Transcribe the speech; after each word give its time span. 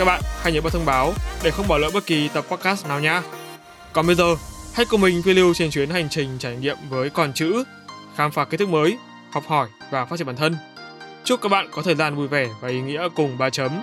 Các 0.00 0.06
bạn 0.06 0.22
hãy 0.42 0.52
nhớ 0.52 0.60
bật 0.60 0.72
thông 0.72 0.86
báo 0.86 1.12
để 1.42 1.50
không 1.50 1.68
bỏ 1.68 1.78
lỡ 1.78 1.90
bất 1.94 2.06
kỳ 2.06 2.28
tập 2.28 2.44
podcast 2.48 2.86
nào 2.86 3.00
nhé. 3.00 3.22
Còn 3.92 4.06
bây 4.06 4.16
giờ, 4.16 4.36
hãy 4.74 4.86
cùng 4.86 5.00
mình 5.00 5.22
phiêu 5.22 5.34
lưu 5.34 5.54
trên 5.54 5.70
chuyến 5.70 5.90
hành 5.90 6.08
trình 6.10 6.38
trải 6.38 6.56
nghiệm 6.56 6.76
với 6.88 7.10
con 7.10 7.32
chữ, 7.32 7.64
khám 8.14 8.32
phá 8.32 8.44
kiến 8.44 8.58
thức 8.58 8.68
mới, 8.68 8.98
học 9.32 9.44
hỏi 9.46 9.68
và 9.90 10.04
phát 10.04 10.16
triển 10.16 10.26
bản 10.26 10.36
thân. 10.36 10.56
Chúc 11.24 11.40
các 11.42 11.48
bạn 11.48 11.68
có 11.72 11.82
thời 11.82 11.94
gian 11.94 12.16
vui 12.16 12.28
vẻ 12.28 12.48
và 12.60 12.68
ý 12.68 12.80
nghĩa 12.80 13.08
cùng 13.14 13.38
ba 13.38 13.50
chấm. 13.50 13.82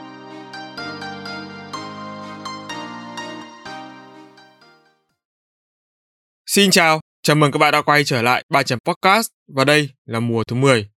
Xin 6.45 6.71
chào, 6.71 7.01
chào 7.23 7.35
mừng 7.35 7.51
các 7.51 7.57
bạn 7.57 7.71
đã 7.71 7.81
quay 7.81 8.03
trở 8.03 8.21
lại 8.21 8.43
ba 8.49 8.63
chấm 8.63 8.79
podcast 8.79 9.27
và 9.55 9.65
đây 9.65 9.89
là 10.05 10.19
mùa 10.19 10.43
thứ 10.43 10.55
10. 10.55 10.89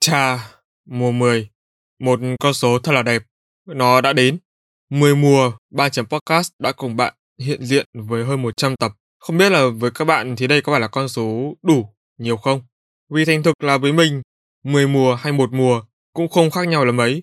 Chà, 0.00 0.38
mùa 0.84 1.12
10, 1.12 1.48
một 1.98 2.20
con 2.40 2.54
số 2.54 2.78
thật 2.78 2.92
là 2.92 3.02
đẹp. 3.02 3.22
Nó 3.66 4.00
đã 4.00 4.12
đến. 4.12 4.38
10 4.90 5.14
mùa, 5.14 5.52
ba 5.70 5.88
chấm 5.88 6.06
podcast 6.06 6.52
đã 6.58 6.72
cùng 6.72 6.96
bạn 6.96 7.14
hiện 7.38 7.64
diện 7.64 7.86
với 7.94 8.24
hơn 8.24 8.42
100 8.42 8.76
tập. 8.76 8.92
Không 9.18 9.38
biết 9.38 9.52
là 9.52 9.66
với 9.68 9.90
các 9.90 10.04
bạn 10.04 10.36
thì 10.36 10.46
đây 10.46 10.60
có 10.60 10.72
phải 10.72 10.80
là 10.80 10.88
con 10.88 11.08
số 11.08 11.54
đủ, 11.62 11.88
nhiều 12.18 12.36
không? 12.36 12.62
Vì 13.10 13.24
thành 13.24 13.42
thực 13.42 13.62
là 13.62 13.78
với 13.78 13.92
mình, 13.92 14.22
10 14.64 14.88
mùa 14.88 15.14
hay 15.14 15.32
một 15.32 15.52
mùa 15.52 15.82
cũng 16.12 16.28
không 16.28 16.50
khác 16.50 16.68
nhau 16.68 16.84
là 16.84 16.92
mấy. 16.92 17.22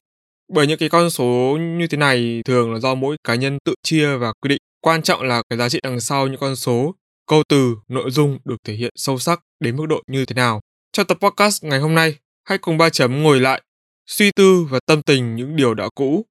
Bởi 0.54 0.68
những 0.68 0.80
cái 0.80 0.90
con 0.90 1.10
số 1.10 1.58
như 1.78 1.88
thế 1.88 1.98
này 1.98 2.42
thường 2.46 2.74
là 2.74 2.80
do 2.80 2.96
mỗi 2.96 3.18
cá 3.24 3.36
nhân 3.36 3.58
tự 3.66 3.74
chia 3.84 4.16
và 4.16 4.34
quy 4.42 4.48
định. 4.48 4.58
Quan 4.82 5.02
trọng 5.02 5.22
là 5.22 5.44
cái 5.50 5.60
giá 5.60 5.70
trị 5.70 5.80
đằng 5.84 6.00
sau 6.00 6.28
những 6.28 6.40
con 6.40 6.56
số, 6.56 6.96
câu 7.28 7.44
từ, 7.50 7.76
nội 7.88 8.12
dung 8.12 8.40
được 8.46 8.58
thể 8.64 8.74
hiện 8.74 8.92
sâu 8.96 9.20
sắc 9.20 9.40
đến 9.60 9.78
mức 9.78 9.86
độ 9.86 10.02
như 10.08 10.26
thế 10.26 10.34
nào. 10.34 10.62
cho 10.92 11.04
tập 11.04 11.18
podcast 11.22 11.64
ngày 11.64 11.80
hôm 11.80 11.96
nay, 11.96 12.16
hãy 12.44 12.58
cùng 12.58 12.78
ba 12.78 12.90
chấm 12.90 13.24
ngồi 13.24 13.40
lại, 13.40 13.62
suy 14.10 14.32
tư 14.32 14.64
và 14.70 14.80
tâm 14.86 15.02
tình 15.02 15.36
những 15.36 15.56
điều 15.56 15.74
đã 15.74 15.90
cũ, 15.96 16.26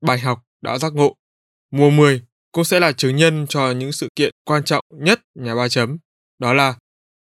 bài 0.00 0.18
học 0.18 0.44
đã 0.60 0.78
giác 0.78 0.94
ngộ. 0.94 1.16
Mùa 1.70 1.90
10 1.90 2.22
cũng 2.52 2.64
sẽ 2.64 2.80
là 2.80 2.92
chứng 2.92 3.16
nhân 3.16 3.46
cho 3.48 3.70
những 3.70 3.92
sự 3.92 4.08
kiện 4.16 4.32
quan 4.44 4.64
trọng 4.64 4.84
nhất 4.94 5.20
nhà 5.34 5.54
ba 5.54 5.68
chấm, 5.68 5.98
đó 6.38 6.52
là 6.52 6.74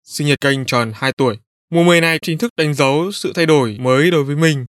sinh 0.04 0.28
nhật 0.28 0.42
kênh 0.42 0.66
tròn 0.66 0.92
2 0.96 1.12
tuổi. 1.18 1.38
Mùa 1.70 1.84
10 1.84 2.02
này 2.02 2.20
chính 2.22 2.38
thức 2.38 2.52
đánh 2.58 2.74
dấu 2.74 3.12
sự 3.12 3.32
thay 3.36 3.46
đổi 3.46 3.78
mới 3.80 4.12
đối 4.12 4.24
với 4.24 4.36
mình. 4.36 4.66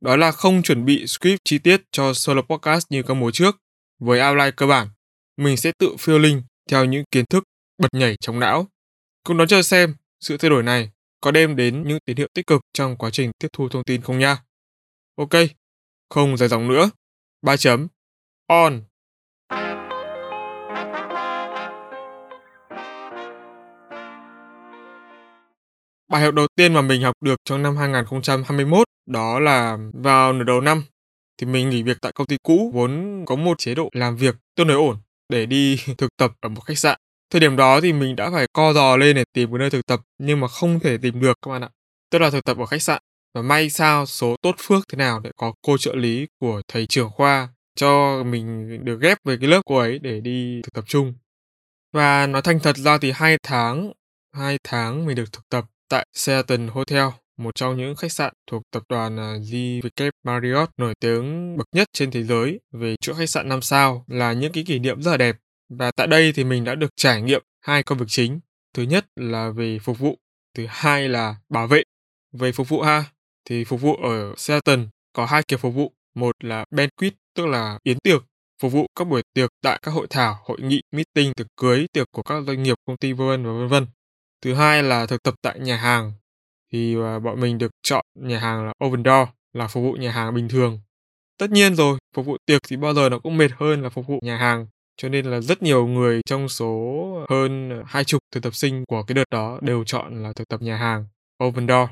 Đó 0.00 0.16
là 0.16 0.32
không 0.32 0.62
chuẩn 0.62 0.84
bị 0.84 1.06
script 1.06 1.40
chi 1.44 1.58
tiết 1.58 1.82
cho 1.92 2.14
solo 2.14 2.42
podcast 2.42 2.86
như 2.90 3.02
các 3.02 3.14
mùa 3.14 3.30
trước. 3.30 3.56
Với 3.98 4.20
outline 4.28 4.50
cơ 4.50 4.66
bản, 4.66 4.88
mình 5.36 5.56
sẽ 5.56 5.72
tự 5.78 5.96
phiêu 5.98 6.18
linh 6.18 6.42
theo 6.70 6.84
những 6.84 7.04
kiến 7.10 7.24
thức 7.30 7.44
bật 7.78 7.88
nhảy 7.92 8.16
trong 8.20 8.40
não. 8.40 8.66
Cùng 9.24 9.36
đón 9.36 9.48
chờ 9.48 9.62
xem 9.62 9.94
sự 10.20 10.36
thay 10.36 10.50
đổi 10.50 10.62
này 10.62 10.90
có 11.20 11.30
đem 11.30 11.56
đến 11.56 11.88
những 11.88 11.98
tín 12.04 12.16
hiệu 12.16 12.28
tích 12.34 12.46
cực 12.46 12.60
trong 12.72 12.96
quá 12.96 13.10
trình 13.10 13.30
tiếp 13.38 13.48
thu 13.52 13.68
thông 13.68 13.84
tin 13.84 14.02
không 14.02 14.18
nha. 14.18 14.42
Ok, 15.18 15.30
không 16.10 16.36
dài 16.36 16.48
dòng 16.48 16.68
nữa. 16.68 16.90
3 17.42 17.56
chấm. 17.56 17.88
On. 18.46 18.82
Bài 26.08 26.22
học 26.22 26.34
đầu 26.34 26.46
tiên 26.56 26.74
mà 26.74 26.82
mình 26.82 27.02
học 27.02 27.14
được 27.20 27.40
trong 27.44 27.62
năm 27.62 27.76
2021 27.76 28.88
đó 29.06 29.40
là 29.40 29.78
vào 29.92 30.32
nửa 30.32 30.44
đầu 30.44 30.60
năm 30.60 30.84
thì 31.38 31.46
mình 31.46 31.70
nghỉ 31.70 31.82
việc 31.82 31.96
tại 32.02 32.12
công 32.12 32.26
ty 32.26 32.36
cũ 32.42 32.70
vốn 32.74 33.22
có 33.26 33.36
một 33.36 33.58
chế 33.58 33.74
độ 33.74 33.88
làm 33.92 34.16
việc 34.16 34.36
tương 34.56 34.66
đối 34.66 34.76
ổn 34.76 34.96
để 35.28 35.46
đi 35.46 35.80
thực 35.98 36.16
tập 36.16 36.32
ở 36.40 36.48
một 36.48 36.60
khách 36.60 36.78
sạn. 36.78 36.98
Thời 37.30 37.40
điểm 37.40 37.56
đó 37.56 37.80
thì 37.80 37.92
mình 37.92 38.16
đã 38.16 38.30
phải 38.30 38.46
co 38.52 38.72
giò 38.72 38.96
lên 38.96 39.16
để 39.16 39.24
tìm 39.32 39.50
một 39.50 39.58
nơi 39.58 39.70
thực 39.70 39.86
tập 39.86 40.00
nhưng 40.18 40.40
mà 40.40 40.48
không 40.48 40.80
thể 40.80 40.98
tìm 40.98 41.20
được 41.20 41.38
các 41.42 41.50
bạn 41.50 41.62
ạ. 41.62 41.70
Tức 42.10 42.18
là 42.18 42.30
thực 42.30 42.44
tập 42.44 42.58
ở 42.58 42.66
khách 42.66 42.82
sạn 42.82 43.02
và 43.38 43.42
may 43.42 43.70
sao 43.70 44.06
số 44.06 44.36
tốt 44.42 44.54
phước 44.58 44.88
thế 44.88 44.96
nào 44.96 45.20
để 45.20 45.30
có 45.36 45.52
cô 45.62 45.78
trợ 45.78 45.94
lý 45.94 46.26
của 46.40 46.62
thầy 46.68 46.86
trưởng 46.86 47.10
khoa 47.10 47.48
cho 47.76 48.22
mình 48.24 48.78
được 48.84 49.00
ghép 49.00 49.18
về 49.24 49.36
cái 49.40 49.48
lớp 49.48 49.60
cô 49.66 49.76
ấy 49.78 49.98
để 49.98 50.20
đi 50.20 50.60
thực 50.62 50.74
tập 50.74 50.84
chung. 50.86 51.14
Và 51.92 52.26
nói 52.26 52.42
thành 52.42 52.60
thật 52.60 52.76
ra 52.76 52.98
thì 52.98 53.12
hai 53.14 53.38
tháng, 53.42 53.92
hai 54.32 54.58
tháng 54.64 55.06
mình 55.06 55.16
được 55.16 55.32
thực 55.32 55.48
tập 55.48 55.64
tại 55.88 56.06
Sheraton 56.14 56.68
Hotel, 56.68 57.04
một 57.36 57.54
trong 57.54 57.76
những 57.76 57.96
khách 57.96 58.12
sạn 58.12 58.32
thuộc 58.50 58.62
tập 58.70 58.82
đoàn 58.88 59.16
à, 59.16 59.36
JW 59.36 60.10
Marriott 60.24 60.70
nổi 60.76 60.94
tiếng 61.00 61.56
bậc 61.56 61.66
nhất 61.72 61.88
trên 61.92 62.10
thế 62.10 62.24
giới 62.24 62.60
về 62.72 62.96
chuỗi 63.00 63.14
khách 63.14 63.30
sạn 63.30 63.48
5 63.48 63.62
sao 63.62 64.04
là 64.06 64.32
những 64.32 64.52
cái 64.52 64.64
kỷ 64.64 64.78
niệm 64.78 65.02
rất 65.02 65.10
là 65.10 65.16
đẹp. 65.16 65.36
Và 65.68 65.90
tại 65.90 66.06
đây 66.06 66.32
thì 66.32 66.44
mình 66.44 66.64
đã 66.64 66.74
được 66.74 66.90
trải 66.96 67.22
nghiệm 67.22 67.42
hai 67.60 67.82
công 67.82 67.98
việc 67.98 68.06
chính. 68.08 68.40
Thứ 68.74 68.82
nhất 68.82 69.06
là 69.16 69.50
về 69.50 69.78
phục 69.78 69.98
vụ, 69.98 70.18
thứ 70.54 70.66
hai 70.68 71.08
là 71.08 71.36
bảo 71.48 71.66
vệ. 71.66 71.82
Về 72.32 72.52
phục 72.52 72.68
vụ 72.68 72.80
ha, 72.80 73.04
thì 73.48 73.64
phục 73.64 73.80
vụ 73.80 73.94
ở 73.94 74.34
Seattle 74.36 74.84
có 75.12 75.26
hai 75.26 75.42
kiểu 75.48 75.58
phục 75.58 75.74
vụ. 75.74 75.92
Một 76.14 76.44
là 76.44 76.64
banquet, 76.70 77.14
tức 77.34 77.46
là 77.46 77.78
yến 77.82 77.98
tiệc, 77.98 78.22
phục 78.62 78.72
vụ 78.72 78.86
các 78.98 79.04
buổi 79.04 79.22
tiệc 79.34 79.50
tại 79.62 79.78
các 79.82 79.90
hội 79.90 80.06
thảo, 80.10 80.38
hội 80.44 80.58
nghị, 80.60 80.82
meeting, 80.92 81.34
tiệc 81.34 81.46
cưới, 81.56 81.86
tiệc 81.92 82.06
của 82.12 82.22
các 82.22 82.44
doanh 82.46 82.62
nghiệp, 82.62 82.76
công 82.86 82.96
ty 82.96 83.12
vân 83.12 83.44
và 83.46 83.52
vân 83.52 83.68
vân. 83.68 83.86
Thứ 84.42 84.54
hai 84.54 84.82
là 84.82 85.06
thực 85.06 85.22
tập 85.22 85.34
tại 85.42 85.58
nhà 85.58 85.76
hàng. 85.76 86.12
Thì 86.72 86.96
à, 87.02 87.18
bọn 87.18 87.40
mình 87.40 87.58
được 87.58 87.72
chọn 87.82 88.04
nhà 88.14 88.38
hàng 88.38 88.66
là 88.66 88.72
Open 88.84 89.04
Door 89.04 89.28
là 89.52 89.68
phục 89.68 89.82
vụ 89.82 89.92
nhà 89.92 90.10
hàng 90.10 90.34
bình 90.34 90.48
thường. 90.48 90.80
Tất 91.38 91.50
nhiên 91.50 91.74
rồi, 91.74 91.98
phục 92.14 92.26
vụ 92.26 92.36
tiệc 92.46 92.62
thì 92.68 92.76
bao 92.76 92.94
giờ 92.94 93.08
nó 93.08 93.18
cũng 93.18 93.36
mệt 93.36 93.50
hơn 93.56 93.82
là 93.82 93.88
phục 93.88 94.06
vụ 94.06 94.20
nhà 94.22 94.36
hàng. 94.36 94.66
Cho 94.96 95.08
nên 95.08 95.26
là 95.26 95.40
rất 95.40 95.62
nhiều 95.62 95.86
người 95.86 96.20
trong 96.26 96.48
số 96.48 97.26
hơn 97.28 97.82
hai 97.86 98.04
chục 98.04 98.22
thực 98.32 98.42
tập 98.42 98.54
sinh 98.54 98.84
của 98.88 99.02
cái 99.02 99.14
đợt 99.14 99.30
đó 99.30 99.58
đều 99.62 99.84
chọn 99.84 100.22
là 100.22 100.32
thực 100.32 100.48
tập 100.48 100.62
nhà 100.62 100.76
hàng 100.76 101.06
Open 101.44 101.68
Door. 101.68 101.88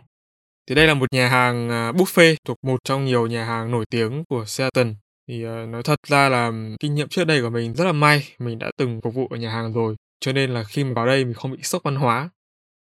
Thì 0.68 0.74
đây 0.74 0.86
là 0.86 0.94
một 0.94 1.12
nhà 1.12 1.28
hàng 1.28 1.70
à, 1.70 1.92
buffet 1.92 2.36
thuộc 2.44 2.56
một 2.62 2.84
trong 2.84 3.04
nhiều 3.04 3.26
nhà 3.26 3.44
hàng 3.44 3.70
nổi 3.70 3.84
tiếng 3.90 4.24
của 4.28 4.44
Seattle. 4.46 4.94
Thì 5.28 5.44
à, 5.44 5.66
nói 5.66 5.82
thật 5.82 5.98
ra 6.06 6.28
là 6.28 6.52
kinh 6.80 6.94
nghiệm 6.94 7.08
trước 7.08 7.24
đây 7.24 7.42
của 7.42 7.50
mình 7.50 7.74
rất 7.74 7.84
là 7.84 7.92
may, 7.92 8.28
mình 8.38 8.58
đã 8.58 8.70
từng 8.78 9.00
phục 9.00 9.14
vụ 9.14 9.26
ở 9.30 9.36
nhà 9.36 9.50
hàng 9.50 9.72
rồi. 9.72 9.96
Cho 10.20 10.32
nên 10.32 10.50
là 10.50 10.64
khi 10.64 10.84
mà 10.84 10.92
vào 10.94 11.06
đây 11.06 11.24
mình 11.24 11.34
không 11.34 11.52
bị 11.52 11.58
sốc 11.62 11.82
văn 11.82 11.96
hóa. 11.96 12.30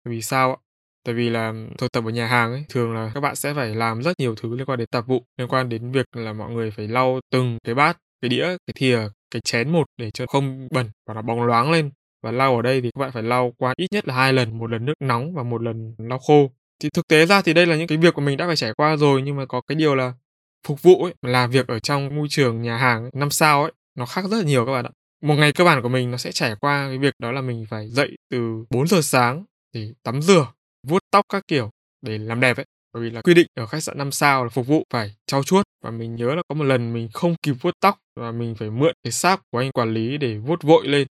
Vì 0.06 0.22
sao 0.22 0.52
ạ? 0.52 0.57
Tại 1.06 1.16
vì 1.16 1.30
là 1.30 1.53
thực 1.78 1.91
tập 1.91 2.03
ở 2.06 2.09
nhà 2.09 2.28
hàng 2.28 2.52
ấy, 2.52 2.66
thường 2.69 2.94
là 2.94 3.12
các 3.13 3.22
bạn 3.22 3.35
sẽ 3.35 3.53
phải 3.53 3.75
làm 3.75 4.03
rất 4.03 4.19
nhiều 4.19 4.36
thứ 4.36 4.56
liên 4.56 4.66
quan 4.66 4.80
đến 4.80 4.88
tạp 4.91 5.07
vụ, 5.07 5.25
liên 5.38 5.47
quan 5.47 5.69
đến 5.69 5.91
việc 5.91 6.06
là 6.16 6.34
mọi 6.34 6.51
người 6.51 6.72
phải 6.72 6.88
lau 6.88 7.19
từng 7.31 7.57
cái 7.63 7.75
bát, 7.75 7.97
cái 8.22 8.30
đĩa, 8.30 8.46
cái 8.46 8.74
thìa, 8.75 9.00
cái 9.31 9.41
chén 9.41 9.69
một 9.69 9.86
để 9.97 10.12
cho 10.12 10.25
không 10.28 10.68
bẩn 10.72 10.90
và 11.07 11.13
nó 11.13 11.22
bóng 11.22 11.44
loáng 11.44 11.72
lên. 11.72 11.91
Và 12.24 12.31
lau 12.31 12.56
ở 12.56 12.62
đây 12.62 12.81
thì 12.81 12.91
các 12.96 13.00
bạn 13.00 13.12
phải 13.12 13.24
lau 13.24 13.53
qua 13.57 13.74
ít 13.78 13.88
nhất 13.91 14.07
là 14.07 14.16
hai 14.16 14.34
lần, 14.34 14.57
một 14.57 14.72
lần 14.72 14.86
nước 14.86 14.94
nóng 15.00 15.34
và 15.34 15.44
một 15.44 15.62
lần 15.62 15.96
lau 15.97 16.19
khô. 16.19 16.51
Thì 16.79 16.90
thực 16.94 17.07
tế 17.07 17.25
ra 17.25 17.41
thì 17.41 17.53
đây 17.53 17.66
là 17.66 17.75
những 17.75 17.88
cái 17.88 17.97
việc 17.97 18.13
của 18.13 18.22
mình 18.22 18.38
đã 18.38 18.47
phải 18.47 18.56
trải 18.56 18.73
qua 18.73 18.95
rồi 18.95 19.22
nhưng 19.22 19.35
mà 19.35 19.45
có 19.45 19.62
cái 19.62 19.75
điều 19.75 19.95
là 19.95 20.13
phục 20.67 20.81
vụ 20.81 21.03
ấy, 21.03 21.13
là 21.22 21.47
việc 21.47 21.67
ở 21.67 21.79
trong 21.79 22.16
môi 22.16 22.28
trường 22.29 22.62
nhà 22.62 22.78
hàng 22.78 23.03
ấy, 23.03 23.12
năm 23.13 23.29
sao 23.29 23.63
ấy, 23.63 23.72
nó 23.95 24.06
khác 24.06 24.25
rất 24.31 24.38
là 24.38 24.44
nhiều 24.44 24.66
các 24.66 24.72
bạn 24.72 24.85
ạ. 24.85 24.91
Một 25.23 25.35
ngày 25.35 25.53
cơ 25.53 25.63
bản 25.63 25.81
của 25.81 25.89
mình 25.89 26.12
nó 26.12 26.18
sẽ 26.18 26.31
trải 26.31 26.56
qua 26.56 26.88
cái 26.89 26.97
việc 26.97 27.13
đó 27.19 27.31
là 27.31 27.41
mình 27.41 27.66
phải 27.69 27.89
dậy 27.89 28.18
từ 28.29 28.66
4 28.69 28.88
giờ 28.88 29.01
sáng 29.01 29.44
để 29.73 29.94
tắm 30.03 30.22
rửa, 30.22 30.47
vuốt 30.88 31.00
tóc 31.12 31.25
các 31.29 31.44
kiểu 31.47 31.69
để 32.01 32.18
làm 32.18 32.39
đẹp 32.39 32.57
ấy. 32.57 32.66
Bởi 32.94 33.03
vì 33.03 33.09
là 33.09 33.22
quy 33.22 33.34
định 33.34 33.47
ở 33.56 33.66
khách 33.66 33.84
sạn 33.84 33.97
5 33.97 34.12
sao 34.12 34.44
là 34.44 34.50
phục 34.50 34.68
vụ 34.68 34.84
phải 34.94 35.16
trau 35.28 35.44
chuốt 35.44 35.66
và 35.84 35.91
mình 35.91 36.16
nhớ 36.16 36.35
là 36.35 36.41
có 36.47 36.56
một 36.56 36.63
lần 36.63 36.94
mình 36.94 37.09
không 37.13 37.35
kịp 37.44 37.53
vuốt 37.62 37.72
tóc 37.79 37.97
và 38.19 38.31
mình 38.31 38.56
phải 38.56 38.69
mượn 38.69 38.94
cái 39.03 39.12
sáp 39.12 39.39
của 39.51 39.59
anh 39.59 39.72
quản 39.72 39.94
lý 39.94 40.18
để 40.18 40.38
vuốt 40.38 40.63
vội 40.63 40.88
lên. 40.88 41.07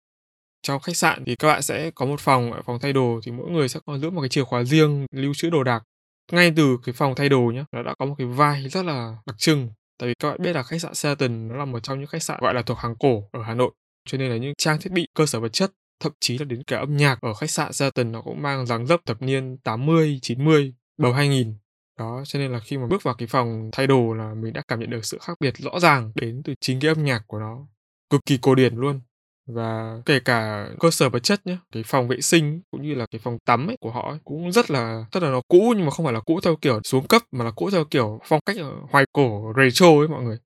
Trong 0.61 0.79
khách 0.79 0.97
sạn 0.97 1.23
thì 1.25 1.35
các 1.35 1.47
bạn 1.47 1.61
sẽ 1.61 1.91
có 1.91 2.05
một 2.05 2.19
phòng 2.19 2.53
ở 2.53 2.61
phòng 2.61 2.79
thay 2.79 2.93
đồ 2.93 3.19
thì 3.23 3.31
mỗi 3.31 3.51
người 3.51 3.69
sẽ 3.69 3.79
có 3.85 3.97
giữ 3.97 4.09
một 4.09 4.21
cái 4.21 4.29
chìa 4.29 4.43
khóa 4.43 4.63
riêng 4.63 5.05
lưu 5.11 5.33
trữ 5.33 5.49
đồ 5.49 5.63
đạc. 5.63 5.83
Ngay 6.31 6.53
từ 6.55 6.77
cái 6.83 6.93
phòng 6.93 7.15
thay 7.15 7.29
đồ 7.29 7.39
nhá, 7.55 7.65
nó 7.71 7.83
đã 7.83 7.95
có 7.99 8.05
một 8.05 8.15
cái 8.17 8.27
vai 8.27 8.69
rất 8.69 8.85
là 8.85 9.17
đặc 9.25 9.35
trưng. 9.37 9.69
Tại 9.99 10.09
vì 10.09 10.13
các 10.19 10.29
bạn 10.29 10.41
biết 10.41 10.53
là 10.53 10.63
khách 10.63 10.81
sạn 10.81 10.95
Sheraton 10.95 11.47
nó 11.47 11.55
là 11.55 11.65
một 11.65 11.79
trong 11.79 11.99
những 11.99 12.07
khách 12.07 12.23
sạn 12.23 12.39
gọi 12.41 12.53
là 12.53 12.61
thuộc 12.61 12.77
hàng 12.77 12.95
cổ 12.95 13.23
ở 13.31 13.43
Hà 13.43 13.53
Nội. 13.53 13.71
Cho 14.09 14.17
nên 14.17 14.31
là 14.31 14.37
những 14.37 14.53
trang 14.57 14.79
thiết 14.81 14.91
bị, 14.91 15.07
cơ 15.13 15.25
sở 15.25 15.39
vật 15.39 15.53
chất 15.53 15.71
thậm 15.99 16.11
chí 16.19 16.37
là 16.37 16.45
đến 16.45 16.63
cả 16.63 16.79
âm 16.79 16.97
nhạc 16.97 17.21
ở 17.21 17.33
khách 17.33 17.49
sạn 17.49 17.73
Sheraton 17.73 18.11
nó 18.11 18.21
cũng 18.21 18.41
mang 18.41 18.65
dáng 18.65 18.87
dấp 18.87 18.99
thập 19.05 19.21
niên 19.21 19.57
80, 19.57 20.19
90, 20.21 20.73
đầu 20.97 21.13
2000. 21.13 21.55
Đó, 21.99 22.23
cho 22.25 22.39
nên 22.39 22.51
là 22.51 22.59
khi 22.59 22.77
mà 22.77 22.87
bước 22.87 23.03
vào 23.03 23.15
cái 23.17 23.27
phòng 23.27 23.69
thay 23.71 23.87
đồ 23.87 24.13
là 24.13 24.33
mình 24.33 24.53
đã 24.53 24.61
cảm 24.67 24.79
nhận 24.79 24.89
được 24.89 25.05
sự 25.05 25.17
khác 25.21 25.37
biệt 25.39 25.57
rõ 25.57 25.79
ràng 25.79 26.11
đến 26.15 26.41
từ 26.43 26.53
chính 26.61 26.79
cái 26.79 26.89
âm 26.89 27.05
nhạc 27.05 27.23
của 27.27 27.39
nó. 27.39 27.67
Cực 28.09 28.21
kỳ 28.25 28.37
cổ 28.37 28.55
điển 28.55 28.75
luôn. 28.75 29.01
Và 29.47 29.97
kể 30.05 30.19
cả 30.19 30.67
cơ 30.79 30.91
sở 30.91 31.09
vật 31.09 31.19
chất 31.23 31.47
nhé, 31.47 31.57
cái 31.71 31.83
phòng 31.85 32.07
vệ 32.07 32.21
sinh 32.21 32.61
cũng 32.71 32.81
như 32.81 32.95
là 32.95 33.05
cái 33.11 33.19
phòng 33.19 33.37
tắm 33.45 33.67
ấy 33.69 33.77
của 33.79 33.91
họ 33.91 34.09
ấy, 34.09 34.19
cũng 34.23 34.51
rất 34.51 34.71
là 34.71 35.05
rất 35.11 35.23
là 35.23 35.29
nó 35.29 35.41
cũ 35.47 35.73
nhưng 35.77 35.85
mà 35.85 35.91
không 35.91 36.05
phải 36.05 36.13
là 36.13 36.19
cũ 36.19 36.39
theo 36.43 36.55
kiểu 36.55 36.79
xuống 36.83 37.07
cấp 37.07 37.21
mà 37.31 37.45
là 37.45 37.51
cũ 37.51 37.69
theo 37.71 37.85
kiểu 37.85 38.19
phong 38.25 38.39
cách 38.45 38.57
hoài 38.91 39.05
cổ 39.13 39.53
retro 39.57 39.87
ấy 39.87 40.07
mọi 40.07 40.23
người. 40.23 40.37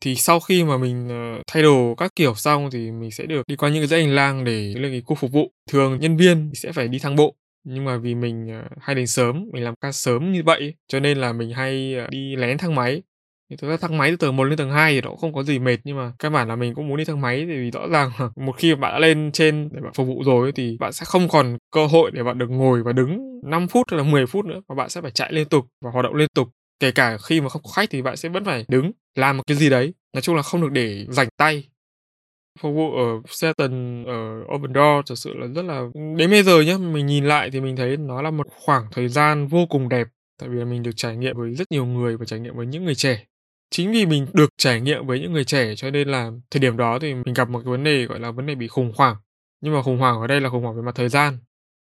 Thì 0.00 0.14
sau 0.14 0.40
khi 0.40 0.64
mà 0.64 0.78
mình, 0.78 1.08
ờ, 1.08 1.42
thay 1.46 1.62
đồ 1.62 1.94
các 1.98 2.12
kiểu 2.16 2.34
xong 2.34 2.70
thì 2.72 2.90
mình 2.90 3.10
sẽ 3.10 3.26
được 3.26 3.42
đi 3.48 3.56
qua 3.56 3.70
những 3.70 3.80
cái 3.82 3.86
dãy 3.88 4.00
hành 4.04 4.14
lang 4.14 4.44
để 4.44 4.74
lên 4.76 4.92
cái 4.92 5.02
khu 5.06 5.16
phục 5.16 5.32
vụ. 5.32 5.52
Thường 5.70 6.00
nhân 6.00 6.16
viên 6.16 6.50
thì 6.50 6.54
sẽ 6.56 6.72
phải 6.72 6.88
đi 6.88 6.98
thang 6.98 7.16
bộ, 7.16 7.36
nhưng 7.64 7.84
mà 7.84 7.96
vì 7.98 8.14
mình, 8.14 8.48
ờ, 8.50 8.64
hay 8.80 8.94
đến 8.96 9.06
sớm, 9.06 9.46
mình 9.52 9.64
làm 9.64 9.74
ca 9.80 9.92
sớm 9.92 10.32
như 10.32 10.42
vậy 10.46 10.74
cho 10.88 11.00
nên 11.00 11.18
là 11.18 11.32
mình 11.32 11.50
hay, 11.50 11.94
ờ, 11.94 12.06
đi 12.10 12.36
lén 12.36 12.58
thang 12.58 12.74
máy. 12.74 13.02
Thì 13.50 13.56
thực 13.56 13.68
ra 13.68 13.76
thang 13.76 13.98
máy 13.98 14.10
từ 14.10 14.16
tầng 14.16 14.36
1 14.36 14.44
lên 14.44 14.56
tầng 14.58 14.70
2 14.70 14.94
thì 14.94 15.00
nó 15.00 15.08
cũng 15.08 15.18
không 15.18 15.32
có 15.32 15.42
gì 15.42 15.58
mệt, 15.58 15.76
nhưng 15.84 15.96
mà 15.96 16.12
căn 16.18 16.32
bản 16.32 16.48
là 16.48 16.56
mình 16.56 16.74
cũng 16.74 16.88
muốn 16.88 16.96
đi 16.96 17.04
thang 17.04 17.20
máy 17.20 17.46
thì 17.48 17.56
vì 17.56 17.70
rõ 17.70 17.88
ràng 17.88 18.10
là 18.18 18.28
một 18.36 18.52
khi 18.56 18.74
mà 18.74 18.80
bạn 18.80 18.92
đã 18.92 18.98
lên 18.98 19.30
trên 19.32 19.68
để 19.72 19.80
bạn 19.80 19.92
phục 19.94 20.06
vụ 20.06 20.22
rồi 20.24 20.52
thì 20.52 20.76
bạn 20.80 20.92
sẽ 20.92 21.04
không 21.04 21.28
còn 21.28 21.58
cơ 21.70 21.86
hội 21.86 22.10
để 22.10 22.22
bạn 22.22 22.38
được 22.38 22.50
ngồi 22.50 22.82
và 22.82 22.92
đứng 22.92 23.40
5 23.44 23.68
phút 23.68 23.86
hay 23.90 23.98
là 23.98 24.04
10 24.04 24.26
phút 24.26 24.44
nữa, 24.44 24.60
mà 24.68 24.74
bạn 24.74 24.88
sẽ 24.88 25.00
phải 25.00 25.10
chạy 25.10 25.32
liên 25.32 25.48
tục 25.48 25.66
và 25.84 25.90
hoạt 25.90 26.04
động 26.04 26.14
liên 26.14 26.28
tục. 26.34 26.48
Kể 26.80 26.90
cả 26.90 27.18
khi 27.18 27.40
mà 27.40 27.48
không 27.48 27.62
có 27.62 27.70
khách 27.70 27.90
thì 27.90 28.02
bạn 28.02 28.16
sẽ 28.16 28.28
vẫn 28.28 28.44
phải 28.44 28.64
đứng, 28.68 28.92
làm 29.14 29.36
một 29.36 29.42
cái 29.46 29.56
gì 29.56 29.70
đấy, 29.70 29.94
nói 30.12 30.22
chung 30.22 30.36
là 30.36 30.42
không 30.42 30.60
được 30.60 30.72
để 30.72 31.06
rảnh 31.08 31.28
tay. 31.36 31.68
Phục 32.60 32.74
vụ 32.74 32.96
ở 32.96 33.20
Seton 33.28 34.04
ở 34.04 34.40
Open 34.54 34.74
Door 34.74 35.08
thực 35.08 35.18
sự 35.18 35.34
là 35.34 35.46
rất 35.46 35.62
là 35.62 35.82
đến 36.16 36.30
bây 36.30 36.42
giờ 36.42 36.60
nhá, 36.60 36.78
mình 36.78 37.06
nhìn 37.06 37.24
lại 37.24 37.50
thì 37.50 37.60
mình 37.60 37.76
thấy 37.76 37.96
nó 37.96 38.22
là 38.22 38.30
một 38.30 38.46
khoảng 38.50 38.86
thời 38.92 39.08
gian 39.08 39.46
vô 39.46 39.66
cùng 39.66 39.88
đẹp, 39.88 40.06
tại 40.40 40.48
vì 40.48 40.64
mình 40.64 40.82
được 40.82 40.90
trải 40.96 41.16
nghiệm 41.16 41.36
với 41.36 41.54
rất 41.54 41.72
nhiều 41.72 41.86
người 41.86 42.16
và 42.16 42.24
trải 42.24 42.40
nghiệm 42.40 42.56
với 42.56 42.66
những 42.66 42.84
người 42.84 42.94
trẻ. 42.94 43.24
Chính 43.76 43.92
vì 43.92 44.06
mình 44.06 44.26
được 44.32 44.50
trải 44.56 44.80
nghiệm 44.80 45.06
với 45.06 45.20
những 45.20 45.32
người 45.32 45.44
trẻ 45.44 45.74
cho 45.76 45.90
nên 45.90 46.08
là 46.08 46.30
thời 46.50 46.60
điểm 46.60 46.76
đó 46.76 46.98
thì 46.98 47.14
mình 47.14 47.34
gặp 47.34 47.48
một 47.48 47.58
cái 47.58 47.70
vấn 47.70 47.84
đề, 47.84 48.04
gọi 48.04 48.20
là, 48.20 48.30
vấn 48.30 48.46
đề 48.46 48.54
bị 48.54 48.68
khủng 48.68 48.92
hoảng. 48.96 49.16
Nhưng 49.60 49.74
mà 49.74 49.82
khủng 49.82 49.98
hoảng 49.98 50.20
ở 50.20 50.26
đây 50.26 50.40
là 50.40 50.50
khủng 50.50 50.62
hoảng 50.62 50.76
về 50.76 50.82
mặt 50.82 50.94
thời 50.94 51.08
gian. 51.08 51.38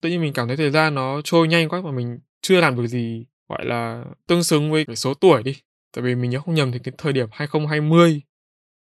Tự 0.01 0.09
nhiên 0.09 0.21
mình 0.21 0.33
cảm 0.33 0.47
thấy 0.47 0.57
thời 0.57 0.71
gian 0.71 0.95
nó 0.95 1.21
trôi 1.23 1.47
nhanh 1.47 1.69
quá 1.69 1.81
mà 1.81 1.91
mình 1.91 2.19
chưa 2.41 2.61
làm 2.61 2.75
được 2.75 2.87
gì, 2.87 3.25
gọi 3.49 3.65
là, 3.65 4.03
tương 4.27 4.43
xứng 4.43 4.71
với 4.71 4.85
cái 4.85 4.95
số 4.95 5.13
tuổi 5.13 5.43
đi. 5.43 5.55
Tại 5.95 6.03
vì 6.03 6.15
mình 6.15 6.29
nhớ 6.29 6.39
không 6.39 6.55
nhầm 6.55 6.71
thì 6.71 6.79
cái 6.79 6.93
thời 6.97 7.13
điểm 7.13 7.27
2020, 7.31 8.21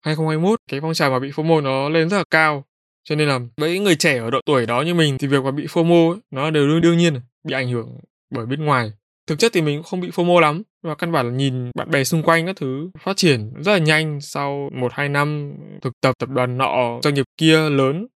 2021 0.01 0.61
cái 0.71 0.81
phong 0.81 0.95
trào 0.95 1.11
mà 1.11 1.19
bị 1.19 1.31
FOMO 1.31 1.63
nó 1.63 1.89
lên 1.89 2.09
rất 2.09 2.17
là 2.17 2.25
cao. 2.31 2.65
Cho 3.05 3.15
nên 3.15 3.29
là 3.29 3.41
với 3.57 3.75
những 3.75 3.85
người 3.85 3.97
trẻ 3.97 4.19
ở 4.19 4.31
độ 4.31 4.41
tuổi 4.47 4.67
đó 4.67 4.83
như 4.83 4.95
mình 4.95 5.19
thì 5.19 5.27
việc 5.27 5.45
mà 5.45 5.51
bị 5.51 5.67
FOMO 5.67 6.11
ấy, 6.11 6.21
nó 6.31 6.51
đều 6.51 6.69
đương 6.69 6.81
đương 6.81 6.99
nhiên 6.99 7.21
bị 7.45 7.55
ảnh 7.55 7.69
hưởng 7.69 7.99
bởi 8.31 8.47
bên 8.47 8.65
ngoài. 8.65 8.93
Thực 9.27 9.39
chất 9.39 9.53
thì 9.55 9.63
mình 9.63 9.79
cũng 9.79 9.85
không 9.85 10.01
bị 10.01 10.11
FOMO 10.11 10.41
lắm, 10.41 10.63
và 10.83 10.95
căn 10.95 11.13
bản 11.13 11.27
là 11.27 11.33
nhìn 11.33 11.71
bạn 11.75 11.91
bè 11.91 12.05
xung 12.05 12.23
quanh 12.23 12.47
các 12.47 12.57
thứ 12.57 12.91
phát 12.99 13.17
triển 13.17 13.53
rất 13.63 13.73
là 13.73 13.79
nhanh 13.79 14.21
sau 14.21 14.71
1-2 14.73 15.13
năm 15.13 15.53
thực 15.83 15.93
tập 16.01 16.15
tập 16.19 16.29
đoàn 16.29 16.59
nọ, 16.59 17.01
doanh 17.03 17.15
nghiệp 17.15 17.27
kia 17.37 17.71
lớn, 17.71 18.07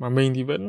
mà 0.00 0.08
mình 0.08 0.34
thì 0.34 0.42
vẫn 0.42 0.62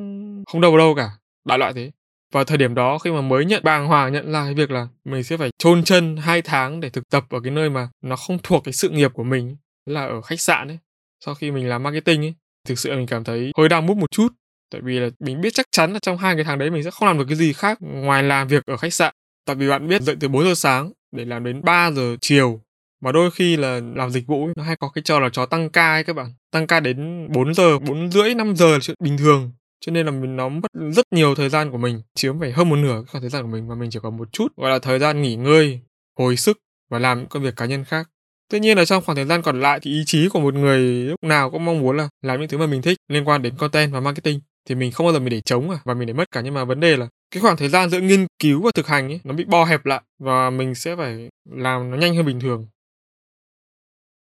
không 0.51 0.61
đâu 0.61 0.71
vào 0.71 0.77
đâu 0.77 0.95
cả, 0.95 1.09
đại 1.45 1.57
loại 1.57 1.73
thế. 1.73 1.91
Và 2.33 2.43
thời 2.43 2.57
điểm 2.57 2.75
đó 2.75 2.97
khi 2.97 3.11
mà 3.11 3.21
mới 3.21 3.45
nhận 3.45 3.63
bàng 3.63 3.87
hoàng 3.87 4.13
nhận 4.13 4.31
ra 4.31 4.43
cái 4.45 4.53
việc 4.53 4.71
là 4.71 4.87
mình 5.05 5.23
sẽ 5.23 5.37
phải 5.37 5.49
chôn 5.57 5.83
chân 5.83 6.17
hai 6.17 6.41
tháng 6.41 6.79
để 6.79 6.89
thực 6.89 7.09
tập 7.09 7.25
ở 7.29 7.39
cái 7.39 7.51
nơi 7.51 7.69
mà 7.69 7.89
nó 8.01 8.15
không 8.15 8.37
thuộc 8.43 8.63
cái 8.63 8.73
sự 8.73 8.89
nghiệp 8.89 9.13
của 9.13 9.23
mình, 9.23 9.57
là 9.85 10.05
ở 10.05 10.21
khách 10.21 10.41
sạn 10.41 10.67
ấy. 10.67 10.77
Sau 11.25 11.35
khi 11.35 11.51
mình 11.51 11.69
làm 11.69 11.83
marketing 11.83 12.21
ấy, 12.21 12.33
thực 12.67 12.79
sự 12.79 12.89
là 12.89 12.95
mình 12.95 13.07
cảm 13.07 13.23
thấy 13.23 13.51
hơi 13.57 13.69
đau 13.69 13.81
mút 13.81 13.97
một 13.97 14.11
chút, 14.11 14.27
tại 14.71 14.81
vì 14.81 14.99
là 14.99 15.09
mình 15.19 15.41
biết 15.41 15.53
chắc 15.53 15.65
chắn 15.71 15.93
là 15.93 15.99
trong 15.99 16.17
hai 16.17 16.35
cái 16.35 16.43
tháng 16.43 16.59
đấy 16.59 16.69
mình 16.69 16.83
sẽ 16.83 16.91
không 16.91 17.07
làm 17.07 17.17
được 17.17 17.25
cái 17.27 17.37
gì 17.37 17.53
khác 17.53 17.77
ngoài 17.81 18.23
làm 18.23 18.47
việc 18.47 18.65
ở 18.65 18.77
khách 18.77 18.93
sạn. 18.93 19.13
Tại 19.45 19.55
vì 19.55 19.69
bạn 19.69 19.87
biết 19.87 20.01
dậy 20.01 20.15
từ 20.19 20.27
4 20.27 20.43
giờ 20.43 20.53
sáng 20.55 20.91
để 21.11 21.25
làm 21.25 21.43
đến 21.43 21.61
3 21.63 21.91
giờ 21.91 22.15
chiều, 22.21 22.61
mà 23.01 23.11
đôi 23.11 23.31
khi 23.31 23.57
là 23.57 23.81
làm 23.95 24.09
dịch 24.09 24.27
vụ 24.27 24.45
ấy, 24.45 24.53
nó 24.57 24.63
hay 24.63 24.75
có 24.75 24.89
cái 24.89 25.01
trò 25.01 25.19
là 25.19 25.29
chó 25.29 25.45
tăng 25.45 25.69
ca 25.69 25.91
ấy 25.91 26.03
các 26.03 26.13
bạn. 26.13 26.33
Tăng 26.51 26.67
ca 26.67 26.79
đến 26.79 27.27
4 27.31 27.53
giờ, 27.53 27.79
4 27.79 28.11
rưỡi, 28.11 28.35
5 28.35 28.55
giờ 28.55 28.71
là 28.71 28.79
chuyện 28.81 28.97
bình 29.03 29.17
thường. 29.17 29.51
Cho 29.85 29.91
nên 29.91 30.05
là 30.05 30.11
mình 30.11 30.35
nó 30.35 30.49
mất 30.49 30.71
rất 30.91 31.05
nhiều 31.11 31.35
thời 31.35 31.49
gian 31.49 31.71
của 31.71 31.77
mình, 31.77 32.01
chiếm 32.15 32.39
phải 32.39 32.51
hơn 32.51 32.69
một 32.69 32.75
nửa 32.75 32.93
cái 32.93 33.05
khoảng 33.11 33.21
thời 33.21 33.29
gian 33.29 33.43
của 33.43 33.49
mình 33.49 33.67
mà 33.67 33.75
mình 33.75 33.89
chỉ 33.89 33.99
còn 34.03 34.17
một 34.17 34.31
chút, 34.31 34.47
gọi 34.57 34.71
là, 34.71 34.79
thời 34.79 34.99
gian 34.99 35.21
nghỉ 35.21 35.35
ngơi, 35.35 35.79
hồi 36.19 36.37
sức 36.37 36.59
và 36.89 36.99
làm 36.99 37.19
những 37.19 37.27
công 37.27 37.43
việc 37.43 37.55
cá 37.55 37.65
nhân 37.65 37.85
khác. 37.85 38.09
Tuy 38.51 38.59
nhiên 38.59 38.77
là 38.77 38.85
trong 38.85 39.03
khoảng 39.05 39.15
thời 39.15 39.25
gian 39.25 39.41
còn 39.41 39.61
lại 39.61 39.79
thì 39.81 39.91
ý 39.91 40.03
chí 40.05 40.29
của 40.29 40.39
một 40.39 40.53
người 40.53 40.79
lúc 40.79 41.23
nào 41.23 41.51
cũng 41.51 41.65
mong 41.65 41.79
muốn 41.79 41.97
là 41.97 42.09
làm 42.21 42.39
những 42.39 42.49
thứ 42.49 42.57
mà 42.57 42.65
mình 42.67 42.81
thích 42.81 42.97
liên 43.07 43.27
quan 43.27 43.41
đến 43.41 43.55
content 43.57 43.91
và 43.91 43.99
marketing 43.99 44.39
thì 44.69 44.75
mình 44.75 44.91
không 44.91 45.05
bao 45.05 45.13
giờ 45.13 45.19
mình 45.19 45.29
để 45.29 45.41
trống 45.41 45.69
à 45.69 45.77
và 45.83 45.93
mình 45.93 46.07
để 46.07 46.13
mất 46.13 46.31
cả 46.31 46.41
nhưng 46.41 46.53
mà 46.53 46.63
vấn 46.63 46.79
đề 46.79 46.97
là 46.97 47.07
cái 47.31 47.41
khoảng 47.41 47.57
thời 47.57 47.69
gian 47.69 47.89
giữa 47.89 47.99
nghiên 47.99 48.27
cứu 48.39 48.61
và 48.61 48.71
thực 48.75 48.87
hành 48.87 49.07
ấy 49.11 49.19
nó 49.23 49.33
bị 49.33 49.45
bo 49.45 49.65
hẹp 49.65 49.85
lại 49.85 50.01
và 50.19 50.49
mình 50.49 50.75
sẽ 50.75 50.95
phải 50.95 51.29
làm 51.49 51.91
nó 51.91 51.97
nhanh 51.97 52.15
hơn 52.15 52.25
bình 52.25 52.39
thường. 52.39 52.67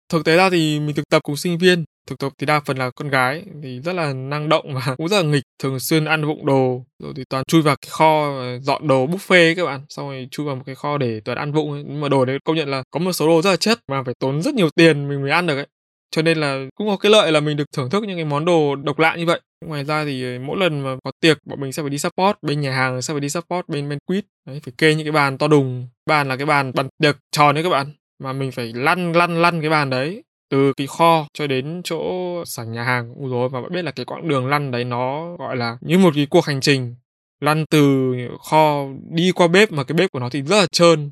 Thực 0.08 0.24
tế 0.24 0.36
ra 0.36 0.50
thì 0.50 0.80
mình 0.80 0.94
thực 0.96 1.08
tập 1.10 1.22
cùng 1.22 1.36
sinh 1.36 1.58
viên, 1.58 1.84
thực 2.06 2.18
tập 2.18 2.32
thì 2.38 2.46
đa 2.46 2.60
phần 2.60 2.78
là 2.78 2.90
con 2.90 3.08
gái 3.08 3.44
thì 3.62 3.80
rất 3.80 3.92
là 3.92 4.12
năng 4.12 4.48
động 4.48 4.74
và 4.74 4.94
cũng 4.96 5.08
rất 5.08 5.16
là 5.22 5.22
nghịch, 5.22 5.42
thường 5.62 5.80
xuyên 5.80 6.04
ăn 6.04 6.26
vụng 6.26 6.46
đồ, 6.46 6.84
rồi 6.98 7.12
thì 7.16 7.24
toàn 7.30 7.44
chui 7.44 7.62
vào 7.62 7.76
cái 7.82 7.90
kho 7.90 8.38
ờ, 8.38 8.58
dọn 8.60 8.88
đồ 8.88 9.06
buffet 9.06 9.46
ấy 9.46 9.54
các 9.54 9.64
bạn, 9.64 9.80
xong 9.88 10.08
rồi 10.08 10.28
chui 10.30 10.46
vào 10.46 10.56
một 10.56 10.62
cái 10.66 10.74
kho 10.74 10.98
để 10.98 11.20
toàn 11.24 11.38
ăn 11.38 11.52
vụng 11.52 11.72
ấy. 11.72 11.84
Nhưng 11.86 12.00
mà 12.00 12.08
đồ 12.08 12.24
đấy 12.24 12.38
công 12.44 12.56
nhận 12.56 12.68
là 12.68 12.82
có 12.90 13.00
một 13.00 13.12
số 13.12 13.26
đồ 13.26 13.42
rất 13.42 13.50
là 13.50 13.56
chất 13.56 13.78
mà 13.88 14.02
phải 14.02 14.14
tốn 14.18 14.42
rất 14.42 14.54
nhiều 14.54 14.70
tiền 14.70 15.08
mình 15.08 15.22
mới 15.22 15.30
ăn 15.30 15.46
được 15.46 15.56
ấy. 15.56 15.66
Cho 16.10 16.22
nên 16.22 16.38
là 16.38 16.64
cũng 16.74 16.88
có 16.88 16.96
cái 16.96 17.12
lợi 17.12 17.32
là 17.32 17.40
mình 17.40 17.56
được 17.56 17.72
thưởng 17.76 17.90
thức 17.90 18.04
những 18.04 18.16
cái 18.16 18.24
món 18.24 18.44
đồ 18.44 18.76
độc 18.76 18.98
lạ 18.98 19.16
như 19.16 19.26
vậy. 19.26 19.40
Ngoài 19.64 19.84
ra 19.84 20.04
thì 20.04 20.36
ờ, 20.36 20.40
mỗi 20.40 20.56
lần 20.58 20.80
mà 20.80 20.96
có 21.04 21.10
tiệc 21.20 21.38
bọn 21.46 21.60
mình 21.60 21.72
sẽ 21.72 21.82
phải 21.82 21.90
đi 21.90 21.98
support, 21.98 22.36
bên 22.42 22.60
nhà 22.60 22.72
hàng 22.72 23.02
sẽ 23.02 23.14
phải 23.14 23.20
đi 23.20 23.28
support 23.28 23.68
bên 23.68 23.88
banquet, 23.88 24.24
đấy 24.46 24.60
phải 24.64 24.72
kê 24.78 24.94
những 24.94 25.04
cái 25.04 25.12
bàn 25.12 25.38
to 25.38 25.48
đùng. 25.48 25.88
Bàn 26.06 26.28
là 26.28 26.36
cái 26.36 26.46
bàn 26.46 26.72
bàn 26.74 26.88
tiệc 27.02 27.16
tròn 27.30 27.54
đấy 27.54 27.64
các 27.64 27.70
bạn, 27.70 27.92
mà 28.18 28.32
mình 28.32 28.52
phải 28.52 28.72
lăn 28.72 29.12
lăn 29.12 29.42
lăn 29.42 29.60
cái 29.60 29.70
bàn 29.70 29.90
đấy 29.90 30.22
từ 30.50 30.72
cái 30.72 30.86
kho 30.86 31.26
cho 31.34 31.46
đến 31.46 31.80
chỗ 31.84 32.02
sảnh 32.44 32.72
nhà 32.72 32.84
hàng. 32.84 33.14
cũng 33.14 33.30
rồi 33.30 33.48
và 33.48 33.60
bạn 33.60 33.72
biết 33.72 33.82
là 33.82 33.90
cái 33.90 34.06
quãng 34.06 34.28
đường 34.28 34.46
lăn 34.46 34.70
đấy 34.70 34.84
nó 34.84 35.36
gọi 35.36 35.56
là 35.56 35.78
như 35.80 35.98
một 35.98 36.12
cái 36.14 36.26
cuộc 36.26 36.44
hành 36.44 36.60
trình. 36.60 36.94
Lăn 37.40 37.64
từ 37.70 38.12
kho 38.50 38.86
đi 39.10 39.32
qua 39.32 39.48
bếp 39.48 39.72
mà 39.72 39.84
cái 39.84 39.94
bếp 39.94 40.12
của 40.12 40.18
nó 40.18 40.28
thì 40.28 40.42
rất 40.42 40.56
là 40.56 40.66
trơn 40.72 41.10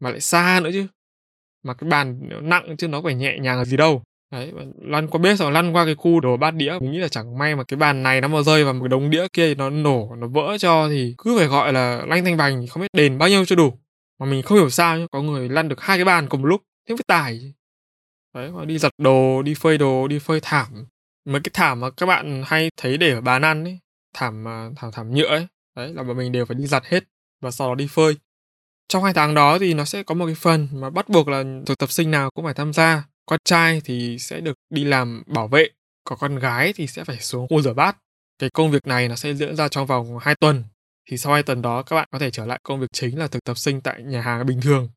mà 0.00 0.10
lại 0.10 0.20
xa 0.20 0.60
nữa 0.64 0.70
chứ. 0.72 0.86
Mà 1.62 1.74
cái 1.74 1.90
bàn 1.90 2.28
nặng 2.42 2.76
chứ 2.76 2.88
nó 2.88 3.02
phải 3.02 3.14
nhẹ 3.14 3.38
nhàng 3.40 3.64
gì 3.64 3.76
đâu 3.76 4.02
đấy 4.32 4.52
lăn 4.82 5.08
qua, 5.08 5.18
bếp 5.18 5.38
rồi 5.38 5.52
lăn 5.52 5.76
qua 5.76 5.84
cái 5.84 5.94
khu 5.94 6.20
đồ 6.20 6.36
bát 6.36 6.50
đĩa. 6.50 6.78
Mình 6.80 6.92
nghĩ 6.92 6.98
là 6.98 7.08
chẳng 7.08 7.38
may 7.38 7.56
mà 7.56 7.64
cái 7.64 7.76
bàn 7.76 8.02
này 8.02 8.20
nó 8.20 8.28
mà 8.28 8.42
rơi 8.42 8.64
vào 8.64 8.74
một 8.74 8.80
cái 8.82 8.88
đống 8.88 9.10
đĩa 9.10 9.26
kia 9.32 9.48
thì 9.48 9.54
nó 9.54 9.70
nổ, 9.70 10.14
nó 10.18 10.26
vỡ 10.26 10.58
cho 10.58 10.88
thì 10.88 11.14
cứ 11.18 11.38
phải 11.38 11.46
gọi 11.46 11.72
là 11.72 12.04
lanh 12.06 12.24
thanh 12.24 12.36
bành, 12.36 12.66
không 12.66 12.80
biết 12.80 12.88
đền 12.92 13.18
bao 13.18 13.28
nhiêu 13.28 13.44
cho 13.44 13.56
đủ. 13.56 13.72
Mà 14.20 14.26
mình 14.26 14.42
không 14.42 14.58
hiểu 14.58 14.70
sao 14.70 14.98
nhá, 14.98 15.06
có 15.12 15.22
người 15.22 15.48
lăn 15.48 15.68
được 15.68 15.80
hai 15.80 15.98
cái 15.98 16.04
bàn 16.04 16.28
cùng 16.28 16.42
một 16.42 16.48
lúc, 16.48 16.62
thế 16.88 16.96
phải 16.96 17.04
tài 17.06 17.54
đấy, 18.34 18.50
mà 18.50 18.64
đi 18.64 18.78
giặt 18.78 18.92
đồ, 18.98 19.42
đi 19.42 19.54
phơi 19.54 19.78
đồ, 19.78 20.08
đi 20.08 20.18
phơi 20.18 20.40
thảm. 20.42 20.86
Mấy 21.24 21.40
cái 21.40 21.50
thảm 21.54 21.80
mà 21.80 21.90
các 21.90 22.06
bạn 22.06 22.42
hay 22.46 22.70
thấy 22.76 22.96
để 22.96 23.12
ở 23.12 23.20
bàn 23.20 23.42
ăn 23.42 23.64
ấy, 23.64 23.78
thảm 24.14 24.44
thảm 24.76 24.92
thảm 24.92 25.14
nhựa 25.14 25.28
ấy, 25.28 25.46
đấy 25.76 25.92
là 25.94 26.02
bọn 26.02 26.16
mình 26.16 26.32
đều 26.32 26.44
phải 26.44 26.54
đi 26.54 26.66
giặt 26.66 26.84
hết 26.86 27.04
và 27.40 27.50
sau 27.50 27.68
đó 27.68 27.74
đi 27.74 27.86
phơi. 27.90 28.16
Trong 28.88 29.04
hai 29.04 29.12
tháng 29.12 29.34
đó 29.34 29.58
thì 29.58 29.74
nó 29.74 29.84
sẽ 29.84 30.02
có 30.02 30.14
một 30.14 30.26
cái 30.26 30.34
phần 30.34 30.68
mà 30.72 30.90
bắt 30.90 31.08
buộc 31.08 31.28
là 31.28 31.44
thực 31.66 31.78
tập 31.78 31.90
sinh 31.90 32.10
nào 32.10 32.30
cũng 32.30 32.44
phải 32.44 32.54
tham 32.54 32.72
gia 32.72 33.04
con 33.30 33.38
trai 33.44 33.80
thì 33.84 34.18
sẽ 34.18 34.40
được 34.40 34.58
đi 34.70 34.84
làm 34.84 35.22
bảo 35.26 35.48
vệ 35.48 35.68
còn 36.04 36.18
con 36.18 36.38
gái 36.38 36.72
thì 36.76 36.86
sẽ 36.86 37.04
phải 37.04 37.18
xuống 37.20 37.46
khu 37.48 37.62
rửa 37.62 37.74
bát. 37.74 37.96
Cái 38.38 38.50
công 38.50 38.70
việc 38.70 38.86
này 38.86 39.08
nó 39.08 39.16
sẽ 39.16 39.34
diễn 39.34 39.56
ra 39.56 39.68
trong 39.68 39.86
vòng 39.86 40.18
2 40.20 40.34
tuần. 40.34 40.64
Thì 41.10 41.16
sau 41.16 41.32
2 41.32 41.42
tuần 41.42 41.62
đó 41.62 41.82
các 41.82 41.96
bạn 41.96 42.08
có 42.12 42.18
thể 42.18 42.30
trở 42.30 42.46
lại 42.46 42.60
công 42.62 42.80
việc 42.80 42.86
chính 42.92 43.18
là 43.18 43.26
thực 43.26 43.44
tập 43.44 43.58
sinh 43.58 43.80
tại 43.80 44.02
nhà 44.02 44.20
hàng 44.20 44.46
bình 44.46 44.60
thường. 44.60 44.88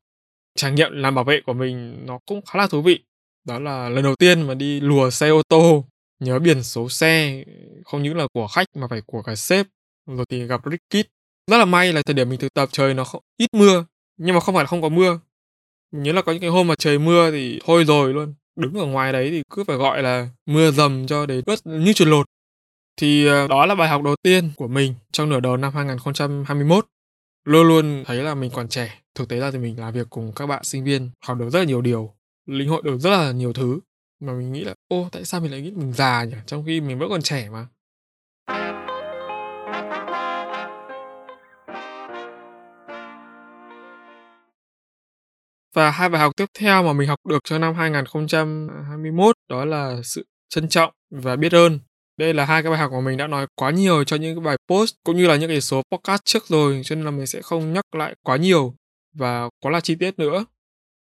Trải 0.54 0.72
nghiệm 0.72 0.92
làm 0.92 1.14
bảo 1.14 1.24
vệ 1.24 1.40
của 1.46 1.52
mình 1.52 2.06
nó 2.06 2.18
cũng 2.26 2.40
khá 2.46 2.58
là 2.58 2.66
thú 2.66 2.82
vị. 2.82 3.04
Đó 3.44 3.58
là 3.58 3.88
lần 3.88 4.04
đầu 4.04 4.16
tiên 4.16 4.42
mà 4.42 4.54
đi 4.54 4.80
lùa 4.80 5.10
xe 5.10 5.28
ô 5.28 5.42
tô 5.48 5.84
nhớ 6.20 6.38
biển 6.38 6.62
số 6.62 6.88
xe 6.88 7.44
không 7.84 8.02
những 8.02 8.16
là 8.16 8.26
của 8.32 8.46
khách 8.46 8.66
mà 8.76 8.86
phải 8.90 9.00
của 9.06 9.22
cả 9.22 9.34
sếp 9.34 9.66
rồi 10.06 10.26
thì 10.28 10.46
gặp 10.46 10.60
Rickit 10.70 11.10
rất 11.50 11.58
là 11.58 11.64
may 11.64 11.92
là 11.92 12.02
thời 12.06 12.14
điểm 12.14 12.28
mình 12.28 12.38
thực 12.38 12.54
tập 12.54 12.68
trời 12.72 12.94
nó 12.94 13.04
không, 13.04 13.22
ít 13.36 13.48
mưa 13.52 13.84
nhưng 14.16 14.34
mà 14.34 14.40
không 14.40 14.54
phải 14.54 14.64
là 14.64 14.68
không 14.68 14.82
có 14.82 14.88
mưa 14.88 15.18
nhớ 16.02 16.12
là 16.12 16.22
có 16.22 16.32
những 16.32 16.40
cái 16.40 16.50
hôm 16.50 16.66
mà 16.66 16.74
trời 16.78 16.98
mưa 16.98 17.30
thì 17.30 17.60
thôi 17.64 17.84
rồi 17.84 18.14
luôn. 18.14 18.34
Đứng 18.56 18.74
ở 18.74 18.86
ngoài 18.86 19.12
đấy 19.12 19.30
thì 19.30 19.42
cứ 19.50 19.64
phải 19.64 19.76
gọi 19.76 20.02
là 20.02 20.28
mưa 20.46 20.70
dầm 20.70 21.06
cho 21.06 21.26
đến 21.26 21.44
ướt 21.46 21.66
như 21.66 21.92
chuột 21.92 22.08
lột. 22.08 22.26
Thì 22.96 23.26
ờ, 23.26 23.48
đó 23.48 23.66
là 23.66 23.74
bài 23.74 23.88
học 23.88 24.02
đầu 24.02 24.16
tiên 24.22 24.50
của 24.56 24.68
mình 24.68 24.94
trong 25.12 25.28
nửa 25.28 25.40
đầu 25.40 25.56
năm 25.56 25.72
2021 25.74 26.86
luôn 27.44 27.68
luôn 27.68 28.04
thấy 28.06 28.22
là 28.22 28.34
mình 28.34 28.50
còn 28.54 28.68
trẻ. 28.68 29.00
Thực 29.14 29.28
tế 29.28 29.40
ra 29.40 29.50
thì 29.50 29.58
mình 29.58 29.80
làm 29.80 29.94
việc 29.94 30.10
cùng 30.10 30.32
các 30.36 30.46
bạn 30.46 30.64
sinh 30.64 30.84
viên, 30.84 31.10
học 31.24 31.38
được 31.38 31.50
rất 31.50 31.58
là 31.58 31.64
nhiều 31.64 31.80
điều, 31.80 32.14
lĩnh 32.46 32.68
hội 32.68 32.82
được 32.84 32.98
rất 32.98 33.10
là 33.10 33.32
nhiều 33.32 33.52
thứ. 33.52 33.80
Mà 34.20 34.32
mình 34.32 34.52
nghĩ 34.52 34.64
là, 34.64 34.74
ô, 34.88 35.08
tại 35.12 35.24
sao 35.24 35.40
mình 35.40 35.50
lại 35.50 35.60
nghĩ 35.60 35.70
mình 35.70 35.92
già 35.92 36.24
nhỉ? 36.24 36.36
Trong 36.46 36.64
khi 36.66 36.80
mình 36.80 36.98
vẫn 36.98 37.10
còn 37.10 37.22
trẻ 37.22 37.48
mà. 37.50 37.66
Và 45.74 45.90
hai 45.90 46.08
bài 46.08 46.20
học 46.20 46.32
tiếp 46.36 46.46
theo 46.58 46.82
mà 46.82 46.92
mình 46.92 47.08
học 47.08 47.18
được 47.28 47.44
cho 47.44 47.58
năm 47.58 47.74
2021 47.74 49.36
đó 49.48 49.64
là 49.64 49.96
sự 50.04 50.26
trân 50.48 50.68
trọng 50.68 50.92
và 51.10 51.36
biết 51.36 51.52
ơn. 51.52 51.78
Đây 52.18 52.34
là 52.34 52.44
hai 52.44 52.62
cái 52.62 52.70
bài 52.70 52.78
học 52.78 52.92
mà 52.92 53.00
mình 53.00 53.16
đã 53.16 53.26
nói 53.26 53.46
quá 53.54 53.70
nhiều 53.70 54.04
cho 54.04 54.16
những 54.16 54.36
cái 54.36 54.44
bài 54.44 54.56
post 54.68 54.94
cũng 55.04 55.16
như 55.16 55.26
là 55.26 55.36
những 55.36 55.48
cái 55.48 55.60
số 55.60 55.82
podcast 55.92 56.20
trước 56.24 56.46
rồi 56.46 56.80
cho 56.84 56.96
nên 56.96 57.04
là 57.04 57.10
mình 57.10 57.26
sẽ 57.26 57.42
không 57.42 57.72
nhắc 57.72 57.94
lại 57.94 58.14
quá 58.22 58.36
nhiều 58.36 58.74
và 59.14 59.48
quá 59.60 59.72
là 59.72 59.80
chi 59.80 59.94
tiết 59.94 60.18
nữa. 60.18 60.44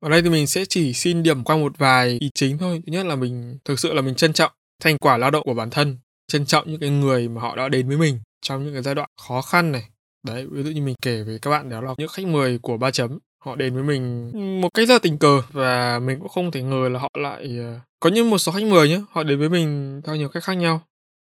Ở 0.01 0.09
đây 0.09 0.23
thì 0.23 0.31
mình 0.31 0.47
sẽ 0.47 0.65
chỉ 0.65 0.93
xin 0.93 1.23
điểm 1.23 1.45
qua 1.45 1.57
một 1.57 1.79
vài 1.79 2.19
ý 2.21 2.31
chính 2.35 2.59
thôi. 2.59 2.83
Thứ 2.87 2.93
nhất 2.93 3.07
là 3.07 3.17
mình 3.17 3.59
thực 3.65 3.81
sự 3.81 3.93
là 3.93 4.03
mình 4.03 4.15
trân 4.15 4.33
trọng 4.33 4.53
thành 4.83 4.99
quả 4.99 5.17
lao 5.17 5.31
động 5.31 5.45
của 5.45 5.55
bản 5.55 5.71
thân, 5.71 5.99
trân 6.29 6.47
trọng 6.47 6.71
những 6.71 6.81
cái 6.81 6.91
người 6.91 7.29
mà 7.29 7.41
họ 7.41 7.57
đã 7.57 7.69
đến 7.69 7.89
với 7.89 7.97
mình 7.97 8.21
trong 8.43 8.65
những 8.65 8.73
cái 8.73 8.83
giai 8.83 8.95
đoạn 8.95 9.09
khó 9.29 9.43
khăn 9.43 9.73
này. 9.73 9.85
Đấy, 10.27 10.47
ví 10.51 10.63
dụ 10.63 10.71
như 10.71 10.83
mình 10.83 10.95
kể 11.03 11.23
với 11.23 11.39
các 11.39 11.51
bạn 11.51 11.69
đó 11.69 11.81
là 11.81 11.95
những 11.99 12.09
khách 12.09 12.27
mời 12.27 12.59
của 12.63 12.77
ba 12.77 12.91
chấm 12.91 13.19
họ 13.45 13.57
đến 13.57 13.75
với 13.75 13.83
mình 13.83 14.31
một 14.61 14.69
cách 14.75 14.89
rất 14.89 14.95
là 14.95 14.99
tình 14.99 15.19
cờ 15.19 15.43
và 15.53 15.99
mình 15.99 16.19
cũng 16.19 16.29
không 16.29 16.51
thể 16.51 16.63
ngờ 16.63 16.89
là 16.89 17.01
họ 17.01 17.09
lại 17.19 17.59
ờ, 17.59 17.81
có 18.01 18.11
những 18.11 18.31
một 18.31 18.39
số 18.39 18.53
khách 18.53 18.65
mời 18.65 18.89
nhé, 18.89 19.01
họ 19.11 19.23
đến 19.23 19.39
với 19.39 19.49
mình 19.49 20.01
theo 20.05 20.17
nhiều 20.17 20.29
cách 20.29 20.45
khác 20.45 20.55
nhau. 20.55 20.81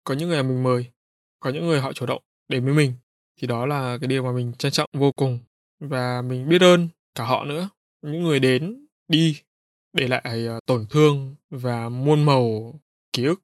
Có 0.03 0.13
những 0.13 0.29
người 0.29 0.37
là 0.37 0.43
mình 0.43 0.63
mời, 0.63 0.85
có 1.39 1.49
những 1.49 1.67
người 1.67 1.81
họ 1.81 1.93
chủ 1.93 2.05
động 2.05 2.21
đến 2.47 2.65
với 2.65 2.73
mình. 2.73 2.93
Thì 3.41 3.47
đó 3.47 3.65
là 3.65 3.97
cái 4.01 4.07
điều 4.07 4.23
mà 4.23 4.31
mình 4.31 4.53
trân 4.53 4.71
trọng 4.71 4.89
vô 4.93 5.11
cùng 5.11 5.39
và 5.79 6.21
mình 6.21 6.49
biết 6.49 6.61
ơn 6.61 6.89
cả 7.15 7.23
họ 7.23 7.45
nữa. 7.45 7.69
Những 8.01 8.23
người 8.23 8.39
đến, 8.39 8.87
đi 9.07 9.37
để 9.93 10.07
lại 10.07 10.45
ờ, 10.47 10.59
tổn 10.65 10.85
thương 10.89 11.35
và 11.49 11.89
muôn 11.89 12.23
màu 12.23 12.73
ký 13.13 13.25
ức. 13.25 13.41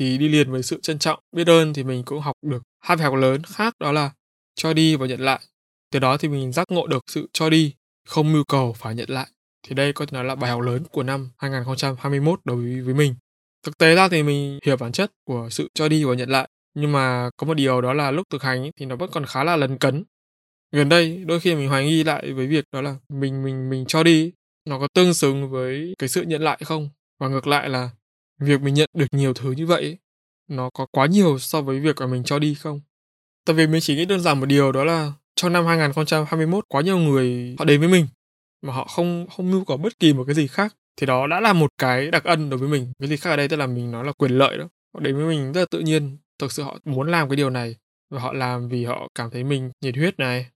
Thì 0.00 0.18
đi 0.18 0.28
liền 0.28 0.50
với 0.50 0.62
sự 0.62 0.80
trân 0.82 0.98
trọng, 0.98 1.18
biết 1.32 1.46
ơn 1.46 1.72
thì 1.72 1.84
mình 1.84 2.02
cũng 2.04 2.20
học 2.20 2.36
được 2.42 2.62
hai 2.82 2.96
bài 2.96 3.04
học 3.04 3.14
lớn 3.14 3.42
khác 3.44 3.74
đó 3.80 3.92
là 3.92 4.10
cho 4.54 4.72
đi 4.72 4.96
và 4.96 5.06
nhận 5.06 5.20
lại. 5.20 5.40
Từ 5.92 5.98
đó 5.98 6.16
thì 6.16 6.28
mình 6.28 6.52
giác 6.52 6.70
ngộ 6.70 6.86
được 6.86 7.04
sự 7.06 7.28
cho 7.32 7.50
đi, 7.50 7.74
không 8.08 8.32
mưu 8.32 8.44
cầu 8.44 8.72
phải 8.72 8.94
nhận 8.94 9.10
lại. 9.10 9.26
Thì 9.62 9.74
đây 9.74 9.92
có 9.92 10.06
thể 10.06 10.12
nói 10.12 10.24
là 10.24 10.34
bài 10.34 10.50
học 10.50 10.60
lớn 10.60 10.84
của 10.90 11.02
năm 11.02 11.30
2021 11.36 12.40
đối 12.44 12.80
với 12.80 12.94
mình. 12.94 13.14
Thực 13.62 13.78
tế 13.78 13.94
ra 13.94 14.08
thì 14.08 14.22
mình 14.22 14.58
hiểu 14.66 14.76
bản 14.76 14.92
chất 14.92 15.10
của 15.24 15.48
sự 15.50 15.68
cho 15.74 15.88
đi 15.88 16.04
và 16.04 16.14
nhận 16.14 16.28
lại. 16.30 16.48
Nhưng 16.74 16.92
mà 16.92 17.30
có 17.36 17.46
một 17.46 17.54
điều 17.54 17.80
đó 17.80 17.92
là 17.92 18.10
lúc 18.10 18.26
thực 18.30 18.42
hành 18.42 18.70
thì 18.76 18.86
nó 18.86 18.96
vẫn 18.96 19.10
còn 19.12 19.26
khá 19.26 19.44
là 19.44 19.56
lấn 19.56 19.78
cấn. 19.78 20.04
Gần 20.72 20.88
đây, 20.88 21.24
đôi 21.26 21.40
khi 21.40 21.54
mình 21.54 21.68
hoài 21.68 21.84
nghi 21.84 22.04
lại 22.04 22.32
với 22.32 22.46
việc 22.46 22.64
đó 22.72 22.80
là 22.80 22.96
mình 23.08 23.44
mình 23.44 23.70
mình 23.70 23.84
cho 23.86 24.02
đi 24.02 24.32
nó 24.64 24.78
có 24.78 24.88
tương 24.94 25.14
xứng 25.14 25.50
với 25.50 25.94
cái 25.98 26.08
sự 26.08 26.22
nhận 26.22 26.42
lại 26.42 26.58
không? 26.64 26.88
Và 27.18 27.28
ngược 27.28 27.46
lại 27.46 27.68
là 27.68 27.90
việc 28.40 28.60
mình 28.60 28.74
nhận 28.74 28.90
được 28.94 29.06
nhiều 29.12 29.34
thứ 29.34 29.52
như 29.52 29.66
vậy 29.66 29.98
nó 30.48 30.70
có 30.70 30.86
quá 30.86 31.06
nhiều 31.06 31.38
so 31.38 31.62
với 31.62 31.80
việc 31.80 31.96
mà 32.00 32.06
mình 32.06 32.24
cho 32.24 32.38
đi 32.38 32.54
không? 32.54 32.80
Tại 33.44 33.56
vì 33.56 33.66
mình 33.66 33.80
chỉ 33.80 33.96
nghĩ 33.96 34.04
đơn 34.04 34.20
giản 34.20 34.40
một 34.40 34.46
điều 34.46 34.72
đó 34.72 34.84
là 34.84 35.12
trong 35.36 35.52
năm 35.52 35.66
2021 35.66 36.64
quá 36.68 36.82
nhiều 36.82 36.98
người 36.98 37.56
họ 37.58 37.64
đến 37.64 37.80
với 37.80 37.88
mình 37.88 38.06
mà 38.62 38.72
họ 38.72 38.84
không 38.84 39.26
không 39.36 39.50
mưu 39.50 39.64
cầu 39.64 39.76
bất 39.76 39.98
kỳ 39.98 40.12
một 40.12 40.24
cái 40.26 40.34
gì 40.34 40.46
khác 40.46 40.76
thì 40.96 41.06
đó 41.06 41.26
đã 41.26 41.40
là 41.40 41.52
một 41.52 41.70
cái 41.78 42.10
đặc 42.10 42.24
ân 42.24 42.50
đối 42.50 42.58
với 42.58 42.68
mình. 42.68 42.92
Cái 42.98 43.08
gì 43.08 43.16
khác 43.16 43.30
ở 43.30 43.36
đây 43.36 43.48
tức 43.48 43.56
là 43.56 43.66
mình 43.66 43.90
nói 43.90 44.04
là 44.04 44.12
quyền 44.12 44.30
lợi 44.30 44.58
đó. 44.58 44.68
Họ 44.94 45.00
đến 45.00 45.16
với 45.16 45.24
mình 45.24 45.52
rất 45.52 45.60
là 45.60 45.66
tự 45.70 45.80
nhiên, 45.80 46.18
thực 46.38 46.52
sự 46.52 46.62
họ 46.62 46.78
muốn 46.84 47.10
làm 47.10 47.28
cái 47.28 47.36
điều 47.36 47.50
này 47.50 47.76
và 48.10 48.20
họ 48.20 48.32
làm 48.32 48.68
vì 48.68 48.84
họ 48.84 49.08
cảm 49.14 49.30
thấy 49.30 49.44
mình 49.44 49.70
nhiệt 49.80 49.96
huyết 49.96 50.18
này, 50.18 50.46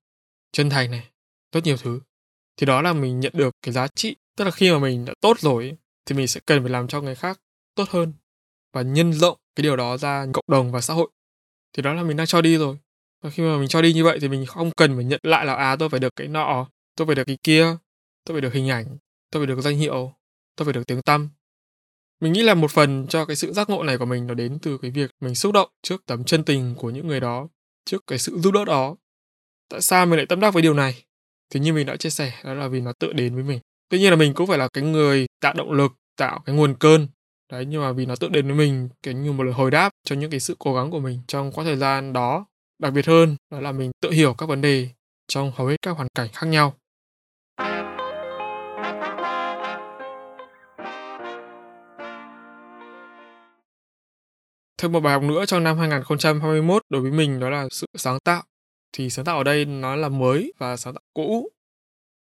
chân 0.53 0.71
thành 0.71 0.91
này, 0.91 1.09
rất 1.53 1.64
nhiều 1.64 1.76
thứ. 1.76 2.00
Thì 2.57 2.67
đó 2.67 2.83
là 2.83 2.93
mình 2.93 3.21
nhận 3.21 3.33
được 3.37 3.57
cái 3.62 3.73
giá 3.73 3.88
trị, 3.88 4.17
tức 4.37 4.45
là 4.45 4.50
khi 4.50 4.71
mà 4.71 4.79
mình 4.79 5.05
đã 5.05 5.14
tốt 5.21 5.41
rồi 5.41 5.76
thì 6.07 6.17
mình 6.17 6.26
sẽ 6.26 6.41
cần 6.47 6.62
phải 6.62 6.71
làm 6.71 6.88
cho 6.88 7.00
người 7.00 7.14
khác 7.14 7.41
tốt 7.75 7.88
hơn 7.90 8.12
và 8.73 8.83
nhân 8.83 9.12
rộng 9.12 9.38
cái 9.57 9.62
điều 9.62 9.76
đó 9.76 9.97
ra 9.97 10.26
cộng 10.33 10.45
đồng 10.49 10.73
và 10.73 10.81
xã 10.81 10.95
hội. 10.95 11.11
Thì 11.73 11.83
đó 11.83 11.95
là 11.95 12.02
mình 12.02 12.16
đang 12.16 12.26
cho 12.26 12.40
đi 12.40 12.59
rồi. 12.59 12.76
Và 13.23 13.31
khi 13.31 13.43
mà 13.43 13.59
mình 13.59 13.69
cho 13.69 13.83
đi 13.83 13.93
như 13.93 14.04
vậy 14.04 14.19
thì 14.21 14.28
mình 14.28 14.47
không 14.47 14.71
cần 14.71 14.95
phải 14.97 15.04
nhận 15.04 15.21
lại 15.23 15.47
là 15.47 15.54
à 15.54 15.76
tôi 15.76 15.88
phải 15.88 16.00
được 16.00 16.16
cái 16.16 16.28
nọ, 16.28 16.66
tôi 16.97 17.07
phải 17.07 17.14
được 17.14 17.25
cái 17.26 17.38
kia, 17.43 17.76
tôi 18.25 18.35
phải 18.35 18.40
được 18.40 18.52
hình 18.52 18.71
ảnh, 18.71 18.99
tôi 19.31 19.40
phải 19.40 19.47
được 19.47 19.61
danh 19.61 19.76
hiệu, 19.76 20.12
tôi 20.57 20.64
phải 20.64 20.73
được 20.73 20.87
tiếng 20.87 21.02
tăm. 21.02 21.28
Mình 22.21 22.33
nghĩ 22.33 22.43
là 22.43 22.54
một 22.54 22.71
phần 22.71 23.07
cho 23.09 23.25
cái 23.25 23.37
sự 23.37 23.52
giác 23.52 23.71
ngộ 23.71 23.83
này 23.83 23.99
của 23.99 24.04
mình 24.04 24.26
nó 24.26 24.35
đến 24.35 24.59
từ 24.62 24.78
cái 24.78 24.90
việc 24.90 25.11
mình 25.21 25.35
xúc 25.35 25.52
động 25.52 25.71
trước 25.83 26.07
tấm 26.07 26.25
chân 26.25 26.45
tình 26.45 26.75
của 26.75 26.90
những 26.90 27.07
người 27.07 27.21
đó, 27.21 27.49
trước 27.85 28.04
cái 28.07 28.19
sự 28.19 28.38
giúp 28.38 28.50
đỡ 28.50 28.64
đó. 28.64 28.97
Tại 29.69 29.81
sao 29.81 30.07
mình 30.07 30.16
lại 30.16 30.26
tâm 30.26 30.40
đắc 30.40 30.54
với 30.54 30.62
điều 30.62 30.75
này? 30.75 31.04
Thì 31.50 31.61
như 31.61 31.73
mình 31.73 31.87
đã 31.87 31.97
chia 31.97 32.11
sẻ, 32.11 32.40
đó 32.45 32.54
là 32.54 32.69
vì 32.69 32.81
nó 32.81 32.93
tự 32.93 33.12
đến 33.12 33.35
với 33.35 33.45
mình. 33.45 33.61
Tuy 33.88 33.99
nhiên 33.99 34.11
là 34.11 34.16
mình 34.16 34.35
cũng 34.35 34.47
phải 34.47 34.59
là 34.59 34.69
cái 34.73 34.85
người 34.85 35.26
tạo 35.40 35.54
động 35.54 35.73
lực, 35.73 35.93
tạo 36.16 36.43
cái 36.45 36.57
nguồn 36.57 36.75
cơn 36.75 37.09
đấy, 37.52 37.64
nhưng 37.64 37.82
mà 37.82 37.92
vì 37.92 38.06
nó 38.06 38.16
tự 38.16 38.28
đến 38.28 38.46
với 38.46 38.54
mình 38.54 38.88
cái 39.02 39.14
như 39.14 39.32
một 39.32 39.44
lời 39.44 39.52
hồi 39.52 39.70
đáp 39.70 39.90
cho 40.04 40.16
những 40.16 40.30
cái 40.30 40.40
sự 40.40 40.56
cố 40.58 40.74
gắng 40.74 40.90
của 40.90 41.00
mình 41.00 41.20
trong 41.26 41.52
quãng 41.52 41.66
thời 41.66 41.76
gian 41.76 42.12
đó 42.12 42.46
đặc 42.78 42.92
biệt 42.92 43.06
hơn, 43.06 43.36
đó 43.50 43.60
là 43.60 43.72
mình 43.72 43.90
tự 44.00 44.10
hiểu 44.10 44.34
các 44.38 44.46
vấn 44.46 44.60
đề 44.60 44.88
trong 45.28 45.52
hầu 45.56 45.66
hết 45.66 45.76
các 45.82 45.96
hoàn 45.96 46.08
cảnh 46.14 46.28
khác 46.32 46.46
nhau 46.46 46.74
Thêm 54.84 54.92
một 54.92 55.00
bài 55.00 55.12
học 55.12 55.22
nữa 55.22 55.46
trong 55.46 55.64
năm 55.64 55.78
2021 55.78 56.82
đối 56.90 57.00
với 57.02 57.10
mình 57.10 57.40
đó 57.40 57.50
là 57.50 57.68
sự 57.70 57.86
sáng 57.94 58.18
tạo. 58.24 58.42
Thì 58.92 59.10
sáng 59.10 59.24
tạo 59.24 59.38
ở 59.38 59.44
đây 59.44 59.64
nó 59.64 59.96
là 59.96 60.08
mới 60.08 60.52
và 60.58 60.76
sáng 60.76 60.94
tạo 60.94 61.02
cũ. 61.14 61.48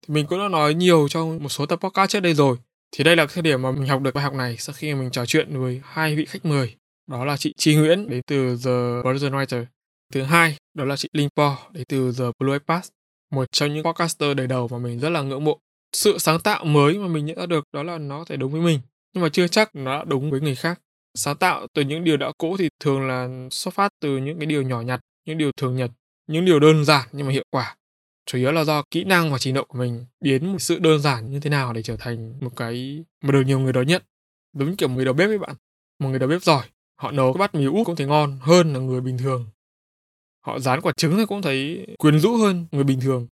Thì 0.08 0.14
mình 0.14 0.26
cũng 0.28 0.40
đã 0.40 0.48
nói 0.48 0.74
nhiều 0.74 1.08
trong 1.10 1.44
một 1.44 1.50
số 1.50 1.66
tập 1.66 1.76
podcast 1.76 2.12
trước 2.12 2.20
đây 2.20 2.34
rồi. 2.34 2.58
Thì 2.92 3.04
đây 3.04 3.16
là 3.16 3.26
cái 3.26 3.42
điểm 3.42 3.62
mà 3.62 3.72
mình 3.72 3.88
học 3.88 4.02
được 4.02 4.14
bài 4.14 4.24
học 4.24 4.34
này 4.34 4.58
sau 4.58 4.74
khi 4.74 4.94
mình 4.94 5.12
trò 5.12 5.26
chuyện 5.26 5.62
với 5.62 5.82
hai 5.84 6.16
vị 6.16 6.26
khách 6.26 6.46
mời. 6.46 6.76
Đó 7.12 7.26
là 7.26 7.38
chị 7.38 7.54
Chi 7.58 7.76
Nguyễn 7.76 8.10
đến 8.10 8.22
từ 8.28 8.58
The 8.66 9.02
Version 9.12 9.32
Writer. 9.32 9.66
Thứ 10.14 10.22
hai, 10.24 10.58
đó 10.74 10.86
là 10.86 10.96
chị 10.96 11.10
Linh 11.14 11.30
Po 11.36 11.58
đến 11.72 11.84
từ 11.90 12.12
The 12.18 12.26
Blue 12.40 12.60
Pass. 12.60 12.90
Một 13.32 13.52
trong 13.52 13.74
những 13.74 13.84
podcaster 13.84 14.38
đời 14.38 14.48
đầu 14.48 14.68
mà 14.68 14.78
mình 14.78 15.00
rất 15.00 15.10
là 15.10 15.22
ngưỡng 15.22 15.44
mộ. 15.44 15.60
Sự 15.94 16.18
sáng 16.18 16.40
tạo 16.40 16.66
mới 16.66 16.98
mà 16.98 17.08
mình 17.08 17.26
nhận 17.26 17.38
ra 17.38 17.46
được 17.46 17.64
đó 17.74 17.84
là 17.84 17.98
nó 17.98 18.20
có 18.20 18.26
thể 18.26 18.38
đúng 18.38 18.52
với 18.52 18.62
mình. 18.62 18.80
Nhưng 19.14 19.24
mà 19.24 19.30
chưa 19.30 19.48
chắc 19.48 19.76
nó 19.76 19.98
đã 19.98 20.04
đúng 20.04 20.32
với 20.32 20.42
người 20.42 20.56
khác. 20.56 20.82
Sáng 21.16 21.38
tạo 21.38 21.68
từ 21.74 21.82
những 21.82 22.04
điều 22.04 22.18
đã 22.18 22.32
cũ 22.38 22.56
thì 22.60 22.70
thường 22.80 23.08
là 23.08 23.30
xuất 23.52 23.74
phát 23.74 23.92
từ 24.02 24.18
những 24.18 24.40
cái 24.40 24.46
điều 24.46 24.62
nhỏ 24.62 24.82
nhặt, 24.82 25.00
những 25.26 25.38
điều 25.38 25.52
thường 25.52 25.76
nhật, 25.76 25.92
những 26.28 26.46
điều 26.46 26.60
đơn 26.60 26.86
giản 26.86 27.08
nhưng 27.12 27.28
mà 27.28 27.34
hiệu 27.34 27.44
quả 27.50 27.76
chủ 28.26 28.38
yếu 28.38 28.52
là 28.52 28.64
do 28.64 28.84
kỹ 28.92 29.04
năng 29.04 29.32
và 29.32 29.38
trình 29.38 29.54
độ 29.54 29.64
của 29.64 29.78
mình 29.78 30.06
biến 30.22 30.52
một 30.52 30.60
sự 30.60 30.80
đơn 30.80 31.02
giản 31.02 31.32
như 31.32 31.40
thế 31.40 31.50
nào 31.50 31.74
để 31.74 31.84
trở 31.84 31.96
thành 32.00 32.34
một 32.42 32.52
cái 32.56 33.04
mà 33.22 33.32
được 33.32 33.42
nhiều 33.42 33.60
người 33.60 33.74
đón 33.74 33.88
nhận. 33.88 34.02
Đúng 34.54 34.76
kiểu 34.76 34.90
một 34.90 34.96
người 34.96 35.06
đầu 35.06 35.14
bếp 35.14 35.28
với 35.28 35.38
bạn. 35.38 35.56
Một 36.00 36.10
người 36.10 36.20
đầu 36.20 36.30
bếp 36.30 36.44
giỏi, 36.44 36.66
họ 37.02 37.12
nấu 37.12 37.34
cái 37.34 37.40
bát 37.40 37.56
mì 37.56 37.66
úp 37.66 37.86
cũng 37.86 37.96
thấy 37.96 38.08
ngon 38.08 38.38
hơn 38.42 38.74
là 38.74 38.80
người 38.80 39.02
bình 39.02 39.18
thường. 39.18 39.48
Họ 40.46 40.60
dán 40.60 40.82
quả 40.82 40.94
trứng 40.98 41.18
thì 41.18 41.26
cũng 41.26 41.42
thấy 41.42 41.88
quyến 41.98 42.20
rũ 42.20 42.36
hơn 42.36 42.66
người 42.72 42.84
bình 42.84 43.00
thường. 43.02 43.28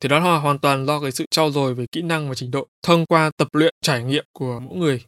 Thì 0.00 0.08
đó 0.08 0.18
là 0.18 0.38
hoàn 0.38 0.58
toàn 0.58 0.86
do 0.86 1.00
cái 1.00 1.12
sự 1.12 1.24
trau 1.30 1.50
dồi 1.50 1.74
về 1.74 1.86
kỹ 1.92 2.02
năng 2.02 2.28
và 2.28 2.34
trình 2.34 2.50
độ 2.50 2.66
thông 2.82 3.06
qua 3.06 3.30
tập 3.36 3.48
luyện, 3.52 3.74
trải 3.82 4.04
nghiệm 4.04 4.24
của 4.32 4.60
mỗi 4.60 4.76
người. 4.76 5.04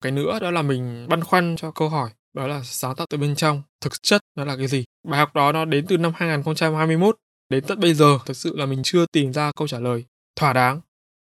Cái 0.00 0.12
nữa 0.12 0.38
đó 0.40 0.50
là 0.50 0.62
mình 0.62 1.06
băn 1.08 1.24
khoăn 1.24 1.56
cho 1.56 1.70
câu 1.70 1.88
hỏi, 1.88 2.10
đó 2.34 2.46
là 2.46 2.62
sáng 2.64 2.94
tạo 2.96 3.06
từ 3.10 3.18
bên 3.18 3.34
trong, 3.34 3.62
thực 3.80 4.02
chất 4.02 4.22
nó 4.36 4.44
là 4.44 4.56
cái 4.56 4.66
gì? 4.66 4.84
Bài 5.08 5.18
học 5.18 5.34
đó 5.34 5.52
nó 5.52 5.64
đến 5.64 5.86
từ 5.86 5.98
năm 5.98 6.12
2021 6.14 7.16
Đến 7.50 7.64
tận 7.64 7.80
bây 7.80 7.94
giờ, 7.94 8.18
thật 8.26 8.34
sự 8.34 8.56
là 8.56 8.66
mình 8.66 8.80
chưa 8.84 9.06
tìm 9.12 9.32
ra 9.32 9.52
câu 9.56 9.68
trả 9.68 9.78
lời 9.78 10.04
thỏa 10.36 10.52
đáng. 10.52 10.80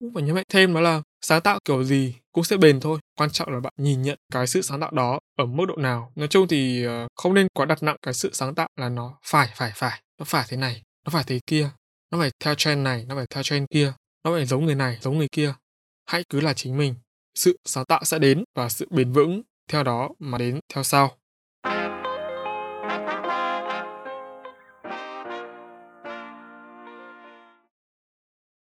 Cũng 0.01 0.15
phải 0.15 0.23
nhấn 0.23 0.35
mạnh 0.35 0.45
thêm 0.49 0.75
đó 0.75 0.81
là 0.81 1.03
sáng 1.21 1.41
tạo 1.41 1.59
kiểu 1.65 1.85
gì 1.85 2.15
cũng 2.33 2.45
sẽ 2.45 2.57
bền 2.57 2.81
thôi. 2.81 2.99
Quan 3.19 3.31
trọng 3.31 3.53
là 3.53 3.61
bạn 3.61 3.73
nhìn 3.77 4.03
nhận 4.03 4.19
cái 4.33 4.47
sự 4.47 4.63
sáng 4.63 4.81
tạo 4.81 4.91
đó 4.91 5.21
ở 5.39 5.47
mức 5.47 5.65
độ 5.69 5.77
nào. 5.77 6.13
Nói 6.15 6.29
chung 6.29 6.49
thì 6.49 6.85
ờ, 6.85 7.09
không 7.15 7.35
nên 7.35 7.49
quá 7.55 7.67
đặt 7.67 7.83
nặng 7.83 7.97
cái 8.03 8.15
sự 8.15 8.31
sáng 8.33 8.55
tạo 8.55 8.69
là 8.77 8.89
nó 8.89 9.19
phải, 9.25 9.49
phải, 9.57 9.73
phải. 9.75 10.03
Nó 10.19 10.25
phải 10.25 10.45
thế 10.49 10.57
này, 10.57 10.83
nó 11.05 11.11
phải 11.11 11.25
thế 11.27 11.41
kia. 11.47 11.71
Nó 12.11 12.19
phải 12.19 12.31
theo 12.45 12.55
trend 12.55 12.85
này, 12.85 13.05
nó 13.09 13.17
phải 13.17 13.27
theo 13.31 13.43
trend 13.43 13.67
kia. 13.71 13.93
Nó 14.25 14.33
phải 14.33 14.47
giống 14.47 14.65
người 14.65 14.75
này, 14.75 14.99
giống 15.01 15.19
người 15.19 15.29
kia. 15.33 15.55
Hãy 16.07 16.25
cứ 16.29 16.41
là 16.41 16.55
chính 16.55 16.77
mình. 16.77 16.95
Sự 17.35 17.59
sáng 17.65 17.85
tạo 17.85 18.05
sẽ 18.05 18.19
đến 18.19 18.45
và 18.55 18.69
sự 18.69 18.87
bền 18.91 19.13
vững 19.13 19.43
theo 19.69 19.83
đó 19.83 20.11
mà 20.19 20.39
đến 20.39 20.61
theo 20.75 20.85
sau. 20.85 21.17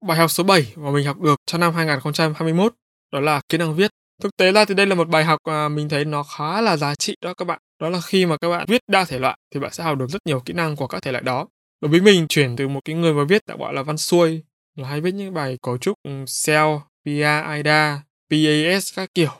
Bài 0.06 0.18
học 0.18 0.30
số 0.30 0.44
7 0.44 0.72
mà 0.76 0.90
mình 0.90 1.06
học 1.06 1.20
được 1.20 1.40
cho 1.46 1.58
năm 1.58 1.74
2021 1.74 2.74
đó 3.12 3.20
là 3.20 3.40
kỹ 3.48 3.58
năng 3.58 3.74
viết. 3.74 3.90
Thực 4.22 4.36
tế 4.36 4.52
ra 4.52 4.64
thì 4.64 4.74
đây 4.74 4.86
là 4.86 4.94
một 4.94 5.08
bài 5.08 5.24
học 5.24 5.38
mà 5.46 5.68
mình 5.68 5.88
thấy 5.88 6.04
nó 6.04 6.22
khá 6.22 6.60
là 6.60 6.76
giá 6.76 6.94
trị 6.94 7.16
đó 7.22 7.34
các 7.34 7.44
bạn. 7.44 7.58
Đó 7.80 7.88
là 7.88 8.00
khi 8.00 8.26
mà 8.26 8.36
các 8.36 8.50
bạn 8.50 8.66
viết 8.68 8.80
đa 8.88 9.04
thể 9.04 9.18
loại 9.18 9.38
thì 9.54 9.60
bạn 9.60 9.72
sẽ 9.72 9.84
học 9.84 9.98
được 9.98 10.06
rất 10.10 10.18
nhiều 10.26 10.40
kỹ 10.40 10.52
năng 10.52 10.76
của 10.76 10.86
các 10.86 11.02
thể 11.02 11.12
loại 11.12 11.24
đó. 11.24 11.46
Đối 11.80 11.90
với 11.90 12.00
mình 12.00 12.26
chuyển 12.28 12.56
từ 12.56 12.68
một 12.68 12.80
cái 12.84 12.96
người 12.96 13.12
mà 13.12 13.24
viết 13.24 13.46
đã 13.46 13.56
gọi 13.56 13.74
là 13.74 13.82
văn 13.82 13.98
xuôi 13.98 14.42
là 14.76 14.88
hay 14.88 15.00
viết 15.00 15.14
những 15.14 15.34
bài 15.34 15.58
cấu 15.62 15.78
trúc 15.78 15.98
ừ, 16.02 16.24
cell, 16.46 16.68
PA, 17.06 17.54
IDA, 17.54 18.02
PAS 18.30 18.96
các 18.96 19.14
kiểu 19.14 19.32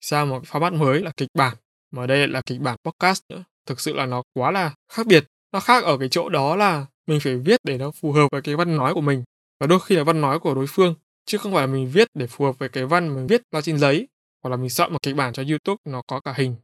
sang 0.00 0.28
một 0.28 0.42
format 0.44 0.78
mới 0.78 1.00
là 1.00 1.10
kịch 1.16 1.28
bản 1.34 1.56
mà 1.92 2.06
đây 2.06 2.28
là 2.28 2.40
kịch 2.46 2.60
bản 2.60 2.76
podcast 2.84 3.22
nữa. 3.28 3.44
Thực 3.66 3.80
sự 3.80 3.94
là 3.94 4.06
nó 4.06 4.22
quá 4.34 4.50
là 4.50 4.74
khác 4.92 5.06
biệt. 5.06 5.24
Nó 5.52 5.60
khác 5.60 5.84
ở 5.84 5.98
cái 5.98 6.08
chỗ 6.08 6.28
đó 6.28 6.56
là 6.56 6.86
mình 7.06 7.20
phải 7.20 7.36
viết 7.36 7.60
để 7.64 7.78
nó 7.78 7.90
phù 7.90 8.12
hợp 8.12 8.28
với 8.32 8.42
cái 8.42 8.56
văn 8.56 8.76
nói 8.76 8.94
của 8.94 9.00
mình 9.00 9.24
và 9.60 9.66
đôi 9.66 9.80
khi 9.80 9.96
là 9.96 10.04
văn 10.04 10.20
nói 10.20 10.38
của 10.38 10.54
đối 10.54 10.66
phương 10.66 10.94
chứ 11.26 11.38
không 11.38 11.52
phải 11.52 11.66
là 11.66 11.72
mình 11.72 11.90
viết 11.92 12.08
để 12.14 12.26
phù 12.26 12.44
hợp 12.44 12.58
với 12.58 12.68
cái 12.68 12.84
văn 12.84 13.14
mình 13.14 13.26
viết 13.26 13.42
ra 13.52 13.60
trên 13.60 13.78
giấy 13.78 14.08
hoặc 14.42 14.50
là 14.50 14.56
mình 14.56 14.70
soạn 14.70 14.92
một 14.92 15.02
kịch 15.02 15.16
bản 15.16 15.32
cho 15.32 15.42
YouTube 15.48 15.76
nó 15.84 16.02
có 16.06 16.20
cả 16.20 16.34
hình. 16.36 16.56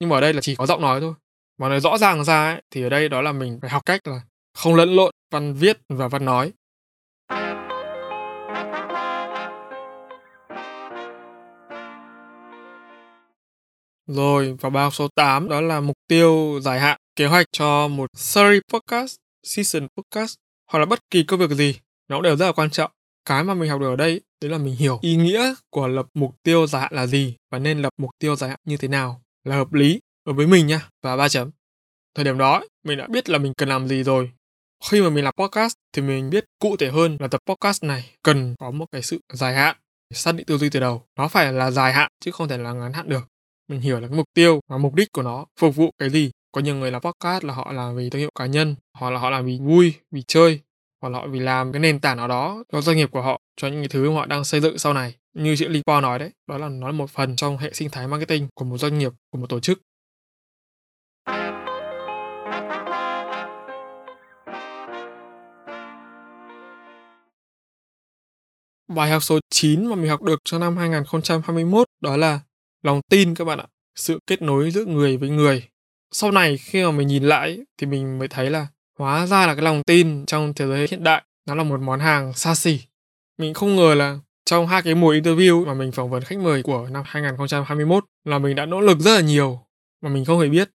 Nhưng 0.00 0.08
mà 0.08 0.16
ở 0.16 0.20
đây 0.20 0.32
là 0.32 0.40
chỉ 0.40 0.54
có 0.54 0.66
giọng 0.66 0.82
nói 0.82 1.00
thôi. 1.00 1.14
Mà 1.58 1.68
nói 1.68 1.80
rõ 1.80 1.98
ràng 1.98 2.24
ra 2.24 2.50
ấy, 2.50 2.62
thì 2.70 2.82
ở 2.82 2.88
đây 2.88 3.08
đó 3.08 3.22
là 3.22 3.32
mình 3.32 3.58
phải 3.60 3.70
học 3.70 3.82
cách 3.86 4.06
là 4.06 4.20
không 4.54 4.74
lẫn 4.74 4.96
lộn 4.96 5.14
văn 5.30 5.54
viết 5.54 5.78
và 5.88 6.08
văn 6.08 6.24
nói. 6.24 6.52
Rồi, 14.06 14.56
và 14.60 14.70
bài 14.70 14.84
học 14.84 14.94
số 14.94 15.08
8 15.14 15.48
đó 15.48 15.60
là 15.60 15.80
mục 15.80 15.96
tiêu 16.08 16.60
dài 16.62 16.80
hạn, 16.80 16.98
kế 17.16 17.26
hoạch 17.26 17.46
cho 17.52 17.88
một 17.88 18.10
series 18.14 18.62
podcast, 18.72 19.16
season 19.42 19.88
podcast 19.96 20.34
hoặc 20.70 20.78
là 20.78 20.86
bất 20.86 21.10
kỳ 21.10 21.22
công 21.22 21.40
việc 21.40 21.50
gì 21.50 21.78
nó 22.08 22.20
đều 22.20 22.36
rất 22.36 22.46
là 22.46 22.52
quan 22.52 22.70
trọng 22.70 22.90
cái 23.24 23.44
mà 23.44 23.54
mình 23.54 23.70
học 23.70 23.80
được 23.80 23.88
ở 23.88 23.96
đây 23.96 24.20
đấy 24.40 24.50
là 24.50 24.58
mình 24.58 24.76
hiểu 24.76 24.98
ý 25.02 25.16
nghĩa 25.16 25.54
của 25.70 25.88
lập 25.88 26.06
mục 26.14 26.34
tiêu 26.42 26.66
dài 26.66 26.82
hạn 26.82 26.94
là 26.94 27.06
gì 27.06 27.36
và 27.50 27.58
nên 27.58 27.82
lập 27.82 27.92
mục 27.98 28.10
tiêu 28.18 28.36
dài 28.36 28.50
hạn 28.50 28.58
như 28.64 28.76
thế 28.76 28.88
nào 28.88 29.22
là 29.44 29.56
hợp 29.56 29.72
lý 29.72 30.00
đối 30.26 30.34
với 30.34 30.46
mình 30.46 30.66
nha 30.66 30.88
và 31.02 31.16
ba 31.16 31.28
chấm. 31.28 31.50
Thời 32.14 32.24
điểm 32.24 32.38
đó 32.38 32.64
mình 32.84 32.98
đã 32.98 33.06
biết 33.06 33.28
là 33.28 33.38
mình 33.38 33.52
cần 33.56 33.68
làm 33.68 33.88
gì 33.88 34.02
rồi. 34.02 34.30
Khi 34.90 35.02
mà 35.02 35.10
mình 35.10 35.24
làm 35.24 35.34
podcast 35.36 35.74
thì 35.92 36.02
mình 36.02 36.30
biết 36.30 36.44
cụ 36.58 36.76
thể 36.76 36.90
hơn 36.90 37.16
là 37.20 37.28
tập 37.28 37.40
podcast 37.46 37.84
này 37.84 38.10
cần 38.22 38.54
có 38.58 38.70
một 38.70 38.86
cái 38.92 39.02
sự 39.02 39.20
dài 39.32 39.54
hạn, 39.54 39.76
xác 40.14 40.34
định 40.34 40.46
tư 40.46 40.58
duy 40.58 40.70
từ 40.70 40.80
đầu. 40.80 41.02
Nó 41.18 41.28
phải 41.28 41.52
là 41.52 41.70
dài 41.70 41.92
hạn 41.92 42.10
chứ 42.20 42.30
không 42.30 42.48
thể 42.48 42.58
là 42.58 42.72
ngắn 42.72 42.92
hạn 42.92 43.08
được. 43.08 43.28
Mình 43.68 43.80
hiểu 43.80 44.00
là 44.00 44.08
cái 44.08 44.16
mục 44.16 44.26
tiêu 44.34 44.60
và 44.68 44.78
mục 44.78 44.94
đích 44.94 45.12
của 45.12 45.22
nó 45.22 45.46
phục 45.60 45.76
vụ 45.76 45.90
cái 45.98 46.10
gì. 46.10 46.30
Có 46.52 46.60
nhiều 46.60 46.76
người 46.76 46.90
làm 46.90 47.02
podcast 47.02 47.44
là 47.44 47.54
họ 47.54 47.72
làm 47.72 47.96
vì 47.96 48.10
thương 48.10 48.20
hiệu 48.20 48.30
cá 48.38 48.46
nhân, 48.46 48.74
hoặc 48.98 49.10
là 49.10 49.20
họ 49.20 49.30
làm 49.30 49.46
vì 49.46 49.58
vui, 49.58 49.94
vì 50.10 50.22
chơi, 50.26 50.60
hoặc 51.04 51.10
là 51.10 51.18
họ 51.18 51.26
vì 51.26 51.40
làm 51.40 51.72
cái 51.72 51.80
nền 51.80 52.00
tảng 52.00 52.16
nào 52.16 52.28
đó 52.28 52.64
cho 52.72 52.80
doanh 52.80 52.96
nghiệp 52.96 53.10
của 53.10 53.22
họ, 53.22 53.40
cho 53.56 53.68
những 53.68 53.80
cái 53.80 53.88
thứ 53.88 54.10
mà 54.10 54.16
họ 54.16 54.26
đang 54.26 54.44
xây 54.44 54.60
dựng 54.60 54.78
sau 54.78 54.94
này. 54.94 55.14
Như 55.34 55.56
chị 55.56 55.68
Lee 55.68 55.82
Paul 55.86 56.02
nói 56.02 56.18
đấy, 56.18 56.30
đó 56.48 56.58
là 56.58 56.68
nó 56.68 56.86
là 56.86 56.92
một 56.92 57.10
phần 57.10 57.36
trong 57.36 57.58
hệ 57.58 57.72
sinh 57.72 57.90
thái 57.90 58.08
marketing 58.08 58.48
của 58.54 58.64
một 58.64 58.78
doanh 58.78 58.98
nghiệp, 58.98 59.12
của 59.30 59.38
một 59.38 59.46
tổ 59.48 59.60
chức. 59.60 59.82
Bài 68.88 69.10
học 69.10 69.22
số 69.22 69.38
9 69.50 69.86
mà 69.86 69.94
mình 69.96 70.08
học 70.08 70.22
được 70.22 70.40
cho 70.44 70.58
năm 70.58 70.76
2021 70.76 71.86
đó 72.00 72.16
là 72.16 72.40
lòng 72.82 73.00
tin 73.10 73.34
các 73.34 73.44
bạn 73.44 73.58
ạ, 73.58 73.66
sự 73.94 74.18
kết 74.26 74.42
nối 74.42 74.70
giữa 74.70 74.84
người 74.84 75.16
với 75.16 75.30
người. 75.30 75.68
Sau 76.12 76.30
này 76.30 76.56
khi 76.56 76.84
mà 76.84 76.90
mình 76.90 77.08
nhìn 77.08 77.24
lại 77.24 77.58
thì 77.78 77.86
mình 77.86 78.18
mới 78.18 78.28
thấy 78.28 78.50
là 78.50 78.66
hóa 78.98 79.26
ra 79.26 79.46
là 79.46 79.54
cái 79.54 79.64
lòng 79.64 79.82
tin 79.82 80.26
trong 80.26 80.54
thế 80.54 80.66
giới 80.66 80.86
hiện 80.90 81.04
đại 81.04 81.22
nó 81.46 81.54
là 81.54 81.64
một 81.64 81.80
món 81.80 82.00
hàng 82.00 82.32
xa 82.32 82.54
xỉ. 82.54 82.80
Mình 83.38 83.54
không 83.54 83.76
ngờ 83.76 83.94
là 83.94 84.18
trong 84.44 84.66
hai 84.66 84.82
cái 84.82 84.94
mùa 84.94 85.14
interview 85.14 85.66
mà 85.66 85.74
mình 85.74 85.92
phỏng 85.92 86.10
vấn 86.10 86.22
khách 86.22 86.38
mời 86.38 86.62
của 86.62 86.88
năm 86.90 87.02
2021 87.06 88.04
là 88.24 88.38
mình 88.38 88.56
đã 88.56 88.66
nỗ 88.66 88.80
lực 88.80 88.98
rất 88.98 89.14
là 89.14 89.20
nhiều 89.20 89.60
mà 90.00 90.10
mình 90.10 90.24
không 90.24 90.40
hề 90.40 90.48
biết 90.48 90.70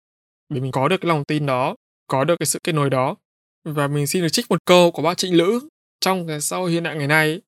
để 0.49 0.61
mình 0.61 0.71
có 0.71 0.87
được 0.87 1.01
cái 1.01 1.09
lòng 1.09 1.23
tin 1.23 1.45
đó, 1.45 1.75
có 2.07 2.23
được 2.23 2.35
cái 2.39 2.47
sự 2.47 2.59
kết 2.63 2.71
nối 2.71 2.89
đó. 2.89 3.15
Và 3.63 3.87
mình 3.87 4.07
xin 4.07 4.21
được 4.21 4.29
trích 4.29 4.45
một 4.49 4.65
câu 4.65 4.91
của 4.91 5.01
bác 5.01 5.17
Trịnh 5.17 5.37
Lữ 5.37 5.59
trong 5.99 6.27
cái 6.27 6.41
xã 6.41 6.57
hội 6.57 6.71
hiện 6.71 6.83
đại 6.83 6.95
ngày 6.95 7.07
nay 7.07 7.41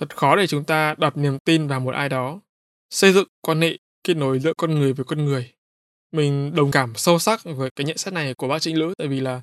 Thật 0.00 0.16
khó 0.16 0.36
để 0.36 0.46
chúng 0.46 0.64
ta 0.64 0.94
đặt 0.98 1.16
niềm 1.16 1.38
tin 1.44 1.66
vào 1.66 1.80
một 1.80 1.94
ai 1.94 2.08
đó. 2.08 2.40
Xây 2.90 3.12
dựng 3.12 3.28
quan 3.40 3.60
hệ 3.60 3.78
kết 4.04 4.14
nối 4.14 4.38
giữa 4.38 4.52
con 4.56 4.74
người 4.74 4.92
với 4.92 5.04
con 5.04 5.24
người. 5.24 5.52
Mình 6.12 6.54
đồng 6.54 6.70
cảm 6.70 6.92
sâu 6.94 7.18
sắc 7.18 7.40
với 7.44 7.70
cái 7.76 7.84
nhận 7.84 7.98
xét 7.98 8.14
này 8.14 8.34
của 8.34 8.48
bác 8.48 8.58
Trịnh 8.58 8.78
Lữ 8.78 8.94
tại 8.98 9.08
vì 9.08 9.20
là 9.20 9.42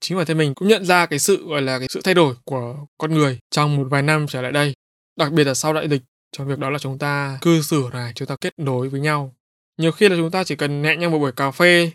chính 0.00 0.16
bản 0.16 0.26
thân 0.26 0.38
mình 0.38 0.54
cũng 0.54 0.68
nhận 0.68 0.84
ra 0.84 1.06
cái 1.06 1.18
sự 1.18 1.48
gọi 1.48 1.62
là 1.62 1.78
cái 1.78 1.88
sự 1.90 2.00
thay 2.04 2.14
đổi 2.14 2.34
của 2.44 2.76
con 2.98 3.14
người 3.14 3.38
trong 3.50 3.76
một 3.76 3.86
vài 3.90 4.02
năm 4.02 4.26
trở 4.28 4.42
lại 4.42 4.52
đây. 4.52 4.74
Đặc 5.16 5.32
biệt 5.32 5.44
là 5.44 5.54
sau 5.54 5.72
đại 5.72 5.88
dịch, 5.88 6.02
trong 6.32 6.48
việc 6.48 6.58
đó 6.58 6.70
là 6.70 6.78
chúng 6.78 6.98
ta 6.98 7.38
cư 7.40 7.62
xử 7.62 7.90
này, 7.92 8.12
chúng 8.14 8.28
ta 8.28 8.36
kết 8.40 8.52
nối 8.56 8.88
với 8.88 9.00
nhau. 9.00 9.34
Nhiều 9.78 9.92
khi 9.92 10.08
là 10.08 10.16
chúng 10.16 10.30
ta 10.30 10.44
chỉ 10.44 10.56
cần 10.56 10.84
hẹn 10.84 11.00
nhau 11.00 11.10
một 11.10 11.18
buổi 11.18 11.32
cà 11.32 11.50
phê, 11.50 11.90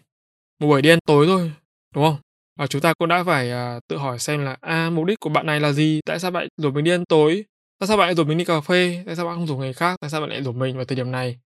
một 0.60 0.68
buổi 0.68 0.82
đi 0.82 0.90
ăn 0.90 1.00
tối 1.06 1.26
thôi, 1.28 1.52
đúng 1.96 2.04
không? 2.04 2.18
Và 2.60 2.68
chúng 2.68 2.82
ta 2.82 2.94
cũng 2.94 3.08
đã 3.08 3.24
phải 3.24 3.52
uh, 3.52 3.88
tự 3.88 3.98
hỏi 3.98 4.20
xem 4.20 4.46
là 4.46 4.58
à 4.62 4.90
mục 4.90 5.06
đích 5.06 5.20
của 5.20 5.30
bạn 5.30 5.46
này 5.46 5.60
là 5.60 5.72
gì, 5.72 6.00
tại 6.06 6.20
sao 6.20 6.32
bạn 6.32 6.48
rủ 6.58 6.72
mình 6.72 6.84
đi 6.84 6.92
ăn 6.92 7.06
tối, 7.06 7.46
tại 7.80 7.88
sao 7.88 7.98
bạn 7.98 8.08
lại 8.08 8.16
rủ 8.16 8.24
mình 8.24 8.38
đi 8.38 8.46
cà 8.46 8.62
phê? 8.62 9.04
Tại 9.06 9.16
sao 9.16 9.26
bạn 9.26 9.36
không 9.36 9.48
rủ 9.48 9.58
người 9.58 9.74
khác? 9.74 9.98
Tại 10.02 10.10
sao 10.10 10.22
bạn 10.22 10.30
lại 10.30 10.44
rủ 10.44 10.52
mình 10.52 10.76
vào 10.76 10.86
thời 10.86 10.96
điểm 10.96 11.12
này? 11.12 11.40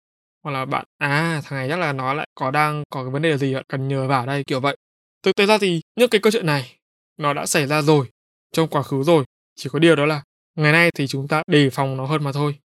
Hoặc 0.44 0.52
là 0.52 0.66
bạn 0.66 0.86
à 0.98 1.42
thằng 1.44 1.60
này 1.60 1.70
chắc 1.70 1.80
là 1.80 1.94
nó 1.94 2.14
lại 2.14 2.28
có 2.36 2.52
đang 2.52 2.84
có 2.90 3.04
cái 3.04 3.12
vấn 3.12 3.22
đề 3.22 3.38
gì 3.38 3.56
cần 3.68 3.88
nhờ 3.88 4.08
vào 4.08 4.26
đây 4.26 4.44
kiểu 4.44 4.60
vậy 4.60 4.78
thực 5.24 5.36
tế 5.36 5.46
ra 5.46 5.58
thì 5.58 5.82
những 5.96 6.10
cái 6.10 6.22
câu 6.22 6.32
chuyện 6.32 6.46
này, 6.46 6.76
nó 7.18 7.34
đã 7.34 7.46
xảy 7.46 7.68
ra 7.68 7.82
rồi, 7.82 8.08
trong 8.52 8.68
quá 8.68 8.84
khứ 8.84 9.04
rồi. 9.04 9.24
Chỉ 9.56 9.70
có 9.70 9.80
điều 9.80 9.96
đó 9.96 10.06
là 10.06 10.24
ngày 10.56 10.72
nay 10.72 10.92
thì 10.92 11.08
chúng 11.08 11.28
ta 11.28 11.44
đề 11.48 11.70
phòng 11.70 11.98
nó 11.98 12.06
hơn 12.06 12.24
mà 12.24 12.32
thôi. 12.32 12.60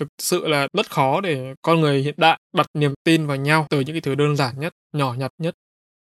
Thực 0.00 0.08
sự 0.18 0.46
là 0.46 0.68
rất 0.72 0.90
khó 0.90 1.20
để 1.20 1.54
con 1.62 1.80
người 1.80 2.02
hiện 2.02 2.14
đại 2.16 2.40
đặt 2.52 2.66
niềm 2.74 2.94
tin 3.04 3.26
vào 3.26 3.36
nhau 3.36 3.66
từ 3.70 3.80
những 3.80 3.94
cái 3.94 4.00
thứ 4.00 4.14
đơn 4.14 4.36
giản 4.36 4.60
nhất, 4.60 4.72
nhỏ 4.92 5.14
nhặt 5.14 5.30
nhất. 5.38 5.54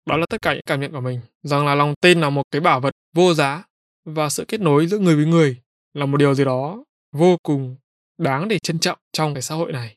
Đó 0.07 0.17
là 0.17 0.26
tất 0.31 0.43
cả 0.43 0.52
những 0.52 0.62
cảm 0.67 0.81
nhận 0.81 0.93
của 0.93 1.00
mình, 1.00 1.21
rằng 1.43 1.67
là 1.67 1.75
lòng 1.75 1.95
tin 2.00 2.21
là 2.21 2.31
một 2.31 2.43
cái 2.50 2.61
bảo 2.61 2.81
vật 2.81 2.95
vô 3.14 3.35
giá 3.35 3.64
và 4.05 4.29
sự 4.29 4.45
kết 4.49 4.61
nối 4.61 4.87
giữa 4.87 4.99
người 4.99 5.17
với 5.17 5.26
người 5.26 5.57
là 5.95 6.07
một 6.07 6.17
điều 6.17 6.35
gì 6.35 6.45
đó 6.45 6.85
vô 7.12 7.37
cùng 7.43 7.76
đáng 8.19 8.49
để 8.49 8.59
trân 8.59 8.79
trọng 8.79 8.99
trong 9.12 9.35
cái 9.35 9.43
xã 9.43 9.55
hội 9.55 9.73
này. 9.73 9.97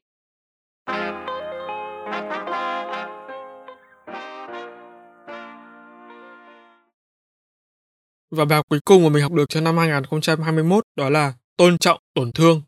Và 8.36 8.46
bài 8.46 8.56
học 8.56 8.66
cuối 8.70 8.80
cùng 8.86 9.04
mà 9.04 9.10
mình 9.10 9.24
học 9.24 9.32
được 9.32 9.50
cho 9.50 9.62
năm 9.62 9.78
2021 9.78 10.84
đó 10.96 11.10
là 11.10 11.34
tôn 11.58 11.78
trọng 11.78 12.00
tổn 12.14 12.32
thương. 12.32 12.62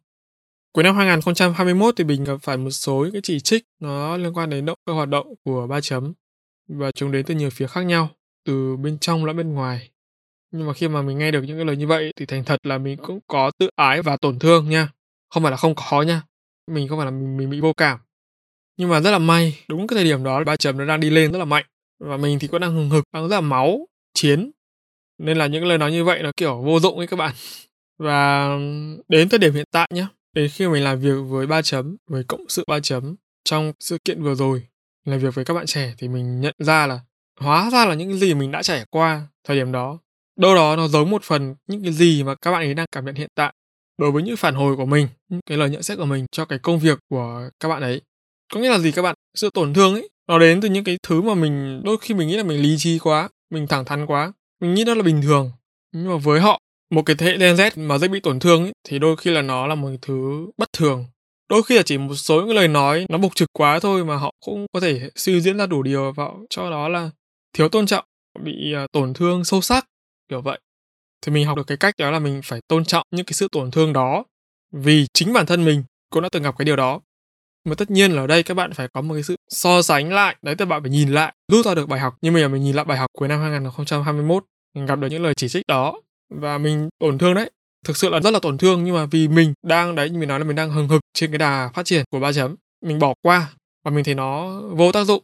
Cuối 0.74 0.84
năm 0.84 0.96
2021 0.96 1.96
thì 1.98 2.04
mình 2.04 2.24
gặp 2.24 2.38
phải 2.42 2.58
một 2.58 2.70
số 2.70 3.06
cái 3.14 3.22
chỉ 3.24 3.40
trích 3.40 3.64
nó 3.80 4.18
liên 4.18 4.34
quan 4.34 4.50
đến 4.50 4.66
động 4.66 4.78
cơ 4.86 4.94
hoạt 4.94 5.10
động 5.10 5.34
của 5.44 5.68
ba 5.68 5.82
chấm 5.82 6.14
và 6.68 6.92
chúng 6.92 7.12
đến 7.12 7.26
từ 7.26 7.36
nhiều 7.36 7.50
phía 7.50 7.68
khác 7.68 7.82
nhau, 7.82 8.10
từ 8.46 8.78
bên 8.78 8.98
trong 9.00 9.26
lẫn 9.26 9.38
bên 9.38 9.54
ngoài. 9.54 9.90
Nhưng 10.52 10.68
mà 10.68 10.74
khi 10.74 10.88
mà 10.88 11.02
mình 11.02 11.18
nghe 11.18 11.32
được 11.32 11.42
những 11.42 11.58
cái 11.58 11.66
lời 11.66 11.78
như 11.78 11.88
vậy 11.88 12.14
thì 12.16 12.26
thành 12.26 12.44
thật 12.44 12.66
là 12.66 12.78
mình 12.78 12.98
cũng 12.98 13.20
có 13.28 13.52
tự 13.60 13.70
ái 13.76 14.02
và 14.02 14.18
tổn 14.18 14.40
thương 14.40 14.70
nha. 14.70 14.90
Không 15.30 15.44
phải 15.44 15.52
là 15.52 15.58
không 15.58 15.76
có 15.76 16.02
nha 16.02 16.22
mình 16.68 16.88
không 16.88 17.00
phải 17.00 17.06
là 17.06 17.12
mình, 17.12 17.38
mình 17.38 17.50
bị 17.50 17.60
vô 17.62 17.74
cảm. 17.74 18.00
Nhưng 18.78 18.90
mà 18.90 19.00
rất 19.00 19.12
là 19.12 19.20
may 19.20 19.60
đúng 19.68 19.88
cái 19.88 19.96
thời 19.96 20.04
điểm 20.04 20.24
đó 20.24 20.44
ba 20.44 20.56
chấm 20.56 20.78
nó 20.78 20.86
đang 20.86 21.00
đi 21.00 21.10
lên 21.10 21.32
rất 21.32 21.40
là 21.40 21.46
mạnh 21.46 21.66
và 22.00 22.18
mình 22.18 22.40
thì 22.40 22.48
cũng 22.48 22.62
đang 22.62 22.76
hừng 22.76 22.90
hực 22.90 23.04
đang 23.14 23.28
rất 23.28 23.36
là 23.36 23.42
máu 23.42 23.88
chiến 24.14 24.52
nên 25.18 25.38
là 25.38 25.48
những 25.48 25.66
lời 25.66 25.78
nói 25.78 25.92
như 25.92 26.04
vậy 26.04 26.24
nó, 26.24 26.32
kiểu, 26.38 26.62
vô 26.62 26.80
dụng 26.80 26.98
ấy 26.98 27.08
các 27.08 27.16
bạn. 27.16 27.36
Và 28.00 28.50
đến 29.08 29.30
thời 29.30 29.40
điểm 29.40 29.54
hiện 29.54 29.66
tại 29.72 29.88
nhé 29.94 30.08
đến 30.34 30.50
khi 30.50 30.68
mình 30.68 30.84
làm 30.84 31.00
việc 31.00 31.16
với 31.28 31.48
ba 31.48 31.62
chấm, 31.62 31.98
với 32.10 32.24
cộng 32.24 32.46
sự 32.50 32.64
ba 32.68 32.80
chấm 32.80 33.16
trong 33.44 33.74
sự 33.80 33.98
kiện 34.06 34.24
vừa 34.24 34.36
rồi, 34.36 34.64
làm 35.06 35.20
việc 35.20 35.36
với 35.36 35.46
các 35.46 35.54
bạn 35.54 35.66
trẻ 35.66 35.94
thì 35.98 36.08
mình 36.08 36.42
nhận 36.42 36.54
ra 36.58 36.88
là, 36.88 37.00
hóa 37.40 37.70
ra 37.70 37.86
là 37.86 37.94
những 37.94 38.18
gì 38.18 38.34
mình 38.34 38.52
đã 38.52 38.64
trải 38.64 38.86
qua 38.90 39.28
thời 39.44 39.58
điểm 39.58 39.72
đó, 39.72 40.00
đâu 40.40 40.56
đó 40.56 40.76
nó 40.76 40.88
giống 40.88 41.10
một 41.10 41.24
phần 41.24 41.56
những 41.68 41.84
cái 41.84 41.94
gì 41.94 42.24
mà 42.24 42.36
các 42.36 42.52
bạn 42.52 42.62
ấy 42.62 42.74
đang 42.74 42.86
cảm 42.92 43.06
nhận 43.06 43.16
hiện 43.16 43.30
tại 43.36 43.54
đối 43.98 44.12
với 44.12 44.24
những 44.24 44.38
phản 44.38 44.56
hồi 44.56 44.76
của 44.76 44.86
mình, 44.86 45.08
những 45.30 45.40
cái 45.46 45.58
lời 45.58 45.70
nhận 45.70 45.84
xét 45.84 45.98
của 45.98 46.06
mình 46.06 46.26
cho 46.32 46.46
cái 46.46 46.60
công 46.60 46.80
việc 46.80 47.00
của 47.10 47.50
các 47.60 47.70
bạn 47.70 47.82
ấy. 47.82 48.02
Có 48.54 48.60
nghĩa 48.60 48.70
là 48.70 48.80
gì 48.80 48.92
các 48.92 49.02
bạn? 49.02 49.16
Sự 49.36 49.50
tổn 49.54 49.74
thương 49.74 49.94
ấy, 49.94 50.10
nó 50.28 50.40
đến 50.40 50.62
từ 50.62 50.70
những 50.70 50.84
cái 50.84 50.98
thứ 51.04 51.22
mà 51.22 51.34
mình, 51.34 51.82
đôi 51.86 51.98
khi 52.02 52.14
mình 52.14 52.28
nghĩ 52.28 52.38
là 52.38 52.44
mình 52.44 52.62
lý 52.62 52.76
trí 52.78 53.00
quá, 53.00 53.30
mình 53.50 53.68
thẳng 53.68 53.86
thắn 53.86 54.06
quá 54.06 54.32
mình 54.60 54.74
nghĩ 54.74 54.84
đó 54.84 54.94
là 54.94 55.04
bình 55.04 55.22
thường. 55.22 55.52
Nhưng 55.92 56.08
mà 56.08 56.18
với 56.18 56.40
họ 56.40 56.60
một 56.90 57.02
cái 57.06 57.16
thế 57.16 57.26
hệ 57.26 57.38
Gen 57.38 57.56
Z 57.56 57.72
mà 57.76 57.98
dễ 57.98 58.08
bị 58.08 58.20
tổn 58.20 58.40
thương 58.40 58.64
ấy, 58.64 58.74
thì 58.84 59.00
đôi 59.00 59.18
khi 59.18 59.32
là 59.32 59.42
nó 59.42 59.68
là 59.68 59.76
một 59.76 59.90
thứ 60.02 60.48
bất 60.58 60.74
thường. 60.74 61.06
Đôi 61.50 61.64
khi 61.64 61.76
là 61.76 61.84
chỉ 61.84 61.98
một 61.98 62.16
số 62.16 62.42
những 62.42 62.56
lời 62.56 62.68
nói 62.68 63.06
nó 63.10 63.18
bục 63.18 63.36
trực 63.36 63.50
quá 63.54 63.80
thôi 63.80 64.06
mà 64.06 64.16
họ 64.16 64.34
cũng 64.46 64.66
có 64.74 64.80
thể 64.80 65.10
suy 65.16 65.42
diễn 65.42 65.58
ra 65.58 65.66
đủ 65.66 65.84
điều 65.84 66.12
vào 66.12 66.46
cho 66.50 66.70
đó 66.70 66.88
là 66.88 67.10
thiếu 67.54 67.70
tôn 67.70 67.86
trọng 67.86 68.06
bị 68.44 68.74
à, 68.74 68.88
tổn 68.92 69.14
thương 69.14 69.44
sâu 69.44 69.62
sắc 69.62 69.86
kiểu 70.30 70.42
vậy. 70.42 70.60
Thì 71.22 71.32
mình 71.32 71.46
học 71.46 71.58
được 71.58 71.68
cái 71.68 71.78
cách 71.78 71.94
đó 71.98 72.12
là 72.12 72.20
mình 72.20 72.42
phải 72.44 72.60
tôn 72.68 72.86
trọng 72.86 73.08
những 73.12 73.26
cái 73.26 73.34
sự 73.34 73.48
tổn 73.52 73.72
thương 73.72 73.94
đó. 73.94 74.24
Vì 74.72 75.08
chính 75.14 75.34
bản 75.34 75.46
thân 75.46 75.66
mình 75.66 75.84
cũng 76.10 76.24
đã 76.24 76.30
từng 76.32 76.44
gặp 76.44 76.58
cái 76.58 76.66
điều 76.66 76.76
đó 76.76 77.02
mà 77.68 77.76
tất 77.76 77.92
nhiên 77.92 78.12
là 78.12 78.22
ở 78.22 78.28
đây 78.28 78.44
các 78.44 78.54
bạn 78.54 78.74
phải 78.74 78.88
có 78.88 79.02
một 79.02 79.14
cái 79.14 79.24
sự 79.24 79.36
so 79.50 79.82
sánh 79.82 80.14
lại. 80.14 80.36
Đấy 80.42 80.56
các 80.56 80.66
bạn 80.66 80.82
phải 80.82 80.92
nhìn 80.92 81.10
lại, 81.10 81.34
rút 81.52 81.66
ra 81.66 81.76
được 81.76 81.90
bài 81.90 82.00
học. 82.00 82.18
Nhưng 82.22 82.34
mà 82.34 82.48
mình 82.48 82.64
nhìn 82.64 82.76
lại 82.76 82.86
bài 82.86 82.98
học 82.98 83.10
cuối 83.18 83.28
năm 83.28 83.40
2021 83.40 84.44
mình 84.76 84.86
gặp 84.86 85.00
được 85.00 85.08
những 85.08 85.24
lời 85.24 85.34
chỉ 85.34 85.50
trích 85.50 85.68
đó. 85.68 86.02
Và 86.30 86.58
mình 86.58 86.90
tổn 87.00 87.18
thương 87.18 87.34
đấy. 87.34 87.52
Thực 87.86 87.98
sự 87.98 88.10
là 88.10 88.20
rất 88.20 88.32
là 88.32 88.40
tổn 88.40 88.58
thương, 88.58 88.84
nhưng 88.84 88.96
mà 88.96 89.06
vì 89.06 89.28
mình 89.28 89.54
đang, 89.64 89.96
đấy, 89.96 90.10
như 90.10 90.20
mình 90.20 90.30
nói 90.30 90.40
là 90.40 90.46
mình 90.46 90.56
đang 90.56 90.72
hừng 90.72 90.88
hực 90.88 91.02
trên 91.14 91.32
cái 91.32 91.38
đà 91.38 91.70
phát 91.74 91.86
triển 91.86 92.06
của 92.12 92.20
ba 92.20 92.34
chấm. 92.34 92.56
Mình 92.86 93.00
bỏ 93.00 93.14
qua 93.22 93.50
và 93.86 93.92
mình 93.92 94.04
thấy 94.04 94.16
nó 94.16 94.60
vô 94.62 94.92
tác 94.92 95.04
dụng. 95.04 95.24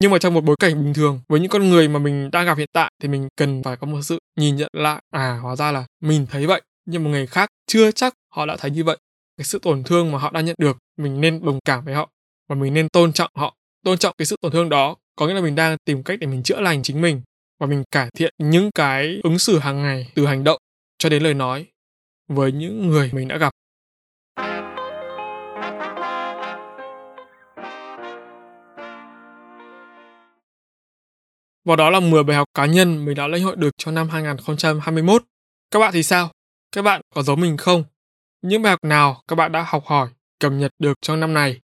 Nhưng 0.00 0.10
mà 0.10 0.18
trong 0.18 0.34
một 0.34 0.44
bối 0.44 0.56
cảnh 0.60 0.84
bình 0.84 0.94
thường, 0.94 1.20
với 1.28 1.40
những 1.40 1.48
con 1.48 1.70
người 1.70 1.88
mà 1.88 1.98
mình 1.98 2.30
đang 2.30 2.46
gặp 2.46 2.58
hiện 2.58 2.68
tại 2.72 2.90
thì 3.02 3.08
mình 3.08 3.28
cần 3.36 3.62
phải 3.62 3.76
có 3.76 3.86
một 3.86 4.02
sự 4.02 4.18
nhìn 4.38 4.56
nhận 4.56 4.68
lại. 4.72 5.02
À 5.10 5.38
hóa 5.42 5.56
ra 5.56 5.72
là 5.72 5.84
mình 6.00 6.26
thấy 6.30 6.46
vậy, 6.46 6.62
nhưng 6.86 7.04
mà 7.04 7.10
người 7.10 7.26
khác 7.26 7.48
chưa 7.66 7.90
chắc 7.90 8.14
họ 8.34 8.46
đã 8.46 8.56
thấy 8.56 8.70
như 8.70 8.84
vậy 8.84 8.96
cái 9.42 9.46
sự 9.46 9.58
tổn 9.58 9.82
thương 9.84 10.12
mà 10.12 10.18
họ 10.18 10.30
đang 10.30 10.44
nhận 10.44 10.56
được, 10.58 10.78
mình 10.96 11.20
nên 11.20 11.44
đồng 11.44 11.58
cảm 11.64 11.84
với 11.84 11.94
họ 11.94 12.10
và 12.48 12.56
mình 12.56 12.74
nên 12.74 12.88
tôn 12.88 13.12
trọng 13.12 13.30
họ 13.34 13.56
tôn 13.84 13.98
trọng 13.98 14.14
cái 14.18 14.26
sự 14.26 14.36
tổn 14.40 14.52
thương 14.52 14.68
đó 14.68 14.96
có 15.16 15.26
nghĩa 15.26 15.34
là 15.34 15.40
mình 15.40 15.54
đang 15.54 15.76
tìm 15.84 16.02
cách 16.02 16.18
để 16.20 16.26
mình 16.26 16.42
chữa 16.42 16.60
lành 16.60 16.82
chính 16.82 17.00
mình 17.00 17.22
và 17.60 17.66
mình 17.66 17.82
cải 17.90 18.10
thiện 18.14 18.34
những 18.38 18.70
cái 18.74 19.20
ứng 19.22 19.38
xử 19.38 19.58
hàng 19.58 19.82
ngày 19.82 20.12
từ 20.14 20.26
hành 20.26 20.44
động 20.44 20.58
cho 20.98 21.08
đến 21.08 21.22
lời 21.22 21.34
nói 21.34 21.66
với 22.28 22.52
những 22.52 22.88
người 22.88 23.10
mình 23.12 23.28
đã 23.28 23.36
gặp 23.36 23.52
Và 31.64 31.76
đó 31.76 31.90
là 31.90 32.00
10 32.00 32.24
bài 32.24 32.36
học 32.36 32.48
cá 32.54 32.66
nhân 32.66 33.04
mình 33.04 33.14
đã 33.14 33.26
lãnh 33.26 33.42
hội 33.42 33.56
được 33.56 33.70
cho 33.78 33.90
năm 33.90 34.08
2021. 34.08 35.24
Các 35.70 35.78
bạn 35.78 35.92
thì 35.92 36.02
sao? 36.02 36.30
Các 36.72 36.82
bạn 36.82 37.00
có 37.14 37.22
giống 37.22 37.40
mình 37.40 37.56
không? 37.56 37.84
Những 38.42 38.62
bài 38.62 38.70
học 38.70 38.84
nào 38.84 39.22
các 39.28 39.36
bạn 39.36 39.52
đã 39.52 39.64
học 39.68 39.84
hỏi, 39.86 40.08
cập 40.38 40.52
nhật 40.52 40.70
được 40.78 40.98
trong 41.02 41.20
năm 41.20 41.34
này? 41.34 41.60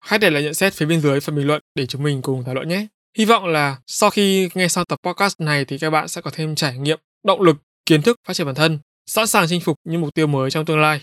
Hãy 0.00 0.18
để 0.18 0.30
lại 0.30 0.42
nhận 0.42 0.54
xét 0.54 0.72
phía 0.72 0.86
bên 0.86 1.00
dưới 1.00 1.20
phần 1.20 1.36
bình 1.36 1.46
luận 1.46 1.62
để 1.74 1.86
chúng 1.86 2.02
mình 2.02 2.22
cùng 2.22 2.44
thảo 2.44 2.54
luận 2.54 2.68
nhé. 2.68 2.86
Hy 3.18 3.24
vọng 3.24 3.46
là 3.46 3.76
sau 3.86 4.10
khi 4.10 4.48
nghe 4.54 4.68
xong 4.68 4.84
tập 4.84 4.98
podcast 5.02 5.40
này 5.40 5.64
thì 5.64 5.78
các 5.78 5.90
bạn 5.90 6.08
sẽ 6.08 6.20
có 6.20 6.30
thêm 6.34 6.54
trải 6.54 6.78
nghiệm, 6.78 6.98
động 7.26 7.42
lực, 7.42 7.56
kiến 7.86 8.02
thức 8.02 8.16
phát 8.28 8.34
triển 8.34 8.46
bản 8.46 8.54
thân, 8.54 8.78
sẵn 9.06 9.26
sàng 9.26 9.46
chinh 9.48 9.60
phục 9.60 9.76
những 9.84 10.00
mục 10.00 10.14
tiêu 10.14 10.26
mới 10.26 10.50
trong 10.50 10.64
tương 10.64 10.80
lai. 10.80 11.00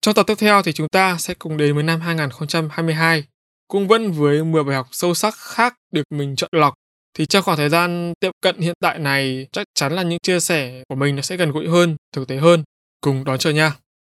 Trong 0.00 0.14
tập 0.14 0.26
tiếp 0.26 0.34
theo 0.38 0.62
thì 0.62 0.72
chúng 0.72 0.88
ta 0.88 1.16
sẽ 1.18 1.34
cùng 1.34 1.56
đến 1.56 1.74
với 1.74 1.84
năm 1.84 2.00
2022 2.00 3.24
cũng 3.68 3.88
vẫn 3.88 4.12
với 4.12 4.44
10 4.44 4.64
bài 4.64 4.76
học 4.76 4.88
sâu 4.92 5.14
sắc 5.14 5.34
khác 5.34 5.74
được 5.92 6.02
mình 6.10 6.36
chọn 6.36 6.50
lọc 6.52 6.74
thì 7.14 7.26
trong 7.26 7.42
khoảng 7.42 7.56
thời 7.56 7.68
gian 7.68 8.12
tiếp 8.20 8.30
cận 8.40 8.58
hiện 8.58 8.74
tại 8.80 8.98
này 8.98 9.46
chắc 9.52 9.66
chắn 9.74 9.92
là 9.92 10.02
những 10.02 10.18
chia 10.22 10.40
sẻ 10.40 10.82
của 10.88 10.94
mình 10.94 11.16
nó 11.16 11.22
sẽ 11.22 11.36
gần 11.36 11.50
gũi 11.50 11.68
hơn, 11.68 11.96
thực 12.12 12.28
tế 12.28 12.36
hơn. 12.36 12.64
Cùng 13.00 13.24
đón 13.24 13.38
chờ 13.38 13.50
nha. 13.50 13.72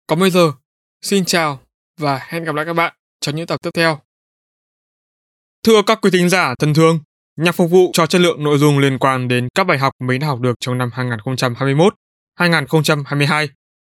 Còn 0.09 0.19
bây 0.19 0.29
giờ, 0.29 0.51
xin 1.01 1.25
chào 1.25 1.59
và 1.99 2.19
hẹn 2.27 2.43
gặp 2.43 2.55
lại 2.55 2.65
các 2.65 2.73
bạn 2.73 2.93
trong 3.21 3.35
những 3.35 3.47
tập 3.47 3.59
tiếp 3.63 3.69
theo. 3.73 3.99
Thưa 5.65 5.81
các 5.85 5.99
quý 6.01 6.09
thính 6.11 6.29
giả 6.29 6.55
thân 6.59 6.73
thương, 6.73 6.99
nhằm 7.37 7.53
phục 7.53 7.71
vụ 7.71 7.91
cho 7.93 8.05
chất 8.05 8.21
lượng 8.21 8.43
nội 8.43 8.57
dung 8.57 8.79
liên 8.79 8.99
quan 8.99 9.27
đến 9.27 9.47
các 9.55 9.63
bài 9.63 9.77
học 9.77 9.93
mình 9.99 10.19
đã 10.19 10.27
học 10.27 10.39
được 10.39 10.55
trong 10.59 10.77
năm 10.77 10.89
2021, 10.93 11.95
2022, 12.35 13.49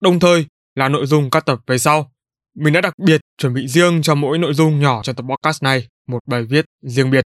đồng 0.01 0.19
thời 0.19 0.45
là 0.75 0.89
nội 0.89 1.05
dung 1.05 1.29
các 1.29 1.45
tập 1.45 1.59
về 1.67 1.77
sau. 1.77 2.11
Mình 2.55 2.73
đã 2.73 2.81
đặc 2.81 2.93
biệt 2.99 3.21
chuẩn 3.37 3.53
bị 3.53 3.67
riêng 3.67 4.01
cho 4.01 4.15
mỗi 4.15 4.37
nội 4.37 4.53
dung 4.53 4.79
nhỏ 4.79 5.01
trong 5.03 5.15
tập 5.15 5.25
podcast 5.29 5.63
này 5.63 5.87
một 6.07 6.19
bài 6.25 6.43
viết 6.43 6.65
riêng 6.81 7.11
biệt. 7.11 7.23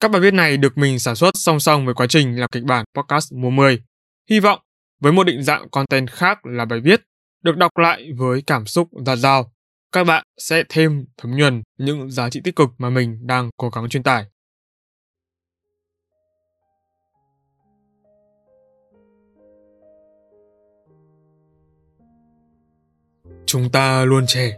Các 0.00 0.10
bài 0.10 0.20
viết 0.20 0.34
này 0.34 0.56
được 0.56 0.78
mình 0.78 0.98
sản 0.98 1.16
xuất 1.16 1.30
song 1.34 1.60
song 1.60 1.84
với 1.86 1.94
quá 1.94 2.06
trình 2.06 2.40
làm 2.40 2.48
kịch 2.52 2.64
bản 2.64 2.84
podcast 2.94 3.32
mùa 3.32 3.50
10. 3.50 3.82
Hy 4.30 4.40
vọng 4.40 4.60
với 5.00 5.12
một 5.12 5.24
định 5.24 5.42
dạng 5.42 5.68
content 5.70 6.10
khác 6.10 6.46
là 6.46 6.64
bài 6.64 6.80
viết 6.80 7.00
được 7.44 7.56
đọc 7.56 7.78
lại 7.78 8.12
với 8.16 8.42
cảm 8.46 8.66
xúc 8.66 8.88
giạt 9.06 9.18
dào, 9.18 9.52
các 9.92 10.04
bạn 10.04 10.24
sẽ 10.38 10.62
thêm 10.68 11.04
thấm 11.16 11.36
nhuần 11.36 11.62
những 11.78 12.10
giá 12.10 12.30
trị 12.30 12.40
tích 12.44 12.56
cực 12.56 12.68
mà 12.78 12.90
mình 12.90 13.26
đang 13.26 13.50
cố 13.56 13.68
gắng 13.68 13.88
truyền 13.88 14.02
tải. 14.02 14.24
Chúng 23.46 23.70
ta 23.70 24.04
luôn 24.04 24.24
trẻ, 24.26 24.56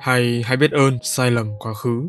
hay 0.00 0.42
hãy 0.46 0.56
biết 0.56 0.70
ơn 0.70 0.98
sai 1.02 1.30
lầm 1.30 1.50
quá 1.58 1.74
khứ. 1.74 2.06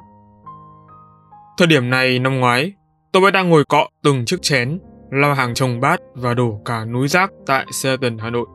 Thời 1.57 1.67
điểm 1.67 1.89
này 1.89 2.19
năm 2.19 2.39
ngoái, 2.39 2.73
tôi 3.11 3.21
vẫn 3.21 3.33
đang 3.33 3.49
ngồi 3.49 3.65
cọ 3.69 3.87
từng 4.03 4.25
chiếc 4.25 4.41
chén, 4.41 4.79
lau 5.11 5.33
hàng 5.33 5.53
chồng 5.53 5.79
bát 5.79 5.99
và 6.13 6.33
đổ 6.33 6.61
cả 6.65 6.85
núi 6.85 7.07
rác 7.07 7.31
tại 7.45 7.65
Seattle, 7.71 8.15
Hà 8.19 8.29
Nội. 8.29 8.47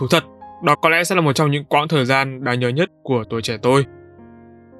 Thú 0.00 0.06
thật, 0.10 0.24
đó 0.64 0.74
có 0.74 0.88
lẽ 0.88 1.04
sẽ 1.04 1.14
là 1.14 1.20
một 1.20 1.32
trong 1.32 1.50
những 1.50 1.64
quãng 1.64 1.88
thời 1.88 2.04
gian 2.04 2.44
đáng 2.44 2.60
nhớ 2.60 2.68
nhất 2.68 2.90
của 3.02 3.24
tuổi 3.30 3.42
trẻ 3.42 3.56
tôi. 3.62 3.84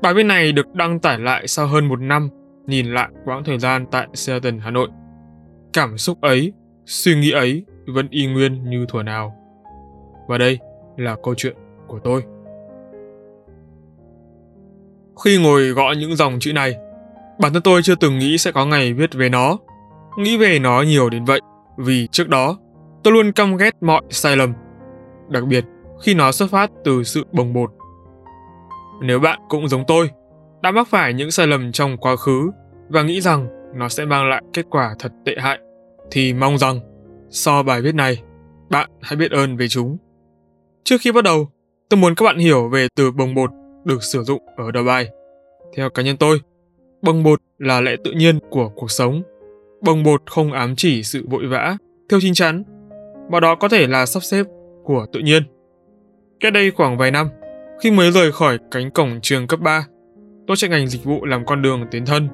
Bài 0.02 0.14
viết 0.14 0.22
này 0.22 0.52
được 0.52 0.74
đăng 0.74 1.00
tải 1.00 1.18
lại 1.18 1.48
sau 1.48 1.66
hơn 1.66 1.88
một 1.88 2.00
năm 2.00 2.28
nhìn 2.66 2.86
lại 2.86 3.08
quãng 3.24 3.44
thời 3.44 3.58
gian 3.58 3.86
tại 3.90 4.08
Seattle, 4.14 4.58
Hà 4.60 4.70
Nội. 4.70 4.88
Cảm 5.72 5.98
xúc 5.98 6.20
ấy, 6.20 6.52
suy 6.86 7.14
nghĩ 7.14 7.30
ấy 7.30 7.64
vẫn 7.86 8.08
y 8.10 8.26
nguyên 8.26 8.70
như 8.70 8.86
thuở 8.88 9.02
nào. 9.02 9.34
Và 10.28 10.38
đây 10.38 10.58
là 10.96 11.16
câu 11.22 11.34
chuyện 11.34 11.56
của 11.86 11.98
tôi. 12.04 12.22
Khi 15.24 15.42
ngồi 15.42 15.70
gõ 15.70 15.94
những 15.98 16.16
dòng 16.16 16.38
chữ 16.40 16.52
này, 16.52 16.74
bản 17.40 17.52
thân 17.52 17.62
tôi 17.62 17.82
chưa 17.82 17.94
từng 17.94 18.18
nghĩ 18.18 18.38
sẽ 18.38 18.52
có 18.52 18.66
ngày 18.66 18.92
viết 18.92 19.14
về 19.14 19.28
nó. 19.28 19.58
Nghĩ 20.18 20.36
về 20.36 20.58
nó 20.58 20.82
nhiều 20.82 21.10
đến 21.10 21.24
vậy, 21.24 21.40
vì 21.76 22.08
trước 22.12 22.28
đó 22.28 22.58
tôi 23.02 23.12
luôn 23.12 23.32
căm 23.32 23.56
ghét 23.56 23.74
mọi 23.80 24.02
sai 24.10 24.36
lầm. 24.36 24.52
Đặc 25.28 25.44
biệt 25.44 25.64
khi 26.02 26.14
nó 26.14 26.32
xuất 26.32 26.50
phát 26.50 26.70
từ 26.84 27.02
sự 27.02 27.24
bồng 27.32 27.52
bột. 27.52 27.70
Nếu 29.02 29.20
bạn 29.20 29.38
cũng 29.48 29.68
giống 29.68 29.84
tôi, 29.86 30.10
đã 30.62 30.70
mắc 30.70 30.88
phải 30.88 31.14
những 31.14 31.30
sai 31.30 31.46
lầm 31.46 31.72
trong 31.72 31.96
quá 31.96 32.16
khứ 32.16 32.50
và 32.88 33.02
nghĩ 33.02 33.20
rằng 33.20 33.46
nó 33.74 33.88
sẽ 33.88 34.04
mang 34.04 34.28
lại 34.28 34.42
kết 34.52 34.66
quả 34.70 34.94
thật 34.98 35.12
tệ 35.24 35.34
hại, 35.38 35.58
thì 36.10 36.32
mong 36.32 36.58
rằng 36.58 36.80
sau 37.30 37.62
bài 37.62 37.82
viết 37.82 37.94
này, 37.94 38.22
bạn 38.70 38.90
hãy 39.00 39.16
biết 39.16 39.30
ơn 39.30 39.56
về 39.56 39.68
chúng. 39.68 39.96
Trước 40.84 40.96
khi 41.00 41.12
bắt 41.12 41.24
đầu, 41.24 41.48
tôi 41.88 42.00
muốn 42.00 42.14
các 42.14 42.24
bạn 42.24 42.38
hiểu 42.38 42.68
về 42.68 42.88
từ 42.96 43.10
bồng 43.10 43.34
bột 43.34 43.50
được 43.84 44.02
sử 44.02 44.22
dụng 44.22 44.42
ở 44.56 44.70
đầu 44.70 44.84
bài. 44.84 45.08
Theo 45.76 45.90
cá 45.90 46.02
nhân 46.02 46.16
tôi, 46.16 46.40
bồng 47.02 47.22
bột 47.22 47.40
là 47.58 47.80
lẽ 47.80 47.96
tự 48.04 48.12
nhiên 48.12 48.38
của 48.50 48.68
cuộc 48.68 48.90
sống. 48.90 49.22
Bồng 49.82 50.02
bột 50.02 50.22
không 50.26 50.52
ám 50.52 50.76
chỉ 50.76 51.02
sự 51.02 51.26
vội 51.30 51.46
vã, 51.46 51.76
theo 52.10 52.20
chín 52.20 52.34
chắn, 52.34 52.62
mà 53.30 53.40
đó 53.40 53.54
có 53.54 53.68
thể 53.68 53.86
là 53.86 54.06
sắp 54.06 54.22
xếp 54.22 54.46
của 54.84 55.06
tự 55.12 55.20
nhiên. 55.20 55.42
Cách 56.44 56.52
đây 56.52 56.70
khoảng 56.70 56.96
vài 56.98 57.10
năm, 57.10 57.28
khi 57.80 57.90
mới 57.90 58.10
rời 58.10 58.32
khỏi 58.32 58.58
cánh 58.70 58.90
cổng 58.90 59.20
trường 59.22 59.46
cấp 59.46 59.60
3, 59.60 59.86
tôi 60.46 60.56
chạy 60.56 60.70
ngành 60.70 60.86
dịch 60.86 61.04
vụ 61.04 61.24
làm 61.24 61.46
con 61.46 61.62
đường 61.62 61.84
tiến 61.90 62.06
thân. 62.06 62.28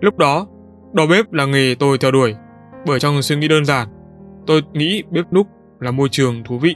Lúc 0.00 0.18
đó, 0.18 0.46
đầu 0.92 1.06
bếp 1.06 1.32
là 1.32 1.46
nghề 1.46 1.74
tôi 1.78 1.98
theo 1.98 2.10
đuổi, 2.10 2.34
bởi 2.86 3.00
trong 3.00 3.22
suy 3.22 3.36
nghĩ 3.36 3.48
đơn 3.48 3.64
giản, 3.64 3.88
tôi 4.46 4.62
nghĩ 4.72 5.02
bếp 5.10 5.32
núc 5.32 5.46
là 5.80 5.90
môi 5.90 6.08
trường 6.08 6.44
thú 6.44 6.58
vị 6.58 6.74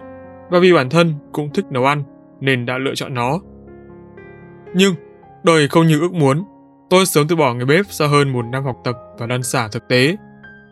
và 0.50 0.58
vì 0.58 0.72
bản 0.72 0.90
thân 0.90 1.14
cũng 1.32 1.52
thích 1.52 1.64
nấu 1.70 1.84
ăn 1.84 2.02
nên 2.40 2.66
đã 2.66 2.78
lựa 2.78 2.94
chọn 2.94 3.14
nó. 3.14 3.38
Nhưng, 4.74 4.94
đời 5.44 5.68
không 5.68 5.86
như 5.86 6.00
ước 6.00 6.12
muốn, 6.12 6.44
tôi 6.90 7.06
sớm 7.06 7.28
từ 7.28 7.36
bỏ 7.36 7.54
nghề 7.54 7.64
bếp 7.64 7.86
sau 7.88 8.08
hơn 8.08 8.32
một 8.32 8.44
năm 8.52 8.64
học 8.64 8.76
tập 8.84 8.96
và 9.18 9.26
lăn 9.26 9.42
xả 9.42 9.68
thực 9.72 9.88
tế. 9.88 10.16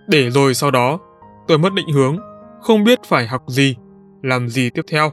Để 0.08 0.30
rồi 0.30 0.54
sau 0.54 0.70
đó, 0.70 0.98
tôi 1.48 1.58
mất 1.58 1.72
định 1.74 1.88
hướng, 1.94 2.18
không 2.62 2.84
biết 2.84 2.98
phải 3.06 3.26
học 3.26 3.42
gì, 3.46 3.76
làm 4.22 4.48
gì 4.48 4.70
tiếp 4.70 4.82
theo. 4.90 5.12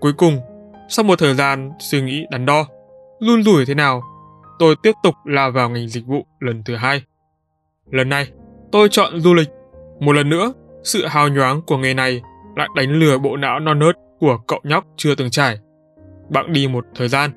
Cuối 0.00 0.12
cùng, 0.12 0.38
sau 0.88 1.04
một 1.04 1.18
thời 1.18 1.34
gian 1.34 1.72
suy 1.78 2.02
nghĩ 2.02 2.24
đắn 2.30 2.46
đo, 2.46 2.66
run 3.20 3.42
rủi 3.42 3.66
thế 3.66 3.74
nào, 3.74 4.02
tôi 4.58 4.76
tiếp 4.82 4.92
tục 5.02 5.14
lao 5.24 5.50
vào 5.50 5.70
ngành 5.70 5.88
dịch 5.88 6.06
vụ 6.06 6.26
lần 6.40 6.62
thứ 6.64 6.76
hai. 6.76 7.02
Lần 7.90 8.08
này, 8.08 8.28
tôi 8.72 8.88
chọn 8.88 9.20
du 9.20 9.34
lịch. 9.34 9.48
Một 10.00 10.12
lần 10.12 10.28
nữa, 10.28 10.52
sự 10.82 11.06
hào 11.06 11.28
nhoáng 11.28 11.62
của 11.66 11.76
nghề 11.76 11.94
này 11.94 12.20
lại 12.56 12.68
đánh 12.76 12.90
lừa 12.90 13.18
bộ 13.18 13.36
não 13.36 13.60
non 13.60 13.78
nớt 13.78 13.96
của 14.20 14.38
cậu 14.46 14.60
nhóc 14.64 14.84
chưa 14.96 15.14
từng 15.14 15.30
trải. 15.30 15.58
Bạn 16.28 16.52
đi 16.52 16.68
một 16.68 16.84
thời 16.94 17.08
gian, 17.08 17.30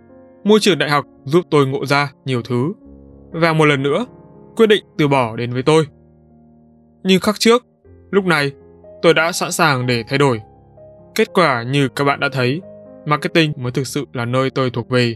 môi 0.43 0.59
trường 0.61 0.77
đại 0.77 0.89
học 0.89 1.05
giúp 1.23 1.45
tôi 1.49 1.67
ngộ 1.67 1.85
ra 1.85 2.11
nhiều 2.25 2.41
thứ. 2.41 2.73
Và 3.31 3.53
một 3.53 3.65
lần 3.65 3.83
nữa, 3.83 4.05
quyết 4.55 4.67
định 4.67 4.83
từ 4.97 5.07
bỏ 5.07 5.35
đến 5.35 5.53
với 5.53 5.63
tôi. 5.63 5.87
Nhưng 7.03 7.19
khắc 7.19 7.39
trước, 7.39 7.65
lúc 8.11 8.25
này, 8.25 8.51
tôi 9.01 9.13
đã 9.13 9.31
sẵn 9.31 9.51
sàng 9.51 9.87
để 9.87 10.03
thay 10.07 10.19
đổi. 10.19 10.41
Kết 11.15 11.33
quả 11.33 11.63
như 11.63 11.89
các 11.89 12.03
bạn 12.03 12.19
đã 12.19 12.29
thấy, 12.33 12.61
marketing 13.05 13.53
mới 13.57 13.71
thực 13.71 13.87
sự 13.87 14.05
là 14.13 14.25
nơi 14.25 14.49
tôi 14.49 14.69
thuộc 14.69 14.89
về. 14.89 15.15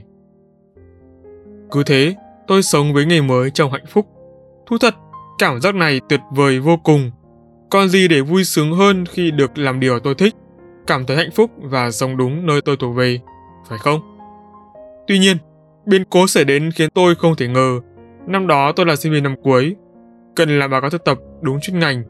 Cứ 1.71 1.83
thế, 1.83 2.15
tôi 2.47 2.63
sống 2.63 2.93
với 2.93 3.05
nghề 3.05 3.21
mới 3.21 3.51
trong 3.51 3.71
hạnh 3.71 3.85
phúc. 3.87 4.07
Thú 4.67 4.77
thật, 4.77 4.95
cảm 5.39 5.61
giác 5.61 5.75
này 5.75 6.01
tuyệt 6.09 6.19
vời 6.35 6.59
vô 6.59 6.77
cùng. 6.83 7.11
Còn 7.69 7.89
gì 7.89 8.07
để 8.07 8.21
vui 8.21 8.43
sướng 8.43 8.73
hơn 8.73 9.05
khi 9.05 9.31
được 9.31 9.57
làm 9.57 9.79
điều 9.79 9.99
tôi 9.99 10.15
thích, 10.15 10.35
cảm 10.87 11.05
thấy 11.05 11.17
hạnh 11.17 11.31
phúc 11.35 11.51
và 11.57 11.91
sống 11.91 12.17
đúng 12.17 12.45
nơi 12.45 12.61
tôi 12.61 12.77
thuộc 12.77 12.95
về, 12.95 13.19
phải 13.69 13.77
không? 13.77 14.17
Tuy 15.07 15.19
nhiên, 15.19 15.37
biến 15.85 16.03
cố 16.09 16.27
xảy 16.27 16.43
đến 16.43 16.71
khiến 16.71 16.89
tôi 16.93 17.15
không 17.15 17.35
thể 17.35 17.47
ngờ. 17.47 17.79
Năm 18.27 18.47
đó 18.47 18.71
tôi 18.71 18.85
là 18.85 18.95
sinh 18.95 19.11
viên 19.11 19.23
năm 19.23 19.35
cuối, 19.43 19.75
cần 20.35 20.59
làm 20.59 20.71
báo 20.71 20.81
cáo 20.81 20.89
thực 20.89 21.05
tập 21.05 21.17
đúng 21.41 21.59
chuyên 21.61 21.79
ngành 21.79 22.03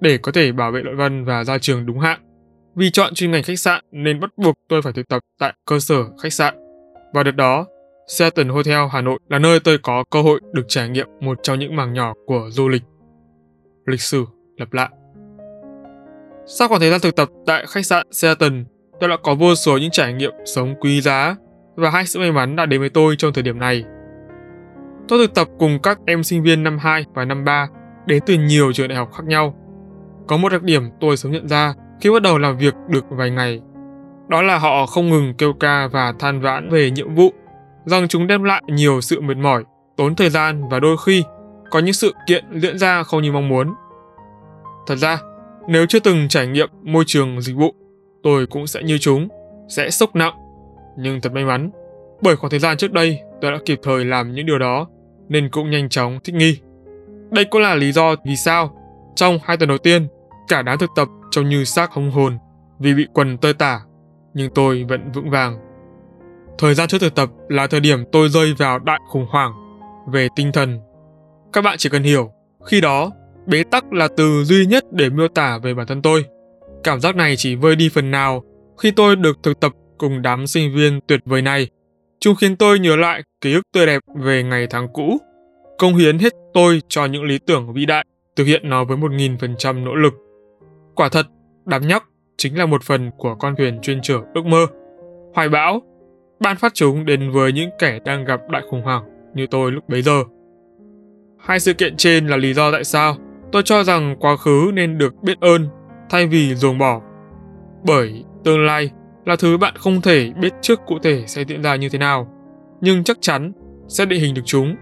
để 0.00 0.18
có 0.18 0.32
thể 0.32 0.52
bảo 0.52 0.72
vệ 0.72 0.80
luận 0.82 0.96
văn 0.96 1.24
và 1.24 1.44
ra 1.44 1.58
trường 1.58 1.86
đúng 1.86 1.98
hạn. 1.98 2.20
Vì 2.76 2.90
chọn 2.90 3.14
chuyên 3.14 3.30
ngành 3.30 3.42
khách 3.42 3.58
sạn 3.58 3.84
nên 3.92 4.20
bắt 4.20 4.30
buộc 4.36 4.54
tôi 4.68 4.82
phải 4.82 4.92
thực 4.92 5.08
tập 5.08 5.22
tại 5.38 5.54
cơ 5.66 5.78
sở 5.78 6.04
khách 6.22 6.32
sạn. 6.32 6.54
Và 7.12 7.22
đợt 7.22 7.36
đó, 7.36 7.66
Seattle 8.06 8.44
Hotel 8.44 8.78
Hà 8.90 9.00
Nội 9.00 9.18
là 9.28 9.38
nơi 9.38 9.60
tôi 9.60 9.78
có 9.78 10.04
cơ 10.10 10.22
hội 10.22 10.40
được 10.52 10.64
trải 10.68 10.88
nghiệm 10.88 11.06
một 11.20 11.38
trong 11.42 11.58
những 11.58 11.76
mảng 11.76 11.92
nhỏ 11.92 12.14
của 12.26 12.48
du 12.50 12.68
lịch. 12.68 12.82
Lịch 13.86 14.00
sử 14.00 14.24
lặp 14.56 14.72
lại. 14.72 14.88
Sau 16.46 16.68
khoảng 16.68 16.80
thời 16.80 16.90
gian 16.90 17.00
thực 17.00 17.16
tập 17.16 17.28
tại 17.46 17.66
khách 17.68 17.86
sạn 17.86 18.06
Seattle, 18.10 18.64
tôi 19.00 19.08
đã 19.08 19.16
có 19.22 19.34
vô 19.34 19.54
số 19.54 19.78
những 19.78 19.90
trải 19.90 20.12
nghiệm 20.12 20.32
sống 20.44 20.74
quý 20.80 21.00
giá 21.00 21.36
và 21.76 21.90
hai 21.90 22.06
sự 22.06 22.18
may 22.18 22.32
mắn 22.32 22.56
đã 22.56 22.66
đến 22.66 22.80
với 22.80 22.90
tôi 22.90 23.14
trong 23.18 23.32
thời 23.32 23.42
điểm 23.42 23.58
này. 23.58 23.84
Tôi 25.08 25.18
thực 25.18 25.34
tập 25.34 25.48
cùng 25.58 25.78
các 25.82 25.98
em 26.06 26.24
sinh 26.24 26.42
viên 26.42 26.62
năm 26.62 26.78
2 26.78 27.04
và 27.14 27.24
năm 27.24 27.44
3 27.44 27.68
đến 28.06 28.22
từ 28.26 28.34
nhiều 28.34 28.72
trường 28.72 28.88
đại 28.88 28.98
học 28.98 29.10
khác 29.12 29.24
nhau. 29.26 29.54
Có 30.26 30.36
một 30.36 30.48
đặc 30.48 30.62
điểm 30.62 30.82
tôi 31.00 31.16
sớm 31.16 31.32
nhận 31.32 31.48
ra 31.48 31.74
khi 32.00 32.10
bắt 32.10 32.22
đầu 32.22 32.38
làm 32.38 32.58
việc 32.58 32.74
được 32.88 33.04
vài 33.10 33.30
ngày. 33.30 33.60
Đó 34.28 34.42
là 34.42 34.58
họ 34.58 34.86
không 34.86 35.10
ngừng 35.10 35.34
kêu 35.38 35.52
ca 35.52 35.88
và 35.92 36.14
than 36.18 36.40
vãn 36.40 36.70
về 36.70 36.90
nhiệm 36.90 37.14
vụ, 37.14 37.32
rằng 37.84 38.08
chúng 38.08 38.26
đem 38.26 38.42
lại 38.44 38.62
nhiều 38.66 39.00
sự 39.00 39.20
mệt 39.20 39.36
mỏi, 39.36 39.64
tốn 39.96 40.14
thời 40.14 40.30
gian 40.30 40.68
và 40.68 40.80
đôi 40.80 40.96
khi 41.06 41.24
có 41.70 41.78
những 41.78 41.94
sự 41.94 42.14
kiện 42.26 42.44
diễn 42.60 42.78
ra 42.78 43.02
không 43.02 43.22
như 43.22 43.32
mong 43.32 43.48
muốn. 43.48 43.74
Thật 44.86 44.96
ra, 44.96 45.18
nếu 45.68 45.86
chưa 45.86 46.00
từng 46.00 46.28
trải 46.28 46.46
nghiệm 46.46 46.68
môi 46.82 47.04
trường 47.06 47.40
dịch 47.40 47.56
vụ, 47.56 47.74
tôi 48.22 48.46
cũng 48.46 48.66
sẽ 48.66 48.82
như 48.82 48.98
chúng, 48.98 49.28
sẽ 49.68 49.90
sốc 49.90 50.16
nặng. 50.16 50.34
Nhưng 50.98 51.20
thật 51.20 51.32
may 51.32 51.44
mắn, 51.44 51.70
bởi 52.22 52.36
khoảng 52.36 52.50
thời 52.50 52.60
gian 52.60 52.76
trước 52.76 52.92
đây 52.92 53.20
tôi 53.40 53.52
đã 53.52 53.58
kịp 53.64 53.80
thời 53.82 54.04
làm 54.04 54.32
những 54.32 54.46
điều 54.46 54.58
đó, 54.58 54.86
nên 55.28 55.48
cũng 55.48 55.70
nhanh 55.70 55.88
chóng 55.88 56.18
thích 56.24 56.34
nghi. 56.34 56.58
Đây 57.30 57.44
cũng 57.44 57.62
là 57.62 57.74
lý 57.74 57.92
do 57.92 58.14
vì 58.26 58.36
sao, 58.36 58.76
trong 59.14 59.38
hai 59.44 59.56
tuần 59.56 59.68
đầu 59.68 59.78
tiên, 59.78 60.08
cả 60.48 60.62
đám 60.62 60.78
thực 60.78 60.90
tập 60.96 61.08
trông 61.34 61.48
như 61.48 61.64
xác 61.64 61.92
hông 61.92 62.10
hồn 62.10 62.38
vì 62.78 62.94
bị 62.94 63.06
quần 63.14 63.38
tơi 63.38 63.54
tả, 63.54 63.80
nhưng 64.34 64.50
tôi 64.54 64.84
vẫn 64.88 65.12
vững 65.14 65.30
vàng. 65.30 65.58
Thời 66.58 66.74
gian 66.74 66.88
trước 66.88 66.98
thực 67.00 67.14
tập 67.14 67.30
là 67.48 67.66
thời 67.66 67.80
điểm 67.80 68.04
tôi 68.12 68.28
rơi 68.28 68.54
vào 68.58 68.78
đại 68.78 69.00
khủng 69.08 69.26
hoảng 69.30 69.52
về 70.12 70.28
tinh 70.36 70.52
thần. 70.52 70.80
Các 71.52 71.64
bạn 71.64 71.78
chỉ 71.78 71.88
cần 71.88 72.02
hiểu, 72.02 72.30
khi 72.66 72.80
đó, 72.80 73.10
bế 73.46 73.64
tắc 73.70 73.92
là 73.92 74.08
từ 74.16 74.44
duy 74.44 74.66
nhất 74.66 74.84
để 74.92 75.10
miêu 75.10 75.28
tả 75.28 75.58
về 75.58 75.74
bản 75.74 75.86
thân 75.86 76.02
tôi. 76.02 76.24
Cảm 76.84 77.00
giác 77.00 77.16
này 77.16 77.36
chỉ 77.36 77.54
vơi 77.54 77.76
đi 77.76 77.88
phần 77.88 78.10
nào 78.10 78.42
khi 78.78 78.90
tôi 78.90 79.16
được 79.16 79.38
thực 79.42 79.60
tập 79.60 79.72
cùng 79.98 80.22
đám 80.22 80.46
sinh 80.46 80.74
viên 80.74 81.00
tuyệt 81.06 81.20
vời 81.24 81.42
này. 81.42 81.68
Chúng 82.20 82.36
khiến 82.36 82.56
tôi 82.56 82.78
nhớ 82.78 82.96
lại 82.96 83.22
ký 83.40 83.54
ức 83.54 83.62
tươi 83.72 83.86
đẹp 83.86 84.02
về 84.16 84.42
ngày 84.42 84.66
tháng 84.70 84.88
cũ, 84.92 85.18
công 85.78 85.96
hiến 85.96 86.18
hết 86.18 86.32
tôi 86.54 86.80
cho 86.88 87.04
những 87.04 87.24
lý 87.24 87.38
tưởng 87.46 87.72
vĩ 87.72 87.86
đại, 87.86 88.04
thực 88.36 88.44
hiện 88.44 88.68
nó 88.68 88.84
với 88.84 88.96
một 88.96 89.12
nghìn 89.12 89.38
phần 89.38 89.54
trăm 89.58 89.84
nỗ 89.84 89.94
lực. 89.94 90.23
Quả 90.94 91.08
thật, 91.08 91.26
đám 91.64 91.86
nhóc 91.86 92.02
chính 92.36 92.58
là 92.58 92.66
một 92.66 92.82
phần 92.82 93.10
của 93.18 93.34
con 93.34 93.54
thuyền 93.56 93.80
chuyên 93.80 94.00
chở 94.02 94.20
ước 94.34 94.46
mơ. 94.46 94.66
Hoài 95.34 95.48
bão, 95.48 95.82
ban 96.40 96.56
phát 96.56 96.74
chúng 96.74 97.04
đến 97.04 97.30
với 97.30 97.52
những 97.52 97.70
kẻ 97.78 97.98
đang 98.04 98.24
gặp 98.24 98.40
đại 98.50 98.62
khủng 98.70 98.82
hoảng 98.82 99.04
như 99.34 99.46
tôi 99.50 99.72
lúc 99.72 99.88
bấy 99.88 100.02
giờ. 100.02 100.24
Hai 101.38 101.60
sự 101.60 101.72
kiện 101.72 101.96
trên 101.96 102.26
là 102.26 102.36
lý 102.36 102.54
do 102.54 102.72
tại 102.72 102.84
sao 102.84 103.16
tôi 103.52 103.62
cho 103.62 103.84
rằng 103.84 104.16
quá 104.20 104.36
khứ 104.36 104.70
nên 104.74 104.98
được 104.98 105.22
biết 105.22 105.40
ơn 105.40 105.68
thay 106.10 106.26
vì 106.26 106.54
ruồng 106.54 106.78
bỏ. 106.78 107.00
Bởi 107.84 108.24
tương 108.44 108.64
lai 108.64 108.90
là 109.24 109.36
thứ 109.36 109.58
bạn 109.58 109.74
không 109.76 110.00
thể 110.00 110.30
biết 110.40 110.52
trước 110.60 110.80
cụ 110.86 110.98
thể 111.02 111.24
sẽ 111.26 111.44
diễn 111.44 111.62
ra 111.62 111.76
như 111.76 111.88
thế 111.88 111.98
nào, 111.98 112.28
nhưng 112.80 113.04
chắc 113.04 113.18
chắn 113.20 113.52
sẽ 113.88 114.04
định 114.04 114.20
hình 114.20 114.34
được 114.34 114.42
chúng. 114.44 114.76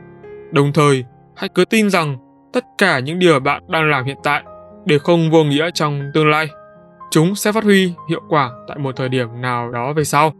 Đồng 0.50 0.72
thời, 0.72 1.04
hãy 1.36 1.48
cứ 1.54 1.64
tin 1.64 1.90
rằng 1.90 2.16
tất 2.52 2.64
cả 2.78 2.98
những 2.98 3.18
điều 3.18 3.40
bạn 3.40 3.62
đang 3.68 3.90
làm 3.90 4.04
hiện 4.04 4.16
tại 4.22 4.42
để 4.86 4.98
không 4.98 5.30
vô 5.30 5.44
nghĩa 5.44 5.70
trong 5.74 6.10
tương 6.14 6.30
lai. 6.30 6.48
Chúng 7.10 7.34
sẽ 7.34 7.52
phát 7.52 7.64
huy 7.64 7.92
hiệu 8.08 8.20
quả 8.28 8.50
tại 8.68 8.78
một 8.78 8.96
thời 8.96 9.08
điểm 9.08 9.40
nào 9.40 9.70
đó 9.70 9.92
về 9.92 10.04
sau. 10.04 10.32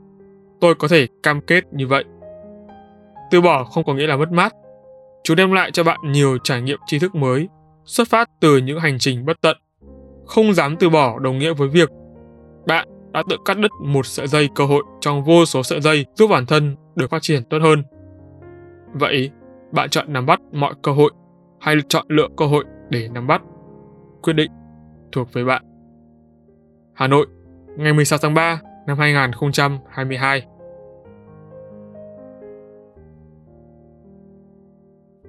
Tôi 0.60 0.74
có 0.74 0.88
thể 0.88 1.06
cam 1.22 1.40
kết 1.40 1.64
như 1.72 1.86
vậy. 1.86 2.04
Từ 3.30 3.40
bỏ 3.40 3.64
không 3.64 3.84
có 3.84 3.94
nghĩa 3.94 4.06
là 4.06 4.16
mất 4.16 4.32
mát. 4.32 4.52
Chúng 5.24 5.36
đem 5.36 5.52
lại 5.52 5.70
cho 5.70 5.84
bạn 5.84 5.98
nhiều 6.04 6.38
trải 6.44 6.62
nghiệm 6.62 6.78
tri 6.86 6.98
thức 6.98 7.14
mới, 7.14 7.48
xuất 7.84 8.08
phát 8.08 8.30
từ 8.40 8.56
những 8.56 8.80
hành 8.80 8.98
trình 8.98 9.24
bất 9.24 9.40
tận. 9.40 9.56
Không 10.26 10.54
dám 10.54 10.76
từ 10.76 10.90
bỏ 10.90 11.18
đồng 11.18 11.38
nghĩa 11.38 11.52
với 11.52 11.68
việc 11.68 11.90
bạn 12.66 12.88
đã 13.12 13.22
tự 13.30 13.36
cắt 13.44 13.58
đứt 13.58 13.72
một 13.80 14.06
sợi 14.06 14.26
dây 14.26 14.48
cơ 14.54 14.64
hội 14.64 14.82
trong 15.00 15.24
vô 15.24 15.44
số 15.44 15.62
sợi 15.62 15.80
dây 15.80 16.06
giúp 16.14 16.26
bản 16.30 16.46
thân 16.46 16.76
được 16.96 17.10
phát 17.10 17.22
triển 17.22 17.44
tốt 17.44 17.58
hơn. 17.62 17.82
Vậy, 18.94 19.30
bạn 19.72 19.90
chọn 19.90 20.12
nắm 20.12 20.26
bắt 20.26 20.40
mọi 20.52 20.74
cơ 20.82 20.92
hội 20.92 21.10
hay 21.60 21.76
chọn 21.88 22.06
lựa 22.08 22.28
cơ 22.36 22.46
hội 22.46 22.64
để 22.90 23.08
nắm 23.12 23.26
bắt? 23.26 23.42
Quyết 24.22 24.32
định 24.32 24.50
thuộc 25.12 25.32
về 25.32 25.44
bạn. 25.44 25.62
Hà 26.94 27.06
Nội, 27.06 27.26
ngày 27.76 27.92
16 27.92 28.18
tháng 28.22 28.34
3 28.34 28.60
năm 28.86 28.98
2022. 28.98 30.46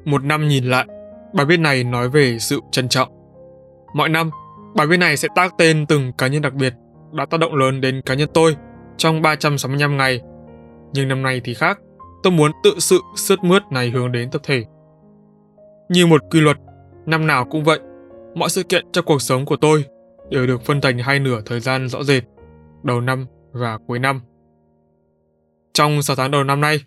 Một 0.06 0.24
năm 0.24 0.48
nhìn 0.48 0.66
lại, 0.66 0.88
bài 1.34 1.46
viết 1.46 1.60
này 1.60 1.84
nói 1.84 2.10
về 2.10 2.40
sự 2.40 2.60
trân 2.72 2.90
trọng. 2.90 3.10
Mọi 3.94 4.10
năm, 4.10 4.30
bài 4.76 4.88
viết 4.88 4.98
này 4.98 5.18
sẽ 5.18 5.28
tác 5.36 5.54
tên 5.58 5.86
từng 5.86 6.14
cá 6.18 6.28
nhân 6.28 6.42
đặc 6.42 6.54
biệt 6.54 6.74
đã 7.14 7.26
tác 7.26 7.40
động 7.40 7.56
lớn 7.56 7.82
đến 7.82 8.02
cá 8.02 8.14
nhân 8.14 8.30
tôi 8.34 8.56
trong 8.98 9.22
365 9.22 9.98
ngày. 9.98 10.22
Nhưng 10.94 11.08
năm 11.08 11.22
nay 11.22 11.42
thì 11.44 11.54
khác, 11.54 11.80
tôi 12.24 12.34
muốn 12.34 12.52
tự 12.64 12.74
sự 12.78 13.00
sướt 13.16 13.44
mướt 13.44 13.62
này 13.72 13.90
hướng 13.90 14.12
đến 14.12 14.32
tập 14.32 14.42
thể. 14.44 14.64
Như 15.90 16.06
một 16.06 16.22
quy 16.32 16.42
luật, 16.42 16.58
năm 17.06 17.28
nào 17.28 17.46
cũng 17.46 17.64
vậy, 17.64 17.80
mọi 18.36 18.50
sự 18.50 18.64
kiện 18.64 18.86
trong 18.94 19.06
cuộc 19.06 19.22
sống 19.22 19.46
của 19.46 19.56
tôi 19.56 19.86
đều 20.30 20.48
được 20.48 20.62
phân 20.62 20.82
thành 20.82 20.98
hai 20.98 21.20
nửa 21.20 21.42
thời 21.46 21.60
gian 21.60 21.90
rõ 21.90 22.04
rệt, 22.04 22.24
đầu 22.84 23.02
năm 23.02 23.26
và 23.52 23.78
cuối 23.88 24.00
năm. 24.00 24.22
Trong 25.74 26.02
6 26.02 26.16
tháng 26.16 26.32
đầu 26.32 26.44
năm 26.44 26.62
nay, 26.62 26.80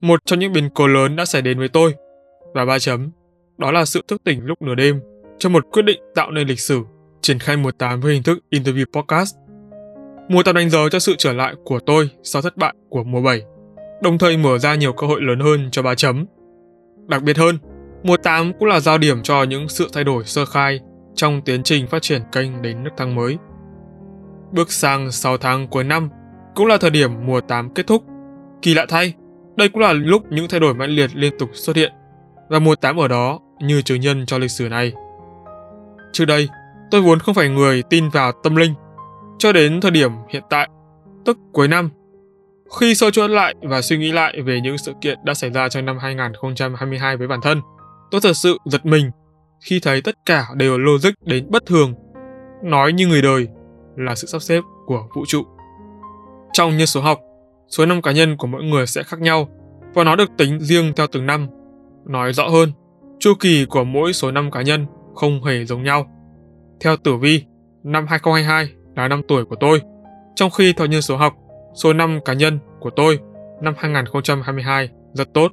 một 0.00 0.20
trong 0.26 0.38
những 0.38 0.52
biến 0.52 0.70
cố 0.74 0.86
lớn 0.86 1.16
đã 1.16 1.24
xảy 1.24 1.42
đến 1.42 1.58
với 1.58 1.68
tôi 1.68 1.94
và 2.54 2.64
ba 2.64 2.78
chấm, 2.78 3.10
đó 3.58 3.72
là 3.72 3.84
sự 3.84 4.02
thức 4.08 4.24
tỉnh 4.24 4.40
lúc 4.44 4.62
nửa 4.62 4.74
đêm 4.74 5.00
cho 5.38 5.48
một 5.48 5.66
quyết 5.72 5.82
định 5.82 6.00
tạo 6.14 6.30
nên 6.30 6.48
lịch 6.48 6.60
sử, 6.60 6.82
triển 7.22 7.38
khai 7.38 7.56
mùa 7.56 7.70
8 7.70 8.00
với 8.00 8.12
hình 8.12 8.22
thức 8.22 8.38
interview 8.50 8.84
podcast 8.92 9.36
Mùa 10.28 10.42
8 10.42 10.54
đánh 10.54 10.70
dấu 10.70 10.88
cho 10.88 10.98
sự 10.98 11.14
trở 11.18 11.32
lại 11.32 11.54
của 11.64 11.80
tôi 11.80 12.10
sau 12.22 12.42
thất 12.42 12.56
bại 12.56 12.74
của 12.88 13.04
mùa 13.04 13.20
7, 13.20 13.42
đồng 14.02 14.18
thời 14.18 14.36
mở 14.36 14.58
ra 14.58 14.74
nhiều 14.74 14.92
cơ 14.92 15.06
hội 15.06 15.20
lớn 15.22 15.40
hơn 15.40 15.68
cho 15.70 15.82
ba 15.82 15.94
chấm. 15.94 16.26
Đặc 17.06 17.22
biệt 17.22 17.36
hơn, 17.36 17.58
mùa 18.04 18.16
8 18.16 18.52
cũng 18.58 18.68
là 18.68 18.80
giao 18.80 18.98
điểm 18.98 19.22
cho 19.22 19.42
những 19.42 19.68
sự 19.68 19.88
thay 19.92 20.04
đổi 20.04 20.24
sơ 20.24 20.44
khai 20.44 20.80
trong 21.14 21.42
tiến 21.42 21.62
trình 21.62 21.86
phát 21.86 22.02
triển 22.02 22.22
kênh 22.32 22.62
đến 22.62 22.84
nước 22.84 22.90
thang 22.96 23.14
mới. 23.14 23.38
Bước 24.52 24.72
sang 24.72 25.12
6 25.12 25.36
tháng 25.36 25.68
cuối 25.68 25.84
năm 25.84 26.08
cũng 26.54 26.66
là 26.66 26.78
thời 26.78 26.90
điểm 26.90 27.10
mùa 27.26 27.40
8 27.40 27.74
kết 27.74 27.86
thúc. 27.86 28.04
Kỳ 28.62 28.74
lạ 28.74 28.86
thay, 28.88 29.14
đây 29.56 29.68
cũng 29.68 29.82
là 29.82 29.92
lúc 29.92 30.22
những 30.30 30.48
thay 30.48 30.60
đổi 30.60 30.74
mãnh 30.74 30.90
liệt 30.90 31.10
liên 31.14 31.38
tục 31.38 31.50
xuất 31.52 31.76
hiện 31.76 31.92
và 32.48 32.58
mùa 32.58 32.74
8 32.76 32.96
ở 32.96 33.08
đó 33.08 33.40
như 33.60 33.82
chứng 33.82 34.00
nhân 34.00 34.26
cho 34.26 34.38
lịch 34.38 34.50
sử 34.50 34.68
này. 34.68 34.92
Trước 36.12 36.24
đây, 36.24 36.48
tôi 36.90 37.00
vốn 37.00 37.18
không 37.18 37.34
phải 37.34 37.48
người 37.48 37.82
tin 37.90 38.08
vào 38.08 38.32
tâm 38.42 38.56
linh 38.56 38.74
cho 39.38 39.52
đến 39.52 39.80
thời 39.80 39.90
điểm 39.90 40.10
hiện 40.28 40.42
tại, 40.50 40.68
tức 41.24 41.38
cuối 41.52 41.68
năm. 41.68 41.90
Khi 42.80 42.94
soi 42.94 43.10
chuỗi 43.10 43.28
lại 43.28 43.54
và 43.62 43.82
suy 43.82 43.98
nghĩ 43.98 44.12
lại 44.12 44.40
về 44.44 44.60
những 44.60 44.78
sự 44.78 44.92
kiện 45.00 45.18
đã 45.24 45.34
xảy 45.34 45.50
ra 45.50 45.68
trong 45.68 45.84
năm 45.84 45.98
2022 45.98 47.16
với 47.16 47.28
bản 47.28 47.40
thân, 47.40 47.60
tôi 48.10 48.20
thật 48.20 48.32
sự 48.36 48.58
giật 48.64 48.86
mình 48.86 49.10
khi 49.60 49.80
thấy 49.82 50.02
tất 50.02 50.14
cả 50.26 50.46
đều 50.56 50.78
logic 50.78 51.10
đến 51.24 51.50
bất 51.50 51.66
thường. 51.66 51.94
Nói 52.62 52.92
như 52.92 53.06
người 53.06 53.22
đời 53.22 53.48
là 53.96 54.14
sự 54.14 54.26
sắp 54.26 54.42
xếp 54.42 54.60
của 54.86 55.08
vũ 55.14 55.24
trụ. 55.26 55.42
Trong 56.52 56.76
nhân 56.76 56.86
số 56.86 57.00
học, 57.00 57.20
số 57.68 57.86
năm 57.86 58.02
cá 58.02 58.12
nhân 58.12 58.36
của 58.36 58.46
mỗi 58.46 58.64
người 58.64 58.86
sẽ 58.86 59.02
khác 59.02 59.20
nhau 59.20 59.48
và 59.94 60.04
nó 60.04 60.16
được 60.16 60.30
tính 60.38 60.60
riêng 60.60 60.92
theo 60.96 61.06
từng 61.06 61.26
năm. 61.26 61.48
Nói 62.06 62.32
rõ 62.32 62.48
hơn, 62.48 62.72
chu 63.18 63.34
kỳ 63.40 63.64
của 63.64 63.84
mỗi 63.84 64.12
số 64.12 64.30
năm 64.30 64.50
cá 64.50 64.62
nhân 64.62 64.86
không 65.14 65.44
hề 65.44 65.64
giống 65.64 65.82
nhau. 65.82 66.06
Theo 66.80 66.96
tử 66.96 67.16
vi, 67.16 67.44
năm 67.82 68.06
2022 68.08 68.68
là 68.96 69.08
năm 69.08 69.22
tuổi 69.28 69.44
của 69.44 69.56
tôi, 69.60 69.80
trong 70.34 70.50
khi 70.50 70.72
theo 70.72 70.86
nhân 70.86 71.02
số 71.02 71.16
học, 71.16 71.34
số 71.74 71.92
năm 71.92 72.18
cá 72.24 72.32
nhân 72.32 72.58
của 72.80 72.90
tôi 72.90 73.18
năm 73.60 73.74
2022 73.76 74.88
rất 75.12 75.34
tốt. 75.34 75.52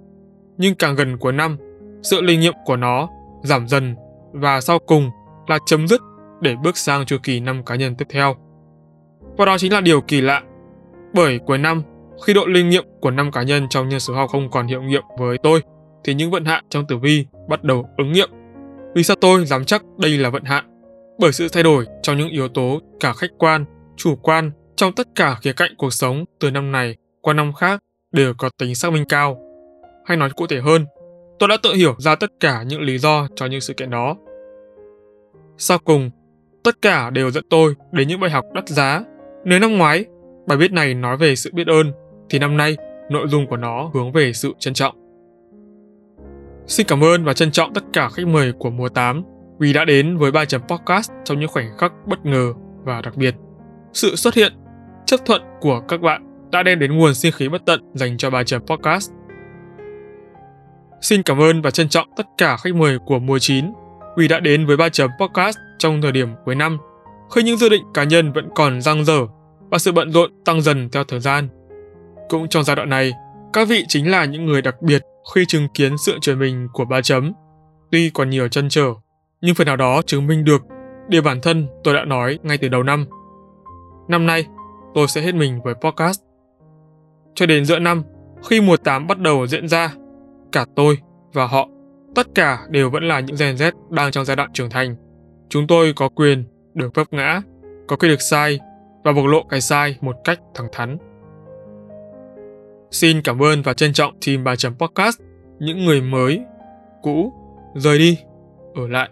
Nhưng 0.57 0.75
càng 0.75 0.95
gần 0.95 1.17
cuối 1.17 1.33
năm, 1.33 1.57
sự 2.03 2.21
linh 2.21 2.39
nghiệm 2.39 2.53
của 2.65 2.75
nó 2.75 3.09
giảm 3.43 3.67
dần 3.67 3.95
và 4.31 4.61
sau 4.61 4.79
cùng 4.79 5.09
là 5.47 5.59
chấm 5.65 5.87
dứt 5.87 6.01
để 6.41 6.55
bước 6.63 6.77
sang 6.77 7.05
chu 7.05 7.17
kỳ 7.23 7.39
năm 7.39 7.65
cá 7.65 7.75
nhân 7.75 7.95
tiếp 7.95 8.05
theo. 8.09 8.35
Và 9.37 9.45
đó 9.45 9.57
chính 9.57 9.73
là 9.73 9.81
điều 9.81 10.01
kỳ 10.01 10.21
lạ. 10.21 10.41
Bởi 11.13 11.39
cuối 11.45 11.57
năm, 11.57 11.83
khi 12.25 12.33
độ 12.33 12.45
linh 12.45 12.69
nghiệm 12.69 12.85
của 13.01 13.11
năm 13.11 13.31
cá 13.31 13.43
nhân 13.43 13.67
trong 13.69 13.89
nhân 13.89 13.99
số 13.99 14.13
học 14.13 14.29
không 14.29 14.51
còn 14.51 14.67
hiệu 14.67 14.81
nghiệm 14.81 15.03
với 15.17 15.37
tôi, 15.43 15.61
thì 16.03 16.13
những 16.13 16.31
vận 16.31 16.45
hạn 16.45 16.63
trong 16.69 16.87
tử 16.87 16.97
vi 16.97 17.25
bắt 17.49 17.63
đầu 17.63 17.89
ứng 17.97 18.11
nghiệm. 18.11 18.29
Vì 18.95 19.03
sao 19.03 19.15
tôi 19.21 19.45
dám 19.45 19.65
chắc 19.65 19.83
đây 19.97 20.17
là 20.17 20.29
vận 20.29 20.43
hạn? 20.43 20.71
bởi 21.21 21.31
sự 21.31 21.47
thay 21.49 21.63
đổi 21.63 21.85
trong 22.01 22.17
những 22.17 22.29
yếu 22.29 22.47
tố 22.47 22.79
cả 22.99 23.13
khách 23.13 23.31
quan, 23.37 23.65
chủ 23.97 24.15
quan 24.15 24.51
trong 24.75 24.93
tất 24.93 25.07
cả 25.15 25.37
khía 25.41 25.53
cạnh 25.53 25.71
cuộc 25.77 25.93
sống 25.93 26.25
từ 26.39 26.51
năm 26.51 26.71
này 26.71 26.95
qua 27.21 27.33
năm 27.33 27.53
khác 27.53 27.83
đều 28.11 28.33
có 28.37 28.49
tính 28.57 28.75
xác 28.75 28.93
minh 28.93 29.05
cao. 29.09 29.37
Hay 30.05 30.17
nói 30.17 30.29
cụ 30.29 30.47
thể 30.47 30.59
hơn, 30.61 30.85
tôi 31.41 31.47
đã 31.47 31.57
tự 31.63 31.73
hiểu 31.73 31.95
ra 31.97 32.15
tất 32.15 32.31
cả 32.39 32.63
những 32.63 32.81
lý 32.81 32.97
do 32.97 33.27
cho 33.35 33.45
những 33.45 33.61
sự 33.61 33.73
kiện 33.73 33.89
đó. 33.89 34.15
Sau 35.57 35.77
cùng, 35.79 36.09
tất 36.63 36.81
cả 36.81 37.09
đều 37.09 37.31
dẫn 37.31 37.43
tôi 37.49 37.75
đến 37.91 38.07
những 38.07 38.19
bài 38.19 38.31
học 38.31 38.45
đắt 38.53 38.67
giá. 38.67 39.03
Nếu 39.45 39.59
năm 39.59 39.77
ngoái, 39.77 40.05
bài 40.47 40.57
viết 40.57 40.71
này 40.71 40.93
nói 40.93 41.17
về 41.17 41.35
sự 41.35 41.51
biết 41.53 41.67
ơn, 41.67 41.91
thì 42.29 42.39
năm 42.39 42.57
nay 42.57 42.77
nội 43.09 43.27
dung 43.27 43.47
của 43.47 43.57
nó 43.57 43.91
hướng 43.93 44.11
về 44.11 44.33
sự 44.33 44.53
trân 44.59 44.73
trọng. 44.73 44.95
Xin 46.67 46.87
cảm 46.87 47.03
ơn 47.03 47.23
và 47.23 47.33
trân 47.33 47.51
trọng 47.51 47.73
tất 47.73 47.83
cả 47.93 48.09
khách 48.09 48.27
mời 48.27 48.53
của 48.59 48.69
mùa 48.69 48.89
8 48.89 49.23
vì 49.59 49.73
đã 49.73 49.85
đến 49.85 50.17
với 50.17 50.31
3 50.31 50.45
chấm 50.45 50.61
podcast 50.67 51.11
trong 51.23 51.39
những 51.39 51.49
khoảnh 51.49 51.77
khắc 51.77 51.93
bất 52.05 52.25
ngờ 52.25 52.53
và 52.83 53.01
đặc 53.01 53.17
biệt. 53.17 53.35
Sự 53.93 54.15
xuất 54.15 54.33
hiện, 54.33 54.53
chấp 55.05 55.25
thuận 55.25 55.41
của 55.61 55.81
các 55.87 56.01
bạn 56.01 56.49
đã 56.51 56.63
đem 56.63 56.79
đến 56.79 56.97
nguồn 56.97 57.15
sinh 57.15 57.31
khí 57.31 57.49
bất 57.49 57.61
tận 57.65 57.81
dành 57.93 58.17
cho 58.17 58.29
3 58.29 58.43
chấm 58.43 58.61
podcast. 58.65 59.11
Xin 61.01 61.23
cảm 61.23 61.41
ơn 61.41 61.61
và 61.61 61.71
trân 61.71 61.89
trọng 61.89 62.07
tất 62.15 62.27
cả 62.37 62.57
khách 62.57 62.75
mời 62.75 62.99
của 63.05 63.19
mùa 63.19 63.39
9 63.39 63.65
vì 64.17 64.27
đã 64.27 64.39
đến 64.39 64.65
với 64.65 64.77
ba 64.77 64.89
chấm 64.89 65.09
podcast 65.19 65.57
trong 65.77 66.01
thời 66.01 66.11
điểm 66.11 66.29
cuối 66.45 66.55
năm, 66.55 66.77
khi 67.35 67.43
những 67.43 67.57
dự 67.57 67.69
định 67.69 67.83
cá 67.93 68.03
nhân 68.03 68.33
vẫn 68.33 68.49
còn 68.55 68.81
dang 68.81 69.05
dở 69.05 69.19
và 69.71 69.77
sự 69.77 69.91
bận 69.91 70.11
rộn 70.11 70.31
tăng 70.45 70.61
dần 70.61 70.89
theo 70.89 71.03
thời 71.03 71.19
gian. 71.19 71.47
Cũng 72.29 72.47
trong 72.49 72.63
giai 72.63 72.75
đoạn 72.75 72.89
này, 72.89 73.13
các 73.53 73.67
vị 73.67 73.83
chính 73.87 74.11
là 74.11 74.25
những 74.25 74.45
người 74.45 74.61
đặc 74.61 74.81
biệt 74.81 75.01
khi 75.35 75.45
chứng 75.45 75.67
kiến 75.73 75.97
sự 75.97 76.17
chuyển 76.21 76.39
mình 76.39 76.67
của 76.73 76.85
ba 76.85 77.01
chấm. 77.01 77.33
Tuy 77.91 78.09
còn 78.09 78.29
nhiều 78.29 78.47
chân 78.47 78.69
trở 78.69 78.93
nhưng 79.41 79.55
phần 79.55 79.67
nào 79.67 79.75
đó 79.75 80.01
chứng 80.05 80.27
minh 80.27 80.45
được 80.45 80.61
điều 81.07 81.21
bản 81.21 81.41
thân 81.41 81.67
tôi 81.83 81.93
đã 81.93 82.05
nói 82.05 82.39
ngay 82.43 82.57
từ 82.57 82.67
đầu 82.67 82.83
năm. 82.83 83.05
Năm 84.07 84.25
nay, 84.25 84.45
tôi 84.93 85.07
sẽ 85.07 85.21
hết 85.21 85.35
mình 85.35 85.61
với 85.63 85.73
podcast. 85.73 86.21
Cho 87.35 87.45
đến 87.45 87.65
giữa 87.65 87.79
năm, 87.79 88.03
khi 88.49 88.61
mùa 88.61 88.77
8 88.77 89.07
bắt 89.07 89.19
đầu 89.19 89.47
diễn 89.47 89.67
ra, 89.67 89.93
cả 90.51 90.65
tôi 90.75 90.97
và 91.33 91.47
họ, 91.47 91.69
tất 92.15 92.27
cả 92.35 92.59
đều 92.69 92.89
vẫn 92.89 93.03
là 93.03 93.19
những 93.19 93.35
Gen 93.39 93.55
Z 93.55 93.71
đang 93.89 94.11
trong 94.11 94.25
giai 94.25 94.35
đoạn 94.35 94.53
trưởng 94.53 94.69
thành. 94.69 94.95
Chúng 95.49 95.67
tôi 95.67 95.93
có 95.95 96.09
quyền 96.09 96.45
được 96.73 96.95
vấp 96.95 97.13
ngã, 97.13 97.41
có 97.87 97.95
quyền 97.95 98.11
được 98.11 98.21
sai 98.21 98.59
và 99.03 99.11
bộc 99.11 99.25
lộ 99.25 99.43
cái 99.43 99.61
sai 99.61 99.97
một 100.01 100.15
cách 100.23 100.39
thẳng 100.53 100.67
thắn. 100.71 100.97
Xin 102.91 103.21
cảm 103.21 103.43
ơn 103.43 103.61
và 103.61 103.73
trân 103.73 103.93
trọng 103.93 104.13
team 104.27 104.43
3 104.43 104.53
podcast, 104.79 105.19
những 105.59 105.85
người 105.85 106.01
mới, 106.01 106.41
cũ, 107.03 107.33
rời 107.75 107.97
đi, 107.99 108.17
ở 108.75 108.87
lại 108.87 109.09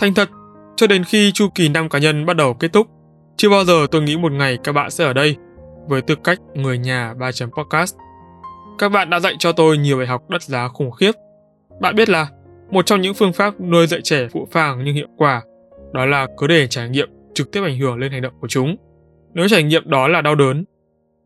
Thành 0.00 0.14
thật, 0.14 0.28
cho 0.76 0.86
đến 0.86 1.04
khi 1.04 1.32
chu 1.32 1.48
kỳ 1.54 1.68
năm 1.68 1.88
cá 1.88 1.98
nhân 1.98 2.26
bắt 2.26 2.36
đầu 2.36 2.54
kết 2.54 2.72
thúc, 2.72 2.86
chưa 3.36 3.50
bao 3.50 3.64
giờ 3.64 3.86
tôi 3.90 4.02
nghĩ 4.02 4.16
một 4.16 4.32
ngày 4.32 4.58
các 4.64 4.72
bạn 4.72 4.90
sẽ 4.90 5.04
ở 5.04 5.12
đây 5.12 5.36
với 5.88 6.02
tư 6.02 6.14
cách 6.24 6.38
người 6.54 6.78
nhà 6.78 7.14
3 7.14 7.32
chấm 7.32 7.50
podcast. 7.50 7.94
Các 8.80 8.88
bạn 8.88 9.10
đã 9.10 9.20
dạy 9.20 9.36
cho 9.38 9.52
tôi 9.52 9.78
nhiều 9.78 9.98
bài 9.98 10.06
học 10.06 10.30
đắt 10.30 10.42
giá 10.42 10.68
khủng 10.68 10.90
khiếp. 10.90 11.12
Bạn 11.80 11.94
biết 11.94 12.08
là 12.08 12.28
một 12.70 12.86
trong 12.86 13.00
những 13.00 13.14
phương 13.14 13.32
pháp 13.32 13.60
nuôi 13.60 13.86
dạy 13.86 14.00
trẻ 14.04 14.28
phụ 14.32 14.48
phàng 14.50 14.84
nhưng 14.84 14.94
hiệu 14.94 15.08
quả 15.16 15.42
đó 15.92 16.06
là 16.06 16.26
cứ 16.38 16.46
để 16.46 16.66
trải 16.66 16.88
nghiệm 16.88 17.08
trực 17.34 17.52
tiếp 17.52 17.60
ảnh 17.64 17.78
hưởng 17.78 17.98
lên 17.98 18.12
hành 18.12 18.22
động 18.22 18.32
của 18.40 18.48
chúng. 18.48 18.76
Nếu 19.34 19.48
trải 19.48 19.62
nghiệm 19.62 19.90
đó 19.90 20.08
là 20.08 20.20
đau 20.20 20.34
đớn, 20.34 20.64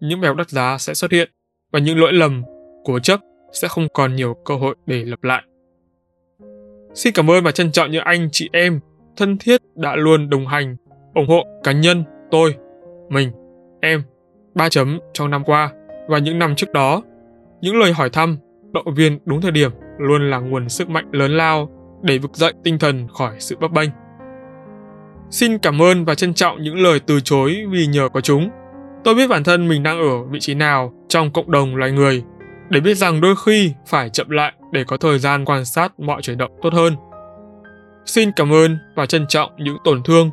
những 0.01 0.21
bài 0.21 0.29
học 0.29 0.37
đắt 0.37 0.49
giá 0.49 0.79
sẽ 0.79 0.95
xuất 0.95 1.13
hiện 1.13 1.31
và 1.73 1.79
những 1.79 1.99
lỗi 1.99 2.13
lầm, 2.13 2.43
cố 2.85 2.99
chấp 2.99 3.21
sẽ 3.53 3.69
không 3.69 3.89
còn 3.95 4.17
nhiều 4.17 4.37
cơ 4.45 4.55
hội 4.55 4.75
để 4.87 5.05
lặp 5.05 5.25
lại. 5.25 5.43
Xin 6.95 7.13
cảm 7.13 7.31
ơn 7.31 7.45
và 7.45 7.51
trân 7.51 7.73
trọng 7.73 7.91
những 7.91 8.05
anh 8.05 8.29
chị 8.33 8.49
em 8.53 8.81
thân 9.17 9.39
thiết 9.39 9.61
đã 9.75 9.97
luôn 9.97 10.31
đồng 10.31 10.47
hành, 10.47 10.77
ủng 11.15 11.29
hộ 11.29 11.45
cá 11.65 11.73
nhân, 11.73 12.05
tôi, 12.31 12.55
mình, 13.09 13.31
em, 13.81 14.03
ba 14.55 14.69
chấm 14.69 14.99
trong 15.13 15.31
năm 15.31 15.45
qua 15.45 15.73
và 16.09 16.19
những 16.19 16.39
năm 16.39 16.55
trước 16.57 16.73
đó. 16.73 17.03
Những 17.61 17.77
lời 17.77 17.93
hỏi 17.93 18.11
thăm, 18.11 18.39
động 18.73 18.95
viên 18.95 19.19
đúng 19.25 19.41
thời 19.41 19.53
điểm 19.53 19.71
luôn 19.99 20.31
là 20.31 20.39
nguồn 20.39 20.69
sức 20.69 20.91
mạnh 20.91 21.09
lớn 21.13 21.37
lao 21.37 21.69
để 22.03 22.19
vực 22.19 22.37
dậy 22.37 22.53
tinh 22.65 22.79
thần 22.79 23.09
khỏi 23.19 23.35
sự 23.39 23.57
bấp 23.61 23.73
bênh. 23.73 23.91
Xin 25.31 25.59
cảm 25.59 25.83
ơn 25.83 26.05
và 26.05 26.15
trân 26.15 26.35
trọng 26.35 26.63
những 26.63 26.83
lời 26.83 27.01
từ 27.07 27.21
chối 27.21 27.65
vì 27.71 27.87
nhờ 27.87 28.09
có 28.13 28.21
chúng. 28.21 28.51
Tôi 29.05 29.15
biết 29.15 29.31
bản 29.31 29.45
thân 29.45 29.69
mình 29.69 29.83
đang 29.83 29.99
ở 29.99 30.23
vị 30.31 30.41
trí 30.41 30.55
nào 30.55 30.93
trong 31.09 31.33
cộng 31.33 31.51
đồng 31.51 31.77
loài 31.77 31.93
người, 31.93 32.25
để 32.69 32.81
biết 32.81 32.95
rằng 32.95 33.21
đôi 33.21 33.35
khi 33.47 33.73
phải 33.87 34.11
chậm 34.11 34.31
lại 34.31 34.53
để 34.73 34.85
có 34.85 34.97
thời 34.97 35.19
gian 35.19 35.45
quan 35.45 35.65
sát 35.65 36.01
mọi 36.01 36.23
chuyển 36.23 36.39
động 36.39 36.51
tốt 36.63 36.73
hơn. 36.73 36.97
Xin 38.07 38.31
cảm 38.37 38.53
ơn 38.53 38.79
và 38.97 39.07
trân 39.07 39.27
trọng 39.29 39.51
những 39.59 39.77
tổn 39.85 40.03
thương. 40.03 40.31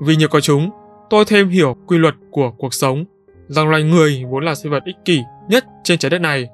Vì 0.00 0.16
nhờ 0.16 0.28
có 0.28 0.40
chúng, 0.40 0.70
tôi 1.10 1.24
thêm 1.24 1.48
hiểu 1.48 1.76
quy 1.86 1.98
luật 1.98 2.14
của 2.30 2.50
cuộc 2.50 2.74
sống, 2.74 3.04
rằng 3.50 3.68
loài 3.68 3.82
người 3.82 4.24
vốn 4.30 4.44
là 4.44 4.54
sinh 4.54 4.72
vật 4.72 4.84
ích 4.84 4.96
kỷ 5.04 5.22
nhất 5.48 5.64
trên 5.84 5.98
trái 5.98 6.10
đất 6.10 6.18
này. 6.18 6.48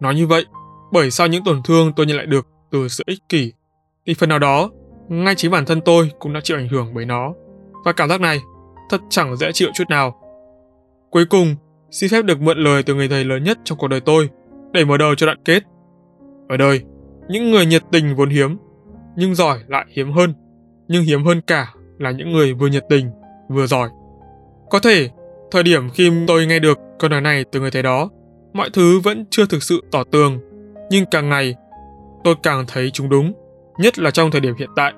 Nói 0.00 0.14
như 0.14 0.26
vậy, 0.26 0.44
bởi 0.92 1.10
sau 1.10 1.26
những 1.26 1.44
tổn 1.44 1.62
thương 1.64 1.92
tôi 1.96 2.06
nhận 2.06 2.16
lại 2.16 2.26
được 2.26 2.46
từ 2.70 2.88
sự 2.88 3.04
ích 3.06 3.18
kỷ, 3.28 3.52
thì 4.06 4.14
phần 4.14 4.28
nào 4.28 4.38
đó, 4.38 4.70
ngay 5.08 5.34
chính 5.34 5.50
bản 5.50 5.66
thân 5.66 5.80
tôi 5.80 6.10
cũng 6.18 6.32
đã 6.32 6.40
chịu 6.44 6.56
ảnh 6.56 6.68
hưởng 6.68 6.94
bởi 6.94 7.04
nó. 7.04 7.32
Và 7.84 7.92
cảm 7.92 8.08
giác 8.08 8.20
này 8.20 8.40
thật 8.90 9.00
chẳng 9.10 9.36
dễ 9.36 9.52
chịu 9.52 9.68
chút 9.74 9.84
nào. 9.88 10.20
Cuối 11.10 11.24
cùng, 11.26 11.56
xin 11.90 12.10
phép 12.10 12.22
được 12.22 12.40
mượn 12.40 12.58
lời 12.58 12.82
từ 12.82 12.94
người 12.94 13.08
thầy 13.08 13.24
lớn 13.24 13.44
nhất 13.44 13.58
trong 13.64 13.78
cuộc 13.78 13.88
đời 13.88 14.00
tôi 14.00 14.28
để 14.72 14.84
mở 14.84 14.96
đầu 14.96 15.14
cho 15.14 15.26
đoạn 15.26 15.38
kết. 15.44 15.62
Ở 16.48 16.56
đời, 16.56 16.80
những 17.28 17.50
người 17.50 17.66
nhiệt 17.66 17.82
tình 17.92 18.16
vốn 18.16 18.30
hiếm, 18.30 18.56
nhưng 19.16 19.34
giỏi 19.34 19.58
lại 19.66 19.86
hiếm 19.88 20.12
hơn. 20.12 20.34
Nhưng 20.88 21.04
hiếm 21.04 21.24
hơn 21.24 21.40
cả 21.40 21.74
là 21.98 22.10
những 22.10 22.32
người 22.32 22.54
vừa 22.54 22.66
nhiệt 22.66 22.84
tình, 22.88 23.10
vừa 23.48 23.66
giỏi. 23.66 23.88
Có 24.70 24.78
thể, 24.78 25.10
thời 25.50 25.62
điểm 25.62 25.90
khi 25.90 26.10
tôi 26.26 26.46
nghe 26.46 26.58
được 26.58 26.78
câu 26.98 27.10
nói 27.10 27.20
này 27.20 27.44
từ 27.52 27.60
người 27.60 27.70
thầy 27.70 27.82
đó, 27.82 28.10
mọi 28.52 28.70
thứ 28.72 29.00
vẫn 29.00 29.24
chưa 29.30 29.46
thực 29.46 29.62
sự 29.62 29.80
tỏ 29.90 30.04
tường, 30.04 30.38
nhưng 30.90 31.04
càng 31.10 31.28
ngày 31.28 31.54
tôi 32.24 32.34
càng 32.42 32.64
thấy 32.68 32.90
chúng 32.90 33.08
đúng, 33.08 33.32
nhất 33.78 33.98
là 33.98 34.10
trong 34.10 34.30
thời 34.30 34.40
điểm 34.40 34.54
hiện 34.58 34.70
tại. 34.76 34.92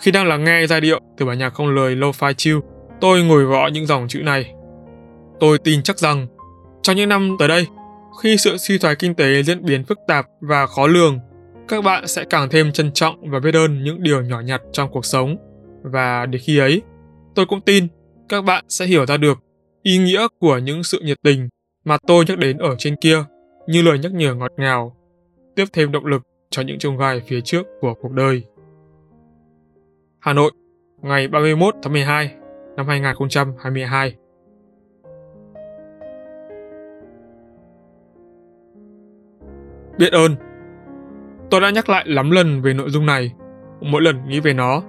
Khi 0.00 0.10
đang 0.10 0.28
lắng 0.28 0.44
nghe 0.44 0.66
giai 0.66 0.80
điệu 0.80 1.00
từ 1.16 1.26
bản 1.26 1.38
nhạc 1.38 1.50
không 1.50 1.74
lời 1.74 1.96
Lo-Fi 1.96 2.32
Chill, 2.32 2.58
tôi 3.00 3.22
ngồi 3.22 3.44
gõ 3.44 3.68
những 3.72 3.86
dòng 3.86 4.08
chữ 4.08 4.22
này. 4.22 4.54
Tôi 5.40 5.58
tin 5.58 5.82
chắc 5.82 5.98
rằng, 5.98 6.26
trong 6.82 6.96
những 6.96 7.08
năm 7.08 7.36
tới 7.38 7.48
đây, 7.48 7.66
khi 8.22 8.36
sự 8.36 8.56
suy 8.56 8.78
thoái 8.78 8.96
kinh 8.96 9.14
tế 9.14 9.42
diễn 9.42 9.64
biến 9.64 9.84
phức 9.84 9.98
tạp 10.08 10.26
và 10.40 10.66
khó 10.66 10.86
lường, 10.86 11.18
các 11.68 11.84
bạn 11.84 12.06
sẽ 12.06 12.24
càng 12.24 12.48
thêm 12.50 12.72
trân 12.72 12.92
trọng 12.92 13.30
và 13.30 13.40
biết 13.40 13.54
ơn 13.54 13.84
những 13.84 14.02
điều 14.02 14.22
nhỏ 14.22 14.40
nhặt 14.40 14.62
trong 14.72 14.90
cuộc 14.90 15.04
sống. 15.04 15.36
Và 15.82 16.26
để 16.26 16.38
khi 16.38 16.58
ấy, 16.58 16.82
tôi 17.34 17.46
cũng 17.46 17.60
tin 17.60 17.86
các 18.28 18.44
bạn 18.44 18.64
sẽ 18.68 18.86
hiểu 18.86 19.06
ra 19.06 19.16
được 19.16 19.38
ý 19.88 19.98
nghĩa 19.98 20.26
của 20.38 20.58
những 20.58 20.82
sự 20.82 21.00
nhiệt 21.04 21.18
tình 21.22 21.48
mà 21.84 21.96
tôi 22.06 22.24
nhắc 22.28 22.38
đến 22.38 22.58
ở 22.58 22.74
trên 22.78 22.96
kia 22.96 23.24
như 23.66 23.82
lời 23.82 23.98
nhắc 23.98 24.12
nhở 24.12 24.34
ngọt 24.34 24.52
ngào, 24.56 24.96
tiếp 25.56 25.64
thêm 25.72 25.92
động 25.92 26.06
lực 26.06 26.22
cho 26.50 26.62
những 26.62 26.78
chông 26.78 26.96
gai 26.96 27.20
phía 27.26 27.40
trước 27.40 27.66
của 27.80 27.94
cuộc 27.94 28.12
đời. 28.12 28.42
Hà 30.18 30.32
Nội, 30.32 30.52
ngày 31.02 31.28
31 31.28 31.74
tháng 31.82 31.92
12 31.92 32.34
năm 32.76 32.86
2022 32.86 34.14
Biết 39.98 40.12
ơn 40.12 40.34
Tôi 41.50 41.60
đã 41.60 41.70
nhắc 41.70 41.88
lại 41.88 42.04
lắm 42.08 42.30
lần 42.30 42.62
về 42.62 42.74
nội 42.74 42.90
dung 42.90 43.06
này. 43.06 43.32
Mỗi 43.80 44.02
lần 44.02 44.28
nghĩ 44.28 44.40
về 44.40 44.54
nó, 44.54 44.82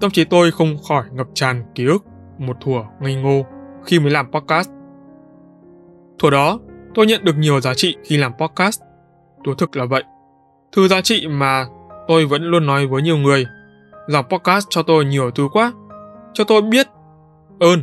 tâm 0.00 0.10
trí 0.10 0.24
tôi 0.24 0.50
không 0.50 0.76
khỏi 0.88 1.04
ngập 1.12 1.26
tràn 1.34 1.64
ký 1.74 1.86
ức 1.86 2.04
một 2.38 2.56
thủa 2.60 2.84
ngây 3.00 3.14
ngô 3.14 3.46
khi 3.86 3.98
mới 3.98 4.10
làm 4.10 4.30
podcast. 4.30 4.70
Thuở 6.18 6.30
đó, 6.30 6.58
tôi 6.94 7.06
nhận 7.06 7.24
được 7.24 7.36
nhiều 7.38 7.60
giá 7.60 7.74
trị 7.74 7.96
khi 8.04 8.16
làm 8.16 8.32
podcast. 8.38 8.80
Thú 9.44 9.54
thực 9.54 9.76
là 9.76 9.84
vậy. 9.84 10.02
Thứ 10.72 10.88
giá 10.88 11.00
trị 11.00 11.26
mà 11.26 11.66
tôi 12.08 12.26
vẫn 12.26 12.42
luôn 12.42 12.66
nói 12.66 12.86
với 12.86 13.02
nhiều 13.02 13.16
người. 13.16 13.46
Làm 14.06 14.24
podcast 14.28 14.66
cho 14.70 14.82
tôi 14.82 15.04
nhiều 15.04 15.30
thứ 15.30 15.48
quá. 15.52 15.72
Cho 16.32 16.44
tôi 16.44 16.62
biết 16.62 16.86
ơn. 17.60 17.80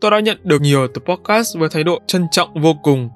Tôi 0.00 0.10
đã 0.10 0.20
nhận 0.20 0.38
được 0.42 0.60
nhiều 0.60 0.88
từ 0.94 1.00
podcast 1.00 1.58
với 1.58 1.68
thái 1.68 1.84
độ 1.84 2.00
trân 2.06 2.26
trọng 2.30 2.62
vô 2.62 2.74
cùng. 2.82 3.10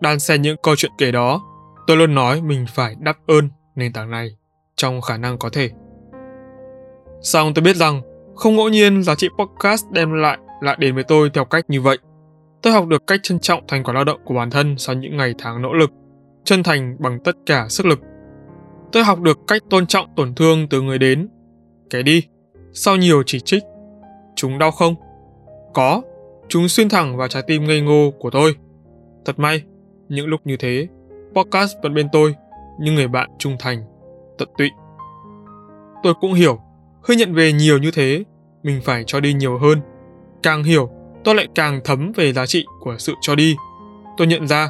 Đan 0.00 0.18
xen 0.18 0.42
những 0.42 0.56
câu 0.62 0.76
chuyện 0.76 0.92
kể 0.98 1.12
đó, 1.12 1.42
tôi 1.86 1.96
luôn 1.96 2.14
nói 2.14 2.42
mình 2.42 2.66
phải 2.68 2.96
đáp 3.00 3.18
ơn 3.26 3.48
nền 3.76 3.92
tảng 3.92 4.10
này 4.10 4.36
trong 4.76 5.00
khả 5.00 5.16
năng 5.16 5.38
có 5.38 5.50
thể. 5.52 5.70
Xong 7.22 7.54
tôi 7.54 7.62
biết 7.62 7.76
rằng 7.76 8.02
không 8.36 8.56
ngẫu 8.56 8.68
nhiên 8.68 9.02
giá 9.02 9.14
trị 9.14 9.28
podcast 9.38 9.86
đem 9.90 10.12
lại 10.12 10.38
lại 10.60 10.76
đến 10.80 10.94
với 10.94 11.04
tôi 11.04 11.30
theo 11.30 11.44
cách 11.44 11.64
như 11.68 11.80
vậy. 11.80 11.98
Tôi 12.62 12.72
học 12.72 12.86
được 12.86 13.06
cách 13.06 13.20
trân 13.22 13.38
trọng 13.38 13.64
thành 13.68 13.84
quả 13.84 13.94
lao 13.94 14.04
động 14.04 14.20
của 14.24 14.34
bản 14.34 14.50
thân 14.50 14.78
sau 14.78 14.94
những 14.94 15.16
ngày 15.16 15.34
tháng 15.38 15.62
nỗ 15.62 15.72
lực, 15.72 15.90
chân 16.44 16.62
thành 16.62 16.96
bằng 16.98 17.18
tất 17.24 17.36
cả 17.46 17.66
sức 17.68 17.86
lực. 17.86 18.00
Tôi 18.92 19.04
học 19.04 19.20
được 19.20 19.38
cách 19.46 19.62
tôn 19.70 19.86
trọng 19.86 20.06
tổn 20.16 20.34
thương 20.34 20.68
từ 20.68 20.82
người 20.82 20.98
đến, 20.98 21.28
kẻ 21.90 22.02
đi, 22.02 22.26
sau 22.72 22.96
nhiều 22.96 23.22
chỉ 23.26 23.40
trích. 23.40 23.62
Chúng 24.36 24.58
đau 24.58 24.70
không? 24.70 24.94
Có, 25.74 26.02
chúng 26.48 26.68
xuyên 26.68 26.88
thẳng 26.88 27.16
vào 27.16 27.28
trái 27.28 27.42
tim 27.46 27.64
ngây 27.64 27.80
ngô 27.80 28.10
của 28.18 28.30
tôi. 28.30 28.54
Thật 29.24 29.38
may, 29.38 29.62
những 30.08 30.26
lúc 30.26 30.40
như 30.44 30.56
thế, 30.56 30.88
podcast 31.34 31.76
vẫn 31.82 31.94
bên 31.94 32.08
tôi 32.12 32.34
như 32.80 32.92
người 32.92 33.08
bạn 33.08 33.30
trung 33.38 33.56
thành, 33.58 33.84
tận 34.38 34.48
tụy. 34.58 34.70
Tôi 36.02 36.14
cũng 36.20 36.32
hiểu, 36.32 36.58
khi 37.02 37.16
nhận 37.16 37.34
về 37.34 37.52
nhiều 37.52 37.78
như 37.78 37.90
thế, 37.90 38.24
mình 38.62 38.80
phải 38.84 39.04
cho 39.06 39.20
đi 39.20 39.34
nhiều 39.34 39.58
hơn. 39.58 39.80
Càng 40.42 40.64
hiểu, 40.64 40.90
tôi 41.24 41.34
lại 41.34 41.48
càng 41.54 41.80
thấm 41.84 42.12
về 42.12 42.32
giá 42.32 42.46
trị 42.46 42.66
của 42.80 42.96
sự 42.98 43.14
cho 43.20 43.34
đi. 43.34 43.56
Tôi 44.16 44.26
nhận 44.26 44.48
ra, 44.48 44.68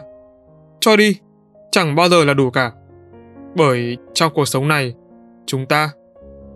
cho 0.80 0.96
đi 0.96 1.16
chẳng 1.70 1.94
bao 1.94 2.08
giờ 2.08 2.24
là 2.24 2.34
đủ 2.34 2.50
cả. 2.50 2.72
Bởi 3.54 3.96
trong 4.14 4.32
cuộc 4.34 4.44
sống 4.44 4.68
này, 4.68 4.94
chúng 5.46 5.66
ta, 5.66 5.90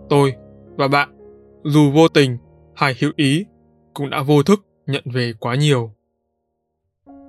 tôi 0.09 0.33
và 0.75 0.87
bạn, 0.87 1.09
dù 1.63 1.91
vô 1.91 2.07
tình 2.07 2.37
hay 2.75 2.95
hữu 2.99 3.11
ý, 3.15 3.45
cũng 3.93 4.09
đã 4.09 4.21
vô 4.21 4.43
thức 4.43 4.65
nhận 4.87 5.03
về 5.05 5.33
quá 5.39 5.55
nhiều. 5.55 5.91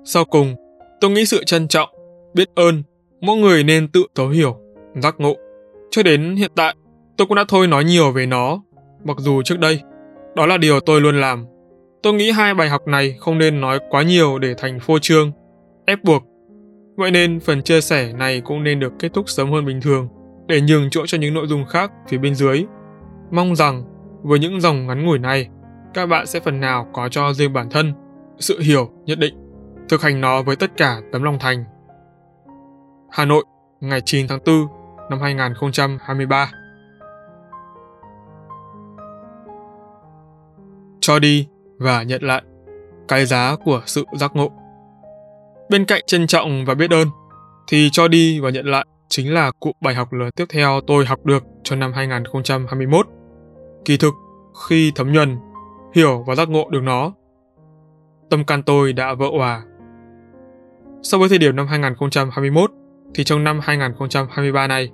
Sau 0.05 0.25
cùng, 0.25 0.55
tôi 1.01 1.11
nghĩ 1.11 1.25
sự 1.25 1.44
trân 1.44 1.68
trọng, 1.68 1.88
biết 2.35 2.49
ơn 2.55 2.83
mỗi 3.20 3.37
người 3.37 3.64
nên 3.64 3.88
tự 3.88 4.07
thấu 4.14 4.29
hiểu, 4.29 4.57
giác 5.03 5.14
ngộ. 5.18 5.37
Cho 5.90 6.03
đến 6.03 6.37
hiện 6.37 6.51
tại, 6.57 6.75
tôi 7.16 7.27
cũng 7.27 7.37
đã 7.37 7.44
thôi 7.49 7.66
nói 7.66 7.85
nhiều 7.85 8.12
về 8.12 8.27
nó, 8.27 8.62
mặc 9.05 9.16
dù 9.20 9.42
trước 9.42 9.59
đây, 9.59 9.81
đó 10.35 10.47
là 10.47 10.57
điều 10.57 10.81
tôi 10.81 11.01
luôn 11.01 11.20
làm. 11.20 11.47
Tôi 12.05 12.12
nghĩ 12.12 12.31
hai 12.31 12.55
bài 12.55 12.69
học 12.69 12.87
này 12.87 13.17
không 13.21 13.38
nên 13.38 13.61
nói 13.61 13.81
quá 13.90 14.03
nhiều 14.03 14.38
để 14.38 14.55
thành 14.59 14.81
phô 14.81 14.99
trương, 14.99 15.33
ép 15.87 16.05
buộc. 16.05 16.23
Vậy 16.97 17.11
nên 17.11 17.40
phần 17.40 17.62
chia 17.62 17.81
sẻ 17.81 18.12
này 18.12 18.40
cũng 18.40 18.62
nên 18.64 18.81
được 18.81 18.93
kết 18.99 19.12
thúc 19.14 19.29
sớm 19.29 19.53
hơn 19.53 19.64
bình 19.64 19.81
thường, 19.81 20.09
để 20.47 20.61
nhường 20.61 20.90
chỗ 20.90 21.07
cho 21.07 21.19
những 21.19 21.35
nội 21.35 21.47
dung 21.47 21.67
khác 21.67 21.93
phía 22.09 22.19
bên 22.19 22.35
dưới. 22.35 22.64
Mong 23.31 23.57
rằng, 23.57 23.85
với 24.23 24.38
những 24.38 24.61
dòng 24.61 24.87
ngắn 24.87 25.07
ngủi 25.07 25.19
này, 25.19 25.49
các 25.95 26.07
bạn 26.07 26.27
sẽ 26.27 26.40
phần 26.40 26.61
nào 26.61 26.87
có 26.93 27.09
cho 27.09 27.33
riêng 27.33 27.53
bản 27.53 27.71
thân 27.71 27.93
sự 28.38 28.61
hiểu 28.61 28.90
nhất 29.07 29.19
định, 29.19 29.35
thực 29.88 30.03
hành 30.03 30.21
nó 30.21 30.43
với 30.43 30.57
tất 30.57 30.71
cả 30.77 31.01
tấm 31.12 31.23
lòng 31.23 31.38
thành. 31.40 31.64
Hà 33.11 33.25
Nội, 33.25 33.45
ngày 33.81 34.01
9 34.05 34.29
tháng 34.29 34.40
4 34.47 34.67
năm 35.11 35.21
2023. 35.21 36.51
Cho 41.00 41.19
đi 41.19 41.48
và 41.79 42.02
nhận 42.02 42.22
lại 42.22 42.42
cái 43.08 43.27
giá 43.27 43.56
của 43.64 43.83
sự 43.87 44.04
giác 44.12 44.37
ngộ. 44.37 44.50
Bên 45.70 45.85
cạnh 45.85 46.02
trân 46.06 46.27
trọng 46.27 46.64
và 46.64 46.75
biết 46.75 46.90
ơn, 46.90 47.08
thì 47.68 47.88
cho 47.92 48.08
đi 48.08 48.40
và 48.40 48.50
nhận 48.50 48.66
lại 48.66 48.87
chính 49.08 49.35
là 49.35 49.50
cụm 49.60 49.72
bài 49.81 49.94
học 49.94 50.12
lớn 50.12 50.31
tiếp 50.37 50.44
theo 50.48 50.81
tôi 50.87 51.06
học 51.06 51.25
được 51.25 51.44
cho 51.62 51.77
năm 51.77 51.92
2021. 51.92 53.06
Kỳ 53.85 53.96
thực, 53.96 54.14
khi 54.68 54.92
thấm 54.94 55.12
nhuần, 55.12 55.37
hiểu 55.94 56.25
và 56.27 56.35
giác 56.35 56.48
ngộ 56.48 56.68
được 56.70 56.83
nó, 56.83 57.12
tâm 58.31 58.44
can 58.44 58.62
tôi 58.62 58.92
đã 58.92 59.14
vỡ 59.14 59.27
hòa. 59.38 59.62
So 61.02 61.18
với 61.18 61.29
thời 61.29 61.38
điểm 61.38 61.56
năm 61.56 61.66
2021, 61.66 62.70
thì 63.14 63.25
trong 63.25 63.44
năm 63.44 63.60
2023 63.62 64.66
này, 64.66 64.90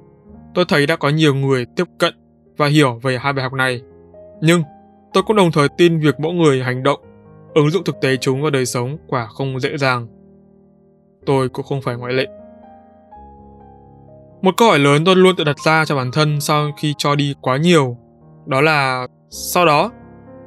tôi 0.55 0.65
thấy 0.69 0.87
đã 0.87 0.97
có 0.97 1.09
nhiều 1.09 1.35
người 1.35 1.67
tiếp 1.77 1.85
cận 1.99 2.15
và 2.57 2.67
hiểu 2.67 3.01
về 3.03 3.19
hai 3.19 3.33
bài 3.33 3.43
học 3.43 3.53
này. 3.53 3.83
Nhưng 4.41 4.63
tôi 5.13 5.23
cũng 5.23 5.37
đồng 5.37 5.53
thời 5.53 5.69
tin 5.69 5.99
việc 5.99 6.21
mỗi 6.21 6.35
người 6.35 6.63
hành 6.63 6.83
động, 6.83 7.01
ứng 7.55 7.71
dụng 7.71 7.85
thực 7.85 8.01
tế 8.01 8.17
chúng 8.17 8.43
vào 8.43 8.51
đời 8.51 8.67
sống 8.67 8.97
quả 9.07 9.27
không 9.27 9.61
dễ 9.61 9.77
dàng. 9.77 10.07
tôi 11.27 11.49
cũng 11.49 11.65
không 11.65 11.83
phải 11.83 11.97
ngoại 11.97 12.13
lệ. 12.13 12.27
Một 14.43 14.57
câu 14.57 14.69
hỏi 14.69 14.79
lớn 14.79 15.05
tôi 15.05 15.17
luôn 15.17 15.37
tự 15.37 15.45
đặt 15.45 15.59
ra 15.59 15.85
cho 15.85 15.97
bản 15.97 16.11
thân 16.13 16.41
sau 16.41 16.71
khi 16.79 16.95
cho 16.99 17.15
đi 17.15 17.35
quá 17.41 17.57
nhiều, 17.57 17.97
đó 18.47 18.61
là 18.61 19.07
sau 19.31 19.67
đó 19.67 19.91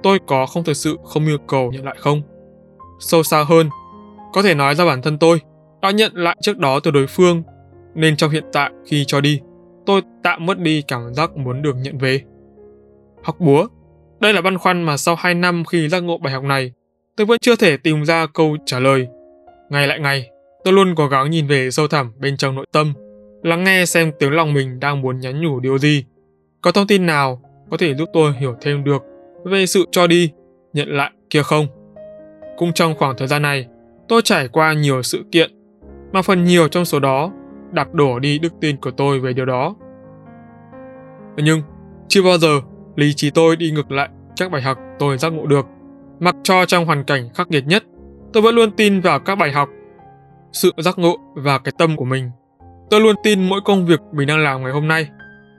tôi 0.03 0.19
có 0.27 0.45
không 0.45 0.63
thực 0.63 0.77
sự 0.77 0.97
không 1.03 1.25
yêu 1.25 1.37
cầu 1.47 1.71
nhận 1.71 1.85
lại 1.85 1.95
không? 1.99 2.21
Sâu 2.99 3.23
xa 3.23 3.43
hơn, 3.43 3.69
có 4.33 4.41
thể 4.41 4.55
nói 4.55 4.75
ra 4.75 4.85
bản 4.85 5.01
thân 5.01 5.17
tôi 5.17 5.41
đã 5.81 5.91
nhận 5.91 6.11
lại 6.15 6.37
trước 6.41 6.57
đó 6.57 6.79
từ 6.79 6.91
đối 6.91 7.07
phương, 7.07 7.43
nên 7.95 8.15
trong 8.15 8.31
hiện 8.31 8.43
tại 8.53 8.71
khi 8.85 9.03
cho 9.07 9.21
đi, 9.21 9.39
tôi 9.85 10.01
tạm 10.23 10.45
mất 10.45 10.59
đi 10.59 10.81
cảm 10.87 11.13
giác 11.13 11.37
muốn 11.37 11.61
được 11.61 11.75
nhận 11.75 11.97
về. 11.97 12.21
Học 13.23 13.35
búa, 13.39 13.67
đây 14.23 14.33
là 14.33 14.41
băn 14.41 14.57
khoăn 14.57 14.83
mà 14.83 14.97
sau 14.97 15.15
2 15.15 15.33
năm 15.33 15.65
khi 15.65 15.89
giác 15.89 15.99
ngộ 15.99 16.17
bài 16.17 16.33
học 16.33 16.43
này, 16.43 16.71
tôi 17.17 17.27
vẫn 17.27 17.37
chưa 17.41 17.55
thể 17.55 17.77
tìm 17.77 18.05
ra 18.05 18.27
câu 18.33 18.57
trả 18.65 18.79
lời. 18.79 19.07
Ngày 19.69 19.87
lại 19.87 19.99
ngày, 19.99 20.29
tôi 20.63 20.73
luôn 20.73 20.95
cố 20.95 21.07
gắng 21.07 21.31
nhìn 21.31 21.47
về 21.47 21.71
sâu 21.71 21.87
thẳm 21.87 22.11
bên 22.19 22.37
trong 22.37 22.55
nội 22.55 22.65
tâm, 22.71 22.93
lắng 23.43 23.63
nghe 23.63 23.85
xem 23.85 24.11
tiếng 24.19 24.31
lòng 24.31 24.53
mình 24.53 24.79
đang 24.79 25.01
muốn 25.01 25.19
nhắn 25.19 25.41
nhủ 25.41 25.59
điều 25.59 25.77
gì. 25.77 26.05
Có 26.61 26.71
thông 26.71 26.87
tin 26.87 27.05
nào 27.05 27.41
có 27.71 27.77
thể 27.77 27.95
giúp 27.95 28.09
tôi 28.13 28.33
hiểu 28.39 28.55
thêm 28.61 28.83
được 28.83 29.03
về 29.45 29.65
sự 29.65 29.85
cho 29.91 30.07
đi, 30.07 30.31
nhận 30.73 30.87
lại 30.87 31.11
kia 31.29 31.43
không? 31.43 31.67
Cũng 32.57 32.73
trong 32.73 32.95
khoảng 32.95 33.17
thời 33.17 33.27
gian 33.27 33.41
này, 33.41 33.67
tôi 34.07 34.21
trải 34.21 34.47
qua 34.47 34.73
nhiều 34.73 35.01
sự 35.01 35.23
kiện, 35.31 35.51
mà 36.11 36.21
phần 36.21 36.43
nhiều 36.43 36.67
trong 36.67 36.85
số 36.85 36.99
đó 36.99 37.31
đạp 37.71 37.93
đổ 37.93 38.19
đi 38.19 38.39
đức 38.39 38.53
tin 38.61 38.77
của 38.77 38.91
tôi 38.91 39.19
về 39.19 39.33
điều 39.33 39.45
đó. 39.45 39.75
Nhưng, 41.37 41.61
chưa 42.07 42.23
bao 42.23 42.37
giờ 42.37 42.61
lý 42.95 43.13
trí 43.13 43.29
tôi 43.29 43.55
đi 43.55 43.71
ngược 43.71 43.91
lại 43.91 44.09
các 44.37 44.51
bài 44.51 44.61
học 44.61 44.77
tôi 44.99 45.17
giác 45.17 45.33
ngộ 45.33 45.45
được. 45.45 45.65
Mặc 46.19 46.35
cho 46.43 46.65
trong 46.65 46.85
hoàn 46.85 47.03
cảnh 47.03 47.29
khắc 47.33 47.51
nghiệt 47.51 47.63
nhất, 47.67 47.83
tôi 48.33 48.43
vẫn 48.43 48.55
luôn 48.55 48.71
tin 48.71 49.01
vào 49.01 49.19
các 49.19 49.35
bài 49.35 49.51
học, 49.51 49.69
sự 50.51 50.71
giác 50.77 50.99
ngộ 50.99 51.17
và 51.35 51.59
cái 51.59 51.71
tâm 51.77 51.95
của 51.95 52.05
mình. 52.05 52.29
Tôi 52.89 53.01
luôn 53.01 53.15
tin 53.23 53.49
mỗi 53.49 53.61
công 53.65 53.85
việc 53.85 53.99
mình 54.11 54.27
đang 54.27 54.43
làm 54.43 54.63
ngày 54.63 54.71
hôm 54.71 54.87
nay 54.87 55.07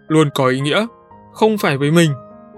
luôn 0.09 0.29
có 0.35 0.49
ý 0.49 0.61
nghĩa, 0.61 0.87
không 1.33 1.59
phải 1.59 1.77
với 1.79 1.91
mình 1.91 2.11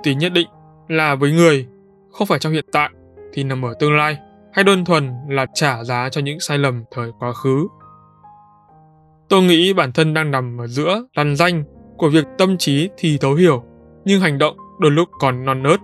thì 0.04 0.14
nhất 0.14 0.32
định 0.32 0.48
là 0.88 1.14
với 1.14 1.32
người, 1.32 1.66
không 2.12 2.26
phải 2.26 2.38
trong 2.38 2.52
hiện 2.52 2.66
tại 2.72 2.90
thì 3.32 3.44
nằm 3.44 3.64
ở 3.64 3.74
tương 3.80 3.96
lai 3.96 4.18
hay 4.52 4.64
đơn 4.64 4.84
thuần 4.84 5.10
là 5.28 5.46
trả 5.54 5.84
giá 5.84 6.08
cho 6.08 6.20
những 6.20 6.40
sai 6.40 6.58
lầm 6.58 6.84
thời 6.90 7.10
quá 7.18 7.32
khứ. 7.32 7.66
Tôi 9.28 9.42
nghĩ 9.42 9.72
bản 9.72 9.92
thân 9.92 10.14
đang 10.14 10.30
nằm 10.30 10.60
ở 10.60 10.66
giữa 10.66 11.02
lằn 11.14 11.36
danh 11.36 11.64
của 11.96 12.08
việc 12.08 12.24
tâm 12.38 12.58
trí 12.58 12.88
thì 12.96 13.18
thấu 13.18 13.34
hiểu, 13.34 13.64
nhưng 14.04 14.20
hành 14.20 14.38
động 14.38 14.56
đôi 14.78 14.90
lúc 14.90 15.08
còn 15.18 15.44
non 15.44 15.62
nớt. 15.62 15.80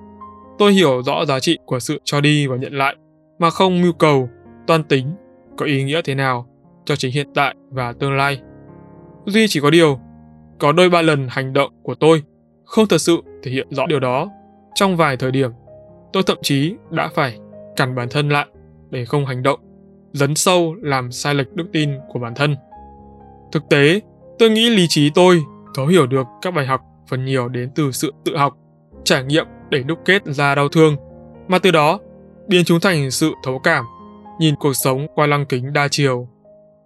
Tôi 0.58 0.72
hiểu 0.72 1.02
rõ 1.02 1.24
giá 1.24 1.40
trị 1.40 1.58
của 1.66 1.80
sự 1.80 2.00
cho 2.04 2.20
đi 2.20 2.46
và 2.46 2.56
nhận 2.56 2.72
lại, 2.72 2.96
mà 3.38 3.50
không 3.50 3.82
mưu 3.82 3.92
cầu, 3.92 4.28
toan 4.66 4.84
tính, 4.84 5.14
có 5.56 5.66
ý 5.66 5.84
nghĩa 5.84 6.00
thế 6.04 6.14
nào 6.14 6.46
cho 6.84 6.96
chính 6.96 7.12
hiện 7.12 7.28
tại 7.34 7.54
và 7.70 7.92
tương 7.92 8.16
lai. 8.16 8.40
Duy 9.26 9.46
chỉ 9.48 9.60
có 9.60 9.70
điều, 9.70 9.98
có 10.58 10.72
đôi 10.72 10.90
ba 10.90 11.02
lần 11.02 11.26
hành 11.30 11.52
động 11.52 11.72
của 11.82 11.94
tôi 11.94 12.22
không 12.64 12.86
thật 12.86 12.98
sự 12.98 13.22
thể 13.42 13.50
hiện 13.50 13.66
rõ 13.70 13.86
điều 13.86 14.00
đó. 14.00 14.28
Trong 14.74 14.96
vài 14.96 15.16
thời 15.16 15.30
điểm, 15.30 15.50
tôi 16.12 16.22
thậm 16.22 16.38
chí 16.42 16.74
đã 16.90 17.10
phải 17.14 17.38
cản 17.76 17.94
bản 17.94 18.08
thân 18.10 18.28
lại 18.28 18.46
để 18.90 19.04
không 19.04 19.26
hành 19.26 19.42
động, 19.42 19.60
dấn 20.12 20.34
sâu 20.34 20.74
làm 20.82 21.12
sai 21.12 21.34
lệch 21.34 21.52
đức 21.52 21.64
tin 21.72 21.90
của 22.08 22.18
bản 22.18 22.34
thân. 22.34 22.56
Thực 23.52 23.62
tế, 23.70 24.00
tôi 24.38 24.50
nghĩ 24.50 24.70
lý 24.70 24.86
trí 24.88 25.10
tôi 25.14 25.42
thấu 25.74 25.86
hiểu 25.86 26.06
được 26.06 26.26
các 26.42 26.54
bài 26.54 26.66
học 26.66 26.80
phần 27.08 27.24
nhiều 27.24 27.48
đến 27.48 27.70
từ 27.74 27.92
sự 27.92 28.12
tự 28.24 28.36
học, 28.36 28.56
trải 29.04 29.24
nghiệm 29.24 29.46
để 29.70 29.82
đúc 29.82 29.98
kết 30.04 30.22
ra 30.24 30.54
đau 30.54 30.68
thương, 30.68 30.96
mà 31.48 31.58
từ 31.58 31.70
đó 31.70 32.00
biến 32.48 32.64
chúng 32.64 32.80
thành 32.80 33.10
sự 33.10 33.32
thấu 33.44 33.58
cảm, 33.58 33.84
nhìn 34.40 34.54
cuộc 34.56 34.72
sống 34.74 35.06
qua 35.14 35.26
lăng 35.26 35.46
kính 35.46 35.72
đa 35.72 35.88
chiều. 35.90 36.28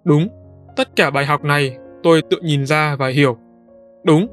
Đúng, 0.05 0.29
tất 0.77 0.97
cả 0.97 1.11
bài 1.11 1.27
học 1.27 1.45
này 1.45 1.77
tôi 2.03 2.23
tự 2.31 2.37
nhìn 2.43 2.67
ra 2.67 2.97
và 2.97 3.09
hiểu. 3.09 3.37
Đúng, 4.05 4.27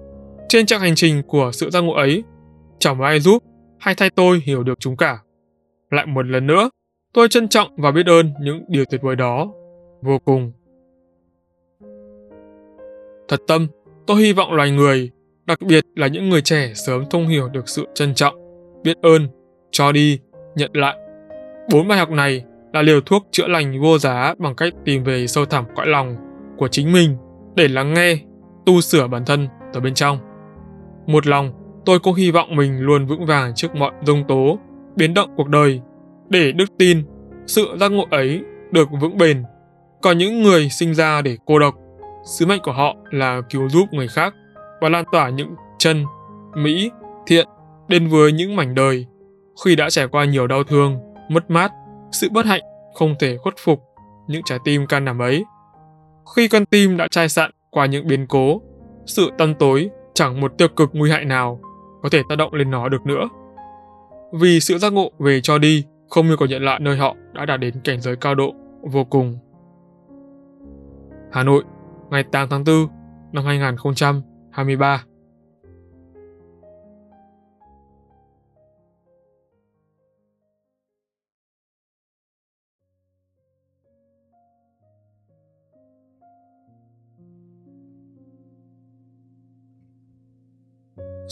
trên 0.49 0.65
chặng 0.65 0.79
hành 0.79 0.95
trình 0.95 1.21
của 1.27 1.51
sự 1.53 1.69
giác 1.69 1.81
ngộ 1.81 1.93
ấy, 1.93 2.23
chẳng 2.79 3.01
ai 3.01 3.19
giúp 3.19 3.43
hay 3.79 3.95
thay 3.95 4.09
tôi 4.09 4.41
hiểu 4.45 4.63
được 4.63 4.79
chúng 4.79 4.97
cả. 4.97 5.19
Lại 5.89 6.05
một 6.05 6.25
lần 6.25 6.47
nữa, 6.47 6.69
tôi 7.13 7.27
trân 7.29 7.47
trọng 7.47 7.69
và 7.77 7.91
biết 7.91 8.05
ơn 8.05 8.33
những 8.41 8.65
điều 8.67 8.85
tuyệt 8.85 9.01
vời 9.01 9.15
đó. 9.15 9.51
Vô 10.01 10.19
cùng. 10.25 10.51
Thật 13.27 13.41
tâm, 13.47 13.67
tôi 14.07 14.21
hy 14.21 14.33
vọng 14.33 14.53
loài 14.53 14.71
người, 14.71 15.11
đặc 15.45 15.61
biệt 15.61 15.85
là 15.95 16.07
những 16.07 16.29
người 16.29 16.41
trẻ 16.41 16.71
sớm 16.75 17.03
thông 17.09 17.27
hiểu 17.27 17.49
được 17.49 17.69
sự 17.69 17.87
trân 17.93 18.13
trọng, 18.13 18.35
biết 18.83 18.97
ơn, 19.01 19.27
cho 19.71 19.91
đi, 19.91 20.19
nhận 20.55 20.71
lại. 20.73 20.97
Bốn 21.71 21.87
bài 21.87 21.97
học 21.97 22.09
này 22.09 22.43
là 22.73 22.81
liều 22.81 23.01
thuốc 23.01 23.27
chữa 23.31 23.47
lành 23.47 23.81
vô 23.81 23.97
giá 23.97 24.35
bằng 24.37 24.55
cách 24.55 24.73
tìm 24.85 25.03
về 25.03 25.27
sâu 25.27 25.45
thẳm 25.45 25.65
cõi 25.75 25.87
lòng 25.87 26.15
của 26.57 26.67
chính 26.67 26.91
mình 26.91 27.17
để 27.55 27.67
lắng 27.67 27.93
nghe, 27.93 28.17
tu 28.65 28.81
sửa 28.81 29.07
bản 29.07 29.25
thân 29.25 29.47
từ 29.73 29.79
bên 29.79 29.93
trong. 29.93 30.17
Một 31.07 31.27
lòng, 31.27 31.53
tôi 31.85 31.99
cũng 31.99 32.13
hy 32.13 32.31
vọng 32.31 32.55
mình 32.55 32.79
luôn 32.79 33.05
vững 33.05 33.25
vàng 33.25 33.55
trước 33.55 33.75
mọi 33.75 33.91
dông 34.03 34.23
tố, 34.27 34.59
biến 34.95 35.13
động 35.13 35.29
cuộc 35.37 35.49
đời, 35.49 35.81
để 36.29 36.51
đức 36.51 36.65
tin, 36.79 37.03
sự 37.47 37.67
giác 37.79 37.91
ngộ 37.91 38.07
ấy 38.11 38.41
được 38.71 38.89
vững 39.01 39.17
bền. 39.17 39.43
Còn 40.01 40.17
những 40.17 40.43
người 40.43 40.69
sinh 40.69 40.93
ra 40.93 41.21
để 41.21 41.37
cô 41.45 41.59
độc, 41.59 41.75
sứ 42.25 42.45
mệnh 42.45 42.61
của 42.63 42.71
họ 42.71 42.95
là 43.11 43.41
cứu 43.49 43.69
giúp 43.69 43.93
người 43.93 44.07
khác 44.07 44.33
và 44.83 44.89
lan 44.89 45.05
tỏa 45.11 45.29
những 45.29 45.55
chân, 45.77 46.05
mỹ, 46.55 46.91
thiện 47.27 47.47
đến 47.87 48.07
với 48.07 48.31
những 48.31 48.55
mảnh 48.55 48.75
đời. 48.75 49.05
Khi 49.65 49.75
đã 49.75 49.89
trải 49.89 50.07
qua 50.07 50.25
nhiều 50.25 50.47
đau 50.47 50.63
thương, 50.63 50.97
mất 51.29 51.51
mát, 51.51 51.71
sự 52.11 52.29
bất 52.31 52.45
hạnh 52.45 52.61
không 52.93 53.15
thể 53.19 53.37
khuất 53.37 53.53
phục 53.57 53.83
những 54.27 54.41
trái 54.45 54.59
tim 54.63 54.87
can 54.87 55.05
đảm 55.05 55.19
ấy. 55.19 55.45
Khi 56.35 56.47
con 56.47 56.65
tim 56.65 56.97
đã 56.97 57.07
chai 57.11 57.29
sạn 57.29 57.51
qua 57.69 57.85
những 57.85 58.07
biến 58.07 58.27
cố, 58.27 58.61
sự 59.05 59.31
tăm 59.37 59.55
tối 59.55 59.89
chẳng 60.13 60.41
một 60.41 60.57
tiêu 60.57 60.67
cực 60.67 60.89
nguy 60.93 61.11
hại 61.11 61.25
nào 61.25 61.59
có 62.01 62.09
thể 62.11 62.21
tác 62.29 62.35
động 62.35 62.53
lên 62.53 62.71
nó 62.71 62.89
được 62.89 63.05
nữa. 63.05 63.29
Vì 64.33 64.59
sự 64.59 64.77
giác 64.77 64.93
ngộ 64.93 65.11
về 65.19 65.41
cho 65.41 65.57
đi 65.57 65.83
không 66.09 66.27
như 66.27 66.35
có 66.35 66.45
nhận 66.45 66.63
lại 66.63 66.79
nơi 66.79 66.97
họ 66.97 67.15
đã 67.33 67.45
đạt 67.45 67.59
đến 67.59 67.73
cảnh 67.83 68.01
giới 68.01 68.15
cao 68.15 68.35
độ 68.35 68.53
vô 68.81 69.03
cùng. 69.03 69.37
Hà 71.31 71.43
Nội, 71.43 71.63
ngày 72.09 72.23
8 72.23 72.49
tháng 72.49 72.63
4 72.63 72.87
năm 73.31 74.23
2023 74.53 75.03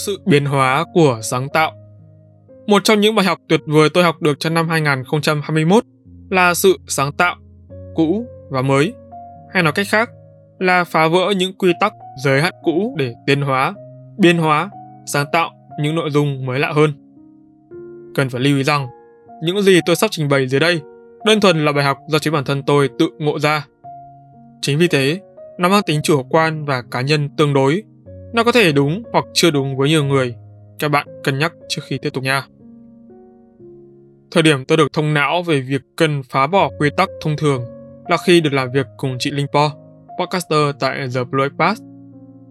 sự 0.06 0.22
biến 0.26 0.46
hóa 0.46 0.86
của 0.94 1.20
sáng 1.24 1.50
tạo. 1.50 1.72
Một 2.68 2.84
trong 2.84 3.00
những 3.00 3.16
bài 3.16 3.26
học 3.26 3.38
tuyệt 3.50 3.62
vời 3.68 3.90
tôi 3.94 4.04
học 4.04 4.22
được 4.22 4.40
trong 4.40 4.54
năm 4.54 4.70
2021 4.70 5.84
là 6.30 6.54
sự 6.54 6.78
sáng 6.88 7.14
tạo, 7.14 7.36
cũ 7.96 8.26
và 8.50 8.62
mới. 8.62 8.94
Hay 9.54 9.64
nói 9.64 9.74
cách 9.74 9.88
khác 9.90 10.10
là 10.60 10.84
phá 10.84 11.08
vỡ 11.08 11.34
những 11.38 11.54
quy 11.54 11.74
tắc 11.80 11.94
giới 12.24 12.42
hạn 12.42 12.54
cũ 12.64 12.96
để 12.98 13.14
tiến 13.28 13.42
hóa, 13.42 13.74
biên 14.18 14.38
hóa, 14.38 14.70
sáng 15.06 15.26
tạo 15.32 15.52
những 15.80 15.96
nội 15.96 16.10
dung 16.10 16.46
mới 16.46 16.60
lạ 16.60 16.72
hơn. 16.76 16.94
Cần 18.16 18.30
phải 18.30 18.42
lưu 18.42 18.58
ý 18.58 18.64
rằng, 18.64 18.88
những 19.44 19.62
gì 19.62 19.80
tôi 19.86 19.96
sắp 19.96 20.08
trình 20.12 20.30
bày 20.30 20.48
dưới 20.48 20.60
đây 20.60 20.82
đơn 21.26 21.42
thuần 21.42 21.66
là 21.66 21.72
bài 21.72 21.84
học 21.84 21.98
do 22.08 22.20
chính 22.20 22.34
bản 22.34 22.44
thân 22.44 22.64
tôi 22.64 22.90
tự 23.00 23.10
ngộ 23.20 23.40
ra. 23.40 23.66
Chính 24.62 24.78
vì 24.78 24.88
thế, 24.88 25.20
nó 25.58 25.70
mang 25.70 25.84
tính 25.86 26.02
chủ 26.04 26.24
quan 26.24 26.66
và 26.66 26.84
cá 26.92 27.02
nhân 27.02 27.30
tương 27.38 27.54
đối 27.54 27.84
nó 28.34 28.44
có 28.44 28.52
thể 28.52 28.72
đúng 28.72 29.04
hoặc 29.14 29.26
chưa 29.34 29.52
đúng 29.52 29.78
với 29.78 29.90
nhiều 29.90 30.04
người. 30.04 30.36
Các 30.80 30.90
bạn 30.90 31.08
cân 31.24 31.40
nhắc 31.40 31.54
trước 31.70 31.82
khi 31.84 31.98
tiếp 31.98 32.10
tục 32.14 32.24
nha. 32.24 32.44
Thời 34.32 34.44
điểm 34.44 34.66
tôi 34.66 34.78
được 34.78 34.94
thông 34.94 35.14
não 35.14 35.44
về 35.44 35.62
việc 35.62 35.82
cần 35.96 36.22
phá 36.30 36.48
bỏ 36.48 36.70
quy 36.80 36.90
tắc 36.98 37.10
thông 37.22 37.38
thường 37.38 37.64
là 38.10 38.18
khi 38.26 38.42
được 38.42 38.54
làm 38.54 38.72
việc 38.72 38.88
cùng 38.98 39.16
chị 39.20 39.32
Linh 39.32 39.48
Po, 39.54 39.72
podcaster 40.20 40.76
tại 40.80 41.08
The 41.16 41.24
Blue 41.24 41.50
Pass. 41.60 41.82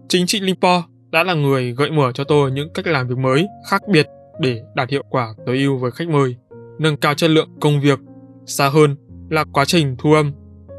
Chính 0.07 0.25
chị 0.27 0.39
Limpo 0.39 0.83
đã 1.11 1.23
là 1.23 1.33
người 1.33 1.73
gợi 1.77 1.91
mở 1.91 2.11
cho 2.11 2.23
tôi 2.23 2.51
những 2.51 2.73
cách 2.73 2.87
làm 2.87 3.07
việc 3.07 3.17
mới, 3.17 3.47
khác 3.69 3.81
biệt 3.87 4.07
để 4.39 4.61
đạt 4.75 4.89
hiệu 4.89 5.03
quả 5.09 5.33
tối 5.45 5.57
ưu 5.57 5.77
với 5.77 5.91
khách 5.91 6.09
mời, 6.09 6.35
nâng 6.79 6.97
cao 6.97 7.13
chất 7.13 7.29
lượng 7.29 7.49
công 7.61 7.81
việc. 7.81 7.99
Xa 8.45 8.69
hơn 8.69 8.95
là 9.29 9.45
quá 9.53 9.65
trình 9.65 9.95
thu 9.99 10.13
âm, 10.13 10.31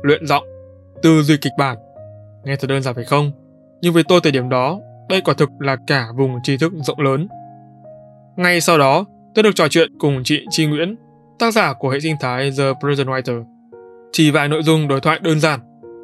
luyện 0.03 0.27
giọng, 0.27 0.45
tư 1.03 1.23
duy 1.23 1.37
kịch 1.37 1.53
bản. 1.59 1.77
Nghe 2.45 2.57
thật 2.57 2.67
đơn 2.69 2.83
giản 2.83 2.95
phải 2.95 3.05
không? 3.05 3.33
Nhưng 3.83 3.93
với 3.95 4.05
tôi 4.09 4.21
thời 4.23 4.33
điểm 4.33 4.49
đó, 4.49 4.81
đây 5.09 5.21
quả 5.21 5.35
thực 5.35 5.49
là 5.59 5.77
cả 5.87 6.07
vùng 6.17 6.37
tri 6.43 6.57
thức 6.57 6.73
rộng 6.83 7.01
lớn. 7.01 7.29
Ngay 8.37 8.61
sau 8.61 8.79
đó, 8.79 9.05
tôi 9.35 9.43
được 9.43 9.55
trò 9.55 9.69
chuyện 9.69 9.99
cùng 9.99 10.23
chị 10.25 10.47
Chi 10.51 10.67
Nguyễn, 10.67 10.97
tác 11.39 11.55
giả 11.55 11.73
của 11.73 11.91
hệ 11.91 12.01
sinh 12.01 12.17
thái 12.21 12.51
The 12.59 12.73
Prison 12.81 13.07
Writer. 13.07 13.45
Chỉ 14.13 14.31
vài 14.31 14.49
nội 14.49 14.63
dung 14.63 14.89
đối 14.89 15.01
thoại 15.01 15.19
đơn 15.23 15.41
giản, 15.41 15.61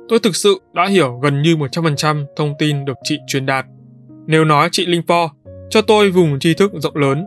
tôi 0.09 0.19
thực 0.19 0.37
sự 0.37 0.61
đã 0.75 0.87
hiểu 0.87 1.19
gần 1.23 1.43
như 1.43 1.57
100% 1.57 2.25
thông 2.37 2.55
tin 2.59 2.85
được 2.85 2.97
chị 3.03 3.19
truyền 3.27 3.47
đạt. 3.47 3.67
Nếu 4.27 4.45
nói 4.45 4.69
chị 4.73 4.87
Linh 4.87 5.03
Po 5.07 5.31
cho 5.71 5.83
tôi 5.83 6.11
vùng 6.11 6.39
tri 6.39 6.55
thức 6.55 6.73
rộng 6.75 6.97
lớn, 6.97 7.27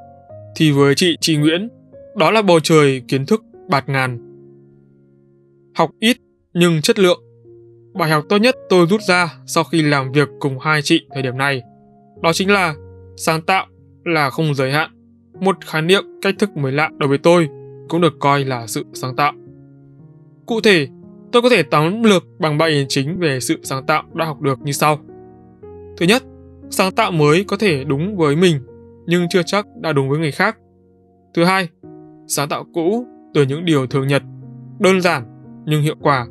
thì 0.55 0.71
với 0.71 0.95
chị 0.95 1.17
chị 1.21 1.37
Nguyễn, 1.37 1.69
đó 2.15 2.31
là 2.31 2.41
bầu 2.41 2.59
trời 2.59 3.01
kiến 3.07 3.25
thức 3.25 3.43
bạt 3.69 3.89
ngàn. 3.89 4.19
Học 5.75 5.91
ít 5.99 6.17
nhưng 6.53 6.81
chất 6.81 6.99
lượng 6.99 7.21
bài 7.93 8.09
học 8.09 8.23
tốt 8.29 8.37
nhất 8.37 8.55
tôi 8.69 8.87
rút 8.87 9.01
ra 9.01 9.33
sau 9.45 9.63
khi 9.63 9.81
làm 9.81 10.11
việc 10.11 10.29
cùng 10.39 10.59
hai 10.59 10.81
chị 10.81 11.07
thời 11.13 11.23
điểm 11.23 11.37
này, 11.37 11.61
đó 12.21 12.33
chính 12.33 12.51
là 12.51 12.73
sáng 13.17 13.41
tạo 13.41 13.65
là 14.05 14.29
không 14.29 14.55
giới 14.55 14.71
hạn. 14.71 14.91
Một 15.39 15.65
khái 15.65 15.81
niệm 15.81 16.03
cách 16.21 16.35
thức 16.39 16.57
mới 16.57 16.71
lạ 16.71 16.89
đối 16.97 17.09
với 17.09 17.17
tôi 17.17 17.47
cũng 17.89 18.01
được 18.01 18.13
coi 18.19 18.45
là 18.45 18.67
sự 18.67 18.85
sáng 18.93 19.15
tạo. 19.15 19.33
Cụ 20.45 20.61
thể, 20.61 20.87
tôi 21.31 21.41
có 21.41 21.49
thể 21.49 21.63
tóm 21.63 22.03
lược 22.03 22.23
bằng 22.39 22.57
ba 22.57 22.65
ý 22.65 22.85
chính 22.89 23.19
về 23.19 23.39
sự 23.39 23.59
sáng 23.63 23.85
tạo 23.85 24.03
đã 24.13 24.25
học 24.25 24.41
được 24.41 24.59
như 24.61 24.71
sau. 24.71 24.99
Thứ 25.97 26.05
nhất, 26.05 26.23
sáng 26.69 26.91
tạo 26.91 27.11
mới 27.11 27.43
có 27.43 27.57
thể 27.57 27.83
đúng 27.83 28.17
với 28.17 28.35
mình 28.35 28.59
nhưng 29.05 29.29
chưa 29.29 29.41
chắc 29.45 29.67
đã 29.81 29.93
đúng 29.93 30.09
với 30.09 30.19
người 30.19 30.31
khác. 30.31 30.57
Thứ 31.33 31.43
hai, 31.43 31.69
sáng 32.27 32.49
tạo 32.49 32.65
cũ 32.73 33.05
từ 33.33 33.43
những 33.43 33.65
điều 33.65 33.87
thường 33.87 34.07
nhật, 34.07 34.23
đơn 34.79 35.01
giản 35.01 35.23
nhưng 35.65 35.81
hiệu 35.81 35.95
quả, 36.01 36.27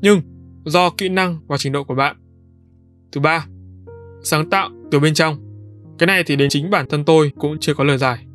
nhưng 0.00 0.20
do 0.64 0.90
kỹ 0.90 1.08
năng 1.08 1.38
và 1.46 1.56
trình 1.56 1.72
độ 1.72 1.84
của 1.84 1.94
bạn. 1.94 2.16
Thứ 3.12 3.20
ba, 3.20 3.46
sáng 4.22 4.50
tạo 4.50 4.70
từ 4.90 5.00
bên 5.00 5.14
trong. 5.14 5.36
Cái 5.98 6.06
này 6.06 6.22
thì 6.26 6.36
đến 6.36 6.48
chính 6.48 6.70
bản 6.70 6.86
thân 6.88 7.04
tôi 7.04 7.32
cũng 7.38 7.58
chưa 7.60 7.74
có 7.74 7.84
lời 7.84 7.98
giải. 7.98 8.26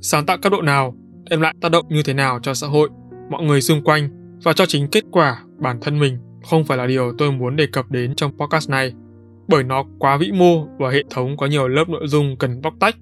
Sáng 0.00 0.26
tạo 0.26 0.38
cấp 0.42 0.52
độ 0.52 0.62
nào 0.62 0.94
đem 1.30 1.40
lại 1.40 1.54
tác 1.60 1.68
động 1.68 1.86
như 1.88 2.02
thế 2.02 2.14
nào 2.14 2.38
cho 2.42 2.54
xã 2.54 2.66
hội, 2.66 2.88
mọi 3.30 3.44
người 3.44 3.60
xung 3.60 3.84
quanh 3.84 4.08
và 4.44 4.52
cho 4.52 4.66
chính 4.66 4.88
kết 4.88 5.04
quả 5.10 5.42
bản 5.58 5.78
thân 5.80 5.98
mình 5.98 6.18
không 6.50 6.64
phải 6.64 6.78
là 6.78 6.86
điều 6.86 7.12
tôi 7.18 7.32
muốn 7.32 7.56
đề 7.56 7.66
cập 7.72 7.90
đến 7.90 8.14
trong 8.14 8.32
podcast 8.38 8.70
này, 8.70 8.92
bởi 9.48 9.64
nó 9.64 9.84
quá 9.98 10.16
vĩ 10.16 10.32
mô 10.32 10.64
và 10.78 10.90
hệ 10.90 11.02
thống 11.10 11.36
có 11.36 11.46
nhiều 11.46 11.68
lớp 11.68 11.88
nội 11.88 12.06
dung 12.06 12.36
cần 12.38 12.60
bóc 12.62 12.74
tách. 12.80 12.96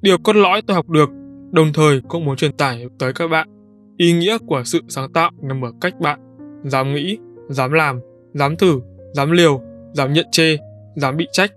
Điều 0.00 0.18
cốt 0.18 0.36
lõi 0.36 0.62
tôi 0.62 0.74
học 0.74 0.88
được, 0.88 1.10
đồng 1.50 1.72
thời 1.72 2.00
cũng 2.08 2.24
muốn 2.24 2.36
truyền 2.36 2.52
tải 2.52 2.86
tới 2.98 3.12
các 3.12 3.28
bạn. 3.28 3.48
Ý 3.96 4.12
nghĩa 4.12 4.38
của 4.38 4.62
sự 4.64 4.80
sáng 4.88 5.12
tạo 5.12 5.30
nằm 5.42 5.64
ở 5.64 5.72
cách 5.80 6.00
bạn 6.00 6.18
dám 6.64 6.94
nghĩ, 6.94 7.18
dám 7.48 7.72
làm, 7.72 8.00
dám 8.34 8.56
thử, 8.56 8.80
dám 9.12 9.30
liều, 9.30 9.60
dám 9.92 10.12
nhận 10.12 10.26
chê, 10.32 10.56
dám 10.96 11.16
bị 11.16 11.26
trách 11.32 11.52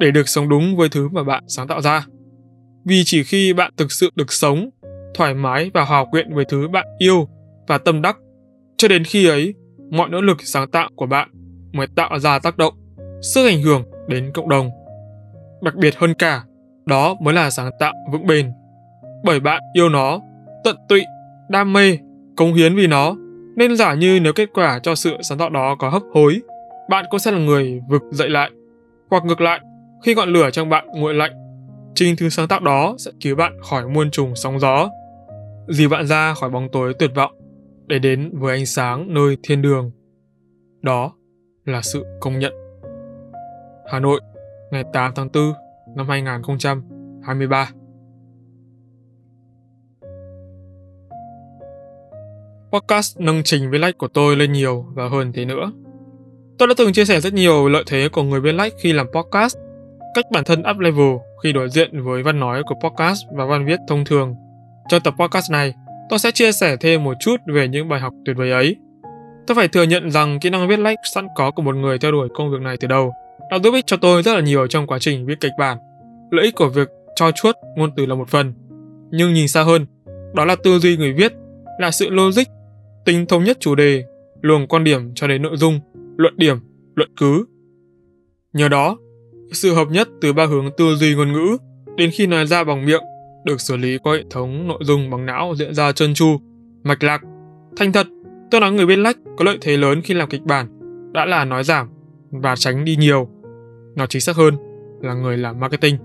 để 0.00 0.10
được 0.10 0.28
sống 0.28 0.48
đúng 0.48 0.76
với 0.76 0.88
thứ 0.88 1.08
mà 1.08 1.24
bạn 1.24 1.44
sáng 1.48 1.68
tạo 1.68 1.80
ra. 1.80 2.06
Vì 2.84 3.02
chỉ 3.04 3.22
khi 3.22 3.52
bạn 3.52 3.72
thực 3.76 3.92
sự 3.92 4.10
được 4.14 4.32
sống, 4.32 4.70
thoải 5.14 5.34
mái 5.34 5.70
và 5.74 5.84
hòa 5.84 6.04
quyện 6.10 6.34
với 6.34 6.44
thứ 6.44 6.68
bạn 6.68 6.86
yêu 6.98 7.28
và 7.68 7.78
tâm 7.78 8.02
đắc, 8.02 8.16
cho 8.82 8.88
đến 8.88 9.04
khi 9.04 9.26
ấy, 9.26 9.54
mọi 9.90 10.08
nỗ 10.08 10.20
lực 10.20 10.36
sáng 10.42 10.70
tạo 10.70 10.88
của 10.96 11.06
bạn 11.06 11.28
mới 11.72 11.86
tạo 11.96 12.18
ra 12.18 12.38
tác 12.38 12.58
động, 12.58 12.74
sức 13.22 13.46
ảnh 13.46 13.62
hưởng 13.62 13.84
đến 14.08 14.30
cộng 14.34 14.48
đồng. 14.48 14.70
Đặc 15.62 15.74
biệt 15.74 15.96
hơn 15.96 16.14
cả, 16.14 16.42
đó 16.86 17.16
mới 17.20 17.34
là 17.34 17.50
sáng 17.50 17.70
tạo 17.78 17.92
vững 18.12 18.26
bền. 18.26 18.52
Bởi 19.24 19.40
bạn 19.40 19.62
yêu 19.74 19.88
nó, 19.88 20.20
tận 20.64 20.76
tụy, 20.88 21.02
đam 21.48 21.72
mê, 21.72 21.98
cống 22.36 22.54
hiến 22.54 22.76
vì 22.76 22.86
nó, 22.86 23.14
nên 23.56 23.76
giả 23.76 23.94
như 23.94 24.20
nếu 24.20 24.32
kết 24.32 24.48
quả 24.54 24.80
cho 24.82 24.94
sự 24.94 25.16
sáng 25.22 25.38
tạo 25.38 25.50
đó 25.50 25.76
có 25.78 25.88
hấp 25.88 26.02
hối, 26.14 26.40
bạn 26.88 27.04
cũng 27.10 27.20
sẽ 27.20 27.30
là 27.30 27.38
người 27.38 27.80
vực 27.88 28.02
dậy 28.12 28.28
lại. 28.28 28.50
Hoặc 29.10 29.24
ngược 29.24 29.40
lại, 29.40 29.60
khi 30.04 30.14
ngọn 30.14 30.32
lửa 30.32 30.50
trong 30.50 30.68
bạn 30.68 30.86
nguội 30.94 31.14
lạnh, 31.14 31.32
chính 31.94 32.16
thứ 32.16 32.28
sáng 32.28 32.48
tạo 32.48 32.60
đó 32.60 32.94
sẽ 32.98 33.10
cứu 33.20 33.36
bạn 33.36 33.52
khỏi 33.62 33.88
muôn 33.88 34.10
trùng 34.10 34.36
sóng 34.36 34.60
gió, 34.60 34.90
dìu 35.68 35.88
bạn 35.88 36.06
ra 36.06 36.34
khỏi 36.34 36.50
bóng 36.50 36.68
tối 36.72 36.94
tuyệt 36.98 37.10
vọng 37.14 37.41
để 37.86 37.98
đến 37.98 38.30
với 38.38 38.56
ánh 38.56 38.66
sáng 38.66 39.14
nơi 39.14 39.36
thiên 39.42 39.62
đường. 39.62 39.90
Đó 40.82 41.12
là 41.64 41.82
sự 41.82 42.04
công 42.20 42.38
nhận. 42.38 42.52
Hà 43.86 44.00
Nội, 44.00 44.20
ngày 44.70 44.84
8 44.92 45.12
tháng 45.14 45.28
4 45.34 45.52
năm 45.96 46.08
2023. 46.08 47.70
Podcast 52.72 53.20
nâng 53.20 53.42
trình 53.44 53.70
viết 53.70 53.78
lách 53.78 53.98
của 53.98 54.08
tôi 54.08 54.36
lên 54.36 54.52
nhiều 54.52 54.86
và 54.94 55.08
hơn 55.08 55.32
thế 55.32 55.44
nữa. 55.44 55.72
Tôi 56.58 56.68
đã 56.68 56.74
từng 56.78 56.92
chia 56.92 57.04
sẻ 57.04 57.20
rất 57.20 57.32
nhiều 57.32 57.68
lợi 57.68 57.84
thế 57.86 58.08
của 58.12 58.22
người 58.22 58.40
viết 58.40 58.52
lách 58.52 58.72
khi 58.78 58.92
làm 58.92 59.06
podcast, 59.14 59.56
cách 60.14 60.24
bản 60.32 60.44
thân 60.44 60.62
up 60.70 60.78
level 60.78 61.16
khi 61.42 61.52
đối 61.52 61.68
diện 61.68 62.04
với 62.04 62.22
văn 62.22 62.40
nói 62.40 62.62
của 62.66 62.74
podcast 62.74 63.22
và 63.32 63.44
văn 63.44 63.66
viết 63.66 63.78
thông 63.88 64.04
thường. 64.04 64.34
Trong 64.88 65.00
tập 65.02 65.14
podcast 65.18 65.50
này, 65.50 65.74
tôi 66.12 66.18
sẽ 66.18 66.30
chia 66.30 66.52
sẻ 66.52 66.76
thêm 66.76 67.04
một 67.04 67.14
chút 67.20 67.36
về 67.46 67.68
những 67.68 67.88
bài 67.88 68.00
học 68.00 68.14
tuyệt 68.24 68.36
vời 68.36 68.50
ấy. 68.50 68.76
Tôi 69.46 69.54
phải 69.54 69.68
thừa 69.68 69.82
nhận 69.82 70.10
rằng 70.10 70.40
kỹ 70.40 70.50
năng 70.50 70.68
viết 70.68 70.78
lách 70.78 70.98
sẵn 71.14 71.26
có 71.36 71.50
của 71.50 71.62
một 71.62 71.76
người 71.76 71.98
theo 71.98 72.12
đuổi 72.12 72.28
công 72.34 72.50
việc 72.50 72.60
này 72.60 72.76
từ 72.80 72.88
đầu 72.88 73.12
đã 73.50 73.58
giúp 73.58 73.74
ích 73.74 73.86
cho 73.86 73.96
tôi 73.96 74.22
rất 74.22 74.34
là 74.34 74.40
nhiều 74.40 74.66
trong 74.66 74.86
quá 74.86 74.98
trình 74.98 75.26
viết 75.26 75.40
kịch 75.40 75.52
bản. 75.58 75.78
Lợi 76.30 76.44
ích 76.44 76.54
của 76.54 76.68
việc 76.68 76.88
cho 77.16 77.30
chuốt 77.30 77.56
ngôn 77.76 77.90
từ 77.96 78.06
là 78.06 78.14
một 78.14 78.28
phần, 78.28 78.54
nhưng 79.10 79.32
nhìn 79.32 79.48
xa 79.48 79.62
hơn, 79.62 79.86
đó 80.34 80.44
là 80.44 80.56
tư 80.56 80.78
duy 80.78 80.96
người 80.96 81.12
viết, 81.12 81.32
là 81.78 81.90
sự 81.90 82.10
logic, 82.10 82.44
tính 83.04 83.26
thống 83.26 83.44
nhất 83.44 83.56
chủ 83.60 83.74
đề, 83.74 84.04
luồng 84.40 84.66
quan 84.66 84.84
điểm 84.84 85.14
cho 85.14 85.26
đến 85.26 85.42
nội 85.42 85.56
dung, 85.56 85.80
luận 86.16 86.34
điểm, 86.36 86.56
luận 86.94 87.10
cứ. 87.16 87.44
Nhờ 88.52 88.68
đó, 88.68 88.96
sự 89.52 89.74
hợp 89.74 89.88
nhất 89.90 90.08
từ 90.20 90.32
ba 90.32 90.46
hướng 90.46 90.70
tư 90.76 90.94
duy 90.94 91.14
ngôn 91.14 91.32
ngữ 91.32 91.56
đến 91.96 92.10
khi 92.12 92.26
nói 92.26 92.46
ra 92.46 92.64
bằng 92.64 92.86
miệng 92.86 93.02
được 93.44 93.60
xử 93.60 93.76
lý 93.76 93.98
qua 93.98 94.12
hệ 94.12 94.24
thống 94.30 94.68
nội 94.68 94.78
dung 94.82 95.10
bằng 95.10 95.26
não 95.26 95.54
diễn 95.56 95.74
ra 95.74 95.92
trơn 95.92 96.14
tru, 96.14 96.40
mạch 96.84 97.02
lạc. 97.02 97.22
Thành 97.76 97.92
thật, 97.92 98.06
tôi 98.50 98.60
nói 98.60 98.72
người 98.72 98.86
bên 98.86 99.02
lách 99.02 99.16
có 99.36 99.44
lợi 99.44 99.58
thế 99.60 99.76
lớn 99.76 100.00
khi 100.04 100.14
làm 100.14 100.28
kịch 100.28 100.42
bản, 100.42 100.68
đã 101.12 101.24
là 101.24 101.44
nói 101.44 101.64
giảm 101.64 101.88
và 102.30 102.56
tránh 102.56 102.84
đi 102.84 102.96
nhiều. 102.96 103.28
Nói 103.96 104.06
chính 104.06 104.20
xác 104.20 104.36
hơn 104.36 104.56
là 105.00 105.14
người 105.14 105.36
làm 105.36 105.60
marketing. 105.60 105.96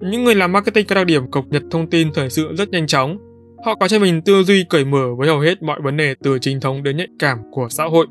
Những 0.00 0.24
người 0.24 0.34
làm 0.34 0.52
marketing 0.52 0.86
có 0.86 0.94
đặc 0.94 1.06
điểm 1.06 1.30
cập 1.30 1.44
nhật 1.50 1.62
thông 1.70 1.90
tin 1.90 2.08
thời 2.14 2.30
sự 2.30 2.54
rất 2.54 2.70
nhanh 2.70 2.86
chóng. 2.86 3.18
Họ 3.64 3.74
có 3.74 3.88
cho 3.88 3.98
mình 3.98 4.22
tư 4.22 4.42
duy 4.42 4.64
cởi 4.70 4.84
mở 4.84 5.14
với 5.18 5.28
hầu 5.28 5.40
hết 5.40 5.62
mọi 5.62 5.80
vấn 5.82 5.96
đề 5.96 6.14
từ 6.22 6.38
chính 6.38 6.60
thống 6.60 6.82
đến 6.82 6.96
nhạy 6.96 7.08
cảm 7.18 7.38
của 7.50 7.66
xã 7.70 7.84
hội, 7.84 8.06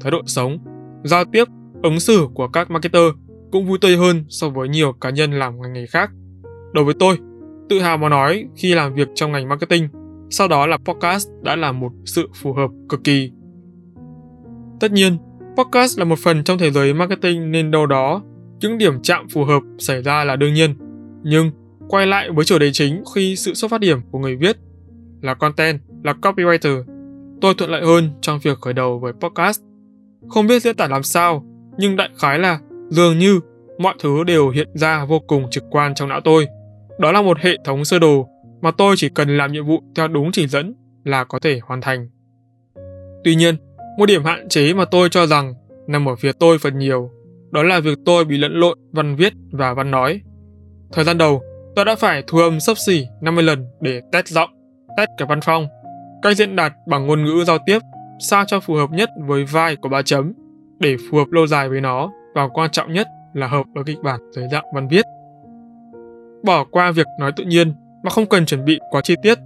thái 0.00 0.10
độ 0.10 0.22
sống, 0.26 0.58
giao 1.04 1.24
tiếp, 1.24 1.44
ứng 1.82 2.00
xử 2.00 2.26
của 2.34 2.48
các 2.48 2.70
marketer 2.70 3.02
cũng 3.52 3.66
vui 3.66 3.78
tươi 3.80 3.96
hơn 3.96 4.24
so 4.28 4.48
với 4.48 4.68
nhiều 4.68 4.92
cá 4.92 5.10
nhân 5.10 5.38
làm 5.38 5.60
ngành 5.60 5.72
nghề 5.72 5.86
khác. 5.86 6.10
Đối 6.72 6.84
với 6.84 6.94
tôi, 6.98 7.18
tự 7.68 7.80
hào 7.80 7.98
mà 7.98 8.08
nói 8.08 8.44
khi 8.56 8.74
làm 8.74 8.94
việc 8.94 9.08
trong 9.14 9.32
ngành 9.32 9.48
marketing, 9.48 9.88
sau 10.30 10.48
đó 10.48 10.66
là 10.66 10.76
podcast 10.76 11.28
đã 11.42 11.56
là 11.56 11.72
một 11.72 11.92
sự 12.04 12.28
phù 12.34 12.52
hợp 12.52 12.70
cực 12.88 13.04
kỳ. 13.04 13.30
Tất 14.80 14.92
nhiên, 14.92 15.16
podcast 15.56 15.98
là 15.98 16.04
một 16.04 16.18
phần 16.18 16.44
trong 16.44 16.58
thế 16.58 16.70
giới 16.70 16.94
marketing 16.94 17.50
nên 17.50 17.70
đâu 17.70 17.86
đó 17.86 18.22
những 18.60 18.78
điểm 18.78 19.02
chạm 19.02 19.28
phù 19.28 19.44
hợp 19.44 19.62
xảy 19.78 20.02
ra 20.02 20.24
là 20.24 20.36
đương 20.36 20.54
nhiên. 20.54 20.74
Nhưng 21.22 21.50
quay 21.88 22.06
lại 22.06 22.30
với 22.30 22.44
chủ 22.44 22.58
đề 22.58 22.72
chính 22.72 23.02
khi 23.14 23.36
sự 23.36 23.54
xuất 23.54 23.70
phát 23.70 23.80
điểm 23.80 24.00
của 24.10 24.18
người 24.18 24.36
viết 24.36 24.56
là 25.22 25.34
content, 25.34 25.80
là 26.04 26.14
copywriter, 26.22 26.84
tôi 27.40 27.54
thuận 27.54 27.70
lợi 27.70 27.82
hơn 27.86 28.10
trong 28.20 28.38
việc 28.42 28.58
khởi 28.60 28.74
đầu 28.74 28.98
với 28.98 29.12
podcast. 29.12 29.60
Không 30.28 30.46
biết 30.46 30.62
diễn 30.62 30.76
tả 30.76 30.88
làm 30.88 31.02
sao, 31.02 31.44
nhưng 31.78 31.96
đại 31.96 32.10
khái 32.18 32.38
là 32.38 32.58
dường 32.88 33.18
như 33.18 33.40
mọi 33.78 33.94
thứ 33.98 34.24
đều 34.24 34.50
hiện 34.50 34.68
ra 34.74 35.04
vô 35.04 35.20
cùng 35.20 35.50
trực 35.50 35.64
quan 35.70 35.94
trong 35.94 36.08
não 36.08 36.20
tôi. 36.20 36.46
Đó 36.98 37.12
là 37.12 37.22
một 37.22 37.38
hệ 37.38 37.56
thống 37.64 37.84
sơ 37.84 37.98
đồ 37.98 38.28
mà 38.60 38.70
tôi 38.70 38.94
chỉ 38.98 39.08
cần 39.08 39.36
làm 39.36 39.52
nhiệm 39.52 39.66
vụ 39.66 39.82
theo 39.96 40.08
đúng 40.08 40.32
chỉ 40.32 40.46
dẫn 40.46 40.74
là 41.04 41.24
có 41.24 41.38
thể 41.38 41.60
hoàn 41.62 41.80
thành. 41.80 42.08
Tuy 43.24 43.34
nhiên, 43.34 43.56
một 43.98 44.06
điểm 44.06 44.24
hạn 44.24 44.48
chế 44.48 44.74
mà 44.74 44.84
tôi 44.84 45.08
cho 45.08 45.26
rằng 45.26 45.54
nằm 45.86 46.08
ở 46.08 46.16
phía 46.16 46.32
tôi 46.32 46.58
phần 46.58 46.78
nhiều, 46.78 47.10
đó 47.50 47.62
là 47.62 47.80
việc 47.80 47.98
tôi 48.04 48.24
bị 48.24 48.38
lẫn 48.38 48.52
lộn 48.52 48.78
văn 48.92 49.16
viết 49.16 49.32
và 49.52 49.74
văn 49.74 49.90
nói. 49.90 50.20
Thời 50.92 51.04
gian 51.04 51.18
đầu, 51.18 51.42
tôi 51.76 51.84
đã 51.84 51.96
phải 51.96 52.22
thu 52.26 52.38
âm 52.38 52.60
sấp 52.60 52.78
xỉ 52.78 53.06
50 53.20 53.44
lần 53.44 53.66
để 53.80 54.00
test 54.12 54.26
giọng, 54.26 54.50
test 54.96 55.08
cả 55.18 55.26
văn 55.28 55.40
phong, 55.40 55.66
cách 56.22 56.36
diễn 56.36 56.56
đạt 56.56 56.72
bằng 56.86 57.06
ngôn 57.06 57.24
ngữ 57.24 57.44
giao 57.46 57.58
tiếp 57.66 57.78
sao 58.18 58.44
cho 58.44 58.60
phù 58.60 58.74
hợp 58.74 58.90
nhất 58.90 59.10
với 59.26 59.44
vai 59.44 59.76
của 59.76 59.88
ba 59.88 60.02
chấm 60.02 60.32
để 60.78 60.96
phù 61.10 61.18
hợp 61.18 61.30
lâu 61.30 61.46
dài 61.46 61.68
với 61.68 61.80
nó 61.80 62.12
và 62.34 62.48
quan 62.48 62.70
trọng 62.70 62.92
nhất 62.92 63.06
là 63.34 63.46
hợp 63.46 63.66
với 63.74 63.84
kịch 63.84 63.98
bản 64.02 64.20
dưới 64.32 64.48
dạng 64.52 64.64
văn 64.74 64.88
viết. 64.88 65.04
Bỏ 66.42 66.64
qua 66.64 66.90
việc 66.90 67.06
nói 67.20 67.32
tự 67.36 67.44
nhiên 67.44 67.72
mà 68.04 68.10
không 68.10 68.26
cần 68.26 68.46
chuẩn 68.46 68.64
bị 68.64 68.78
quá 68.90 69.00
chi 69.00 69.14
tiết, 69.22 69.38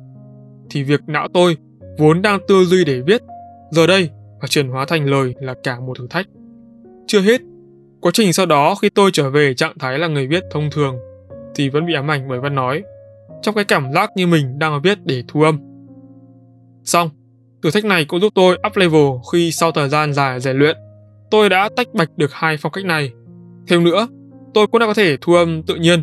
thì 0.71 0.83
việc 0.83 1.01
não 1.07 1.29
tôi 1.35 1.57
vốn 1.99 2.23
đang 2.23 2.41
tư 2.49 2.65
duy 2.65 2.85
để 2.85 3.01
viết, 3.01 3.23
giờ 3.71 3.87
đây 3.87 4.11
và 4.41 4.49
chuyển 4.49 4.69
hóa 4.69 4.85
thành 4.89 5.05
lời 5.05 5.35
là 5.41 5.55
cả 5.63 5.81
một 5.81 5.99
thử 5.99 6.07
thách. 6.11 6.27
Chưa 7.07 7.21
hết, 7.21 7.41
quá 8.01 8.13
trình 8.15 8.33
sau 8.33 8.47
đó 8.47 8.75
khi 8.75 8.91
tôi 8.91 9.11
trở 9.13 9.31
về 9.31 9.55
trạng 9.55 9.79
thái 9.79 9.99
là 9.99 10.07
người 10.07 10.27
viết 10.27 10.45
thông 10.51 10.71
thường 10.71 10.97
thì 11.55 11.69
vẫn 11.69 11.87
bị 11.87 11.95
ám 11.95 12.11
ảnh 12.11 12.29
bởi 12.29 12.41
văn 12.41 12.55
nói, 12.55 12.83
trong 13.43 13.55
cái 13.55 13.65
cảm 13.65 13.93
giác 13.93 14.11
như 14.17 14.27
mình 14.27 14.59
đang 14.59 14.83
viết 14.83 14.99
để 15.05 15.23
thu 15.29 15.43
âm. 15.43 15.59
Xong, 16.85 17.11
thử 17.63 17.71
thách 17.71 17.85
này 17.85 18.05
cũng 18.05 18.21
giúp 18.21 18.33
tôi 18.35 18.59
up 18.67 18.77
level 18.77 19.07
khi 19.33 19.53
sau 19.53 19.73
thời 19.73 19.89
gian 19.89 20.13
dài 20.13 20.41
rèn 20.41 20.57
luyện, 20.57 20.77
tôi 21.31 21.49
đã 21.49 21.69
tách 21.77 21.95
bạch 21.95 22.11
được 22.17 22.33
hai 22.33 22.57
phong 22.57 22.73
cách 22.73 22.85
này. 22.85 23.13
Thêm 23.69 23.85
nữa, 23.85 24.09
tôi 24.55 24.67
cũng 24.67 24.79
đã 24.79 24.87
có 24.87 24.95
thể 24.95 25.17
thu 25.21 25.35
âm 25.35 25.63
tự 25.63 25.75
nhiên, 25.75 26.03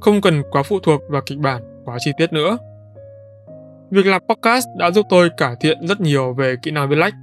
không 0.00 0.20
cần 0.20 0.42
quá 0.50 0.62
phụ 0.62 0.80
thuộc 0.80 1.00
vào 1.08 1.22
kịch 1.26 1.38
bản 1.38 1.62
quá 1.84 1.96
chi 2.00 2.12
tiết 2.18 2.32
nữa. 2.32 2.58
Việc 3.90 4.06
làm 4.06 4.22
podcast 4.28 4.66
đã 4.78 4.90
giúp 4.90 5.06
tôi 5.08 5.30
cải 5.36 5.54
thiện 5.60 5.86
rất 5.86 6.00
nhiều 6.00 6.32
về 6.32 6.56
kỹ 6.62 6.70
năng 6.70 6.88
viết 6.88 6.96
lách. 6.96 7.14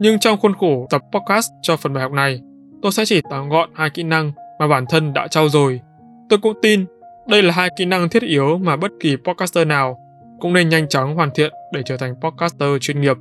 Nhưng 0.00 0.18
trong 0.18 0.38
khuôn 0.40 0.54
khổ 0.54 0.86
tập 0.90 1.02
podcast 1.12 1.50
cho 1.62 1.76
phần 1.76 1.92
bài 1.92 2.02
học 2.02 2.12
này, 2.12 2.40
tôi 2.82 2.92
sẽ 2.92 3.04
chỉ 3.04 3.20
tóm 3.30 3.48
gọn 3.48 3.70
hai 3.74 3.90
kỹ 3.90 4.02
năng 4.02 4.32
mà 4.58 4.68
bản 4.68 4.84
thân 4.88 5.12
đã 5.12 5.28
trau 5.28 5.48
dồi. 5.48 5.80
Tôi 6.28 6.38
cũng 6.42 6.58
tin 6.62 6.86
đây 7.28 7.42
là 7.42 7.52
hai 7.52 7.70
kỹ 7.76 7.84
năng 7.84 8.08
thiết 8.08 8.22
yếu 8.22 8.58
mà 8.58 8.76
bất 8.76 8.90
kỳ 9.00 9.16
podcaster 9.16 9.66
nào 9.66 9.98
cũng 10.40 10.52
nên 10.52 10.68
nhanh 10.68 10.88
chóng 10.88 11.14
hoàn 11.14 11.30
thiện 11.34 11.52
để 11.72 11.82
trở 11.84 11.96
thành 11.96 12.14
podcaster 12.20 12.68
chuyên 12.80 13.00
nghiệp. 13.00 13.16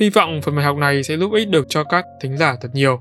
Hy 0.00 0.10
vọng 0.10 0.40
phần 0.42 0.56
bài 0.56 0.64
học 0.64 0.76
này 0.76 1.02
sẽ 1.02 1.16
giúp 1.16 1.32
ích 1.32 1.48
được 1.48 1.66
cho 1.68 1.84
các 1.84 2.04
thính 2.20 2.36
giả 2.36 2.56
thật 2.60 2.68
nhiều. 2.72 3.00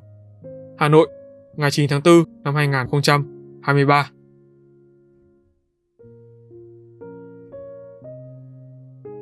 Hà 0.78 0.88
Nội, 0.88 1.08
ngày 1.56 1.72
9 1.72 1.90
tháng 1.90 2.02
4 2.06 2.24
năm 2.44 2.56
2023. 2.56 4.13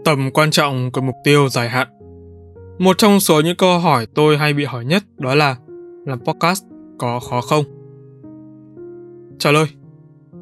Tầm 0.05 0.31
quan 0.33 0.51
trọng 0.51 0.91
của 0.91 1.01
mục 1.01 1.15
tiêu 1.23 1.49
dài 1.49 1.69
hạn 1.69 1.87
Một 2.79 2.97
trong 2.97 3.19
số 3.19 3.41
những 3.41 3.57
câu 3.57 3.79
hỏi 3.79 4.07
tôi 4.15 4.37
hay 4.37 4.53
bị 4.53 4.65
hỏi 4.65 4.85
nhất 4.85 5.03
đó 5.17 5.35
là 5.35 5.55
làm 6.05 6.19
podcast 6.19 6.63
có 6.99 7.19
khó 7.19 7.41
không? 7.41 7.63
Trả 9.39 9.51
lời 9.51 9.65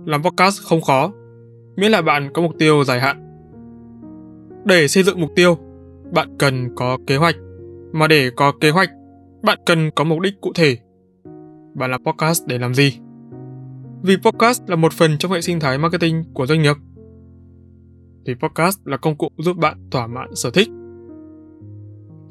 Làm 0.05 0.24
podcast 0.24 0.62
không 0.64 0.82
khó, 0.82 1.12
miễn 1.78 1.91
là 1.91 2.01
bạn 2.01 2.30
có 2.34 2.41
mục 2.41 2.51
tiêu 2.60 2.84
dài 2.84 2.99
hạn. 2.99 3.26
Để 4.66 4.88
xây 4.88 5.03
dựng 5.03 5.22
mục 5.22 5.30
tiêu, 5.36 5.57
bạn 6.14 6.38
cần 6.39 6.76
có 6.76 6.97
kế 7.07 7.18
hoạch, 7.18 7.36
mà 7.91 8.07
để 8.07 8.30
có 8.36 8.51
kế 8.62 8.70
hoạch, 8.70 8.89
bạn 9.43 9.57
cần 9.66 9.91
có 9.95 10.03
mục 10.03 10.20
đích 10.20 10.41
cụ 10.41 10.51
thể. 10.55 10.78
Bạn 11.76 11.91
làm 11.91 12.03
podcast 12.03 12.47
để 12.47 12.57
làm 12.57 12.74
gì? 12.74 12.99
Vì 14.03 14.18
podcast 14.18 14.64
là 14.68 14.76
một 14.76 14.93
phần 14.93 15.18
trong 15.18 15.32
hệ 15.32 15.41
sinh 15.41 15.60
thái 15.60 15.78
marketing 15.78 16.24
của 16.34 16.45
doanh 16.45 16.62
nghiệp. 16.62 16.76
Vì 18.26 18.36
podcast 18.36 18.80
là 18.86 18.97
công 18.97 19.17
cụ 19.17 19.30
giúp 19.38 19.57
bạn 19.57 19.89
thỏa 19.91 20.07
mãn 20.07 20.36
sở 20.36 20.51
thích. 20.51 20.70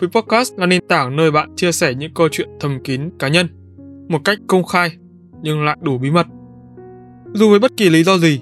Vì 0.00 0.08
podcast 0.08 0.58
là 0.58 0.66
nền 0.66 0.86
tảng 0.88 1.16
nơi 1.16 1.30
bạn 1.30 1.56
chia 1.56 1.72
sẻ 1.72 1.94
những 1.94 2.14
câu 2.14 2.28
chuyện 2.32 2.48
thầm 2.60 2.78
kín 2.84 3.10
cá 3.18 3.28
nhân 3.28 3.46
một 4.08 4.18
cách 4.24 4.38
công 4.46 4.64
khai 4.64 4.90
nhưng 5.42 5.64
lại 5.64 5.76
đủ 5.82 5.98
bí 5.98 6.10
mật. 6.10 6.26
Dù 7.32 7.50
với 7.50 7.58
bất 7.58 7.76
kỳ 7.76 7.90
lý 7.90 8.04
do 8.04 8.18
gì, 8.18 8.40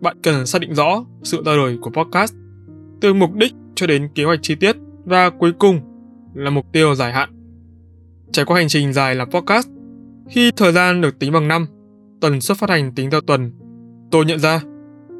bạn 0.00 0.16
cần 0.22 0.46
xác 0.46 0.60
định 0.60 0.74
rõ 0.74 1.04
sự 1.22 1.42
ra 1.46 1.56
đời 1.56 1.78
của 1.80 1.90
podcast 1.90 2.34
từ 3.00 3.14
mục 3.14 3.34
đích 3.34 3.52
cho 3.74 3.86
đến 3.86 4.08
kế 4.14 4.24
hoạch 4.24 4.38
chi 4.42 4.54
tiết 4.54 4.76
và 5.04 5.30
cuối 5.30 5.52
cùng 5.58 5.80
là 6.34 6.50
mục 6.50 6.66
tiêu 6.72 6.94
dài 6.94 7.12
hạn. 7.12 7.30
Trải 8.32 8.44
qua 8.44 8.56
hành 8.56 8.68
trình 8.68 8.92
dài 8.92 9.14
làm 9.14 9.30
podcast, 9.30 9.68
khi 10.28 10.50
thời 10.56 10.72
gian 10.72 11.00
được 11.00 11.18
tính 11.18 11.32
bằng 11.32 11.48
năm, 11.48 11.66
tần 12.20 12.40
suất 12.40 12.58
phát 12.58 12.70
hành 12.70 12.94
tính 12.94 13.10
theo 13.10 13.20
tuần, 13.20 13.52
tôi 14.10 14.24
nhận 14.24 14.38
ra 14.38 14.60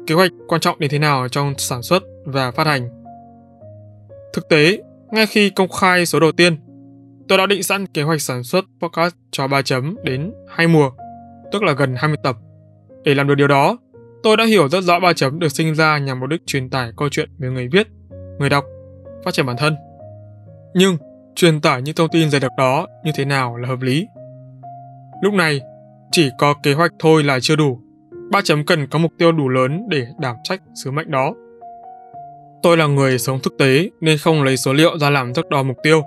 kế 0.07 0.15
hoạch 0.15 0.31
quan 0.47 0.61
trọng 0.61 0.79
đến 0.79 0.89
thế 0.91 0.99
nào 0.99 1.27
trong 1.27 1.53
sản 1.57 1.83
xuất 1.83 2.03
và 2.25 2.51
phát 2.51 2.67
hành. 2.67 2.89
Thực 4.33 4.49
tế, 4.49 4.81
ngay 5.11 5.25
khi 5.25 5.49
công 5.49 5.69
khai 5.69 6.05
số 6.05 6.19
đầu 6.19 6.31
tiên, 6.31 6.57
tôi 7.27 7.37
đã 7.37 7.45
định 7.45 7.63
sẵn 7.63 7.87
kế 7.87 8.01
hoạch 8.01 8.21
sản 8.21 8.43
xuất 8.43 8.65
podcast 8.81 9.15
cho 9.31 9.47
3 9.47 9.61
chấm 9.61 9.95
đến 10.03 10.33
2 10.49 10.67
mùa, 10.67 10.91
tức 11.51 11.63
là 11.63 11.73
gần 11.73 11.95
20 11.97 12.17
tập. 12.23 12.37
Để 13.03 13.15
làm 13.15 13.27
được 13.27 13.35
điều 13.35 13.47
đó, 13.47 13.77
tôi 14.23 14.37
đã 14.37 14.45
hiểu 14.45 14.69
rất 14.69 14.81
rõ 14.81 14.99
3 14.99 15.13
chấm 15.13 15.39
được 15.39 15.51
sinh 15.51 15.75
ra 15.75 15.97
nhằm 15.97 16.19
mục 16.19 16.29
đích 16.29 16.41
truyền 16.45 16.69
tải 16.69 16.91
câu 16.97 17.09
chuyện 17.09 17.29
về 17.37 17.49
người 17.49 17.67
viết, 17.71 17.87
người 18.39 18.49
đọc, 18.49 18.65
phát 19.25 19.33
triển 19.33 19.45
bản 19.45 19.57
thân. 19.57 19.75
Nhưng, 20.73 20.97
truyền 21.35 21.61
tải 21.61 21.81
những 21.81 21.95
thông 21.95 22.09
tin 22.09 22.29
dày 22.29 22.41
đặc 22.41 22.51
đó 22.57 22.87
như 23.03 23.11
thế 23.15 23.25
nào 23.25 23.57
là 23.57 23.67
hợp 23.67 23.81
lý? 23.81 24.07
Lúc 25.23 25.33
này, 25.33 25.61
chỉ 26.11 26.29
có 26.37 26.53
kế 26.63 26.73
hoạch 26.73 26.91
thôi 26.99 27.23
là 27.23 27.39
chưa 27.39 27.55
đủ. 27.55 27.79
Ba 28.31 28.41
chấm 28.41 28.65
cần 28.65 28.87
có 28.87 28.99
mục 28.99 29.11
tiêu 29.17 29.31
đủ 29.31 29.49
lớn 29.49 29.83
để 29.89 30.07
đảm 30.19 30.35
trách 30.43 30.61
sứ 30.83 30.91
mệnh 30.91 31.11
đó. 31.11 31.33
Tôi 32.63 32.77
là 32.77 32.87
người 32.87 33.19
sống 33.19 33.39
thực 33.43 33.57
tế 33.57 33.89
nên 34.01 34.17
không 34.17 34.43
lấy 34.43 34.57
số 34.57 34.73
liệu 34.73 34.97
ra 34.97 35.09
làm 35.09 35.33
thước 35.33 35.49
đo 35.49 35.63
mục 35.63 35.77
tiêu. 35.83 36.01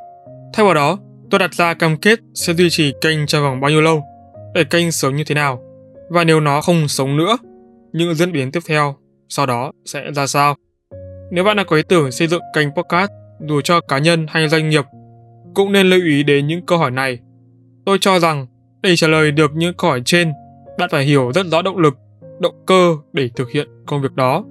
Thay 0.52 0.64
vào 0.64 0.74
đó, 0.74 0.98
tôi 1.30 1.38
đặt 1.38 1.54
ra 1.54 1.74
cam 1.74 1.96
kết 1.96 2.18
sẽ 2.34 2.54
duy 2.54 2.70
trì 2.70 2.92
kênh 3.00 3.26
trong 3.26 3.42
vòng 3.42 3.60
bao 3.60 3.70
nhiêu 3.70 3.80
lâu, 3.80 4.02
để 4.54 4.64
kênh 4.64 4.92
sống 4.92 5.16
như 5.16 5.24
thế 5.24 5.34
nào, 5.34 5.62
và 6.10 6.24
nếu 6.24 6.40
nó 6.40 6.60
không 6.60 6.88
sống 6.88 7.16
nữa, 7.16 7.38
những 7.92 8.14
diễn 8.14 8.32
biến 8.32 8.52
tiếp 8.52 8.60
theo 8.68 8.96
sau 9.28 9.46
đó 9.46 9.72
sẽ 9.84 10.12
ra 10.12 10.26
sao. 10.26 10.56
Nếu 11.30 11.44
bạn 11.44 11.56
đã 11.56 11.64
có 11.64 11.76
ý 11.76 11.82
tưởng 11.88 12.12
xây 12.12 12.28
dựng 12.28 12.42
kênh 12.54 12.68
podcast 12.70 13.10
dù 13.48 13.60
cho 13.60 13.80
cá 13.80 13.98
nhân 13.98 14.26
hay 14.28 14.48
doanh 14.48 14.68
nghiệp, 14.68 14.84
cũng 15.54 15.72
nên 15.72 15.86
lưu 15.86 16.00
ý 16.00 16.22
đến 16.22 16.46
những 16.46 16.66
câu 16.66 16.78
hỏi 16.78 16.90
này. 16.90 17.18
Tôi 17.86 17.98
cho 18.00 18.18
rằng 18.18 18.46
để 18.82 18.96
trả 18.96 19.08
lời 19.08 19.32
được 19.32 19.50
những 19.54 19.74
câu 19.78 19.90
hỏi 19.90 20.02
trên, 20.04 20.32
bạn 20.78 20.88
phải 20.92 21.04
hiểu 21.04 21.32
rất 21.34 21.46
rõ 21.46 21.62
động 21.62 21.76
lực, 21.76 21.94
động 22.40 22.54
cơ 22.66 22.96
để 23.12 23.30
thực 23.36 23.50
hiện 23.50 23.68
công 23.86 24.02
việc 24.02 24.12
đó. 24.14 24.44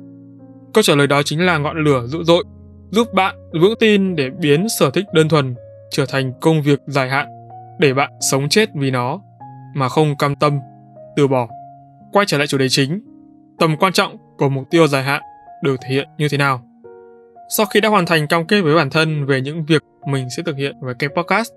Câu 0.73 0.81
trả 0.81 0.95
lời 0.95 1.07
đó 1.07 1.23
chính 1.23 1.45
là 1.45 1.57
ngọn 1.57 1.83
lửa 1.83 2.05
dữ 2.07 2.23
dội, 2.23 2.43
giúp 2.91 3.13
bạn 3.13 3.35
vững 3.61 3.73
tin 3.79 4.15
để 4.15 4.29
biến 4.39 4.67
sở 4.79 4.89
thích 4.89 5.05
đơn 5.13 5.29
thuần 5.29 5.55
trở 5.91 6.05
thành 6.05 6.33
công 6.41 6.61
việc 6.61 6.79
dài 6.87 7.09
hạn, 7.09 7.27
để 7.79 7.93
bạn 7.93 8.11
sống 8.31 8.49
chết 8.49 8.69
vì 8.75 8.91
nó 8.91 9.21
mà 9.75 9.89
không 9.89 10.17
cam 10.17 10.35
tâm, 10.35 10.59
từ 11.15 11.27
bỏ. 11.27 11.47
Quay 12.11 12.25
trở 12.25 12.37
lại 12.37 12.47
chủ 12.47 12.57
đề 12.57 12.69
chính, 12.69 13.01
tầm 13.59 13.77
quan 13.77 13.93
trọng 13.93 14.17
của 14.37 14.49
mục 14.49 14.63
tiêu 14.71 14.87
dài 14.87 15.03
hạn 15.03 15.21
được 15.63 15.75
thể 15.81 15.89
hiện 15.89 16.07
như 16.17 16.27
thế 16.29 16.37
nào? 16.37 16.61
Sau 17.57 17.65
khi 17.65 17.81
đã 17.81 17.89
hoàn 17.89 18.05
thành 18.05 18.27
cam 18.27 18.45
kết 18.45 18.61
với 18.61 18.75
bản 18.75 18.89
thân 18.89 19.25
về 19.25 19.41
những 19.41 19.65
việc 19.65 19.83
mình 20.07 20.27
sẽ 20.37 20.43
thực 20.43 20.57
hiện 20.57 20.75
với 20.81 20.95
kênh 20.99 21.09
podcast, 21.15 21.51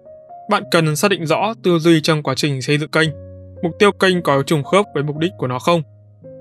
bạn 0.50 0.62
cần 0.70 0.96
xác 0.96 1.08
định 1.08 1.26
rõ 1.26 1.54
tư 1.62 1.78
duy 1.78 2.00
trong 2.00 2.22
quá 2.22 2.34
trình 2.36 2.62
xây 2.62 2.78
dựng 2.78 2.90
kênh. 2.90 3.08
Mục 3.62 3.72
tiêu 3.78 3.92
kênh 3.92 4.22
có 4.22 4.42
trùng 4.42 4.64
khớp 4.64 4.84
với 4.94 5.02
mục 5.02 5.16
đích 5.18 5.32
của 5.38 5.46
nó 5.46 5.58
không? 5.58 5.82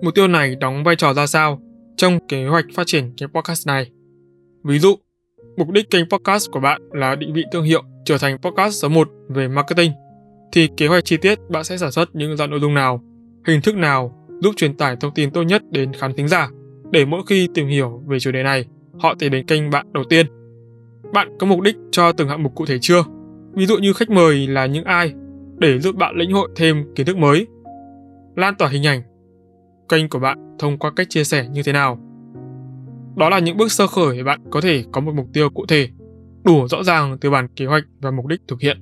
Mục 0.01 0.15
tiêu 0.15 0.27
này 0.27 0.55
đóng 0.55 0.83
vai 0.83 0.95
trò 0.95 1.13
ra 1.13 1.27
sao 1.27 1.61
trong 1.97 2.27
kế 2.27 2.47
hoạch 2.47 2.65
phát 2.73 2.87
triển 2.87 3.11
kênh 3.17 3.29
podcast 3.29 3.67
này? 3.67 3.91
Ví 4.63 4.79
dụ, 4.79 4.95
mục 5.57 5.69
đích 5.69 5.89
kênh 5.89 6.09
podcast 6.09 6.51
của 6.51 6.59
bạn 6.59 6.81
là 6.91 7.15
định 7.15 7.33
vị 7.33 7.43
thương 7.51 7.63
hiệu 7.63 7.83
trở 8.05 8.17
thành 8.17 8.37
podcast 8.37 8.81
số 8.81 8.89
1 8.89 9.09
về 9.29 9.47
marketing, 9.47 9.91
thì 10.51 10.69
kế 10.77 10.87
hoạch 10.87 11.05
chi 11.05 11.17
tiết 11.17 11.39
bạn 11.49 11.63
sẽ 11.63 11.77
sản 11.77 11.91
xuất 11.91 12.15
những 12.15 12.37
dạng 12.37 12.49
nội 12.49 12.59
dung 12.59 12.73
nào, 12.73 13.01
hình 13.47 13.61
thức 13.61 13.75
nào 13.75 14.27
giúp 14.41 14.53
truyền 14.55 14.77
tải 14.77 14.95
thông 14.95 15.13
tin 15.13 15.31
tốt 15.31 15.43
nhất 15.43 15.63
đến 15.71 15.93
khán 15.93 16.13
thính 16.13 16.27
giả 16.27 16.49
để 16.91 17.05
mỗi 17.05 17.21
khi 17.27 17.47
tìm 17.53 17.67
hiểu 17.67 18.01
về 18.07 18.19
chủ 18.19 18.31
đề 18.31 18.43
này, 18.43 18.65
họ 18.99 19.15
tìm 19.19 19.31
đến 19.31 19.45
kênh 19.45 19.69
bạn 19.69 19.93
đầu 19.93 20.03
tiên. 20.03 20.25
Bạn 21.13 21.37
có 21.39 21.47
mục 21.47 21.61
đích 21.61 21.75
cho 21.91 22.11
từng 22.11 22.29
hạng 22.29 22.43
mục 22.43 22.55
cụ 22.55 22.65
thể 22.65 22.77
chưa? 22.81 23.03
Ví 23.53 23.65
dụ 23.65 23.77
như 23.77 23.93
khách 23.93 24.09
mời 24.09 24.47
là 24.47 24.65
những 24.65 24.83
ai 24.83 25.13
để 25.57 25.79
giúp 25.79 25.95
bạn 25.95 26.15
lĩnh 26.15 26.31
hội 26.31 26.49
thêm 26.55 26.93
kiến 26.95 27.05
thức 27.05 27.17
mới. 27.17 27.47
Lan 28.35 28.55
tỏa 28.55 28.69
hình 28.69 28.87
ảnh. 28.87 29.01
Kênh 29.89 30.09
của 30.09 30.19
bạn 30.19 30.55
thông 30.59 30.77
qua 30.77 30.91
cách 30.95 31.09
chia 31.09 31.23
sẻ 31.23 31.47
như 31.51 31.63
thế 31.63 31.73
nào? 31.73 31.99
Đó 33.15 33.29
là 33.29 33.39
những 33.39 33.57
bước 33.57 33.71
sơ 33.71 33.87
khởi 33.87 34.17
để 34.17 34.23
bạn 34.23 34.39
có 34.51 34.61
thể 34.61 34.83
có 34.91 35.01
một 35.01 35.11
mục 35.15 35.27
tiêu 35.33 35.49
cụ 35.49 35.65
thể, 35.65 35.89
đủ 36.43 36.67
rõ 36.67 36.83
ràng 36.83 37.17
từ 37.21 37.29
bản 37.29 37.47
kế 37.55 37.65
hoạch 37.65 37.83
và 38.01 38.11
mục 38.11 38.27
đích 38.27 38.41
thực 38.47 38.61
hiện. 38.61 38.77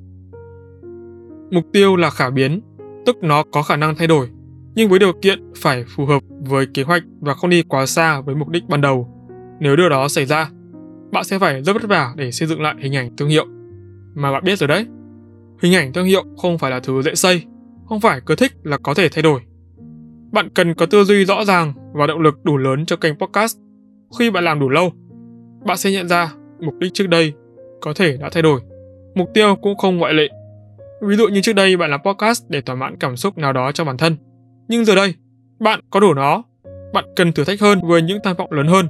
Mục 1.52 1.66
tiêu 1.74 1.96
là 1.96 2.10
khả 2.10 2.30
biến, 2.30 2.62
tức 3.06 3.18
nó 3.22 3.44
có 3.52 3.64
khả 3.64 3.76
năng 3.76 3.96
thay 3.96 4.08
đổi, 4.08 4.30
nhưng 4.76 4.90
với 4.90 5.00
điều 5.00 5.14
kiện 5.22 5.40
phải 5.58 5.86
phù 5.96 6.06
hợp 6.06 6.24
với 6.40 6.66
kế 6.74 6.84
hoạch 6.84 7.04
và 7.20 7.34
không 7.34 7.50
đi 7.50 7.64
quá 7.64 7.86
xa 7.86 8.22
với 8.22 8.36
mục 8.36 8.50
đích 8.50 8.68
ban 8.68 8.82
đầu. 8.82 9.10
Nếu 9.60 9.76
điều 9.76 9.90
đó 9.90 10.08
xảy 10.08 10.26
ra, 10.26 10.50
bạn 11.12 11.24
sẽ 11.24 11.40
phải 11.40 11.64
rất 11.64 11.74
vất 11.74 11.90
vả 11.90 12.14
để 12.16 12.32
xây 12.32 12.48
dựng 12.48 12.62
lại 12.62 12.76
hình 12.80 12.96
ảnh 12.96 13.16
thương 13.16 13.30
hiệu. 13.30 13.46
Mà 14.14 14.32
bạn 14.32 14.44
biết 14.44 14.60
rồi 14.60 14.68
đấy, 14.68 14.86
hình 15.62 15.76
ảnh 15.76 15.94
thương 15.94 16.06
hiệu 16.06 16.24
không 16.38 16.58
phải 16.58 16.72
là 16.72 16.80
thứ 16.80 17.02
dễ 17.02 17.16
xây, 17.16 17.44
không 17.90 18.02
phải 18.02 18.22
cứ 18.26 18.36
thích 18.36 18.52
là 18.64 18.78
có 18.78 18.94
thể 18.94 19.10
thay 19.10 19.22
đổi. 19.22 19.42
Bạn 20.34 20.50
cần 20.50 20.74
có 20.74 20.86
tư 20.86 21.04
duy 21.04 21.26
rõ 21.26 21.46
ràng 21.46 21.74
và 21.94 22.08
động 22.08 22.22
lực 22.22 22.44
đủ 22.44 22.58
lớn 22.58 22.86
cho 22.86 22.96
kênh 22.96 23.16
podcast. 23.16 23.58
Khi 24.20 24.32
bạn 24.32 24.44
làm 24.44 24.60
đủ 24.60 24.70
lâu, 24.70 24.92
bạn 25.66 25.78
sẽ 25.78 25.92
nhận 25.92 26.08
ra 26.08 26.34
mục 26.60 26.74
đích 26.80 26.94
trước 26.94 27.08
đây 27.08 27.34
có 27.82 27.94
thể 27.94 28.18
đã 28.18 28.30
thay 28.32 28.44
đổi. 28.44 28.62
Mục 29.16 29.30
tiêu 29.34 29.56
cũng 29.62 29.78
không 29.78 29.98
ngoại 29.98 30.14
lệ. 30.14 30.30
Ví 31.02 31.16
dụ 31.16 31.28
như 31.28 31.42
trước 31.42 31.54
đây 31.54 31.78
bạn 31.78 31.92
làm 31.92 32.00
podcast 32.06 32.44
để 32.50 32.62
thỏa 32.62 32.76
mãn 32.76 32.98
cảm 33.00 33.18
xúc 33.18 33.38
nào 33.38 33.54
đó 33.54 33.72
cho 33.72 33.86
bản 33.86 33.98
thân. 33.98 34.16
Nhưng 34.68 34.86
giờ 34.86 34.96
đây, 34.96 35.14
bạn 35.60 35.80
có 35.90 36.00
đủ 36.00 36.14
nó. 36.14 36.44
Bạn 36.94 37.06
cần 37.16 37.34
thử 37.34 37.44
thách 37.44 37.62
hơn 37.62 37.80
với 37.84 38.02
những 38.02 38.20
tham 38.24 38.36
vọng 38.36 38.52
lớn 38.52 38.68
hơn. 38.68 38.88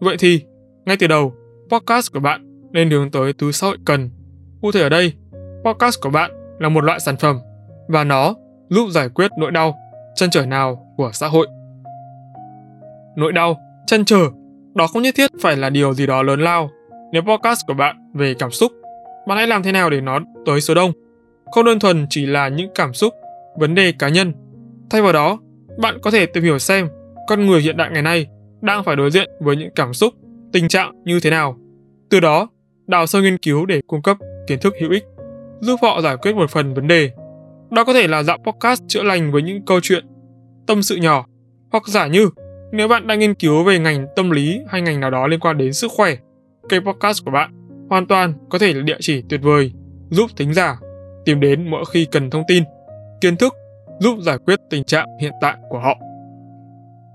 Vậy 0.00 0.16
thì, 0.18 0.42
ngay 0.84 0.96
từ 0.96 1.06
đầu, 1.06 1.34
podcast 1.70 2.12
của 2.12 2.20
bạn 2.20 2.70
nên 2.72 2.90
hướng 2.90 3.10
tới 3.10 3.32
thứ 3.32 3.52
xã 3.52 3.66
hội 3.66 3.76
cần. 3.84 4.10
Cụ 4.62 4.72
thể 4.72 4.82
ở 4.82 4.88
đây, 4.88 5.12
podcast 5.64 6.00
của 6.02 6.10
bạn 6.10 6.30
là 6.58 6.68
một 6.68 6.84
loại 6.84 7.00
sản 7.00 7.16
phẩm 7.16 7.38
và 7.88 8.04
nó 8.04 8.34
giúp 8.68 8.88
giải 8.90 9.08
quyết 9.08 9.30
nỗi 9.38 9.50
đau, 9.50 9.74
chân 10.16 10.30
trở 10.30 10.46
nào 10.46 10.94
của 10.96 11.10
xã 11.12 11.28
hội. 11.28 11.46
Nỗi 13.16 13.32
đau, 13.32 13.60
chân 13.86 14.04
trở, 14.04 14.30
đó 14.74 14.86
không 14.86 15.02
nhất 15.02 15.14
thiết 15.16 15.30
phải 15.40 15.56
là 15.56 15.70
điều 15.70 15.94
gì 15.94 16.06
đó 16.06 16.22
lớn 16.22 16.40
lao. 16.40 16.70
Nếu 17.12 17.22
podcast 17.22 17.66
của 17.66 17.74
bạn 17.74 17.96
về 18.14 18.34
cảm 18.38 18.50
xúc, 18.50 18.72
bạn 19.26 19.38
hãy 19.38 19.46
làm 19.46 19.62
thế 19.62 19.72
nào 19.72 19.90
để 19.90 20.00
nó 20.00 20.20
tới 20.46 20.60
số 20.60 20.74
đông. 20.74 20.92
Không 21.52 21.64
đơn 21.64 21.78
thuần 21.78 22.06
chỉ 22.10 22.26
là 22.26 22.48
những 22.48 22.70
cảm 22.74 22.94
xúc, 22.94 23.14
vấn 23.56 23.74
đề 23.74 23.92
cá 23.98 24.08
nhân. 24.08 24.32
Thay 24.90 25.02
vào 25.02 25.12
đó, 25.12 25.38
bạn 25.78 25.98
có 26.02 26.10
thể 26.10 26.26
tìm 26.26 26.44
hiểu 26.44 26.58
xem 26.58 26.88
con 27.28 27.46
người 27.46 27.60
hiện 27.60 27.76
đại 27.76 27.90
ngày 27.92 28.02
nay 28.02 28.26
đang 28.60 28.84
phải 28.84 28.96
đối 28.96 29.10
diện 29.10 29.30
với 29.40 29.56
những 29.56 29.70
cảm 29.74 29.94
xúc, 29.94 30.14
tình 30.52 30.68
trạng 30.68 31.04
như 31.04 31.20
thế 31.20 31.30
nào. 31.30 31.56
Từ 32.10 32.20
đó, 32.20 32.48
đào 32.86 33.06
sâu 33.06 33.22
nghiên 33.22 33.38
cứu 33.38 33.66
để 33.66 33.80
cung 33.86 34.02
cấp 34.02 34.16
kiến 34.46 34.58
thức 34.58 34.74
hữu 34.80 34.90
ích, 34.90 35.04
giúp 35.60 35.76
họ 35.82 36.00
giải 36.00 36.16
quyết 36.16 36.36
một 36.36 36.50
phần 36.50 36.74
vấn 36.74 36.88
đề. 36.88 37.10
Đó 37.70 37.84
có 37.84 37.92
thể 37.92 38.08
là 38.08 38.22
dạng 38.22 38.42
podcast 38.42 38.82
chữa 38.88 39.02
lành 39.02 39.32
với 39.32 39.42
những 39.42 39.64
câu 39.66 39.80
chuyện, 39.82 40.06
tâm 40.66 40.82
sự 40.82 40.96
nhỏ, 40.96 41.26
hoặc 41.72 41.88
giả 41.88 42.06
như 42.06 42.30
nếu 42.72 42.88
bạn 42.88 43.06
đang 43.06 43.18
nghiên 43.18 43.34
cứu 43.34 43.64
về 43.64 43.78
ngành 43.78 44.06
tâm 44.16 44.30
lý 44.30 44.60
hay 44.68 44.82
ngành 44.82 45.00
nào 45.00 45.10
đó 45.10 45.26
liên 45.26 45.40
quan 45.40 45.58
đến 45.58 45.72
sức 45.72 45.90
khỏe, 45.96 46.16
kênh 46.68 46.84
podcast 46.84 47.24
của 47.24 47.30
bạn 47.30 47.50
hoàn 47.90 48.06
toàn 48.06 48.32
có 48.48 48.58
thể 48.58 48.72
là 48.72 48.82
địa 48.82 48.96
chỉ 49.00 49.22
tuyệt 49.28 49.40
vời 49.42 49.72
giúp 50.10 50.30
thính 50.36 50.54
giả 50.54 50.76
tìm 51.24 51.40
đến 51.40 51.70
mỗi 51.70 51.84
khi 51.92 52.06
cần 52.12 52.30
thông 52.30 52.42
tin, 52.48 52.64
kiến 53.20 53.36
thức 53.36 53.54
giúp 53.98 54.18
giải 54.20 54.38
quyết 54.38 54.60
tình 54.70 54.84
trạng 54.84 55.06
hiện 55.20 55.32
tại 55.40 55.56
của 55.68 55.78
họ. 55.78 55.98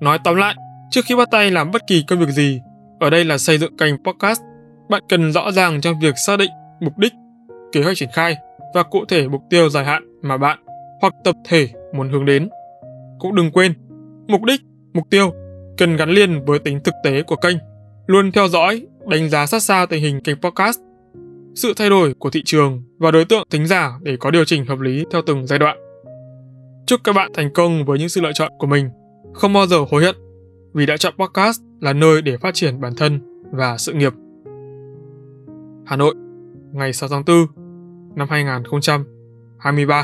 Nói 0.01 0.17
tóm 0.23 0.35
lại, 0.35 0.55
trước 0.91 1.01
khi 1.05 1.15
bắt 1.15 1.27
tay 1.31 1.51
làm 1.51 1.71
bất 1.71 1.87
kỳ 1.87 2.03
công 2.07 2.19
việc 2.19 2.29
gì, 2.29 2.61
ở 2.99 3.09
đây 3.09 3.25
là 3.25 3.37
xây 3.37 3.57
dựng 3.57 3.77
kênh 3.77 4.03
podcast, 4.03 4.41
bạn 4.89 5.03
cần 5.09 5.31
rõ 5.31 5.51
ràng 5.51 5.81
trong 5.81 5.99
việc 5.99 6.13
xác 6.27 6.37
định 6.39 6.51
mục 6.79 6.97
đích, 6.97 7.13
kế 7.71 7.83
hoạch 7.83 7.97
triển 7.97 8.09
khai 8.13 8.35
và 8.73 8.83
cụ 8.83 9.05
thể 9.05 9.27
mục 9.27 9.41
tiêu 9.49 9.69
dài 9.69 9.85
hạn 9.85 10.10
mà 10.21 10.37
bạn 10.37 10.59
hoặc 11.01 11.13
tập 11.23 11.35
thể 11.47 11.67
muốn 11.93 12.09
hướng 12.09 12.25
đến. 12.25 12.49
Cũng 13.19 13.35
đừng 13.35 13.51
quên, 13.51 13.73
mục 14.27 14.43
đích, 14.43 14.61
mục 14.93 15.03
tiêu 15.09 15.33
cần 15.77 15.95
gắn 15.95 16.09
liền 16.09 16.45
với 16.45 16.59
tính 16.59 16.79
thực 16.83 16.93
tế 17.03 17.23
của 17.23 17.35
kênh. 17.35 17.57
Luôn 18.07 18.31
theo 18.31 18.47
dõi, 18.47 18.87
đánh 19.07 19.29
giá 19.29 19.45
sát 19.45 19.63
sao 19.63 19.85
tình 19.85 20.03
hình 20.03 20.21
kênh 20.21 20.41
podcast, 20.41 20.79
sự 21.55 21.73
thay 21.77 21.89
đổi 21.89 22.13
của 22.13 22.29
thị 22.29 22.41
trường 22.45 22.83
và 22.97 23.11
đối 23.11 23.25
tượng 23.25 23.47
thính 23.49 23.67
giả 23.67 23.91
để 24.01 24.17
có 24.19 24.31
điều 24.31 24.45
chỉnh 24.45 24.65
hợp 24.65 24.79
lý 24.79 25.05
theo 25.11 25.21
từng 25.25 25.47
giai 25.47 25.59
đoạn. 25.59 25.77
Chúc 26.85 26.99
các 27.03 27.13
bạn 27.13 27.31
thành 27.33 27.53
công 27.53 27.85
với 27.85 27.99
những 27.99 28.09
sự 28.09 28.21
lựa 28.21 28.31
chọn 28.33 28.51
của 28.59 28.67
mình, 28.67 28.89
không 29.33 29.53
bao 29.53 29.67
giờ 29.67 29.77
hối 29.91 30.03
hận 30.03 30.15
vì 30.73 30.85
đã 30.85 30.97
chọn 30.97 31.13
podcast 31.17 31.61
là 31.81 31.93
nơi 31.93 32.21
để 32.21 32.37
phát 32.37 32.53
triển 32.53 32.81
bản 32.81 32.93
thân 32.97 33.19
và 33.51 33.77
sự 33.77 33.93
nghiệp. 33.93 34.13
Hà 35.85 35.95
Nội, 35.95 36.15
ngày 36.73 36.93
6 36.93 37.09
tháng 37.09 37.23
4 37.27 37.47
năm 38.15 38.27
2023. 39.61 40.03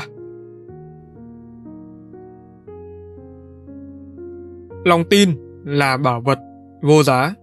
Lòng 4.84 5.04
tin 5.10 5.30
là 5.64 5.96
bảo 5.96 6.20
vật 6.20 6.38
vô 6.82 7.02
giá. 7.02 7.34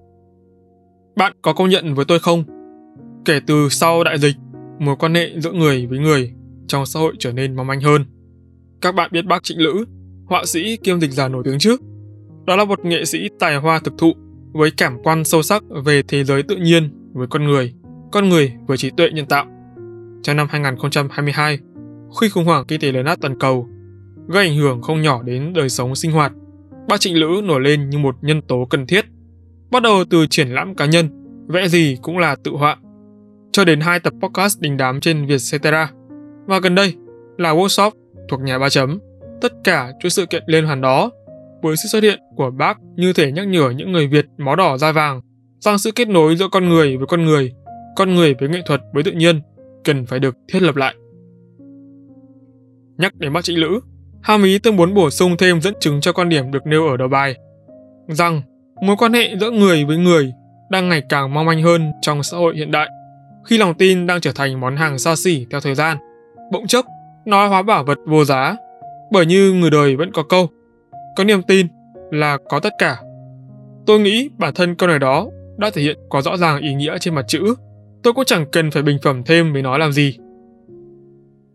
Bạn 1.15 1.33
có 1.41 1.53
công 1.53 1.69
nhận 1.69 1.93
với 1.93 2.05
tôi 2.05 2.19
không? 2.19 2.43
Kể 3.25 3.39
từ 3.47 3.69
sau 3.69 4.03
đại 4.03 4.19
dịch, 4.19 4.35
mối 4.79 4.95
quan 4.99 5.15
hệ 5.15 5.39
giữa 5.39 5.51
người 5.51 5.85
với 5.85 5.99
người 5.99 6.33
trong 6.67 6.85
xã 6.85 6.99
hội 6.99 7.13
trở 7.19 7.31
nên 7.31 7.55
mong 7.55 7.67
manh 7.67 7.81
hơn. 7.81 8.05
Các 8.81 8.95
bạn 8.95 9.09
biết 9.13 9.25
bác 9.25 9.43
Trịnh 9.43 9.61
Lữ, 9.61 9.85
họa 10.25 10.45
sĩ 10.45 10.77
kiêm 10.77 10.99
dịch 10.99 11.11
giả 11.11 11.27
nổi 11.27 11.43
tiếng 11.45 11.59
trước. 11.59 11.81
Đó 12.45 12.55
là 12.55 12.65
một 12.65 12.85
nghệ 12.85 13.05
sĩ 13.05 13.29
tài 13.39 13.55
hoa 13.55 13.79
thực 13.79 13.93
thụ 13.97 14.13
với 14.53 14.71
cảm 14.77 14.97
quan 15.03 15.23
sâu 15.23 15.41
sắc 15.41 15.63
về 15.85 16.01
thế 16.07 16.23
giới 16.23 16.43
tự 16.43 16.55
nhiên 16.55 16.89
với 17.13 17.27
con 17.27 17.43
người, 17.43 17.73
con 18.11 18.29
người 18.29 18.53
với 18.67 18.77
trí 18.77 18.89
tuệ 18.89 19.09
nhân 19.09 19.25
tạo. 19.25 19.45
Trong 20.23 20.37
năm 20.37 20.47
2022, 20.49 21.59
khi 22.21 22.29
khủng 22.29 22.45
hoảng 22.45 22.65
kinh 22.67 22.81
tế 22.81 22.91
lớn 22.91 23.05
át 23.05 23.21
toàn 23.21 23.39
cầu 23.39 23.67
gây 24.27 24.47
ảnh 24.47 24.57
hưởng 24.57 24.81
không 24.81 25.01
nhỏ 25.01 25.23
đến 25.23 25.53
đời 25.53 25.69
sống 25.69 25.95
sinh 25.95 26.11
hoạt, 26.11 26.31
bác 26.87 26.99
Trịnh 26.99 27.19
Lữ 27.19 27.41
nổi 27.43 27.61
lên 27.61 27.89
như 27.89 27.97
một 27.97 28.15
nhân 28.21 28.41
tố 28.41 28.67
cần 28.69 28.87
thiết. 28.87 29.05
Bắt 29.71 29.83
đầu 29.83 30.03
từ 30.09 30.27
triển 30.27 30.47
lãm 30.47 30.75
cá 30.75 30.85
nhân, 30.85 31.09
vẽ 31.47 31.67
gì 31.67 31.97
cũng 32.01 32.17
là 32.17 32.35
tự 32.43 32.51
họa, 32.51 32.77
cho 33.51 33.65
đến 33.65 33.79
hai 33.79 33.99
tập 33.99 34.13
podcast 34.21 34.61
đình 34.61 34.77
đám 34.77 34.99
trên 34.99 35.25
Vietcetera. 35.25 35.91
Và 36.45 36.59
gần 36.59 36.75
đây 36.75 36.93
là 37.37 37.53
workshop 37.53 37.91
thuộc 38.29 38.41
nhà 38.41 38.59
ba 38.59 38.69
chấm. 38.69 38.99
Tất 39.41 39.53
cả 39.63 39.91
chuỗi 40.01 40.09
sự 40.09 40.25
kiện 40.25 40.43
liên 40.47 40.65
hoàn 40.65 40.81
đó 40.81 41.11
với 41.61 41.77
sự 41.77 41.89
xuất 41.89 42.03
hiện 42.03 42.19
của 42.35 42.51
bác 42.51 42.77
như 42.95 43.13
thể 43.13 43.31
nhắc 43.31 43.47
nhở 43.47 43.69
những 43.69 43.91
người 43.91 44.07
Việt 44.07 44.25
máu 44.37 44.55
đỏ 44.55 44.77
da 44.77 44.91
vàng 44.91 45.21
rằng 45.59 45.77
sự 45.77 45.91
kết 45.91 46.07
nối 46.07 46.35
giữa 46.35 46.47
con 46.51 46.69
người 46.69 46.97
với 46.97 47.07
con 47.07 47.25
người, 47.25 47.53
con 47.95 48.15
người 48.15 48.35
với 48.39 48.49
nghệ 48.49 48.61
thuật 48.65 48.81
với 48.93 49.03
tự 49.03 49.11
nhiên 49.11 49.41
cần 49.83 50.05
phải 50.05 50.19
được 50.19 50.35
thiết 50.47 50.61
lập 50.61 50.75
lại. 50.75 50.95
Nhắc 52.97 53.15
đến 53.15 53.33
bác 53.33 53.43
Trịnh 53.43 53.59
Lữ, 53.59 53.79
Hàm 54.21 54.43
ý 54.43 54.59
tôi 54.59 54.73
muốn 54.73 54.93
bổ 54.93 55.09
sung 55.09 55.37
thêm 55.37 55.61
dẫn 55.61 55.73
chứng 55.79 56.01
cho 56.01 56.13
quan 56.13 56.29
điểm 56.29 56.51
được 56.51 56.65
nêu 56.65 56.87
ở 56.87 56.97
đầu 56.97 57.07
bài, 57.07 57.35
rằng 58.07 58.41
mối 58.81 58.95
quan 58.99 59.13
hệ 59.13 59.35
giữa 59.39 59.51
người 59.51 59.85
với 59.85 59.97
người 59.97 60.33
đang 60.69 60.89
ngày 60.89 61.01
càng 61.09 61.33
mong 61.33 61.45
manh 61.45 61.63
hơn 61.63 61.91
trong 62.01 62.23
xã 62.23 62.37
hội 62.37 62.55
hiện 62.55 62.71
đại, 62.71 62.89
khi 63.45 63.57
lòng 63.57 63.73
tin 63.73 64.07
đang 64.07 64.21
trở 64.21 64.31
thành 64.35 64.59
món 64.59 64.77
hàng 64.77 64.99
xa 64.99 65.15
xỉ 65.15 65.45
theo 65.51 65.61
thời 65.61 65.75
gian. 65.75 65.97
Bỗng 66.51 66.67
chốc, 66.67 66.85
nói 67.25 67.49
hóa 67.49 67.61
bảo 67.61 67.83
vật 67.83 67.97
vô 68.05 68.25
giá, 68.25 68.55
bởi 69.11 69.25
như 69.25 69.53
người 69.53 69.69
đời 69.69 69.95
vẫn 69.95 70.11
có 70.11 70.23
câu, 70.23 70.49
có 71.17 71.23
niềm 71.23 71.41
tin 71.43 71.67
là 72.11 72.37
có 72.49 72.59
tất 72.59 72.73
cả. 72.77 72.97
Tôi 73.85 73.99
nghĩ 73.99 74.29
bản 74.37 74.53
thân 74.53 74.75
câu 74.75 74.89
này 74.89 74.99
đó 74.99 75.27
đã 75.57 75.69
thể 75.69 75.81
hiện 75.81 75.97
quá 76.09 76.21
rõ 76.21 76.37
ràng 76.37 76.61
ý 76.61 76.73
nghĩa 76.73 76.97
trên 76.97 77.15
mặt 77.15 77.25
chữ, 77.27 77.55
tôi 78.03 78.13
cũng 78.13 78.25
chẳng 78.25 78.45
cần 78.51 78.71
phải 78.71 78.83
bình 78.83 78.97
phẩm 79.03 79.23
thêm 79.23 79.53
với 79.53 79.61
nó 79.61 79.77
làm 79.77 79.91
gì. 79.91 80.17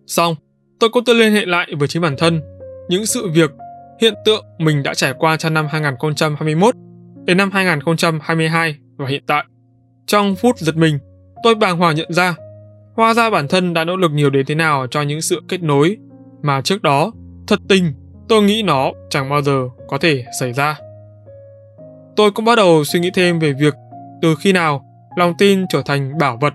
Xong, 0.06 0.34
tôi 0.80 0.90
cũng 0.90 1.04
tự 1.04 1.14
liên 1.14 1.32
hệ 1.32 1.46
lại 1.46 1.66
với 1.78 1.88
chính 1.88 2.02
bản 2.02 2.16
thân, 2.18 2.40
những 2.88 3.06
sự 3.06 3.28
việc, 3.28 3.50
hiện 4.00 4.14
tượng 4.24 4.44
mình 4.58 4.82
đã 4.82 4.94
trải 4.94 5.14
qua 5.18 5.36
trong 5.36 5.54
năm 5.54 5.66
2021 5.70 6.74
đến 7.24 7.36
năm 7.36 7.50
2022 7.50 8.76
và 8.96 9.08
hiện 9.08 9.22
tại. 9.26 9.44
Trong 10.06 10.36
phút 10.36 10.58
giật 10.58 10.76
mình, 10.76 10.98
tôi 11.42 11.54
bàng 11.54 11.78
hoàng 11.78 11.96
nhận 11.96 12.12
ra, 12.12 12.34
hóa 12.96 13.14
ra 13.14 13.30
bản 13.30 13.48
thân 13.48 13.74
đã 13.74 13.84
nỗ 13.84 13.96
lực 13.96 14.10
nhiều 14.10 14.30
đến 14.30 14.46
thế 14.46 14.54
nào 14.54 14.86
cho 14.90 15.02
những 15.02 15.22
sự 15.22 15.42
kết 15.48 15.62
nối 15.62 15.96
mà 16.42 16.60
trước 16.60 16.82
đó, 16.82 17.12
thật 17.46 17.58
tình, 17.68 17.92
tôi 18.28 18.42
nghĩ 18.42 18.62
nó 18.62 18.92
chẳng 19.10 19.30
bao 19.30 19.42
giờ 19.42 19.68
có 19.88 19.98
thể 19.98 20.24
xảy 20.40 20.52
ra. 20.52 20.78
Tôi 22.16 22.30
cũng 22.30 22.44
bắt 22.44 22.56
đầu 22.56 22.84
suy 22.84 23.00
nghĩ 23.00 23.10
thêm 23.14 23.38
về 23.38 23.52
việc 23.52 23.74
từ 24.22 24.34
khi 24.40 24.52
nào 24.52 24.84
lòng 25.16 25.34
tin 25.38 25.66
trở 25.68 25.82
thành 25.82 26.18
bảo 26.18 26.38
vật 26.40 26.52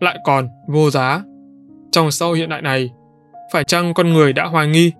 lại 0.00 0.18
còn 0.24 0.48
vô 0.68 0.90
giá. 0.90 1.22
Trong 1.92 2.10
xã 2.10 2.26
hội 2.26 2.38
hiện 2.38 2.48
đại 2.48 2.62
này, 2.62 2.90
phải 3.52 3.64
chăng 3.64 3.94
con 3.94 4.12
người 4.12 4.32
đã 4.32 4.46
hoài 4.46 4.68
nghi, 4.68 4.92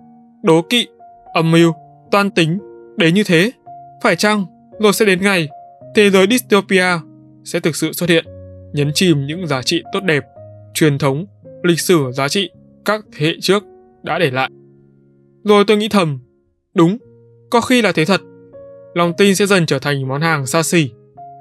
đố 0.43 0.61
kỵ, 0.69 0.87
âm 1.33 1.51
mưu, 1.51 1.73
toan 2.11 2.31
tính 2.31 2.59
đến 2.97 3.13
như 3.13 3.23
thế? 3.23 3.51
Phải 4.03 4.15
chăng 4.15 4.45
rồi 4.79 4.93
sẽ 4.93 5.05
đến 5.05 5.21
ngày 5.21 5.49
thế 5.95 6.09
giới 6.09 6.27
dystopia 6.29 6.85
sẽ 7.43 7.59
thực 7.59 7.75
sự 7.75 7.93
xuất 7.93 8.09
hiện, 8.09 8.25
nhấn 8.73 8.91
chìm 8.93 9.25
những 9.25 9.47
giá 9.47 9.61
trị 9.61 9.83
tốt 9.93 9.99
đẹp, 10.03 10.23
truyền 10.73 10.97
thống, 10.97 11.25
lịch 11.63 11.79
sử 11.79 12.11
giá 12.11 12.27
trị 12.27 12.49
các 12.85 13.05
thế 13.17 13.25
hệ 13.25 13.33
trước 13.41 13.63
đã 14.03 14.19
để 14.19 14.31
lại. 14.31 14.49
Rồi 15.43 15.63
tôi 15.67 15.77
nghĩ 15.77 15.87
thầm, 15.89 16.19
đúng, 16.75 16.97
có 17.49 17.61
khi 17.61 17.81
là 17.81 17.91
thế 17.91 18.05
thật. 18.05 18.21
Lòng 18.93 19.13
tin 19.17 19.35
sẽ 19.35 19.45
dần 19.45 19.65
trở 19.65 19.79
thành 19.79 20.07
món 20.07 20.21
hàng 20.21 20.45
xa 20.45 20.63
xỉ, 20.63 20.89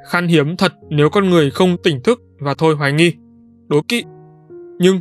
khan 0.06 0.28
hiếm 0.28 0.56
thật 0.56 0.72
nếu 0.90 1.10
con 1.10 1.30
người 1.30 1.50
không 1.50 1.76
tỉnh 1.82 2.02
thức 2.02 2.22
và 2.38 2.54
thôi 2.54 2.74
hoài 2.74 2.92
nghi, 2.92 3.12
đố 3.68 3.82
kỵ. 3.88 4.04
Nhưng, 4.78 5.00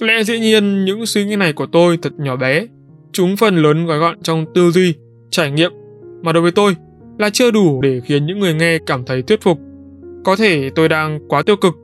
lẽ 0.00 0.24
dĩ 0.24 0.38
nhiên 0.38 0.84
những 0.84 1.06
suy 1.06 1.24
nghĩ 1.24 1.36
này 1.36 1.52
của 1.52 1.66
tôi 1.66 1.98
thật 2.02 2.12
nhỏ 2.18 2.36
bé, 2.36 2.66
chúng 3.12 3.36
phần 3.36 3.56
lớn 3.56 3.86
gói 3.86 3.98
gọn 3.98 4.22
trong 4.22 4.44
tư 4.54 4.70
duy, 4.70 4.94
trải 5.30 5.50
nghiệm, 5.50 5.72
mà 6.22 6.32
đối 6.32 6.42
với 6.42 6.52
tôi 6.52 6.76
là 7.18 7.30
chưa 7.30 7.50
đủ 7.50 7.80
để 7.80 8.00
khiến 8.04 8.26
những 8.26 8.38
người 8.38 8.54
nghe 8.54 8.78
cảm 8.86 9.04
thấy 9.04 9.22
thuyết 9.22 9.42
phục. 9.42 9.58
Có 10.24 10.36
thể 10.36 10.70
tôi 10.74 10.88
đang 10.88 11.28
quá 11.28 11.42
tiêu 11.42 11.56
cực, 11.56 11.74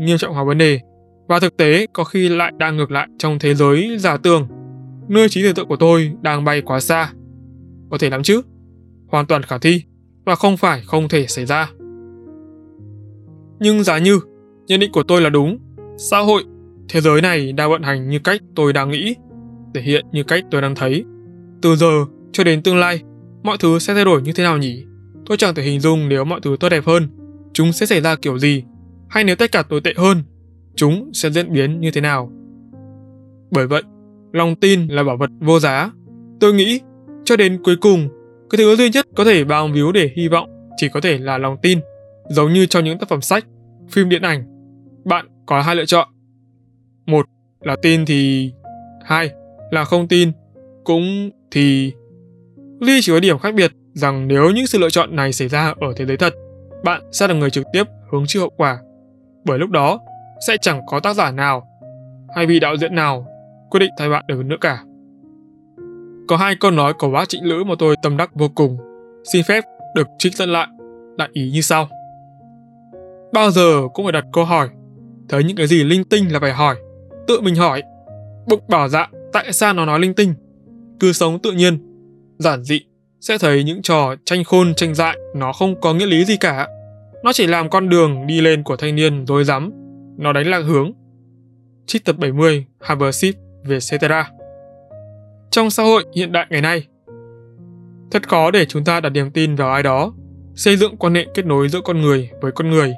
nghiêm 0.00 0.18
trọng 0.18 0.34
hóa 0.34 0.44
vấn 0.44 0.58
đề, 0.58 0.80
và 1.28 1.40
thực 1.40 1.56
tế 1.56 1.86
có 1.92 2.04
khi 2.04 2.28
lại 2.28 2.52
đang 2.58 2.76
ngược 2.76 2.90
lại 2.90 3.08
trong 3.18 3.38
thế 3.38 3.54
giới 3.54 3.96
giả 3.98 4.16
tưởng, 4.16 4.46
nơi 5.08 5.28
trí 5.28 5.42
tưởng 5.42 5.54
tượng 5.54 5.68
của 5.68 5.76
tôi 5.76 6.12
đang 6.22 6.44
bay 6.44 6.60
quá 6.60 6.80
xa. 6.80 7.12
Có 7.90 7.98
thể 7.98 8.10
lắm 8.10 8.22
chứ, 8.22 8.42
hoàn 9.08 9.26
toàn 9.26 9.42
khả 9.42 9.58
thi 9.58 9.82
và 10.24 10.34
không 10.34 10.56
phải 10.56 10.82
không 10.86 11.08
thể 11.08 11.26
xảy 11.26 11.46
ra. 11.46 11.70
Nhưng 13.60 13.84
giá 13.84 13.98
như 13.98 14.20
nhận 14.66 14.80
định 14.80 14.92
của 14.92 15.02
tôi 15.02 15.20
là 15.20 15.30
đúng, 15.30 15.58
xã 15.98 16.18
hội, 16.18 16.44
thế 16.88 17.00
giới 17.00 17.20
này 17.20 17.52
đang 17.52 17.70
vận 17.70 17.82
hành 17.82 18.08
như 18.08 18.18
cách 18.18 18.40
tôi 18.54 18.72
đang 18.72 18.90
nghĩ, 18.90 19.14
thể 19.74 19.82
hiện 19.82 20.06
như 20.12 20.22
cách 20.22 20.44
tôi 20.50 20.62
đang 20.62 20.74
thấy. 20.74 21.04
Từ 21.62 21.76
giờ 21.76 22.04
cho 22.32 22.44
đến 22.44 22.62
tương 22.62 22.76
lai, 22.76 23.02
mọi 23.42 23.56
thứ 23.60 23.78
sẽ 23.78 23.94
thay 23.94 24.04
đổi 24.04 24.22
như 24.22 24.32
thế 24.32 24.44
nào 24.44 24.58
nhỉ? 24.58 24.84
Tôi 25.26 25.36
chẳng 25.36 25.54
thể 25.54 25.62
hình 25.62 25.80
dung 25.80 26.08
nếu 26.08 26.24
mọi 26.24 26.40
thứ 26.42 26.56
tốt 26.60 26.68
đẹp 26.68 26.84
hơn, 26.86 27.08
chúng 27.52 27.72
sẽ 27.72 27.86
xảy 27.86 28.00
ra 28.00 28.16
kiểu 28.16 28.38
gì, 28.38 28.64
hay 29.08 29.24
nếu 29.24 29.36
tất 29.36 29.52
cả 29.52 29.62
tồi 29.62 29.80
tệ 29.80 29.92
hơn, 29.96 30.22
chúng 30.74 31.10
sẽ 31.12 31.30
diễn 31.30 31.52
biến 31.52 31.80
như 31.80 31.90
thế 31.90 32.00
nào. 32.00 32.32
Bởi 33.50 33.66
vậy, 33.66 33.82
lòng 34.32 34.56
tin 34.56 34.86
là 34.88 35.02
bảo 35.02 35.16
vật 35.16 35.30
vô 35.40 35.60
giá. 35.60 35.90
Tôi 36.40 36.54
nghĩ, 36.54 36.80
cho 37.24 37.36
đến 37.36 37.62
cuối 37.64 37.76
cùng, 37.76 38.08
cái 38.50 38.56
thứ 38.58 38.76
duy 38.76 38.90
nhất 38.90 39.06
có 39.16 39.24
thể 39.24 39.44
bao 39.44 39.68
víu 39.68 39.92
để 39.92 40.10
hy 40.16 40.28
vọng 40.28 40.48
chỉ 40.76 40.88
có 40.88 41.00
thể 41.00 41.18
là 41.18 41.38
lòng 41.38 41.56
tin, 41.62 41.80
giống 42.30 42.52
như 42.52 42.66
trong 42.66 42.84
những 42.84 42.98
tác 42.98 43.08
phẩm 43.08 43.20
sách, 43.20 43.44
phim 43.90 44.08
điện 44.08 44.22
ảnh. 44.22 44.44
Bạn 45.04 45.26
có 45.46 45.62
hai 45.62 45.76
lựa 45.76 45.84
chọn. 45.84 46.08
Một 47.06 47.26
là 47.60 47.76
tin 47.82 48.06
thì... 48.06 48.52
Hai 49.04 49.30
là 49.70 49.84
không 49.84 50.08
tin. 50.08 50.32
Cũng 50.84 51.30
thì... 51.50 51.92
Ly 52.80 52.98
chỉ 53.02 53.12
có 53.12 53.20
điểm 53.20 53.38
khác 53.38 53.54
biệt 53.54 53.72
rằng 53.92 54.28
nếu 54.28 54.50
những 54.50 54.66
sự 54.66 54.78
lựa 54.78 54.90
chọn 54.90 55.16
này 55.16 55.32
xảy 55.32 55.48
ra 55.48 55.74
ở 55.80 55.92
thế 55.96 56.06
giới 56.06 56.16
thật, 56.16 56.34
bạn 56.84 57.02
sẽ 57.12 57.28
là 57.28 57.34
người 57.34 57.50
trực 57.50 57.66
tiếp 57.72 57.84
hứng 58.12 58.24
chịu 58.26 58.42
hậu 58.42 58.50
quả. 58.56 58.78
Bởi 59.44 59.58
lúc 59.58 59.70
đó, 59.70 60.00
sẽ 60.46 60.56
chẳng 60.60 60.80
có 60.86 61.00
tác 61.00 61.16
giả 61.16 61.30
nào 61.30 61.66
hay 62.34 62.46
vị 62.46 62.60
đạo 62.60 62.76
diễn 62.76 62.94
nào 62.94 63.26
quyết 63.70 63.80
định 63.80 63.90
thay 63.98 64.08
bạn 64.08 64.24
được 64.28 64.44
nữa 64.44 64.56
cả. 64.60 64.82
Có 66.28 66.36
hai 66.36 66.56
câu 66.60 66.70
nói 66.70 66.92
của 66.98 67.10
bác 67.10 67.28
Trịnh 67.28 67.44
Lữ 67.44 67.64
mà 67.64 67.74
tôi 67.78 67.96
tâm 68.02 68.16
đắc 68.16 68.30
vô 68.34 68.48
cùng, 68.54 68.76
xin 69.32 69.42
phép 69.48 69.64
được 69.94 70.08
trích 70.18 70.36
dẫn 70.36 70.48
lại, 70.48 70.66
đại 71.16 71.28
ý 71.32 71.50
như 71.50 71.60
sau. 71.60 71.88
Bao 73.32 73.50
giờ 73.50 73.82
cũng 73.94 74.04
phải 74.04 74.12
đặt 74.12 74.24
câu 74.32 74.44
hỏi, 74.44 74.68
thấy 75.28 75.44
những 75.44 75.56
cái 75.56 75.66
gì 75.66 75.84
linh 75.84 76.04
tinh 76.04 76.32
là 76.32 76.40
phải 76.40 76.52
hỏi, 76.52 76.76
tự 77.28 77.40
mình 77.40 77.54
hỏi. 77.54 77.82
Bụng 78.46 78.60
bảo 78.68 78.88
dạ, 78.88 79.08
tại 79.32 79.52
sao 79.52 79.72
nó 79.72 79.84
nói 79.84 80.00
linh 80.00 80.14
tinh? 80.14 80.34
Cứ 81.00 81.12
sống 81.12 81.38
tự 81.38 81.52
nhiên, 81.52 81.78
giản 82.38 82.64
dị, 82.64 82.80
sẽ 83.20 83.38
thấy 83.38 83.64
những 83.64 83.82
trò 83.82 84.14
tranh 84.24 84.44
khôn 84.44 84.74
tranh 84.74 84.94
dại 84.94 85.16
nó 85.34 85.52
không 85.52 85.80
có 85.80 85.94
nghĩa 85.94 86.06
lý 86.06 86.24
gì 86.24 86.36
cả. 86.36 86.68
Nó 87.24 87.32
chỉ 87.32 87.46
làm 87.46 87.70
con 87.70 87.88
đường 87.88 88.26
đi 88.26 88.40
lên 88.40 88.62
của 88.62 88.76
thanh 88.76 88.96
niên 88.96 89.26
dối 89.26 89.44
rắm 89.44 89.72
nó 90.18 90.32
đánh 90.32 90.46
lạc 90.46 90.58
hướng. 90.58 90.92
Trích 91.86 92.04
tập 92.04 92.16
70 92.18 92.66
Habership 92.80 93.34
về 93.64 93.78
Cetera. 93.90 94.30
Trong 95.50 95.70
xã 95.70 95.82
hội 95.82 96.04
hiện 96.14 96.32
đại 96.32 96.46
ngày 96.50 96.60
nay, 96.60 96.86
thật 98.10 98.28
khó 98.28 98.50
để 98.50 98.66
chúng 98.66 98.84
ta 98.84 99.00
đặt 99.00 99.08
niềm 99.10 99.30
tin 99.30 99.54
vào 99.54 99.72
ai 99.72 99.82
đó, 99.82 100.12
xây 100.54 100.76
dựng 100.76 100.96
quan 100.96 101.14
hệ 101.14 101.26
kết 101.34 101.46
nối 101.46 101.68
giữa 101.68 101.80
con 101.80 102.00
người 102.00 102.30
với 102.40 102.52
con 102.52 102.70
người. 102.70 102.94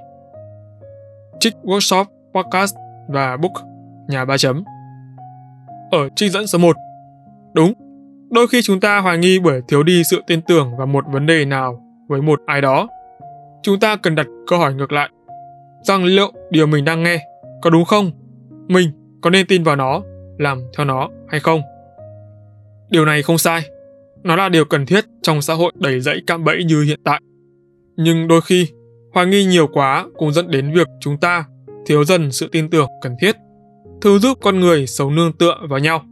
Trích 1.41 1.55
workshop 1.62 2.05
podcast 2.35 2.74
và 3.09 3.37
Book, 3.37 3.53
nhà 4.09 4.25
ba 4.25 4.39
chấm. 4.39 4.65
Ở 5.91 6.09
trích 6.17 6.33
dẫn 6.33 6.47
số 6.47 6.59
1. 6.59 6.77
Đúng, 7.55 7.73
đôi 8.31 8.49
khi 8.49 8.63
chúng 8.63 8.81
ta 8.81 8.99
hoài 8.99 9.19
nghi 9.19 9.39
bởi 9.39 9.61
thiếu 9.69 9.83
đi 9.83 10.03
sự 10.11 10.23
tin 10.27 10.41
tưởng 10.43 10.77
vào 10.77 10.87
một 10.87 11.05
vấn 11.13 11.27
đề 11.27 11.45
nào 11.45 11.83
với 12.09 12.23
một 12.23 12.41
ai 12.47 12.61
đó. 12.61 12.89
Chúng 13.63 13.81
ta 13.81 13.97
cần 13.97 14.15
đặt 14.15 14.27
câu 14.47 14.59
hỏi 14.59 14.75
ngược 14.75 14.93
lại, 14.93 15.09
rằng 15.83 16.05
liệu 16.05 16.33
điều 16.51 16.67
mình 16.67 16.85
đang 16.85 17.03
nghe 17.03 17.25
có 17.63 17.71
đúng 17.71 17.85
không? 17.85 18.11
Mình 18.69 18.91
có 19.21 19.31
nên 19.31 19.47
tin 19.47 19.63
vào 19.63 19.77
nó, 19.77 20.03
làm 20.39 20.63
theo 20.77 20.87
nó 20.87 21.09
hay 21.29 21.41
không? 21.41 21.61
Điều 22.91 23.05
này 23.05 23.23
không 23.23 23.39
sai. 23.39 23.63
Nó 24.23 24.37
là 24.37 24.49
điều 24.49 24.65
cần 24.65 24.87
thiết 24.87 25.05
trong 25.23 25.43
xã 25.43 25.55
hội 25.55 25.73
đầy 25.75 26.01
dẫy 26.01 26.23
cạm 26.27 26.45
bẫy 26.45 26.65
như 26.65 26.83
hiện 26.83 27.01
tại. 27.05 27.21
Nhưng 27.97 28.29
đôi 28.29 28.41
khi, 28.41 28.69
hoài 29.15 29.27
nghi 29.27 29.45
nhiều 29.45 29.67
quá 29.73 30.07
cũng 30.17 30.33
dẫn 30.33 30.51
đến 30.51 30.73
việc 30.73 30.89
chúng 31.01 31.17
ta 31.21 31.45
thiếu 31.87 32.05
dần 32.05 32.33
sự 32.33 32.49
tin 32.53 32.71
tưởng 32.71 32.89
cần 33.03 33.17
thiết, 33.21 33.37
thứ 34.01 34.18
giúp 34.18 34.38
con 34.40 34.61
người 34.61 34.86
sống 34.86 35.14
nương 35.14 35.32
tựa 35.32 35.55
vào 35.68 35.78
nhau. 35.78 36.03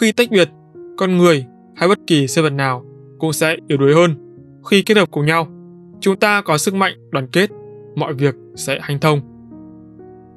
Khi 0.00 0.12
tách 0.12 0.30
biệt, 0.30 0.48
con 0.96 1.18
người 1.18 1.44
hay 1.76 1.88
bất 1.88 1.98
kỳ 2.06 2.26
sinh 2.26 2.44
vật 2.44 2.52
nào 2.52 2.84
cũng 3.18 3.32
sẽ 3.32 3.56
yếu 3.68 3.78
đuối 3.78 3.94
hơn. 3.94 4.14
Khi 4.70 4.82
kết 4.82 4.96
hợp 4.96 5.10
cùng 5.10 5.26
nhau, 5.26 5.48
chúng 6.00 6.16
ta 6.16 6.42
có 6.42 6.58
sức 6.58 6.74
mạnh 6.74 6.92
đoàn 7.10 7.26
kết, 7.32 7.50
mọi 7.96 8.14
việc 8.14 8.34
sẽ 8.56 8.78
hành 8.82 8.98
thông. 8.98 9.20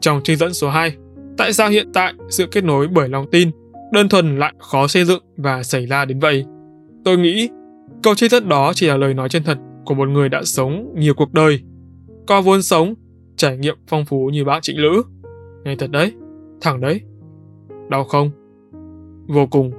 Trong 0.02 0.22
trích 0.24 0.38
dẫn 0.38 0.54
số 0.54 0.70
2, 0.70 0.96
tại 1.38 1.54
sao 1.54 1.70
hiện 1.70 1.88
tại 1.94 2.14
sự 2.30 2.46
kết 2.52 2.64
nối 2.64 2.88
bởi 2.88 3.10
lòng 3.10 3.26
tin 3.32 3.52
đơn 3.92 4.10
thuần 4.10 4.40
lại 4.40 4.54
khó 4.60 4.88
xây 4.88 5.06
dựng 5.06 5.24
và 5.38 5.64
xảy 5.64 5.86
ra 5.86 6.06
đến 6.06 6.20
vậy? 6.20 6.46
Tôi 7.06 7.18
nghĩ 7.18 7.50
câu 8.04 8.16
trích 8.16 8.32
dẫn 8.32 8.50
đó 8.50 8.72
chỉ 8.76 8.88
là 8.88 8.98
lời 8.98 9.14
nói 9.14 9.30
chân 9.30 9.44
thật 9.44 9.58
của 9.86 9.94
một 9.94 10.10
người 10.10 10.30
đã 10.30 10.44
sống 10.44 10.94
nhiều 10.98 11.14
cuộc 11.14 11.34
đời, 11.34 11.60
có 12.28 12.42
vốn 12.42 12.62
sống, 12.62 12.94
trải 13.36 13.58
nghiệm 13.58 13.76
phong 13.88 14.06
phú 14.06 14.30
như 14.34 14.46
bác 14.46 14.64
Trịnh 14.64 14.78
Lữ. 14.80 15.04
Nghe 15.64 15.76
thật 15.76 15.92
đấy, 15.92 16.12
thẳng 16.64 16.82
đấy. 16.82 17.02
Đau 17.90 18.04
không? 18.04 18.32
Vô 19.28 19.48
cùng. 19.48 19.72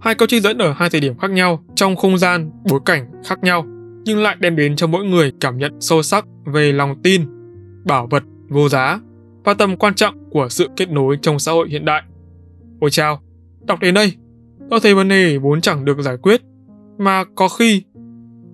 Hai 0.00 0.14
câu 0.14 0.28
trích 0.28 0.42
dẫn 0.42 0.58
ở 0.58 0.72
hai 0.72 0.90
thời 0.90 1.00
điểm 1.00 1.18
khác 1.18 1.30
nhau, 1.30 1.64
trong 1.74 1.96
không 1.96 2.18
gian, 2.18 2.50
bối 2.70 2.80
cảnh 2.84 3.06
khác 3.24 3.38
nhau, 3.42 3.64
nhưng 4.04 4.22
lại 4.22 4.36
đem 4.40 4.56
đến 4.56 4.76
cho 4.76 4.86
mỗi 4.86 5.04
người 5.04 5.32
cảm 5.40 5.58
nhận 5.58 5.80
sâu 5.80 6.02
sắc 6.02 6.24
về 6.44 6.72
lòng 6.72 7.02
tin, 7.02 7.22
bảo 7.84 8.06
vật 8.10 8.22
vô 8.48 8.68
giá 8.68 9.00
và 9.44 9.54
tầm 9.54 9.76
quan 9.76 9.94
trọng 9.94 10.30
của 10.30 10.48
sự 10.48 10.68
kết 10.76 10.90
nối 10.90 11.18
trong 11.22 11.38
xã 11.38 11.52
hội 11.52 11.68
hiện 11.68 11.84
đại. 11.84 12.02
Ôi 12.80 12.90
chao, 12.90 13.20
đọc 13.66 13.80
đến 13.80 13.94
đây, 13.94 14.12
tôi 14.70 14.80
thấy 14.82 14.94
vấn 14.94 15.08
đề 15.08 15.38
vốn 15.38 15.60
chẳng 15.60 15.84
được 15.84 16.00
giải 16.00 16.16
quyết, 16.16 16.40
mà 16.98 17.24
có 17.34 17.48
khi 17.48 17.82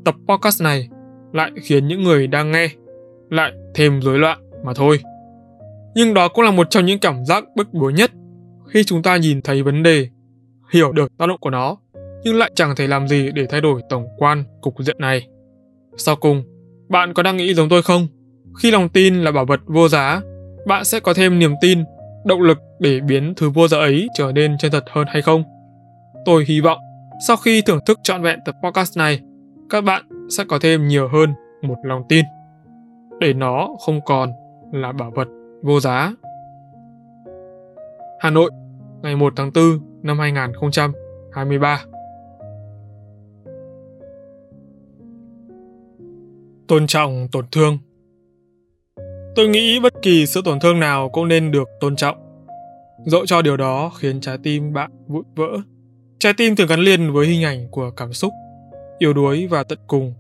tập 0.05 0.14
podcast 0.28 0.62
này 0.62 0.88
lại 1.32 1.50
khiến 1.62 1.88
những 1.88 2.03
người 2.03 2.26
đang 2.26 2.50
nghe 2.50 2.68
lại 3.30 3.53
thêm 3.74 4.00
rối 4.03 4.18
loạn 4.18 4.38
mà 4.64 4.72
thôi. 4.74 5.00
Nhưng 5.95 6.14
đó 6.14 6.28
cũng 6.28 6.45
là 6.45 6.51
một 6.51 6.70
trong 6.70 6.86
những 6.86 6.99
cảm 6.99 7.24
giác 7.24 7.45
bức 7.57 7.72
bối 7.72 7.93
nhất 7.93 8.11
khi 8.72 8.84
chúng 8.84 9.03
ta 9.03 9.16
nhìn 9.16 9.43
thấy 9.43 9.62
vấn 9.62 9.82
đề, 9.82 10.09
hiểu 10.72 10.93
được 10.93 11.18
tác 11.18 11.26
động 11.26 11.40
của 11.40 11.51
nó, 11.51 11.76
nhưng 12.24 12.36
lại 12.36 12.51
chẳng 12.55 12.76
thể 12.76 12.86
làm 12.86 13.09
gì 13.09 13.30
để 13.34 13.47
thay 13.47 13.61
đổi 13.61 13.82
tổng 13.88 14.07
quan 14.18 14.45
cục 14.61 14.74
diện 14.78 14.97
này. 14.99 15.28
Sau 15.97 16.16
cùng, 16.16 16.43
bạn 16.88 17.14
có 17.14 17.22
đang 17.22 17.36
nghĩ 17.36 17.55
giống 17.55 17.68
tôi 17.68 17.82
không? 17.82 18.09
Khi 18.62 18.70
lòng 18.70 18.88
tin 18.88 19.22
là 19.22 19.30
bảo 19.30 19.45
vật 19.45 19.61
vô 19.66 19.88
giá, 19.88 20.20
bạn 20.66 20.84
sẽ 20.84 21.01
có 21.01 21.14
thêm 21.14 21.38
niềm 21.38 21.53
tin, 21.61 21.78
động 22.24 22.43
lực 22.43 22.59
để 22.80 23.01
biến 23.01 23.34
thứ 23.36 23.51
vô 23.51 23.68
giá 23.68 23.78
ấy 23.78 24.09
trở 24.18 24.32
nên 24.32 24.59
chân 24.59 24.72
thật 24.72 24.84
hơn 24.90 25.07
hay 25.11 25.22
không? 25.22 25.43
Tôi 26.24 26.45
hy 26.49 26.61
vọng 26.61 26.78
sau 27.26 27.36
khi 27.36 27.62
thưởng 27.62 27.80
thức 27.86 28.01
trọn 28.03 28.22
vẹn 28.22 28.38
tập 28.45 28.55
podcast 28.64 28.99
này, 28.99 29.20
các 29.70 29.80
bạn 29.84 30.03
sẽ 30.30 30.45
có 30.49 30.59
thêm 30.59 30.88
nhiều 30.88 31.09
hơn 31.09 31.34
một 31.62 31.76
lòng 31.84 32.03
tin 32.09 32.24
để 33.20 33.32
nó 33.32 33.68
không 33.86 34.01
còn 34.05 34.30
là 34.72 34.93
bảo 34.93 35.11
vật 35.14 35.28
vô 35.62 35.80
giá. 35.80 36.14
Hà 38.20 38.30
Nội, 38.30 38.50
ngày 39.02 39.16
1 39.16 39.32
tháng 39.36 39.50
4 39.54 39.64
năm 40.02 40.18
2023 40.18 41.84
Tôn 46.68 46.86
trọng 46.86 47.28
tổn 47.32 47.44
thương 47.52 47.78
Tôi 49.36 49.48
nghĩ 49.48 49.80
bất 49.80 49.92
kỳ 50.02 50.26
sự 50.26 50.40
tổn 50.44 50.60
thương 50.60 50.80
nào 50.80 51.08
cũng 51.08 51.28
nên 51.28 51.50
được 51.50 51.68
tôn 51.80 51.96
trọng. 51.96 52.16
Dẫu 53.06 53.26
cho 53.26 53.42
điều 53.42 53.56
đó 53.56 53.92
khiến 53.98 54.20
trái 54.20 54.38
tim 54.42 54.72
bạn 54.72 54.90
vụn 55.06 55.24
vỡ. 55.36 55.48
Trái 56.18 56.32
tim 56.36 56.56
thường 56.56 56.68
gắn 56.68 56.80
liền 56.80 57.12
với 57.12 57.26
hình 57.26 57.44
ảnh 57.44 57.68
của 57.70 57.90
cảm 57.90 58.12
xúc, 58.12 58.32
yếu 58.98 59.12
đuối 59.12 59.46
và 59.46 59.64
tận 59.64 59.78
cùng. 59.86 60.14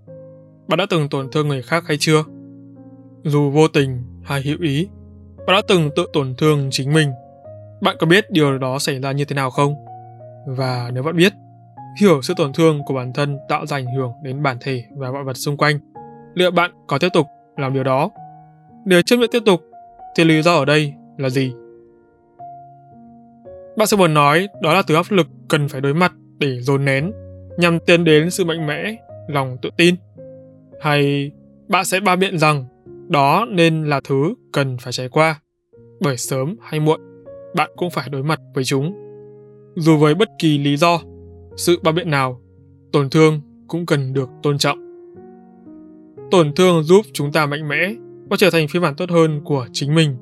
Bạn 0.68 0.78
đã 0.78 0.86
từng 0.90 1.08
tổn 1.08 1.30
thương 1.30 1.48
người 1.48 1.62
khác 1.62 1.84
hay 1.86 1.96
chưa? 2.00 2.24
Dù 3.24 3.50
vô 3.50 3.68
tình 3.68 4.02
hay 4.22 4.42
hữu 4.42 4.56
ý, 4.60 4.88
bạn 5.46 5.56
đã 5.56 5.62
từng 5.68 5.90
tự 5.96 6.06
tổn 6.12 6.34
thương 6.38 6.68
chính 6.70 6.92
mình. 6.92 7.10
Bạn 7.80 7.96
có 7.98 8.06
biết 8.06 8.30
điều 8.30 8.58
đó 8.58 8.78
xảy 8.78 9.00
ra 9.00 9.12
như 9.12 9.24
thế 9.24 9.34
nào 9.34 9.50
không? 9.50 9.74
Và 10.46 10.90
nếu 10.92 11.02
bạn 11.02 11.16
biết, 11.16 11.32
hiểu 12.00 12.22
sự 12.22 12.34
tổn 12.36 12.52
thương 12.52 12.84
của 12.84 12.94
bản 12.94 13.12
thân 13.12 13.38
tạo 13.48 13.66
ra 13.66 13.76
ảnh 13.76 13.94
hưởng 13.96 14.12
đến 14.22 14.42
bản 14.42 14.56
thể 14.60 14.84
và 14.96 15.10
mọi 15.10 15.24
vật 15.24 15.36
xung 15.36 15.56
quanh, 15.56 15.78
liệu 16.34 16.50
bạn 16.50 16.70
có 16.86 16.98
tiếp 16.98 17.08
tục 17.12 17.26
làm 17.56 17.74
điều 17.74 17.84
đó? 17.84 18.10
Nếu 18.84 19.02
chấp 19.02 19.16
nhận 19.16 19.30
tiếp 19.32 19.42
tục, 19.46 19.60
thì 20.16 20.24
lý 20.24 20.42
do 20.42 20.54
ở 20.54 20.64
đây 20.64 20.94
là 21.16 21.28
gì? 21.28 21.52
Bạn 23.76 23.86
sẽ 23.86 23.96
muốn 23.96 24.14
nói 24.14 24.48
đó 24.60 24.74
là 24.74 24.82
thứ 24.82 24.94
áp 24.94 25.06
lực 25.10 25.26
cần 25.48 25.68
phải 25.68 25.80
đối 25.80 25.94
mặt 25.94 26.12
để 26.38 26.60
dồn 26.60 26.84
nén 26.84 27.12
nhằm 27.58 27.78
tiến 27.80 28.04
đến 28.04 28.30
sự 28.30 28.44
mạnh 28.44 28.66
mẽ, 28.66 28.96
lòng 29.28 29.56
tự 29.62 29.70
tin. 29.76 29.94
Hay 30.80 31.30
bạn 31.68 31.84
sẽ 31.84 32.00
ba 32.00 32.16
biện 32.16 32.38
rằng 32.38 32.64
đó 33.08 33.46
nên 33.50 33.84
là 33.84 34.00
thứ 34.00 34.34
cần 34.52 34.76
phải 34.80 34.92
trải 34.92 35.08
qua, 35.08 35.40
bởi 36.00 36.16
sớm 36.16 36.56
hay 36.60 36.80
muộn, 36.80 37.00
bạn 37.56 37.70
cũng 37.76 37.90
phải 37.90 38.08
đối 38.08 38.22
mặt 38.22 38.40
với 38.54 38.64
chúng. 38.64 38.94
Dù 39.76 39.96
với 39.96 40.14
bất 40.14 40.28
kỳ 40.38 40.58
lý 40.58 40.76
do, 40.76 41.00
sự 41.56 41.78
bao 41.82 41.92
biện 41.92 42.10
nào, 42.10 42.40
tổn 42.92 43.10
thương 43.10 43.40
cũng 43.68 43.86
cần 43.86 44.12
được 44.12 44.30
tôn 44.42 44.58
trọng. 44.58 44.78
Tổn 46.30 46.52
thương 46.52 46.82
giúp 46.82 47.06
chúng 47.12 47.32
ta 47.32 47.46
mạnh 47.46 47.68
mẽ 47.68 47.94
và 48.30 48.36
trở 48.36 48.50
thành 48.50 48.68
phiên 48.68 48.82
bản 48.82 48.94
tốt 48.96 49.10
hơn 49.10 49.40
của 49.44 49.66
chính 49.72 49.94
mình. 49.94 50.16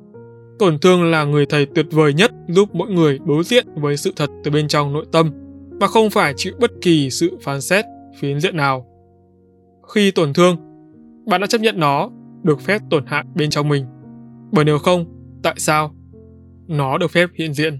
Tổn 0.59 0.79
thương 0.79 1.11
là 1.11 1.23
người 1.23 1.45
thầy 1.45 1.65
tuyệt 1.65 1.85
vời 1.91 2.13
nhất 2.13 2.31
giúp 2.47 2.75
mỗi 2.75 2.89
người 2.89 3.19
đối 3.25 3.43
diện 3.43 3.67
với 3.75 3.97
sự 3.97 4.13
thật 4.15 4.29
từ 4.43 4.51
bên 4.51 4.67
trong 4.67 4.93
nội 4.93 5.05
tâm 5.11 5.31
mà 5.79 5.87
không 5.87 6.09
phải 6.09 6.33
chịu 6.37 6.53
bất 6.59 6.71
kỳ 6.81 7.09
sự 7.09 7.37
phán 7.41 7.61
xét 7.61 7.85
phiến 8.19 8.39
diện 8.39 8.57
nào. 8.57 8.85
Khi 9.93 10.11
tổn 10.11 10.33
thương, 10.33 10.57
bạn 11.25 11.41
đã 11.41 11.47
chấp 11.47 11.61
nhận 11.61 11.79
nó 11.79 12.09
được 12.43 12.61
phép 12.61 12.81
tổn 12.89 13.05
hại 13.05 13.23
bên 13.35 13.49
trong 13.49 13.69
mình. 13.69 13.85
Bởi 14.51 14.65
nếu 14.65 14.77
không, 14.77 15.05
tại 15.43 15.55
sao? 15.57 15.95
Nó 16.67 16.97
được 16.97 17.11
phép 17.11 17.29
hiện 17.35 17.53
diện. 17.53 17.79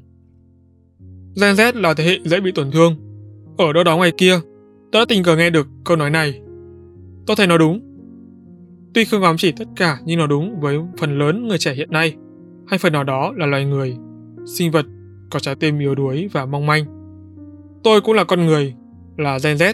Gen 1.41 1.55
Z 1.55 1.81
là 1.81 1.93
thế 1.93 2.03
hệ 2.03 2.17
dễ 2.25 2.39
bị 2.39 2.51
tổn 2.51 2.71
thương. 2.71 2.95
Ở 3.57 3.73
đâu 3.73 3.83
đó 3.83 3.97
ngoài 3.97 4.11
kia, 4.17 4.39
tôi 4.91 5.01
đã 5.01 5.05
tình 5.09 5.23
cờ 5.23 5.35
nghe 5.35 5.49
được 5.49 5.67
câu 5.85 5.97
nói 5.97 6.09
này. 6.09 6.41
Tôi 7.27 7.35
thấy 7.35 7.47
nó 7.47 7.57
đúng. 7.57 7.81
Tuy 8.93 9.05
không 9.05 9.23
ám 9.23 9.35
chỉ 9.37 9.51
tất 9.51 9.67
cả 9.75 9.99
nhưng 10.05 10.19
nó 10.19 10.27
đúng 10.27 10.59
với 10.59 10.79
phần 10.97 11.19
lớn 11.19 11.47
người 11.47 11.57
trẻ 11.57 11.73
hiện 11.73 11.91
nay, 11.91 12.15
hay 12.67 12.79
phần 12.79 12.93
nào 12.93 13.03
đó 13.03 13.33
là 13.35 13.45
loài 13.45 13.65
người, 13.65 13.97
sinh 14.45 14.71
vật 14.71 14.85
có 15.29 15.39
trái 15.39 15.55
tim 15.55 15.79
yếu 15.79 15.95
đuối 15.95 16.29
và 16.31 16.45
mong 16.45 16.65
manh. 16.65 16.85
Tôi 17.83 18.01
cũng 18.01 18.15
là 18.15 18.23
con 18.23 18.45
người, 18.45 18.73
là 19.17 19.39
Gen 19.43 19.57
Z. 19.57 19.73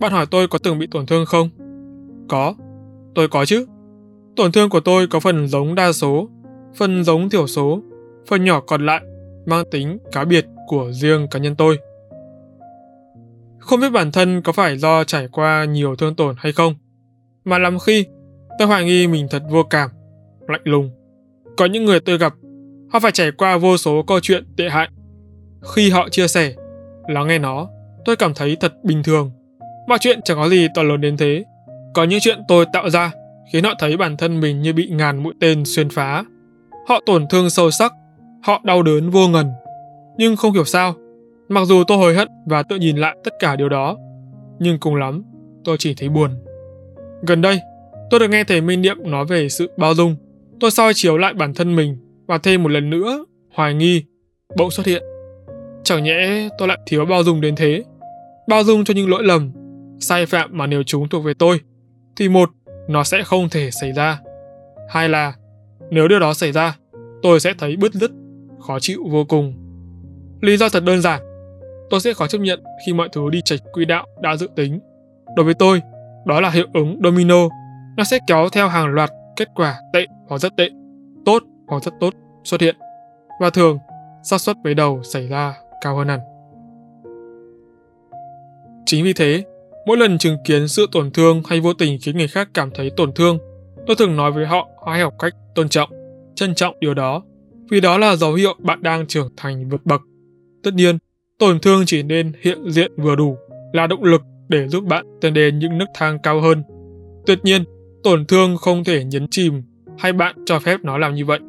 Bạn 0.00 0.12
hỏi 0.12 0.26
tôi 0.30 0.48
có 0.48 0.58
từng 0.58 0.78
bị 0.78 0.86
tổn 0.86 1.06
thương 1.06 1.26
không? 1.26 1.48
Có, 2.28 2.54
tôi 3.14 3.28
có 3.28 3.44
chứ. 3.44 3.66
Tổn 4.38 4.52
thương 4.52 4.70
của 4.70 4.80
tôi 4.80 5.06
có 5.06 5.20
phần 5.20 5.48
giống 5.48 5.74
đa 5.74 5.92
số, 5.92 6.28
phần 6.76 7.04
giống 7.04 7.30
thiểu 7.30 7.46
số, 7.46 7.80
phần 8.28 8.44
nhỏ 8.44 8.60
còn 8.60 8.86
lại 8.86 9.00
mang 9.46 9.64
tính 9.70 9.98
cá 10.12 10.24
biệt 10.24 10.46
của 10.66 10.92
riêng 10.92 11.26
cá 11.30 11.38
nhân 11.38 11.56
tôi. 11.56 11.78
Không 13.58 13.80
biết 13.80 13.90
bản 13.90 14.12
thân 14.12 14.42
có 14.42 14.52
phải 14.52 14.78
do 14.78 15.04
trải 15.04 15.28
qua 15.32 15.64
nhiều 15.64 15.96
thương 15.96 16.14
tổn 16.14 16.34
hay 16.38 16.52
không, 16.52 16.74
mà 17.44 17.58
lắm 17.58 17.78
khi 17.78 18.06
tôi 18.58 18.68
hoài 18.68 18.84
nghi 18.84 19.06
mình 19.06 19.26
thật 19.30 19.42
vô 19.50 19.62
cảm, 19.62 19.90
lạnh 20.48 20.60
lùng. 20.64 20.90
Có 21.56 21.66
những 21.66 21.84
người 21.84 22.00
tôi 22.00 22.18
gặp, 22.18 22.34
họ 22.92 23.00
phải 23.00 23.12
trải 23.12 23.30
qua 23.32 23.56
vô 23.56 23.76
số 23.76 24.02
câu 24.02 24.20
chuyện 24.20 24.44
tệ 24.56 24.68
hại. 24.68 24.88
Khi 25.74 25.90
họ 25.90 26.08
chia 26.08 26.28
sẻ, 26.28 26.54
lắng 27.08 27.26
nghe 27.28 27.38
nó, 27.38 27.68
tôi 28.04 28.16
cảm 28.16 28.34
thấy 28.34 28.56
thật 28.60 28.72
bình 28.84 29.02
thường. 29.02 29.30
Mọi 29.88 29.98
chuyện 29.98 30.20
chẳng 30.24 30.36
có 30.36 30.48
gì 30.48 30.68
to 30.74 30.82
lớn 30.82 31.00
đến 31.00 31.16
thế. 31.16 31.44
Có 31.94 32.04
những 32.04 32.20
chuyện 32.20 32.38
tôi 32.48 32.66
tạo 32.72 32.90
ra 32.90 33.12
khiến 33.52 33.64
họ 33.64 33.74
thấy 33.78 33.96
bản 33.96 34.16
thân 34.16 34.40
mình 34.40 34.62
như 34.62 34.72
bị 34.72 34.88
ngàn 34.88 35.22
mũi 35.22 35.34
tên 35.40 35.64
xuyên 35.64 35.88
phá. 35.88 36.24
Họ 36.86 37.00
tổn 37.06 37.26
thương 37.30 37.50
sâu 37.50 37.70
sắc, 37.70 37.92
họ 38.42 38.60
đau 38.64 38.82
đớn 38.82 39.10
vô 39.10 39.28
ngần. 39.28 39.46
Nhưng 40.16 40.36
không 40.36 40.52
hiểu 40.52 40.64
sao, 40.64 40.94
mặc 41.48 41.64
dù 41.64 41.84
tôi 41.84 41.98
hối 41.98 42.14
hận 42.14 42.28
và 42.46 42.62
tự 42.62 42.76
nhìn 42.76 42.96
lại 42.96 43.16
tất 43.24 43.34
cả 43.38 43.56
điều 43.56 43.68
đó, 43.68 43.96
nhưng 44.58 44.78
cùng 44.78 44.94
lắm, 44.94 45.22
tôi 45.64 45.76
chỉ 45.78 45.94
thấy 45.94 46.08
buồn. 46.08 46.30
Gần 47.26 47.40
đây, 47.40 47.60
tôi 48.10 48.20
được 48.20 48.28
nghe 48.28 48.44
thầy 48.44 48.60
Minh 48.60 48.82
Niệm 48.82 48.96
nói 49.04 49.24
về 49.24 49.48
sự 49.48 49.70
bao 49.76 49.94
dung. 49.94 50.16
Tôi 50.60 50.70
soi 50.70 50.94
chiếu 50.94 51.18
lại 51.18 51.34
bản 51.34 51.54
thân 51.54 51.76
mình 51.76 51.96
và 52.26 52.38
thêm 52.38 52.62
một 52.62 52.68
lần 52.68 52.90
nữa, 52.90 53.24
hoài 53.54 53.74
nghi, 53.74 54.04
bỗng 54.56 54.70
xuất 54.70 54.86
hiện. 54.86 55.02
Chẳng 55.84 56.04
nhẽ 56.04 56.48
tôi 56.58 56.68
lại 56.68 56.78
thiếu 56.86 57.04
bao 57.04 57.24
dung 57.24 57.40
đến 57.40 57.56
thế? 57.56 57.84
Bao 58.48 58.64
dung 58.64 58.84
cho 58.84 58.94
những 58.94 59.10
lỗi 59.10 59.22
lầm, 59.22 59.52
sai 60.00 60.26
phạm 60.26 60.50
mà 60.52 60.66
nếu 60.66 60.82
chúng 60.82 61.08
thuộc 61.08 61.24
về 61.24 61.32
tôi, 61.38 61.60
thì 62.16 62.28
một 62.28 62.50
nó 62.88 63.04
sẽ 63.04 63.22
không 63.24 63.48
thể 63.48 63.70
xảy 63.70 63.92
ra. 63.92 64.20
Hai 64.88 65.08
là, 65.08 65.32
nếu 65.90 66.08
điều 66.08 66.18
đó 66.18 66.34
xảy 66.34 66.52
ra, 66.52 66.76
tôi 67.22 67.40
sẽ 67.40 67.54
thấy 67.58 67.76
bứt 67.76 67.92
rứt, 67.94 68.10
khó 68.66 68.78
chịu 68.80 69.00
vô 69.10 69.24
cùng. 69.24 69.54
Lý 70.40 70.56
do 70.56 70.68
thật 70.68 70.84
đơn 70.84 71.00
giản, 71.00 71.20
tôi 71.90 72.00
sẽ 72.00 72.14
khó 72.14 72.26
chấp 72.26 72.38
nhận 72.38 72.62
khi 72.86 72.92
mọi 72.92 73.08
thứ 73.12 73.30
đi 73.30 73.42
chệch 73.42 73.60
quỹ 73.72 73.84
đạo 73.84 74.06
đã 74.20 74.36
dự 74.36 74.48
tính. 74.56 74.80
Đối 75.36 75.44
với 75.44 75.54
tôi, 75.54 75.82
đó 76.26 76.40
là 76.40 76.50
hiệu 76.50 76.66
ứng 76.74 77.00
domino, 77.04 77.48
nó 77.96 78.04
sẽ 78.04 78.18
kéo 78.26 78.48
theo 78.52 78.68
hàng 78.68 78.86
loạt 78.86 79.10
kết 79.36 79.48
quả 79.54 79.80
tệ 79.92 80.06
hoặc 80.28 80.38
rất 80.38 80.56
tệ, 80.56 80.68
tốt 81.24 81.42
hoặc 81.68 81.82
rất 81.82 81.94
tốt 82.00 82.14
xuất 82.44 82.60
hiện. 82.60 82.76
Và 83.40 83.50
thường, 83.50 83.78
xác 84.22 84.40
suất 84.40 84.56
với 84.64 84.74
đầu 84.74 85.02
xảy 85.02 85.28
ra 85.28 85.54
cao 85.80 85.96
hơn 85.96 86.08
hẳn. 86.08 86.20
Chính 88.86 89.04
vì 89.04 89.12
thế, 89.12 89.44
mỗi 89.88 89.96
lần 89.96 90.18
chứng 90.18 90.36
kiến 90.44 90.68
sự 90.68 90.86
tổn 90.92 91.10
thương 91.10 91.42
hay 91.48 91.60
vô 91.60 91.72
tình 91.72 91.98
khiến 92.02 92.18
người 92.18 92.28
khác 92.28 92.48
cảm 92.54 92.70
thấy 92.74 92.90
tổn 92.96 93.12
thương, 93.12 93.38
tôi 93.86 93.96
thường 93.96 94.16
nói 94.16 94.32
với 94.32 94.46
họ 94.46 94.68
hãy 94.86 95.00
học 95.00 95.14
cách 95.18 95.32
tôn 95.54 95.68
trọng, 95.68 95.90
trân 96.34 96.54
trọng 96.54 96.76
điều 96.80 96.94
đó, 96.94 97.22
vì 97.70 97.80
đó 97.80 97.98
là 97.98 98.16
dấu 98.16 98.34
hiệu 98.34 98.54
bạn 98.58 98.82
đang 98.82 99.06
trưởng 99.06 99.28
thành 99.36 99.68
vượt 99.68 99.86
bậc. 99.86 100.00
Tất 100.62 100.74
nhiên, 100.74 100.98
tổn 101.38 101.60
thương 101.60 101.82
chỉ 101.86 102.02
nên 102.02 102.32
hiện 102.40 102.70
diện 102.70 102.92
vừa 102.96 103.16
đủ 103.16 103.36
là 103.72 103.86
động 103.86 104.04
lực 104.04 104.22
để 104.48 104.68
giúp 104.68 104.84
bạn 104.84 105.06
tiến 105.20 105.34
đến 105.34 105.58
những 105.58 105.78
nấc 105.78 105.88
thang 105.94 106.18
cao 106.22 106.40
hơn. 106.40 106.62
Tuyệt 107.26 107.38
nhiên, 107.42 107.64
tổn 108.02 108.26
thương 108.26 108.56
không 108.56 108.84
thể 108.84 109.04
nhấn 109.04 109.26
chìm 109.30 109.62
hay 109.98 110.12
bạn 110.12 110.36
cho 110.46 110.58
phép 110.58 110.80
nó 110.82 110.98
làm 110.98 111.14
như 111.14 111.24
vậy. 111.24 111.40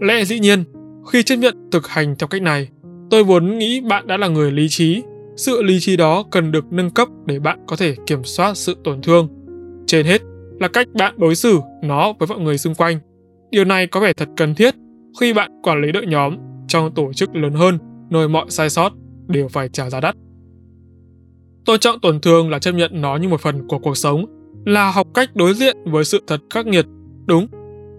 Lẽ 0.00 0.24
dĩ 0.24 0.38
nhiên, 0.38 0.64
khi 1.12 1.22
chấp 1.22 1.36
nhận 1.36 1.70
thực 1.72 1.88
hành 1.88 2.16
theo 2.18 2.28
cách 2.28 2.42
này, 2.42 2.68
tôi 3.10 3.24
vốn 3.24 3.58
nghĩ 3.58 3.80
bạn 3.80 4.06
đã 4.06 4.16
là 4.16 4.28
người 4.28 4.52
lý 4.52 4.68
trí. 4.68 5.02
Sự 5.46 5.62
lý 5.62 5.80
trí 5.80 5.96
đó 5.96 6.24
cần 6.30 6.52
được 6.52 6.72
nâng 6.72 6.90
cấp 6.90 7.08
để 7.26 7.38
bạn 7.38 7.58
có 7.66 7.76
thể 7.76 7.94
kiểm 8.06 8.24
soát 8.24 8.56
sự 8.56 8.76
tổn 8.84 9.02
thương. 9.02 9.28
Trên 9.86 10.06
hết 10.06 10.20
là 10.60 10.68
cách 10.68 10.88
bạn 10.98 11.14
đối 11.18 11.34
xử 11.34 11.60
nó 11.82 12.12
với 12.18 12.28
mọi 12.28 12.40
người 12.40 12.58
xung 12.58 12.74
quanh. 12.74 12.98
Điều 13.50 13.64
này 13.64 13.86
có 13.86 14.00
vẻ 14.00 14.12
thật 14.12 14.28
cần 14.36 14.54
thiết 14.54 14.74
khi 15.20 15.32
bạn 15.32 15.50
quản 15.62 15.82
lý 15.82 15.92
đội 15.92 16.06
nhóm 16.06 16.36
trong 16.68 16.94
tổ 16.94 17.12
chức 17.12 17.36
lớn 17.36 17.52
hơn, 17.52 17.78
nơi 18.10 18.28
mọi 18.28 18.46
sai 18.48 18.70
sót 18.70 18.92
đều 19.28 19.48
phải 19.48 19.68
trả 19.68 19.90
giá 19.90 20.00
đắt. 20.00 20.16
Tôn 21.64 21.80
trọng 21.80 22.00
tổn 22.00 22.20
thương 22.20 22.50
là 22.50 22.58
chấp 22.58 22.72
nhận 22.72 23.00
nó 23.00 23.16
như 23.16 23.28
một 23.28 23.40
phần 23.40 23.68
của 23.68 23.78
cuộc 23.78 23.96
sống, 23.96 24.24
là 24.66 24.90
học 24.90 25.06
cách 25.14 25.36
đối 25.36 25.54
diện 25.54 25.76
với 25.84 26.04
sự 26.04 26.22
thật 26.26 26.40
khắc 26.50 26.66
nghiệt. 26.66 26.86
Đúng, 27.26 27.46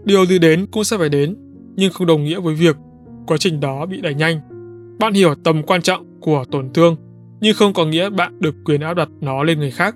điều 0.04 0.26
gì 0.26 0.40
đến 0.40 0.66
cũng 0.72 0.84
sẽ 0.84 0.98
phải 0.98 1.10
đến, 1.10 1.36
nhưng 1.76 1.94
không 1.94 2.08
đồng 2.08 2.24
nghĩa 2.24 2.40
với 2.40 2.56
việc 2.56 2.76
quá 3.28 3.38
trình 3.38 3.60
đó 3.60 3.86
bị 3.86 4.02
đẩy 4.02 4.14
nhanh. 4.14 4.40
Bạn 5.00 5.14
hiểu 5.14 5.36
tầm 5.44 5.64
quan 5.64 5.82
trọng 5.82 6.20
của 6.20 6.46
tổn 6.52 6.74
thương, 6.74 6.96
nhưng 7.42 7.56
không 7.56 7.74
có 7.74 7.86
nghĩa 7.86 8.10
bạn 8.10 8.40
được 8.40 8.56
quyền 8.66 8.82
áp 8.82 8.94
đặt 8.94 9.10
nó 9.22 9.44
lên 9.44 9.60
người 9.60 9.72
khác, 9.72 9.96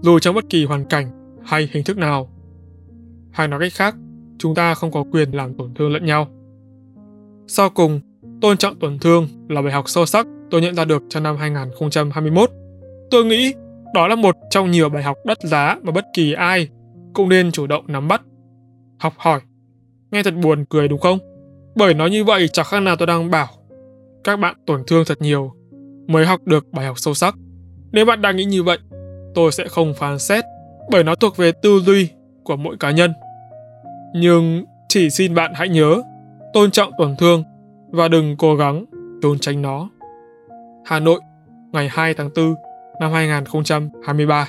dù 0.00 0.18
trong 0.18 0.34
bất 0.34 0.44
kỳ 0.48 0.64
hoàn 0.64 0.84
cảnh 0.84 1.36
hay 1.44 1.68
hình 1.72 1.84
thức 1.84 1.98
nào. 1.98 2.28
Hay 3.30 3.48
nói 3.48 3.60
cách 3.60 3.72
khác, 3.72 3.94
chúng 4.38 4.54
ta 4.54 4.74
không 4.74 4.90
có 4.90 5.04
quyền 5.12 5.30
làm 5.30 5.54
tổn 5.54 5.74
thương 5.74 5.92
lẫn 5.92 6.04
nhau. 6.04 6.28
Sau 7.46 7.70
cùng, 7.70 8.00
tôn 8.40 8.56
trọng 8.56 8.78
tổn 8.78 8.98
thương 8.98 9.28
là 9.48 9.62
bài 9.62 9.72
học 9.72 9.88
sâu 9.88 10.06
sắc 10.06 10.26
tôi 10.50 10.60
nhận 10.60 10.74
ra 10.74 10.84
được 10.84 11.02
trong 11.08 11.22
năm 11.22 11.36
2021. 11.36 12.50
Tôi 13.10 13.24
nghĩ 13.24 13.54
đó 13.94 14.08
là 14.08 14.14
một 14.14 14.36
trong 14.50 14.70
nhiều 14.70 14.88
bài 14.88 15.02
học 15.02 15.16
đắt 15.26 15.38
giá 15.42 15.78
mà 15.82 15.92
bất 15.92 16.04
kỳ 16.14 16.32
ai 16.32 16.68
cũng 17.14 17.28
nên 17.28 17.52
chủ 17.52 17.66
động 17.66 17.84
nắm 17.88 18.08
bắt. 18.08 18.22
Học 18.98 19.14
hỏi. 19.16 19.40
Nghe 20.10 20.22
thật 20.22 20.34
buồn 20.42 20.64
cười 20.70 20.88
đúng 20.88 21.00
không? 21.00 21.18
Bởi 21.76 21.94
nói 21.94 22.10
như 22.10 22.24
vậy 22.24 22.48
chẳng 22.48 22.66
khác 22.68 22.80
nào 22.80 22.96
tôi 22.96 23.06
đang 23.06 23.30
bảo 23.30 23.46
các 24.24 24.36
bạn 24.36 24.56
tổn 24.66 24.82
thương 24.86 25.04
thật 25.06 25.22
nhiều 25.22 25.52
mới 26.06 26.26
học 26.26 26.40
được 26.44 26.66
bài 26.72 26.86
học 26.86 26.98
sâu 26.98 27.14
sắc. 27.14 27.34
Nếu 27.92 28.04
bạn 28.04 28.22
đang 28.22 28.36
nghĩ 28.36 28.44
như 28.44 28.62
vậy, 28.62 28.78
tôi 29.34 29.52
sẽ 29.52 29.64
không 29.68 29.94
phán 29.94 30.18
xét 30.18 30.44
bởi 30.90 31.04
nó 31.04 31.14
thuộc 31.14 31.36
về 31.36 31.52
tư 31.52 31.80
duy 31.80 32.08
của 32.44 32.56
mỗi 32.56 32.76
cá 32.80 32.90
nhân. 32.90 33.12
Nhưng 34.14 34.64
chỉ 34.88 35.10
xin 35.10 35.34
bạn 35.34 35.52
hãy 35.54 35.68
nhớ 35.68 36.02
tôn 36.52 36.70
trọng 36.70 36.92
tổn 36.98 37.16
thương 37.16 37.44
và 37.90 38.08
đừng 38.08 38.36
cố 38.36 38.56
gắng 38.56 38.84
trốn 39.22 39.38
tránh 39.38 39.62
nó. 39.62 39.90
Hà 40.84 41.00
Nội, 41.00 41.20
ngày 41.72 41.88
2 41.92 42.14
tháng 42.14 42.30
4 42.36 42.54
năm 43.00 43.12
2023. 43.12 44.48